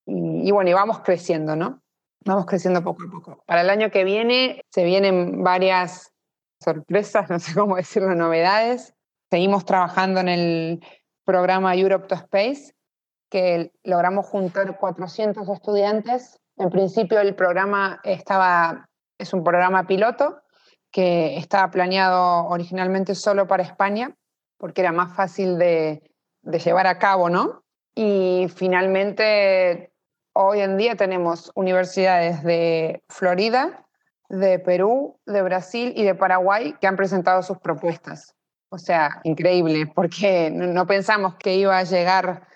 y, 0.06 0.48
y, 0.48 0.50
bueno, 0.52 0.70
y 0.70 0.72
vamos 0.72 1.00
creciendo, 1.00 1.54
¿no? 1.54 1.82
Vamos 2.24 2.46
creciendo 2.46 2.82
poco 2.82 3.04
a 3.06 3.10
poco. 3.10 3.44
Para 3.46 3.60
el 3.60 3.70
año 3.70 3.90
que 3.90 4.04
viene 4.04 4.64
se 4.70 4.84
vienen 4.84 5.44
varias 5.44 6.12
sorpresas, 6.60 7.28
no 7.30 7.38
sé 7.38 7.54
cómo 7.54 7.76
decirlo, 7.76 8.14
novedades. 8.14 8.94
Seguimos 9.30 9.64
trabajando 9.64 10.20
en 10.20 10.28
el 10.28 10.84
programa 11.24 11.74
Europe 11.74 12.06
to 12.06 12.14
Space, 12.14 12.74
que 13.30 13.72
logramos 13.82 14.26
juntar 14.26 14.78
400 14.78 15.48
estudiantes. 15.48 16.38
En 16.56 16.70
principio 16.70 17.20
el 17.20 17.34
programa 17.34 18.00
estaba, 18.04 18.88
es 19.18 19.32
un 19.32 19.42
programa 19.42 19.86
piloto, 19.86 20.42
que 20.92 21.36
estaba 21.36 21.70
planeado 21.70 22.46
originalmente 22.46 23.14
solo 23.14 23.46
para 23.46 23.62
España, 23.62 24.14
porque 24.56 24.80
era 24.80 24.92
más 24.92 25.14
fácil 25.14 25.58
de, 25.58 26.02
de 26.42 26.58
llevar 26.58 26.86
a 26.86 26.98
cabo, 26.98 27.28
¿no? 27.28 27.64
Y 27.94 28.46
finalmente, 28.54 29.92
hoy 30.32 30.60
en 30.60 30.76
día 30.76 30.94
tenemos 30.94 31.50
universidades 31.54 32.42
de 32.44 33.02
Florida, 33.08 33.85
de 34.28 34.58
Perú, 34.58 35.18
de 35.26 35.42
Brasil 35.42 35.92
y 35.96 36.04
de 36.04 36.14
Paraguay 36.14 36.74
que 36.80 36.86
han 36.86 36.96
presentado 36.96 37.42
sus 37.42 37.58
propuestas. 37.58 38.34
O 38.68 38.78
sea, 38.78 39.20
increíble, 39.24 39.90
porque 39.94 40.50
no 40.50 40.86
pensamos 40.86 41.36
que 41.36 41.54
iba 41.54 41.78
a 41.78 41.84
llegar, 41.84 42.48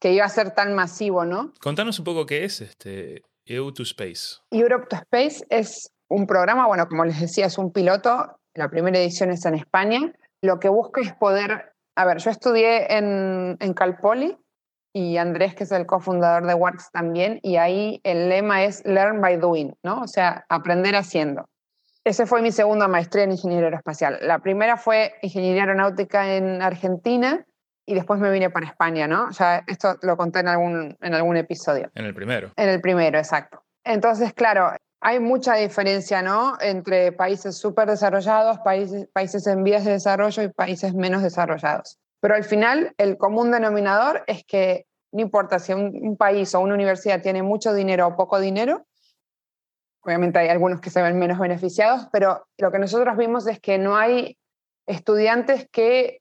que 0.00 0.12
iba 0.12 0.24
a 0.24 0.28
ser 0.28 0.52
tan 0.52 0.74
masivo, 0.74 1.24
¿no? 1.24 1.52
Contanos 1.60 1.98
un 1.98 2.04
poco 2.04 2.26
qué 2.26 2.44
es 2.44 2.60
este 2.60 3.22
EU 3.46 3.72
to 3.72 3.82
Space. 3.82 4.38
Europe 4.50 4.86
to 4.88 4.96
Space 4.96 5.44
es 5.50 5.92
un 6.08 6.26
programa, 6.26 6.66
bueno, 6.66 6.88
como 6.88 7.04
les 7.04 7.20
decía, 7.20 7.46
es 7.46 7.58
un 7.58 7.72
piloto, 7.72 8.38
la 8.54 8.68
primera 8.68 8.98
edición 8.98 9.30
es 9.30 9.44
en 9.44 9.54
España, 9.54 10.12
lo 10.42 10.58
que 10.58 10.68
busca 10.68 11.00
es 11.00 11.14
poder, 11.14 11.72
a 11.96 12.04
ver, 12.04 12.18
yo 12.18 12.30
estudié 12.30 12.96
en, 12.96 13.56
en 13.60 13.74
Calpoli 13.74 14.36
y 14.92 15.16
Andrés, 15.16 15.54
que 15.54 15.64
es 15.64 15.72
el 15.72 15.86
cofundador 15.86 16.46
de 16.46 16.54
Works 16.54 16.90
también, 16.92 17.40
y 17.42 17.56
ahí 17.56 18.00
el 18.04 18.28
lema 18.28 18.64
es 18.64 18.84
Learn 18.84 19.20
by 19.20 19.38
Doing, 19.38 19.74
¿no? 19.82 20.02
O 20.02 20.06
sea, 20.06 20.44
aprender 20.48 20.94
haciendo. 20.96 21.48
Ese 22.04 22.26
fue 22.26 22.42
mi 22.42 22.50
segunda 22.50 22.88
maestría 22.88 23.24
en 23.24 23.32
ingeniería 23.32 23.66
aeroespacial. 23.66 24.18
La 24.22 24.40
primera 24.40 24.76
fue 24.76 25.14
ingeniería 25.22 25.62
aeronáutica 25.62 26.34
en 26.34 26.60
Argentina 26.60 27.46
y 27.86 27.94
después 27.94 28.20
me 28.20 28.30
vine 28.30 28.50
para 28.50 28.66
España, 28.66 29.06
¿no? 29.06 29.30
Ya 29.30 29.62
esto 29.66 29.96
lo 30.02 30.16
conté 30.16 30.40
en 30.40 30.48
algún, 30.48 30.96
en 31.00 31.14
algún 31.14 31.36
episodio. 31.36 31.90
En 31.94 32.04
el 32.04 32.14
primero. 32.14 32.50
En 32.56 32.68
el 32.68 32.80
primero, 32.80 33.18
exacto. 33.18 33.62
Entonces, 33.84 34.32
claro, 34.32 34.72
hay 35.00 35.20
mucha 35.20 35.54
diferencia, 35.54 36.22
¿no? 36.22 36.56
Entre 36.60 37.12
países 37.12 37.56
súper 37.56 37.88
desarrollados, 37.88 38.58
países, 38.60 39.08
países 39.12 39.46
en 39.46 39.64
vías 39.64 39.84
de 39.84 39.92
desarrollo 39.92 40.42
y 40.42 40.48
países 40.48 40.94
menos 40.94 41.22
desarrollados. 41.22 41.98
Pero 42.22 42.36
al 42.36 42.44
final, 42.44 42.94
el 42.98 43.18
común 43.18 43.50
denominador 43.50 44.22
es 44.28 44.44
que 44.44 44.86
no 45.10 45.20
importa 45.20 45.58
si 45.58 45.72
un, 45.72 46.16
país 46.16 46.54
o 46.54 46.60
una 46.60 46.74
universidad 46.74 47.20
tiene 47.20 47.42
mucho 47.42 47.74
dinero 47.74 48.06
o 48.06 48.16
poco 48.16 48.38
dinero, 48.38 48.86
obviamente 50.02 50.38
hay 50.38 50.48
algunos 50.48 50.80
que 50.80 50.90
se 50.90 51.02
ven 51.02 51.18
menos 51.18 51.40
beneficiados, 51.40 52.06
pero 52.12 52.46
lo 52.58 52.70
que 52.70 52.78
nosotros 52.78 53.16
vimos 53.16 53.48
es 53.48 53.58
que 53.58 53.76
no 53.76 53.96
hay 53.96 54.38
estudiantes 54.86 55.68
que 55.72 56.20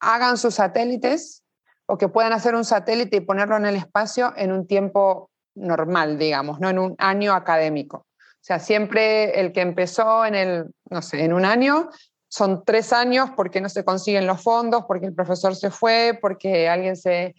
hagan 0.00 0.38
sus 0.38 0.54
satélites 0.54 1.44
o 1.86 1.98
que 1.98 2.08
puedan 2.08 2.32
hacer 2.32 2.54
un 2.54 2.64
satélite 2.64 3.18
y 3.18 3.20
ponerlo 3.20 3.58
en 3.58 3.66
el 3.66 3.76
espacio 3.76 4.32
en 4.36 4.50
un 4.50 4.66
tiempo 4.66 5.30
normal, 5.54 6.16
digamos, 6.18 6.58
no 6.58 6.70
en 6.70 6.78
un 6.78 6.94
año 6.96 7.34
académico. 7.34 7.98
O 7.98 8.46
sea, 8.46 8.58
siempre 8.58 9.38
el 9.40 9.52
que 9.52 9.60
empezó 9.60 10.24
en 10.24 10.34
el, 10.34 10.74
no 10.88 11.02
sé, 11.02 11.22
en 11.22 11.34
un 11.34 11.44
año, 11.44 11.90
son 12.34 12.64
tres 12.64 12.92
años 12.92 13.30
porque 13.36 13.60
no 13.60 13.68
se 13.68 13.84
consiguen 13.84 14.26
los 14.26 14.42
fondos, 14.42 14.86
porque 14.88 15.06
el 15.06 15.14
profesor 15.14 15.54
se 15.54 15.70
fue, 15.70 16.18
porque 16.20 16.68
alguien 16.68 16.96
se, 16.96 17.36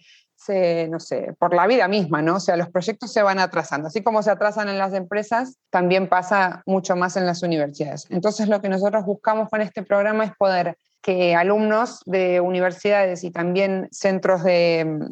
no 0.88 1.00
sé, 1.00 1.34
por 1.38 1.54
la 1.54 1.66
vida 1.66 1.86
misma, 1.86 2.22
¿no? 2.22 2.36
O 2.36 2.40
sea, 2.40 2.56
los 2.56 2.70
proyectos 2.70 3.12
se 3.12 3.20
van 3.20 3.38
atrasando. 3.38 3.88
Así 3.88 4.02
como 4.02 4.22
se 4.22 4.30
atrasan 4.30 4.70
en 4.70 4.78
las 4.78 4.94
empresas, 4.94 5.58
también 5.68 6.08
pasa 6.08 6.62
mucho 6.64 6.96
más 6.96 7.18
en 7.18 7.26
las 7.26 7.42
universidades. 7.42 8.06
Entonces, 8.08 8.48
lo 8.48 8.62
que 8.62 8.70
nosotros 8.70 9.04
buscamos 9.04 9.50
con 9.50 9.60
este 9.60 9.82
programa 9.82 10.24
es 10.24 10.32
poder 10.34 10.78
que 11.02 11.34
alumnos 11.34 12.00
de 12.06 12.40
universidades 12.40 13.22
y 13.22 13.30
también 13.30 13.88
centros 13.90 14.44
de 14.44 15.04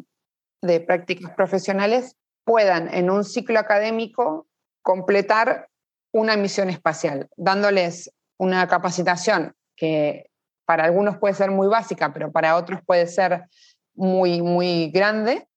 prácticas 0.87 1.31
profesionales 1.35 2.15
puedan 2.43 2.91
en 2.91 3.11
un 3.11 3.23
ciclo 3.23 3.59
académico 3.59 4.47
completar 4.81 5.69
una 6.11 6.37
misión 6.37 6.71
espacial, 6.71 7.29
dándoles 7.37 8.11
una 8.39 8.67
capacitación 8.67 9.53
que 9.75 10.29
para 10.65 10.85
algunos 10.85 11.17
puede 11.17 11.33
ser 11.33 11.51
muy 11.51 11.67
básica, 11.67 12.13
pero 12.13 12.31
para 12.31 12.55
otros 12.55 12.81
puede 12.85 13.07
ser 13.07 13.45
muy, 13.93 14.41
muy 14.41 14.89
grande, 14.91 15.47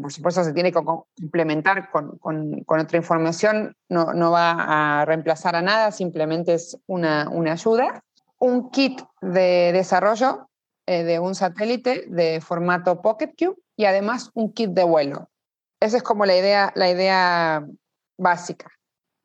por 0.00 0.12
supuesto 0.12 0.42
se 0.42 0.52
tiene 0.52 0.72
que 0.72 0.82
complementar 0.82 1.90
con, 1.90 2.18
otra 2.66 2.98
información, 2.98 3.76
no, 3.88 4.12
no, 4.12 4.30
va 4.30 5.00
a 5.00 5.04
reemplazar 5.04 5.54
a 5.56 5.62
nada, 5.62 5.92
simplemente 5.92 6.54
es 6.54 6.78
una, 6.86 7.28
una 7.30 7.52
ayuda. 7.52 8.02
Un 8.38 8.70
kit 8.70 9.00
de 9.20 9.70
desarrollo 9.72 10.48
eh, 10.86 11.04
de 11.04 11.18
un 11.18 11.34
satélite 11.34 12.04
de 12.08 12.40
formato 12.40 13.00
Pocket 13.00 13.32
Cube 13.38 13.56
y 13.76 13.84
además 13.84 14.30
un 14.34 14.52
kit 14.52 14.70
de 14.70 14.84
vuelo. 14.84 15.30
Esa 15.80 15.98
es 15.98 16.02
como 16.02 16.26
la 16.26 16.36
idea, 16.36 16.72
la 16.74 16.90
idea 16.90 17.64
básica. 18.18 18.70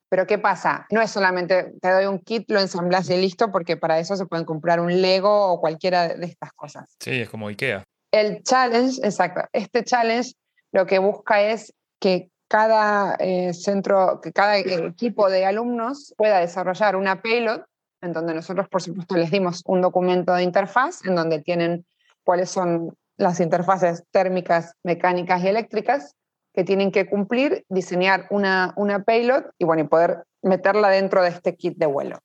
Pero 0.10 0.26
¿qué 0.26 0.40
pasa? 0.40 0.88
No 0.90 1.02
es 1.02 1.12
solamente 1.12 1.74
te 1.82 1.92
doy 1.92 2.06
un 2.06 2.20
kit, 2.20 2.50
lo 2.50 2.60
ensamblas 2.60 3.10
y 3.10 3.18
listo, 3.18 3.52
porque 3.52 3.78
para 3.78 4.00
eso 4.00 4.16
se 4.16 4.26
pueden 4.26 4.46
comprar 4.46 4.80
un 4.80 5.02
Lego 5.02 5.52
o 5.52 5.62
cualquiera 5.62 6.10
de 6.10 6.26
estas 6.26 6.52
cosas. 6.54 6.96
Sí, 7.00 7.22
es 7.22 7.30
como 7.30 7.48
IKEA. 7.48 7.84
El 8.12 8.42
challenge, 8.42 9.00
exacto, 9.04 9.42
este 9.54 9.84
challenge 9.84 10.34
lo 10.72 10.88
que 10.88 10.98
busca 10.98 11.42
es 11.42 11.74
que 12.00 12.30
cada 12.48 13.16
eh, 13.20 13.54
centro, 13.54 14.20
que 14.22 14.32
cada 14.32 14.58
equipo 14.58 15.30
de 15.30 15.46
alumnos 15.46 16.14
pueda 16.18 16.40
desarrollar 16.40 16.96
una 16.96 17.22
payload 17.22 17.62
en 18.02 18.14
donde 18.14 18.34
nosotros, 18.34 18.68
por 18.70 18.82
supuesto, 18.82 19.16
les 19.16 19.30
dimos 19.30 19.62
un 19.66 19.82
documento 19.82 20.34
de 20.34 20.44
interfaz 20.44 21.06
en 21.06 21.16
donde 21.16 21.42
tienen 21.42 21.86
cuáles 22.24 22.50
son 22.50 22.96
las 23.18 23.40
interfaces 23.40 24.04
térmicas, 24.12 24.74
mecánicas 24.84 25.44
y 25.44 25.50
eléctricas 25.50 26.16
que 26.60 26.66
tienen 26.66 26.92
que 26.92 27.10
cumplir, 27.10 27.64
diseñar 27.70 28.28
una, 28.32 28.74
una 28.76 29.06
payload 29.06 29.46
y, 29.58 29.64
bueno, 29.64 29.84
y 29.84 29.88
poder 29.88 30.26
meterla 30.42 30.90
dentro 30.90 31.24
de 31.24 31.30
este 31.30 31.56
kit 31.56 31.78
de 31.78 31.86
vuelo. 31.86 32.20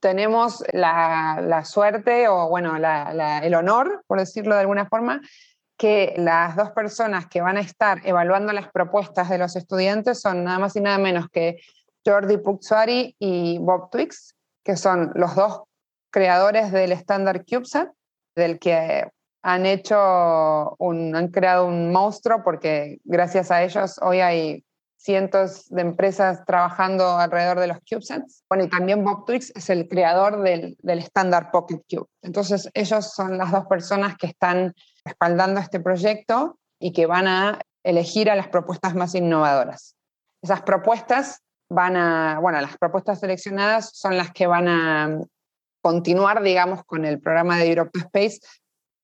Tenemos 0.00 0.64
la, 0.72 1.40
la 1.40 1.64
suerte 1.64 2.26
o, 2.26 2.48
bueno, 2.48 2.74
el 2.76 3.54
honor, 3.54 4.02
por 4.08 4.18
decirlo 4.18 4.56
de 4.56 4.62
alguna 4.62 4.86
forma, 4.86 5.20
que 5.76 6.12
las 6.16 6.56
dos 6.56 6.72
personas 6.72 7.28
que 7.28 7.40
van 7.40 7.56
a 7.56 7.60
estar 7.60 8.00
evaluando 8.04 8.52
las 8.52 8.68
propuestas 8.68 9.28
de 9.28 9.38
los 9.38 9.54
estudiantes 9.54 10.20
son 10.20 10.42
nada 10.42 10.58
más 10.58 10.74
y 10.74 10.80
nada 10.80 10.98
menos 10.98 11.28
que 11.32 11.60
Jordi 12.04 12.38
Puxuari 12.38 13.14
y 13.20 13.58
Bob 13.58 13.90
Twix, 13.92 14.34
que 14.64 14.76
son 14.76 15.12
los 15.14 15.36
dos 15.36 15.62
creadores 16.10 16.72
del 16.72 16.90
estándar 16.90 17.44
CubeSat, 17.44 17.92
del 18.34 18.58
que 18.58 19.08
han 19.48 19.64
hecho 19.64 20.76
un, 20.78 21.16
han 21.16 21.28
creado 21.28 21.66
un 21.66 21.90
monstruo 21.90 22.42
porque 22.44 22.98
gracias 23.04 23.50
a 23.50 23.62
ellos 23.62 23.98
hoy 24.02 24.20
hay 24.20 24.64
cientos 24.98 25.66
de 25.70 25.80
empresas 25.80 26.44
trabajando 26.44 27.16
alrededor 27.16 27.58
de 27.58 27.68
los 27.68 27.78
CubeSats. 27.88 28.44
Bueno, 28.50 28.64
y 28.64 28.68
también 28.68 29.02
Bob 29.04 29.24
Twix 29.24 29.50
es 29.56 29.70
el 29.70 29.88
creador 29.88 30.42
del, 30.42 30.76
del 30.82 30.98
estándar 30.98 31.50
Pocket 31.50 31.80
Cube. 31.88 32.08
Entonces, 32.20 32.68
ellos 32.74 33.14
son 33.14 33.38
las 33.38 33.50
dos 33.50 33.64
personas 33.66 34.18
que 34.18 34.26
están 34.26 34.74
respaldando 35.02 35.60
este 35.60 35.80
proyecto 35.80 36.58
y 36.78 36.92
que 36.92 37.06
van 37.06 37.26
a 37.26 37.58
elegir 37.84 38.30
a 38.30 38.36
las 38.36 38.48
propuestas 38.48 38.94
más 38.94 39.14
innovadoras. 39.14 39.96
Esas 40.42 40.60
propuestas 40.60 41.40
van 41.70 41.96
a, 41.96 42.38
bueno, 42.40 42.60
las 42.60 42.76
propuestas 42.76 43.20
seleccionadas 43.20 43.92
son 43.94 44.18
las 44.18 44.30
que 44.32 44.46
van 44.46 44.68
a 44.68 45.20
continuar, 45.80 46.42
digamos, 46.42 46.84
con 46.84 47.06
el 47.06 47.18
programa 47.18 47.56
de 47.56 47.68
Europe 47.70 47.98
Space. 47.98 48.40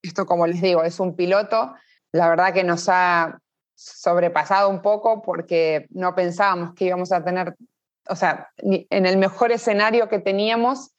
Esto, 0.04 0.26
como 0.26 0.46
les 0.46 0.60
digo, 0.60 0.82
es 0.82 1.00
un 1.00 1.16
piloto. 1.16 1.74
La 2.12 2.28
verdad 2.28 2.52
que 2.52 2.62
nos 2.62 2.88
ha 2.88 3.38
sobrepasado 3.74 4.68
un 4.68 4.82
poco 4.82 5.22
porque 5.22 5.86
no 5.90 6.14
pensábamos 6.14 6.74
que 6.74 6.84
íbamos 6.84 7.10
a 7.10 7.24
tener, 7.24 7.56
o 8.08 8.14
sea, 8.14 8.50
en 8.58 9.06
el 9.06 9.16
mejor 9.16 9.50
escenario 9.50 10.08
que 10.08 10.18
teníamos, 10.18 10.94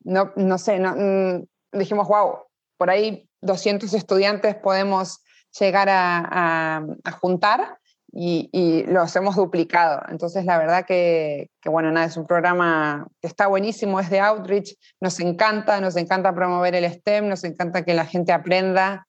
no, 0.00 0.32
no 0.34 0.58
sé, 0.58 0.78
mm, 0.78 1.46
dijimos, 1.72 2.08
wow, 2.08 2.40
por 2.76 2.90
ahí 2.90 3.28
200 3.42 3.94
estudiantes 3.94 4.56
podemos 4.56 5.22
llegar 5.58 5.88
a, 5.90 6.84
juntar 7.20 7.77
y, 8.12 8.84
los 8.86 9.14
hemos 9.16 9.36
duplicado. 9.36 10.02
Entonces, 10.08 10.44
la 10.44 10.58
verdad 10.58 10.84
que, 10.86 11.50
que, 11.60 11.68
bueno, 11.68 11.90
nada, 11.90 12.06
es 12.06 12.16
un 12.16 12.26
programa 12.26 13.06
que 13.20 13.28
está 13.28 13.46
buenísimo, 13.46 14.00
es 14.00 14.10
de 14.10 14.20
outreach, 14.20 14.74
nos 15.00 15.20
encanta, 15.20 15.80
nos 15.80 15.96
encanta 15.96 16.34
promover 16.34 16.74
el 16.74 16.90
STEM, 16.90 17.28
nos 17.28 17.44
encanta 17.44 17.84
que 17.84 17.94
la 17.94 18.06
gente 18.06 18.32
aprenda 18.32 19.06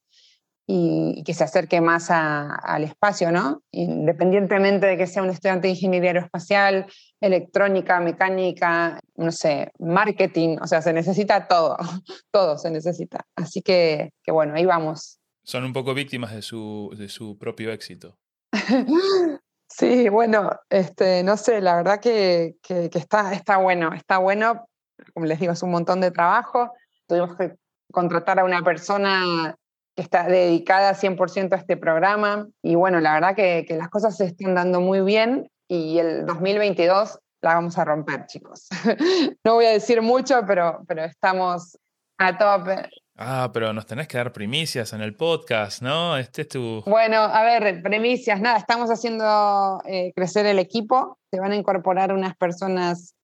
y, 0.71 1.23
que 1.23 1.33
se 1.33 1.43
acerque 1.43 1.81
más 1.81 2.11
al 2.11 2.83
espacio, 2.83 3.31
¿no? 3.31 3.63
Independientemente 3.71 4.85
de 4.85 4.97
que 4.97 5.07
sea 5.07 5.23
un 5.23 5.31
estudiante 5.31 5.67
de 5.67 5.73
ingeniería 5.73 6.11
aeroespacial, 6.11 6.85
electrónica, 7.19 7.99
mecánica, 7.99 8.99
no 9.15 9.31
sé, 9.31 9.71
marketing, 9.79 10.57
o 10.61 10.67
sea, 10.67 10.83
se 10.83 10.93
necesita 10.93 11.47
todo, 11.47 11.75
todo 12.31 12.59
se 12.59 12.69
necesita. 12.69 13.25
Así 13.35 13.63
que, 13.63 14.11
que 14.23 14.31
bueno, 14.31 14.53
ahí 14.53 14.65
vamos. 14.65 15.19
Son 15.43 15.63
un 15.63 15.73
poco 15.73 15.95
víctimas 15.95 16.35
de 16.35 16.43
su, 16.43 16.93
de 16.95 17.09
su 17.09 17.39
propio 17.39 17.71
éxito. 17.71 18.19
sí, 19.69 20.09
bueno, 20.09 20.51
este, 20.69 21.23
no 21.23 21.37
sé, 21.37 21.61
la 21.61 21.75
verdad 21.75 21.99
que, 21.99 22.55
que, 22.61 22.89
que 22.89 22.99
está, 22.99 23.33
está 23.33 23.57
bueno, 23.57 23.93
está 23.93 24.17
bueno, 24.17 24.67
como 25.13 25.25
les 25.25 25.39
digo, 25.39 25.53
es 25.53 25.63
un 25.63 25.71
montón 25.71 26.01
de 26.01 26.11
trabajo, 26.11 26.73
tuvimos 27.07 27.35
que 27.35 27.55
contratar 27.91 28.39
a 28.39 28.45
una 28.45 28.61
persona 28.61 29.55
está 29.99 30.23
dedicada 30.27 30.93
100% 30.93 31.53
a 31.53 31.57
este 31.57 31.77
programa. 31.77 32.47
Y 32.61 32.75
bueno, 32.75 32.99
la 32.99 33.13
verdad 33.13 33.35
que, 33.35 33.65
que, 33.67 33.75
las 33.75 33.89
cosas 33.89 34.17
se 34.17 34.25
están 34.25 34.55
dando 34.55 34.81
muy 34.81 35.01
bien 35.01 35.49
y 35.67 35.99
el 35.99 36.25
2022 36.25 37.19
la 37.41 37.53
vamos 37.55 37.77
a 37.77 37.85
romper, 37.85 38.25
chicos. 38.25 38.67
no 39.43 39.55
voy 39.55 39.65
a 39.65 39.71
decir 39.71 40.01
mucho, 40.01 40.41
pero, 40.47 40.83
pero 40.87 41.03
estamos 41.03 41.77
a 42.17 42.37
tope. 42.37 42.89
Ah, 43.21 43.49
pero 43.53 43.73
nos 43.73 43.85
tenés 43.85 44.07
que 44.07 44.17
dar 44.17 44.31
primicias 44.31 44.93
en 44.93 45.01
el 45.01 45.13
podcast, 45.13 45.81
¿no? 45.81 46.15
Este 46.15 46.43
es 46.43 46.47
tu... 46.47 46.81
Bueno, 46.85 47.17
a 47.17 47.43
ver, 47.43 47.83
primicias, 47.83 48.39
nada, 48.39 48.57
estamos 48.57 48.89
haciendo 48.89 49.81
eh, 49.85 50.13
crecer 50.15 50.45
el 50.45 50.57
equipo, 50.57 51.19
se 51.29 51.41
van 51.41 51.51
a 51.51 51.57
incorporar 51.57 52.13
unas 52.13 52.37
personas 52.37 53.15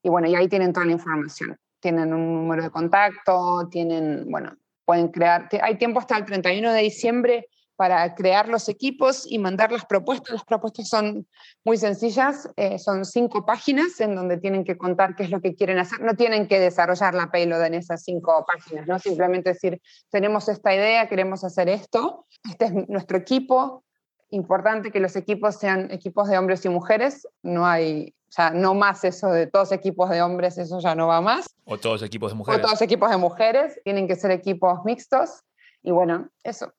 y 0.03 0.09
bueno, 0.09 0.29
y 0.29 0.35
ahí 0.37 0.49
tienen 0.49 0.73
toda 0.73 0.87
la 0.87 0.93
información. 0.93 1.59
Tienen 1.81 2.15
un 2.15 2.35
número 2.35 2.63
de 2.63 2.71
contacto, 2.71 3.69
tienen, 3.71 4.31
bueno, 4.31 4.57
pueden 4.85 5.09
crear, 5.09 5.49
hay 5.61 5.77
tiempo 5.77 5.99
hasta 5.99 6.17
el 6.17 6.25
31 6.25 6.73
de 6.73 6.83
diciembre 6.83 7.49
para 7.77 8.15
crear 8.15 8.49
los 8.49 8.69
equipos 8.69 9.27
y 9.31 9.39
mandar 9.39 9.73
las 9.73 9.85
propuestas. 9.85 10.33
Las 10.33 10.45
propuestas 10.45 10.89
son 10.89 11.27
muy 11.65 11.77
sencillas, 11.77 12.49
eh, 12.57 12.79
son 12.79 13.05
cinco 13.05 13.45
páginas 13.45 14.01
en 14.01 14.15
donde 14.15 14.39
tienen 14.39 14.65
que 14.65 14.77
contar 14.77 15.17
qué 15.17 15.25
es 15.25 15.31
lo 15.31 15.41
que 15.41 15.55
quieren 15.55 15.79
hacer. 15.79 16.01
No 16.01 16.15
tienen 16.15 16.47
que 16.47 16.61
desarrollar 16.61 17.15
la 17.15 17.31
payload 17.31 17.65
en 17.67 17.75
esas 17.75 18.03
cinco 18.03 18.45
páginas, 18.47 18.87
¿no? 18.87 18.99
Simplemente 18.99 19.51
decir, 19.51 19.81
tenemos 20.11 20.49
esta 20.49 20.75
idea, 20.75 21.09
queremos 21.09 21.45
hacer 21.45 21.69
esto, 21.69 22.27
este 22.49 22.67
es 22.67 22.89
nuestro 22.89 23.17
equipo. 23.17 23.85
Importante 24.31 24.91
que 24.91 25.01
los 25.01 25.17
equipos 25.17 25.57
sean 25.57 25.91
equipos 25.91 26.29
de 26.29 26.39
hombres 26.39 26.65
y 26.65 26.69
mujeres, 26.69 27.27
no 27.43 27.67
hay 27.67 28.15
ya 28.37 28.51
no 28.51 28.75
más 28.75 29.05
eso 29.05 29.29
de 29.29 29.47
todos 29.47 29.73
equipos 29.73 30.11
de 30.11 30.23
hombres, 30.23 30.59
eso 30.59 30.81
ya 30.81 30.95
no 30.95 31.07
va 31.07 31.21
más. 31.21 31.55
O 31.65 31.79
todos 31.79 32.03
equipos 32.03 32.33
de 32.33 32.39
mujeres. 32.39 32.61
O 32.61 32.67
todos 32.67 32.83
equipos 32.83 33.11
de 33.11 33.17
mujeres, 33.17 33.81
tienen 33.85 34.09
que 34.09 34.17
ser 34.17 34.31
equipos 34.31 34.85
mixtos. 34.85 35.43
Y 35.83 35.93
bueno, 35.93 36.31
eso. 36.43 36.73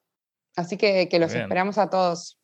Así 0.56 0.78
que, 0.78 1.10
que 1.10 1.20
los 1.20 1.34
esperamos 1.34 1.78
a 1.78 1.90
todos. 1.90 2.40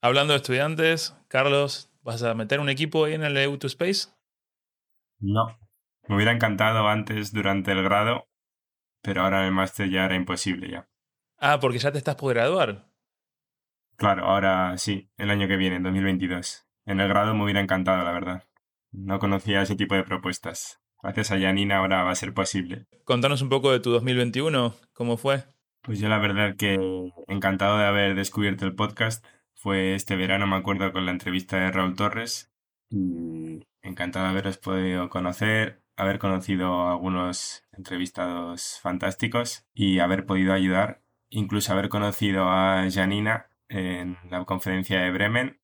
Hablando 0.00 0.32
de 0.32 0.38
estudiantes, 0.38 1.16
Carlos, 1.28 1.90
¿vas 2.02 2.22
a 2.22 2.34
meter 2.34 2.60
un 2.60 2.68
equipo 2.68 3.04
ahí 3.04 3.14
en 3.14 3.24
el 3.24 3.36
EU 3.36 3.58
to 3.58 3.66
Space? 3.66 4.08
No. 5.18 5.58
Me 6.08 6.14
hubiera 6.14 6.32
encantado 6.32 6.86
antes 6.86 7.32
durante 7.32 7.72
el 7.72 7.82
grado, 7.82 8.28
pero 9.02 9.22
ahora 9.22 9.44
el 9.44 9.52
máster 9.52 9.90
ya 9.90 10.04
era 10.04 10.14
imposible 10.14 10.70
ya. 10.70 10.88
Ah, 11.38 11.58
porque 11.60 11.78
ya 11.78 11.90
te 11.90 11.98
estás 11.98 12.14
por 12.14 12.34
graduar. 12.34 12.88
Claro, 13.96 14.26
ahora 14.26 14.76
sí, 14.78 15.10
el 15.16 15.30
año 15.30 15.48
que 15.48 15.56
viene, 15.56 15.76
en 15.76 15.82
2022. 15.82 16.66
En 16.84 17.00
el 17.00 17.08
grado 17.08 17.34
me 17.34 17.42
hubiera 17.42 17.60
encantado, 17.60 18.04
la 18.04 18.12
verdad. 18.12 18.44
No 18.92 19.18
conocía 19.18 19.62
ese 19.62 19.74
tipo 19.74 19.94
de 19.94 20.04
propuestas. 20.04 20.80
Gracias 21.02 21.32
a 21.32 21.38
Janina 21.38 21.78
ahora 21.78 22.04
va 22.04 22.10
a 22.10 22.14
ser 22.14 22.32
posible. 22.32 22.86
Contanos 23.04 23.42
un 23.42 23.48
poco 23.48 23.72
de 23.72 23.80
tu 23.80 23.90
2021, 23.90 24.74
¿cómo 24.92 25.16
fue? 25.16 25.44
Pues 25.86 26.00
yo 26.00 26.08
la 26.08 26.18
verdad 26.18 26.56
que 26.56 27.12
encantado 27.28 27.78
de 27.78 27.86
haber 27.86 28.16
descubierto 28.16 28.66
el 28.66 28.74
podcast. 28.74 29.24
Fue 29.54 29.94
este 29.94 30.16
verano, 30.16 30.48
me 30.48 30.56
acuerdo, 30.56 30.92
con 30.92 31.06
la 31.06 31.12
entrevista 31.12 31.58
de 31.58 31.70
Raúl 31.70 31.94
Torres. 31.94 32.52
Y 32.90 33.64
encantado 33.82 34.24
de 34.24 34.32
haberos 34.32 34.58
podido 34.58 35.08
conocer, 35.08 35.84
haber 35.96 36.18
conocido 36.18 36.82
a 36.82 36.90
algunos 36.90 37.62
entrevistados 37.70 38.80
fantásticos 38.82 39.64
y 39.74 40.00
haber 40.00 40.26
podido 40.26 40.52
ayudar, 40.52 41.02
incluso 41.30 41.72
haber 41.72 41.88
conocido 41.88 42.48
a 42.48 42.84
Janina 42.92 43.48
en 43.68 44.18
la 44.28 44.44
conferencia 44.44 44.98
de 44.98 45.12
Bremen. 45.12 45.60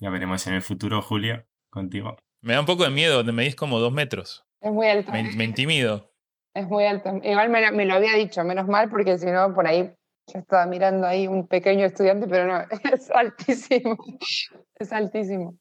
Ya 0.00 0.10
veremos 0.10 0.48
en 0.48 0.54
el 0.54 0.62
futuro, 0.62 1.00
Julio, 1.00 1.46
contigo. 1.70 2.16
Me 2.40 2.54
da 2.54 2.60
un 2.60 2.66
poco 2.66 2.82
de 2.82 2.90
miedo, 2.90 3.22
me 3.22 3.30
medís 3.30 3.54
como 3.54 3.78
dos 3.78 3.92
metros. 3.92 4.44
Es 4.60 4.72
muy 4.72 4.88
alto. 4.88 5.12
Me, 5.12 5.22
me 5.36 5.44
intimido. 5.44 6.12
Es 6.54 6.68
muy 6.68 6.84
alto. 6.86 7.10
Igual 7.22 7.50
me, 7.50 7.70
me, 7.72 7.84
lo 7.84 7.94
había 7.94 8.16
dicho, 8.16 8.44
menos 8.44 8.68
mal, 8.68 8.88
porque 8.88 9.18
si 9.18 9.26
no, 9.26 9.52
por 9.52 9.66
ahí 9.66 9.92
yo 10.32 10.38
estaba 10.38 10.66
mirando 10.66 11.06
ahí 11.06 11.26
un 11.26 11.46
pequeño 11.46 11.84
estudiante, 11.84 12.26
pero 12.28 12.46
no, 12.46 12.64
es 12.92 13.10
altísimo. 13.10 13.96
Es 14.76 14.92
altísimo. 14.92 15.58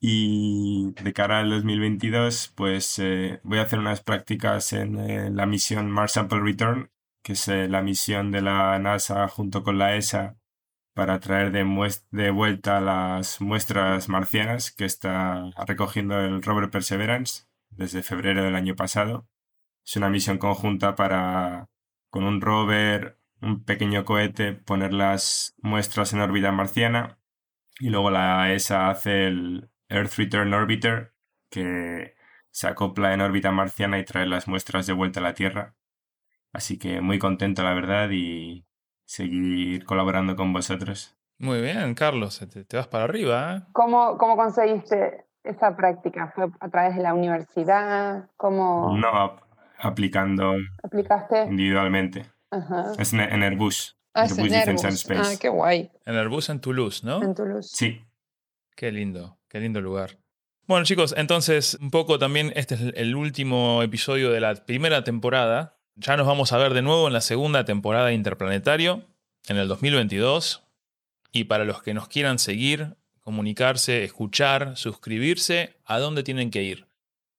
Y 0.00 0.92
de 1.02 1.12
cara 1.12 1.40
al 1.40 1.50
2022, 1.50 2.52
pues 2.56 2.98
eh, 2.98 3.40
voy 3.42 3.58
a 3.58 3.62
hacer 3.62 3.78
unas 3.78 4.02
prácticas 4.02 4.72
en 4.72 4.98
eh, 4.98 5.30
la 5.30 5.46
misión 5.46 5.90
Mars 5.90 6.12
Sample 6.12 6.40
Return, 6.40 6.90
que 7.22 7.34
es 7.34 7.48
eh, 7.48 7.68
la 7.68 7.82
misión 7.82 8.30
de 8.32 8.42
la 8.42 8.78
NASA 8.78 9.28
junto 9.28 9.62
con 9.62 9.78
la 9.78 9.96
ESA 9.96 10.36
para 10.94 11.20
traer 11.20 11.52
de, 11.52 11.64
de 12.10 12.30
vuelta 12.30 12.80
las 12.80 13.40
muestras 13.40 14.08
marcianas 14.08 14.70
que 14.70 14.84
está 14.86 15.50
recogiendo 15.66 16.18
el 16.18 16.42
rover 16.42 16.70
Perseverance 16.70 17.44
desde 17.70 18.02
febrero 18.02 18.42
del 18.42 18.56
año 18.56 18.74
pasado. 18.74 19.28
Es 19.84 19.96
una 19.96 20.10
misión 20.10 20.38
conjunta 20.38 20.94
para, 20.94 21.68
con 22.10 22.24
un 22.24 22.40
rover, 22.40 23.18
un 23.42 23.64
pequeño 23.64 24.04
cohete, 24.04 24.52
poner 24.52 24.92
las 24.92 25.54
muestras 25.62 26.12
en 26.12 26.20
órbita 26.20 26.52
marciana 26.52 27.18
y 27.78 27.88
luego 27.88 28.10
la 28.10 28.52
ESA 28.52 28.90
hace 28.90 29.26
el 29.26 29.70
Earth 29.88 30.14
Return 30.16 30.52
Orbiter 30.52 31.14
que 31.50 32.14
se 32.50 32.68
acopla 32.68 33.14
en 33.14 33.20
órbita 33.20 33.50
marciana 33.50 33.98
y 33.98 34.04
trae 34.04 34.26
las 34.26 34.48
muestras 34.48 34.86
de 34.86 34.92
vuelta 34.92 35.20
a 35.20 35.22
la 35.22 35.34
Tierra. 35.34 35.74
Así 36.52 36.78
que 36.78 37.00
muy 37.00 37.18
contento, 37.18 37.62
la 37.62 37.74
verdad, 37.74 38.10
y 38.10 38.66
seguir 39.04 39.84
colaborando 39.84 40.36
con 40.36 40.52
vosotros. 40.52 41.16
Muy 41.38 41.62
bien, 41.62 41.94
Carlos, 41.94 42.44
te, 42.68 42.76
vas 42.76 42.88
para 42.88 43.04
arriba. 43.04 43.56
¿eh? 43.56 43.62
¿Cómo, 43.72 44.18
¿Cómo 44.18 44.36
conseguiste 44.36 45.24
esa 45.42 45.74
práctica? 45.74 46.32
¿Fue 46.34 46.48
a 46.60 46.68
través 46.68 46.96
de 46.96 47.02
la 47.02 47.14
universidad? 47.14 48.28
¿Cómo... 48.36 48.96
No, 48.96 49.40
aplicando 49.80 50.54
¿Aplicaste? 50.82 51.44
individualmente. 51.44 52.26
Ajá. 52.50 52.92
Es 52.98 53.12
en, 53.12 53.20
en 53.20 53.42
Airbus. 53.42 53.96
Ah, 54.14 54.22
Airbus 54.22 54.38
en 54.38 54.54
and 54.54 54.68
Airbus. 54.68 54.84
Space. 54.84 55.34
Ah, 55.34 55.38
qué 55.40 55.48
guay. 55.48 55.90
En 56.04 56.16
Airbus 56.16 56.48
en 56.48 56.60
Toulouse, 56.60 57.04
¿no? 57.04 57.22
En 57.22 57.34
Toulouse. 57.34 57.70
Sí. 57.72 58.04
Qué 58.74 58.90
lindo, 58.92 59.38
qué 59.48 59.60
lindo 59.60 59.80
lugar. 59.80 60.18
Bueno 60.66 60.84
chicos, 60.84 61.14
entonces 61.16 61.76
un 61.80 61.90
poco 61.90 62.18
también 62.18 62.52
este 62.54 62.76
es 62.76 62.80
el 62.94 63.16
último 63.16 63.82
episodio 63.82 64.30
de 64.30 64.40
la 64.40 64.54
primera 64.54 65.02
temporada. 65.04 65.76
Ya 65.96 66.16
nos 66.16 66.26
vamos 66.26 66.52
a 66.52 66.58
ver 66.58 66.74
de 66.74 66.82
nuevo 66.82 67.08
en 67.08 67.12
la 67.12 67.20
segunda 67.20 67.64
temporada 67.64 68.06
de 68.06 68.14
Interplanetario, 68.14 69.04
en 69.48 69.56
el 69.56 69.68
2022. 69.68 70.64
Y 71.32 71.44
para 71.44 71.64
los 71.64 71.82
que 71.82 71.94
nos 71.94 72.08
quieran 72.08 72.38
seguir, 72.38 72.96
comunicarse, 73.20 74.04
escuchar, 74.04 74.76
suscribirse, 74.76 75.76
¿a 75.84 75.98
dónde 75.98 76.22
tienen 76.22 76.50
que 76.50 76.62
ir? 76.62 76.86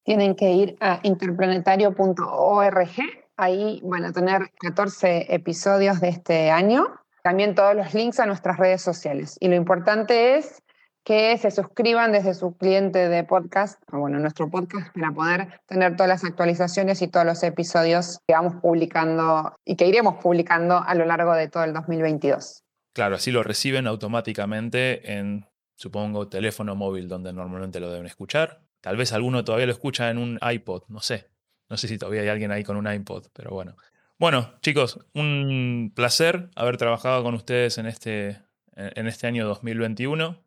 Tienen 0.03 0.35
que 0.35 0.51
ir 0.51 0.77
a 0.79 0.99
interplanetario.org. 1.03 2.89
Ahí 3.37 3.81
van 3.83 4.05
a 4.05 4.11
tener 4.11 4.51
14 4.59 5.33
episodios 5.33 6.01
de 6.01 6.09
este 6.09 6.51
año. 6.51 6.87
También 7.23 7.55
todos 7.55 7.75
los 7.75 7.93
links 7.93 8.19
a 8.19 8.25
nuestras 8.25 8.57
redes 8.57 8.81
sociales. 8.81 9.37
Y 9.39 9.47
lo 9.47 9.55
importante 9.55 10.37
es 10.37 10.61
que 11.03 11.37
se 11.37 11.49
suscriban 11.51 12.11
desde 12.11 12.33
su 12.33 12.55
cliente 12.55 13.09
de 13.09 13.23
podcast, 13.23 13.81
o 13.91 13.99
bueno, 13.99 14.19
nuestro 14.19 14.49
podcast, 14.49 14.93
para 14.93 15.11
poder 15.11 15.61
tener 15.65 15.95
todas 15.95 16.09
las 16.09 16.23
actualizaciones 16.23 17.01
y 17.01 17.07
todos 17.07 17.25
los 17.25 17.41
episodios 17.43 18.19
que 18.27 18.33
vamos 18.33 18.55
publicando 18.61 19.55
y 19.65 19.75
que 19.75 19.87
iremos 19.87 20.15
publicando 20.21 20.77
a 20.77 20.93
lo 20.93 21.05
largo 21.05 21.33
de 21.33 21.47
todo 21.47 21.63
el 21.63 21.73
2022. 21.73 22.63
Claro, 22.93 23.15
así 23.15 23.31
lo 23.31 23.41
reciben 23.41 23.87
automáticamente 23.87 25.13
en, 25.13 25.45
supongo, 25.75 26.27
teléfono 26.27 26.75
móvil 26.75 27.07
donde 27.07 27.33
normalmente 27.33 27.79
lo 27.79 27.89
deben 27.89 28.05
escuchar. 28.05 28.61
Tal 28.81 28.97
vez 28.97 29.13
alguno 29.13 29.43
todavía 29.43 29.67
lo 29.67 29.71
escucha 29.71 30.09
en 30.09 30.17
un 30.17 30.39
iPod, 30.41 30.83
no 30.89 30.99
sé. 30.99 31.29
No 31.69 31.77
sé 31.77 31.87
si 31.87 31.97
todavía 31.97 32.21
hay 32.21 32.27
alguien 32.27 32.51
ahí 32.51 32.63
con 32.63 32.75
un 32.75 32.91
iPod, 32.91 33.27
pero 33.33 33.51
bueno. 33.51 33.75
Bueno, 34.19 34.53
chicos, 34.61 34.99
un 35.13 35.93
placer 35.95 36.49
haber 36.55 36.77
trabajado 36.77 37.23
con 37.23 37.33
ustedes 37.33 37.77
en 37.77 37.85
este, 37.85 38.41
en 38.75 39.07
este 39.07 39.27
año 39.27 39.47
2021 39.47 40.37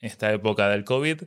esta 0.00 0.32
época 0.32 0.68
del 0.68 0.84
COVID. 0.84 1.22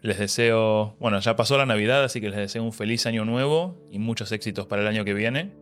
Les 0.00 0.18
deseo, 0.18 0.96
bueno, 1.00 1.18
ya 1.18 1.36
pasó 1.36 1.58
la 1.58 1.66
Navidad, 1.66 2.04
así 2.04 2.20
que 2.20 2.30
les 2.30 2.38
deseo 2.38 2.62
un 2.62 2.72
feliz 2.72 3.06
año 3.06 3.24
nuevo 3.24 3.76
y 3.90 3.98
muchos 3.98 4.32
éxitos 4.32 4.66
para 4.66 4.82
el 4.82 4.88
año 4.88 5.04
que 5.04 5.12
viene. 5.12 5.54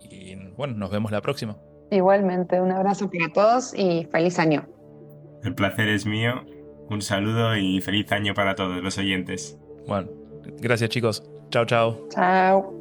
Y 0.00 0.36
bueno, 0.56 0.74
nos 0.74 0.90
vemos 0.90 1.10
la 1.10 1.22
próxima. 1.22 1.56
Igualmente, 1.90 2.60
un 2.60 2.70
abrazo 2.70 3.10
para 3.10 3.32
todos 3.32 3.74
y 3.74 4.06
feliz 4.12 4.38
año. 4.38 4.68
El 5.42 5.54
placer 5.54 5.88
es 5.88 6.04
mío. 6.04 6.44
Un 6.90 7.02
saludo 7.02 7.56
y 7.56 7.80
feliz 7.80 8.12
año 8.12 8.34
para 8.34 8.54
todos 8.54 8.82
los 8.82 8.98
oyentes. 8.98 9.58
Bueno, 9.88 10.08
gracias 10.60 10.90
chicos. 10.90 11.22
Chao, 11.50 11.64
chao. 11.64 12.06
Chao. 12.10 12.77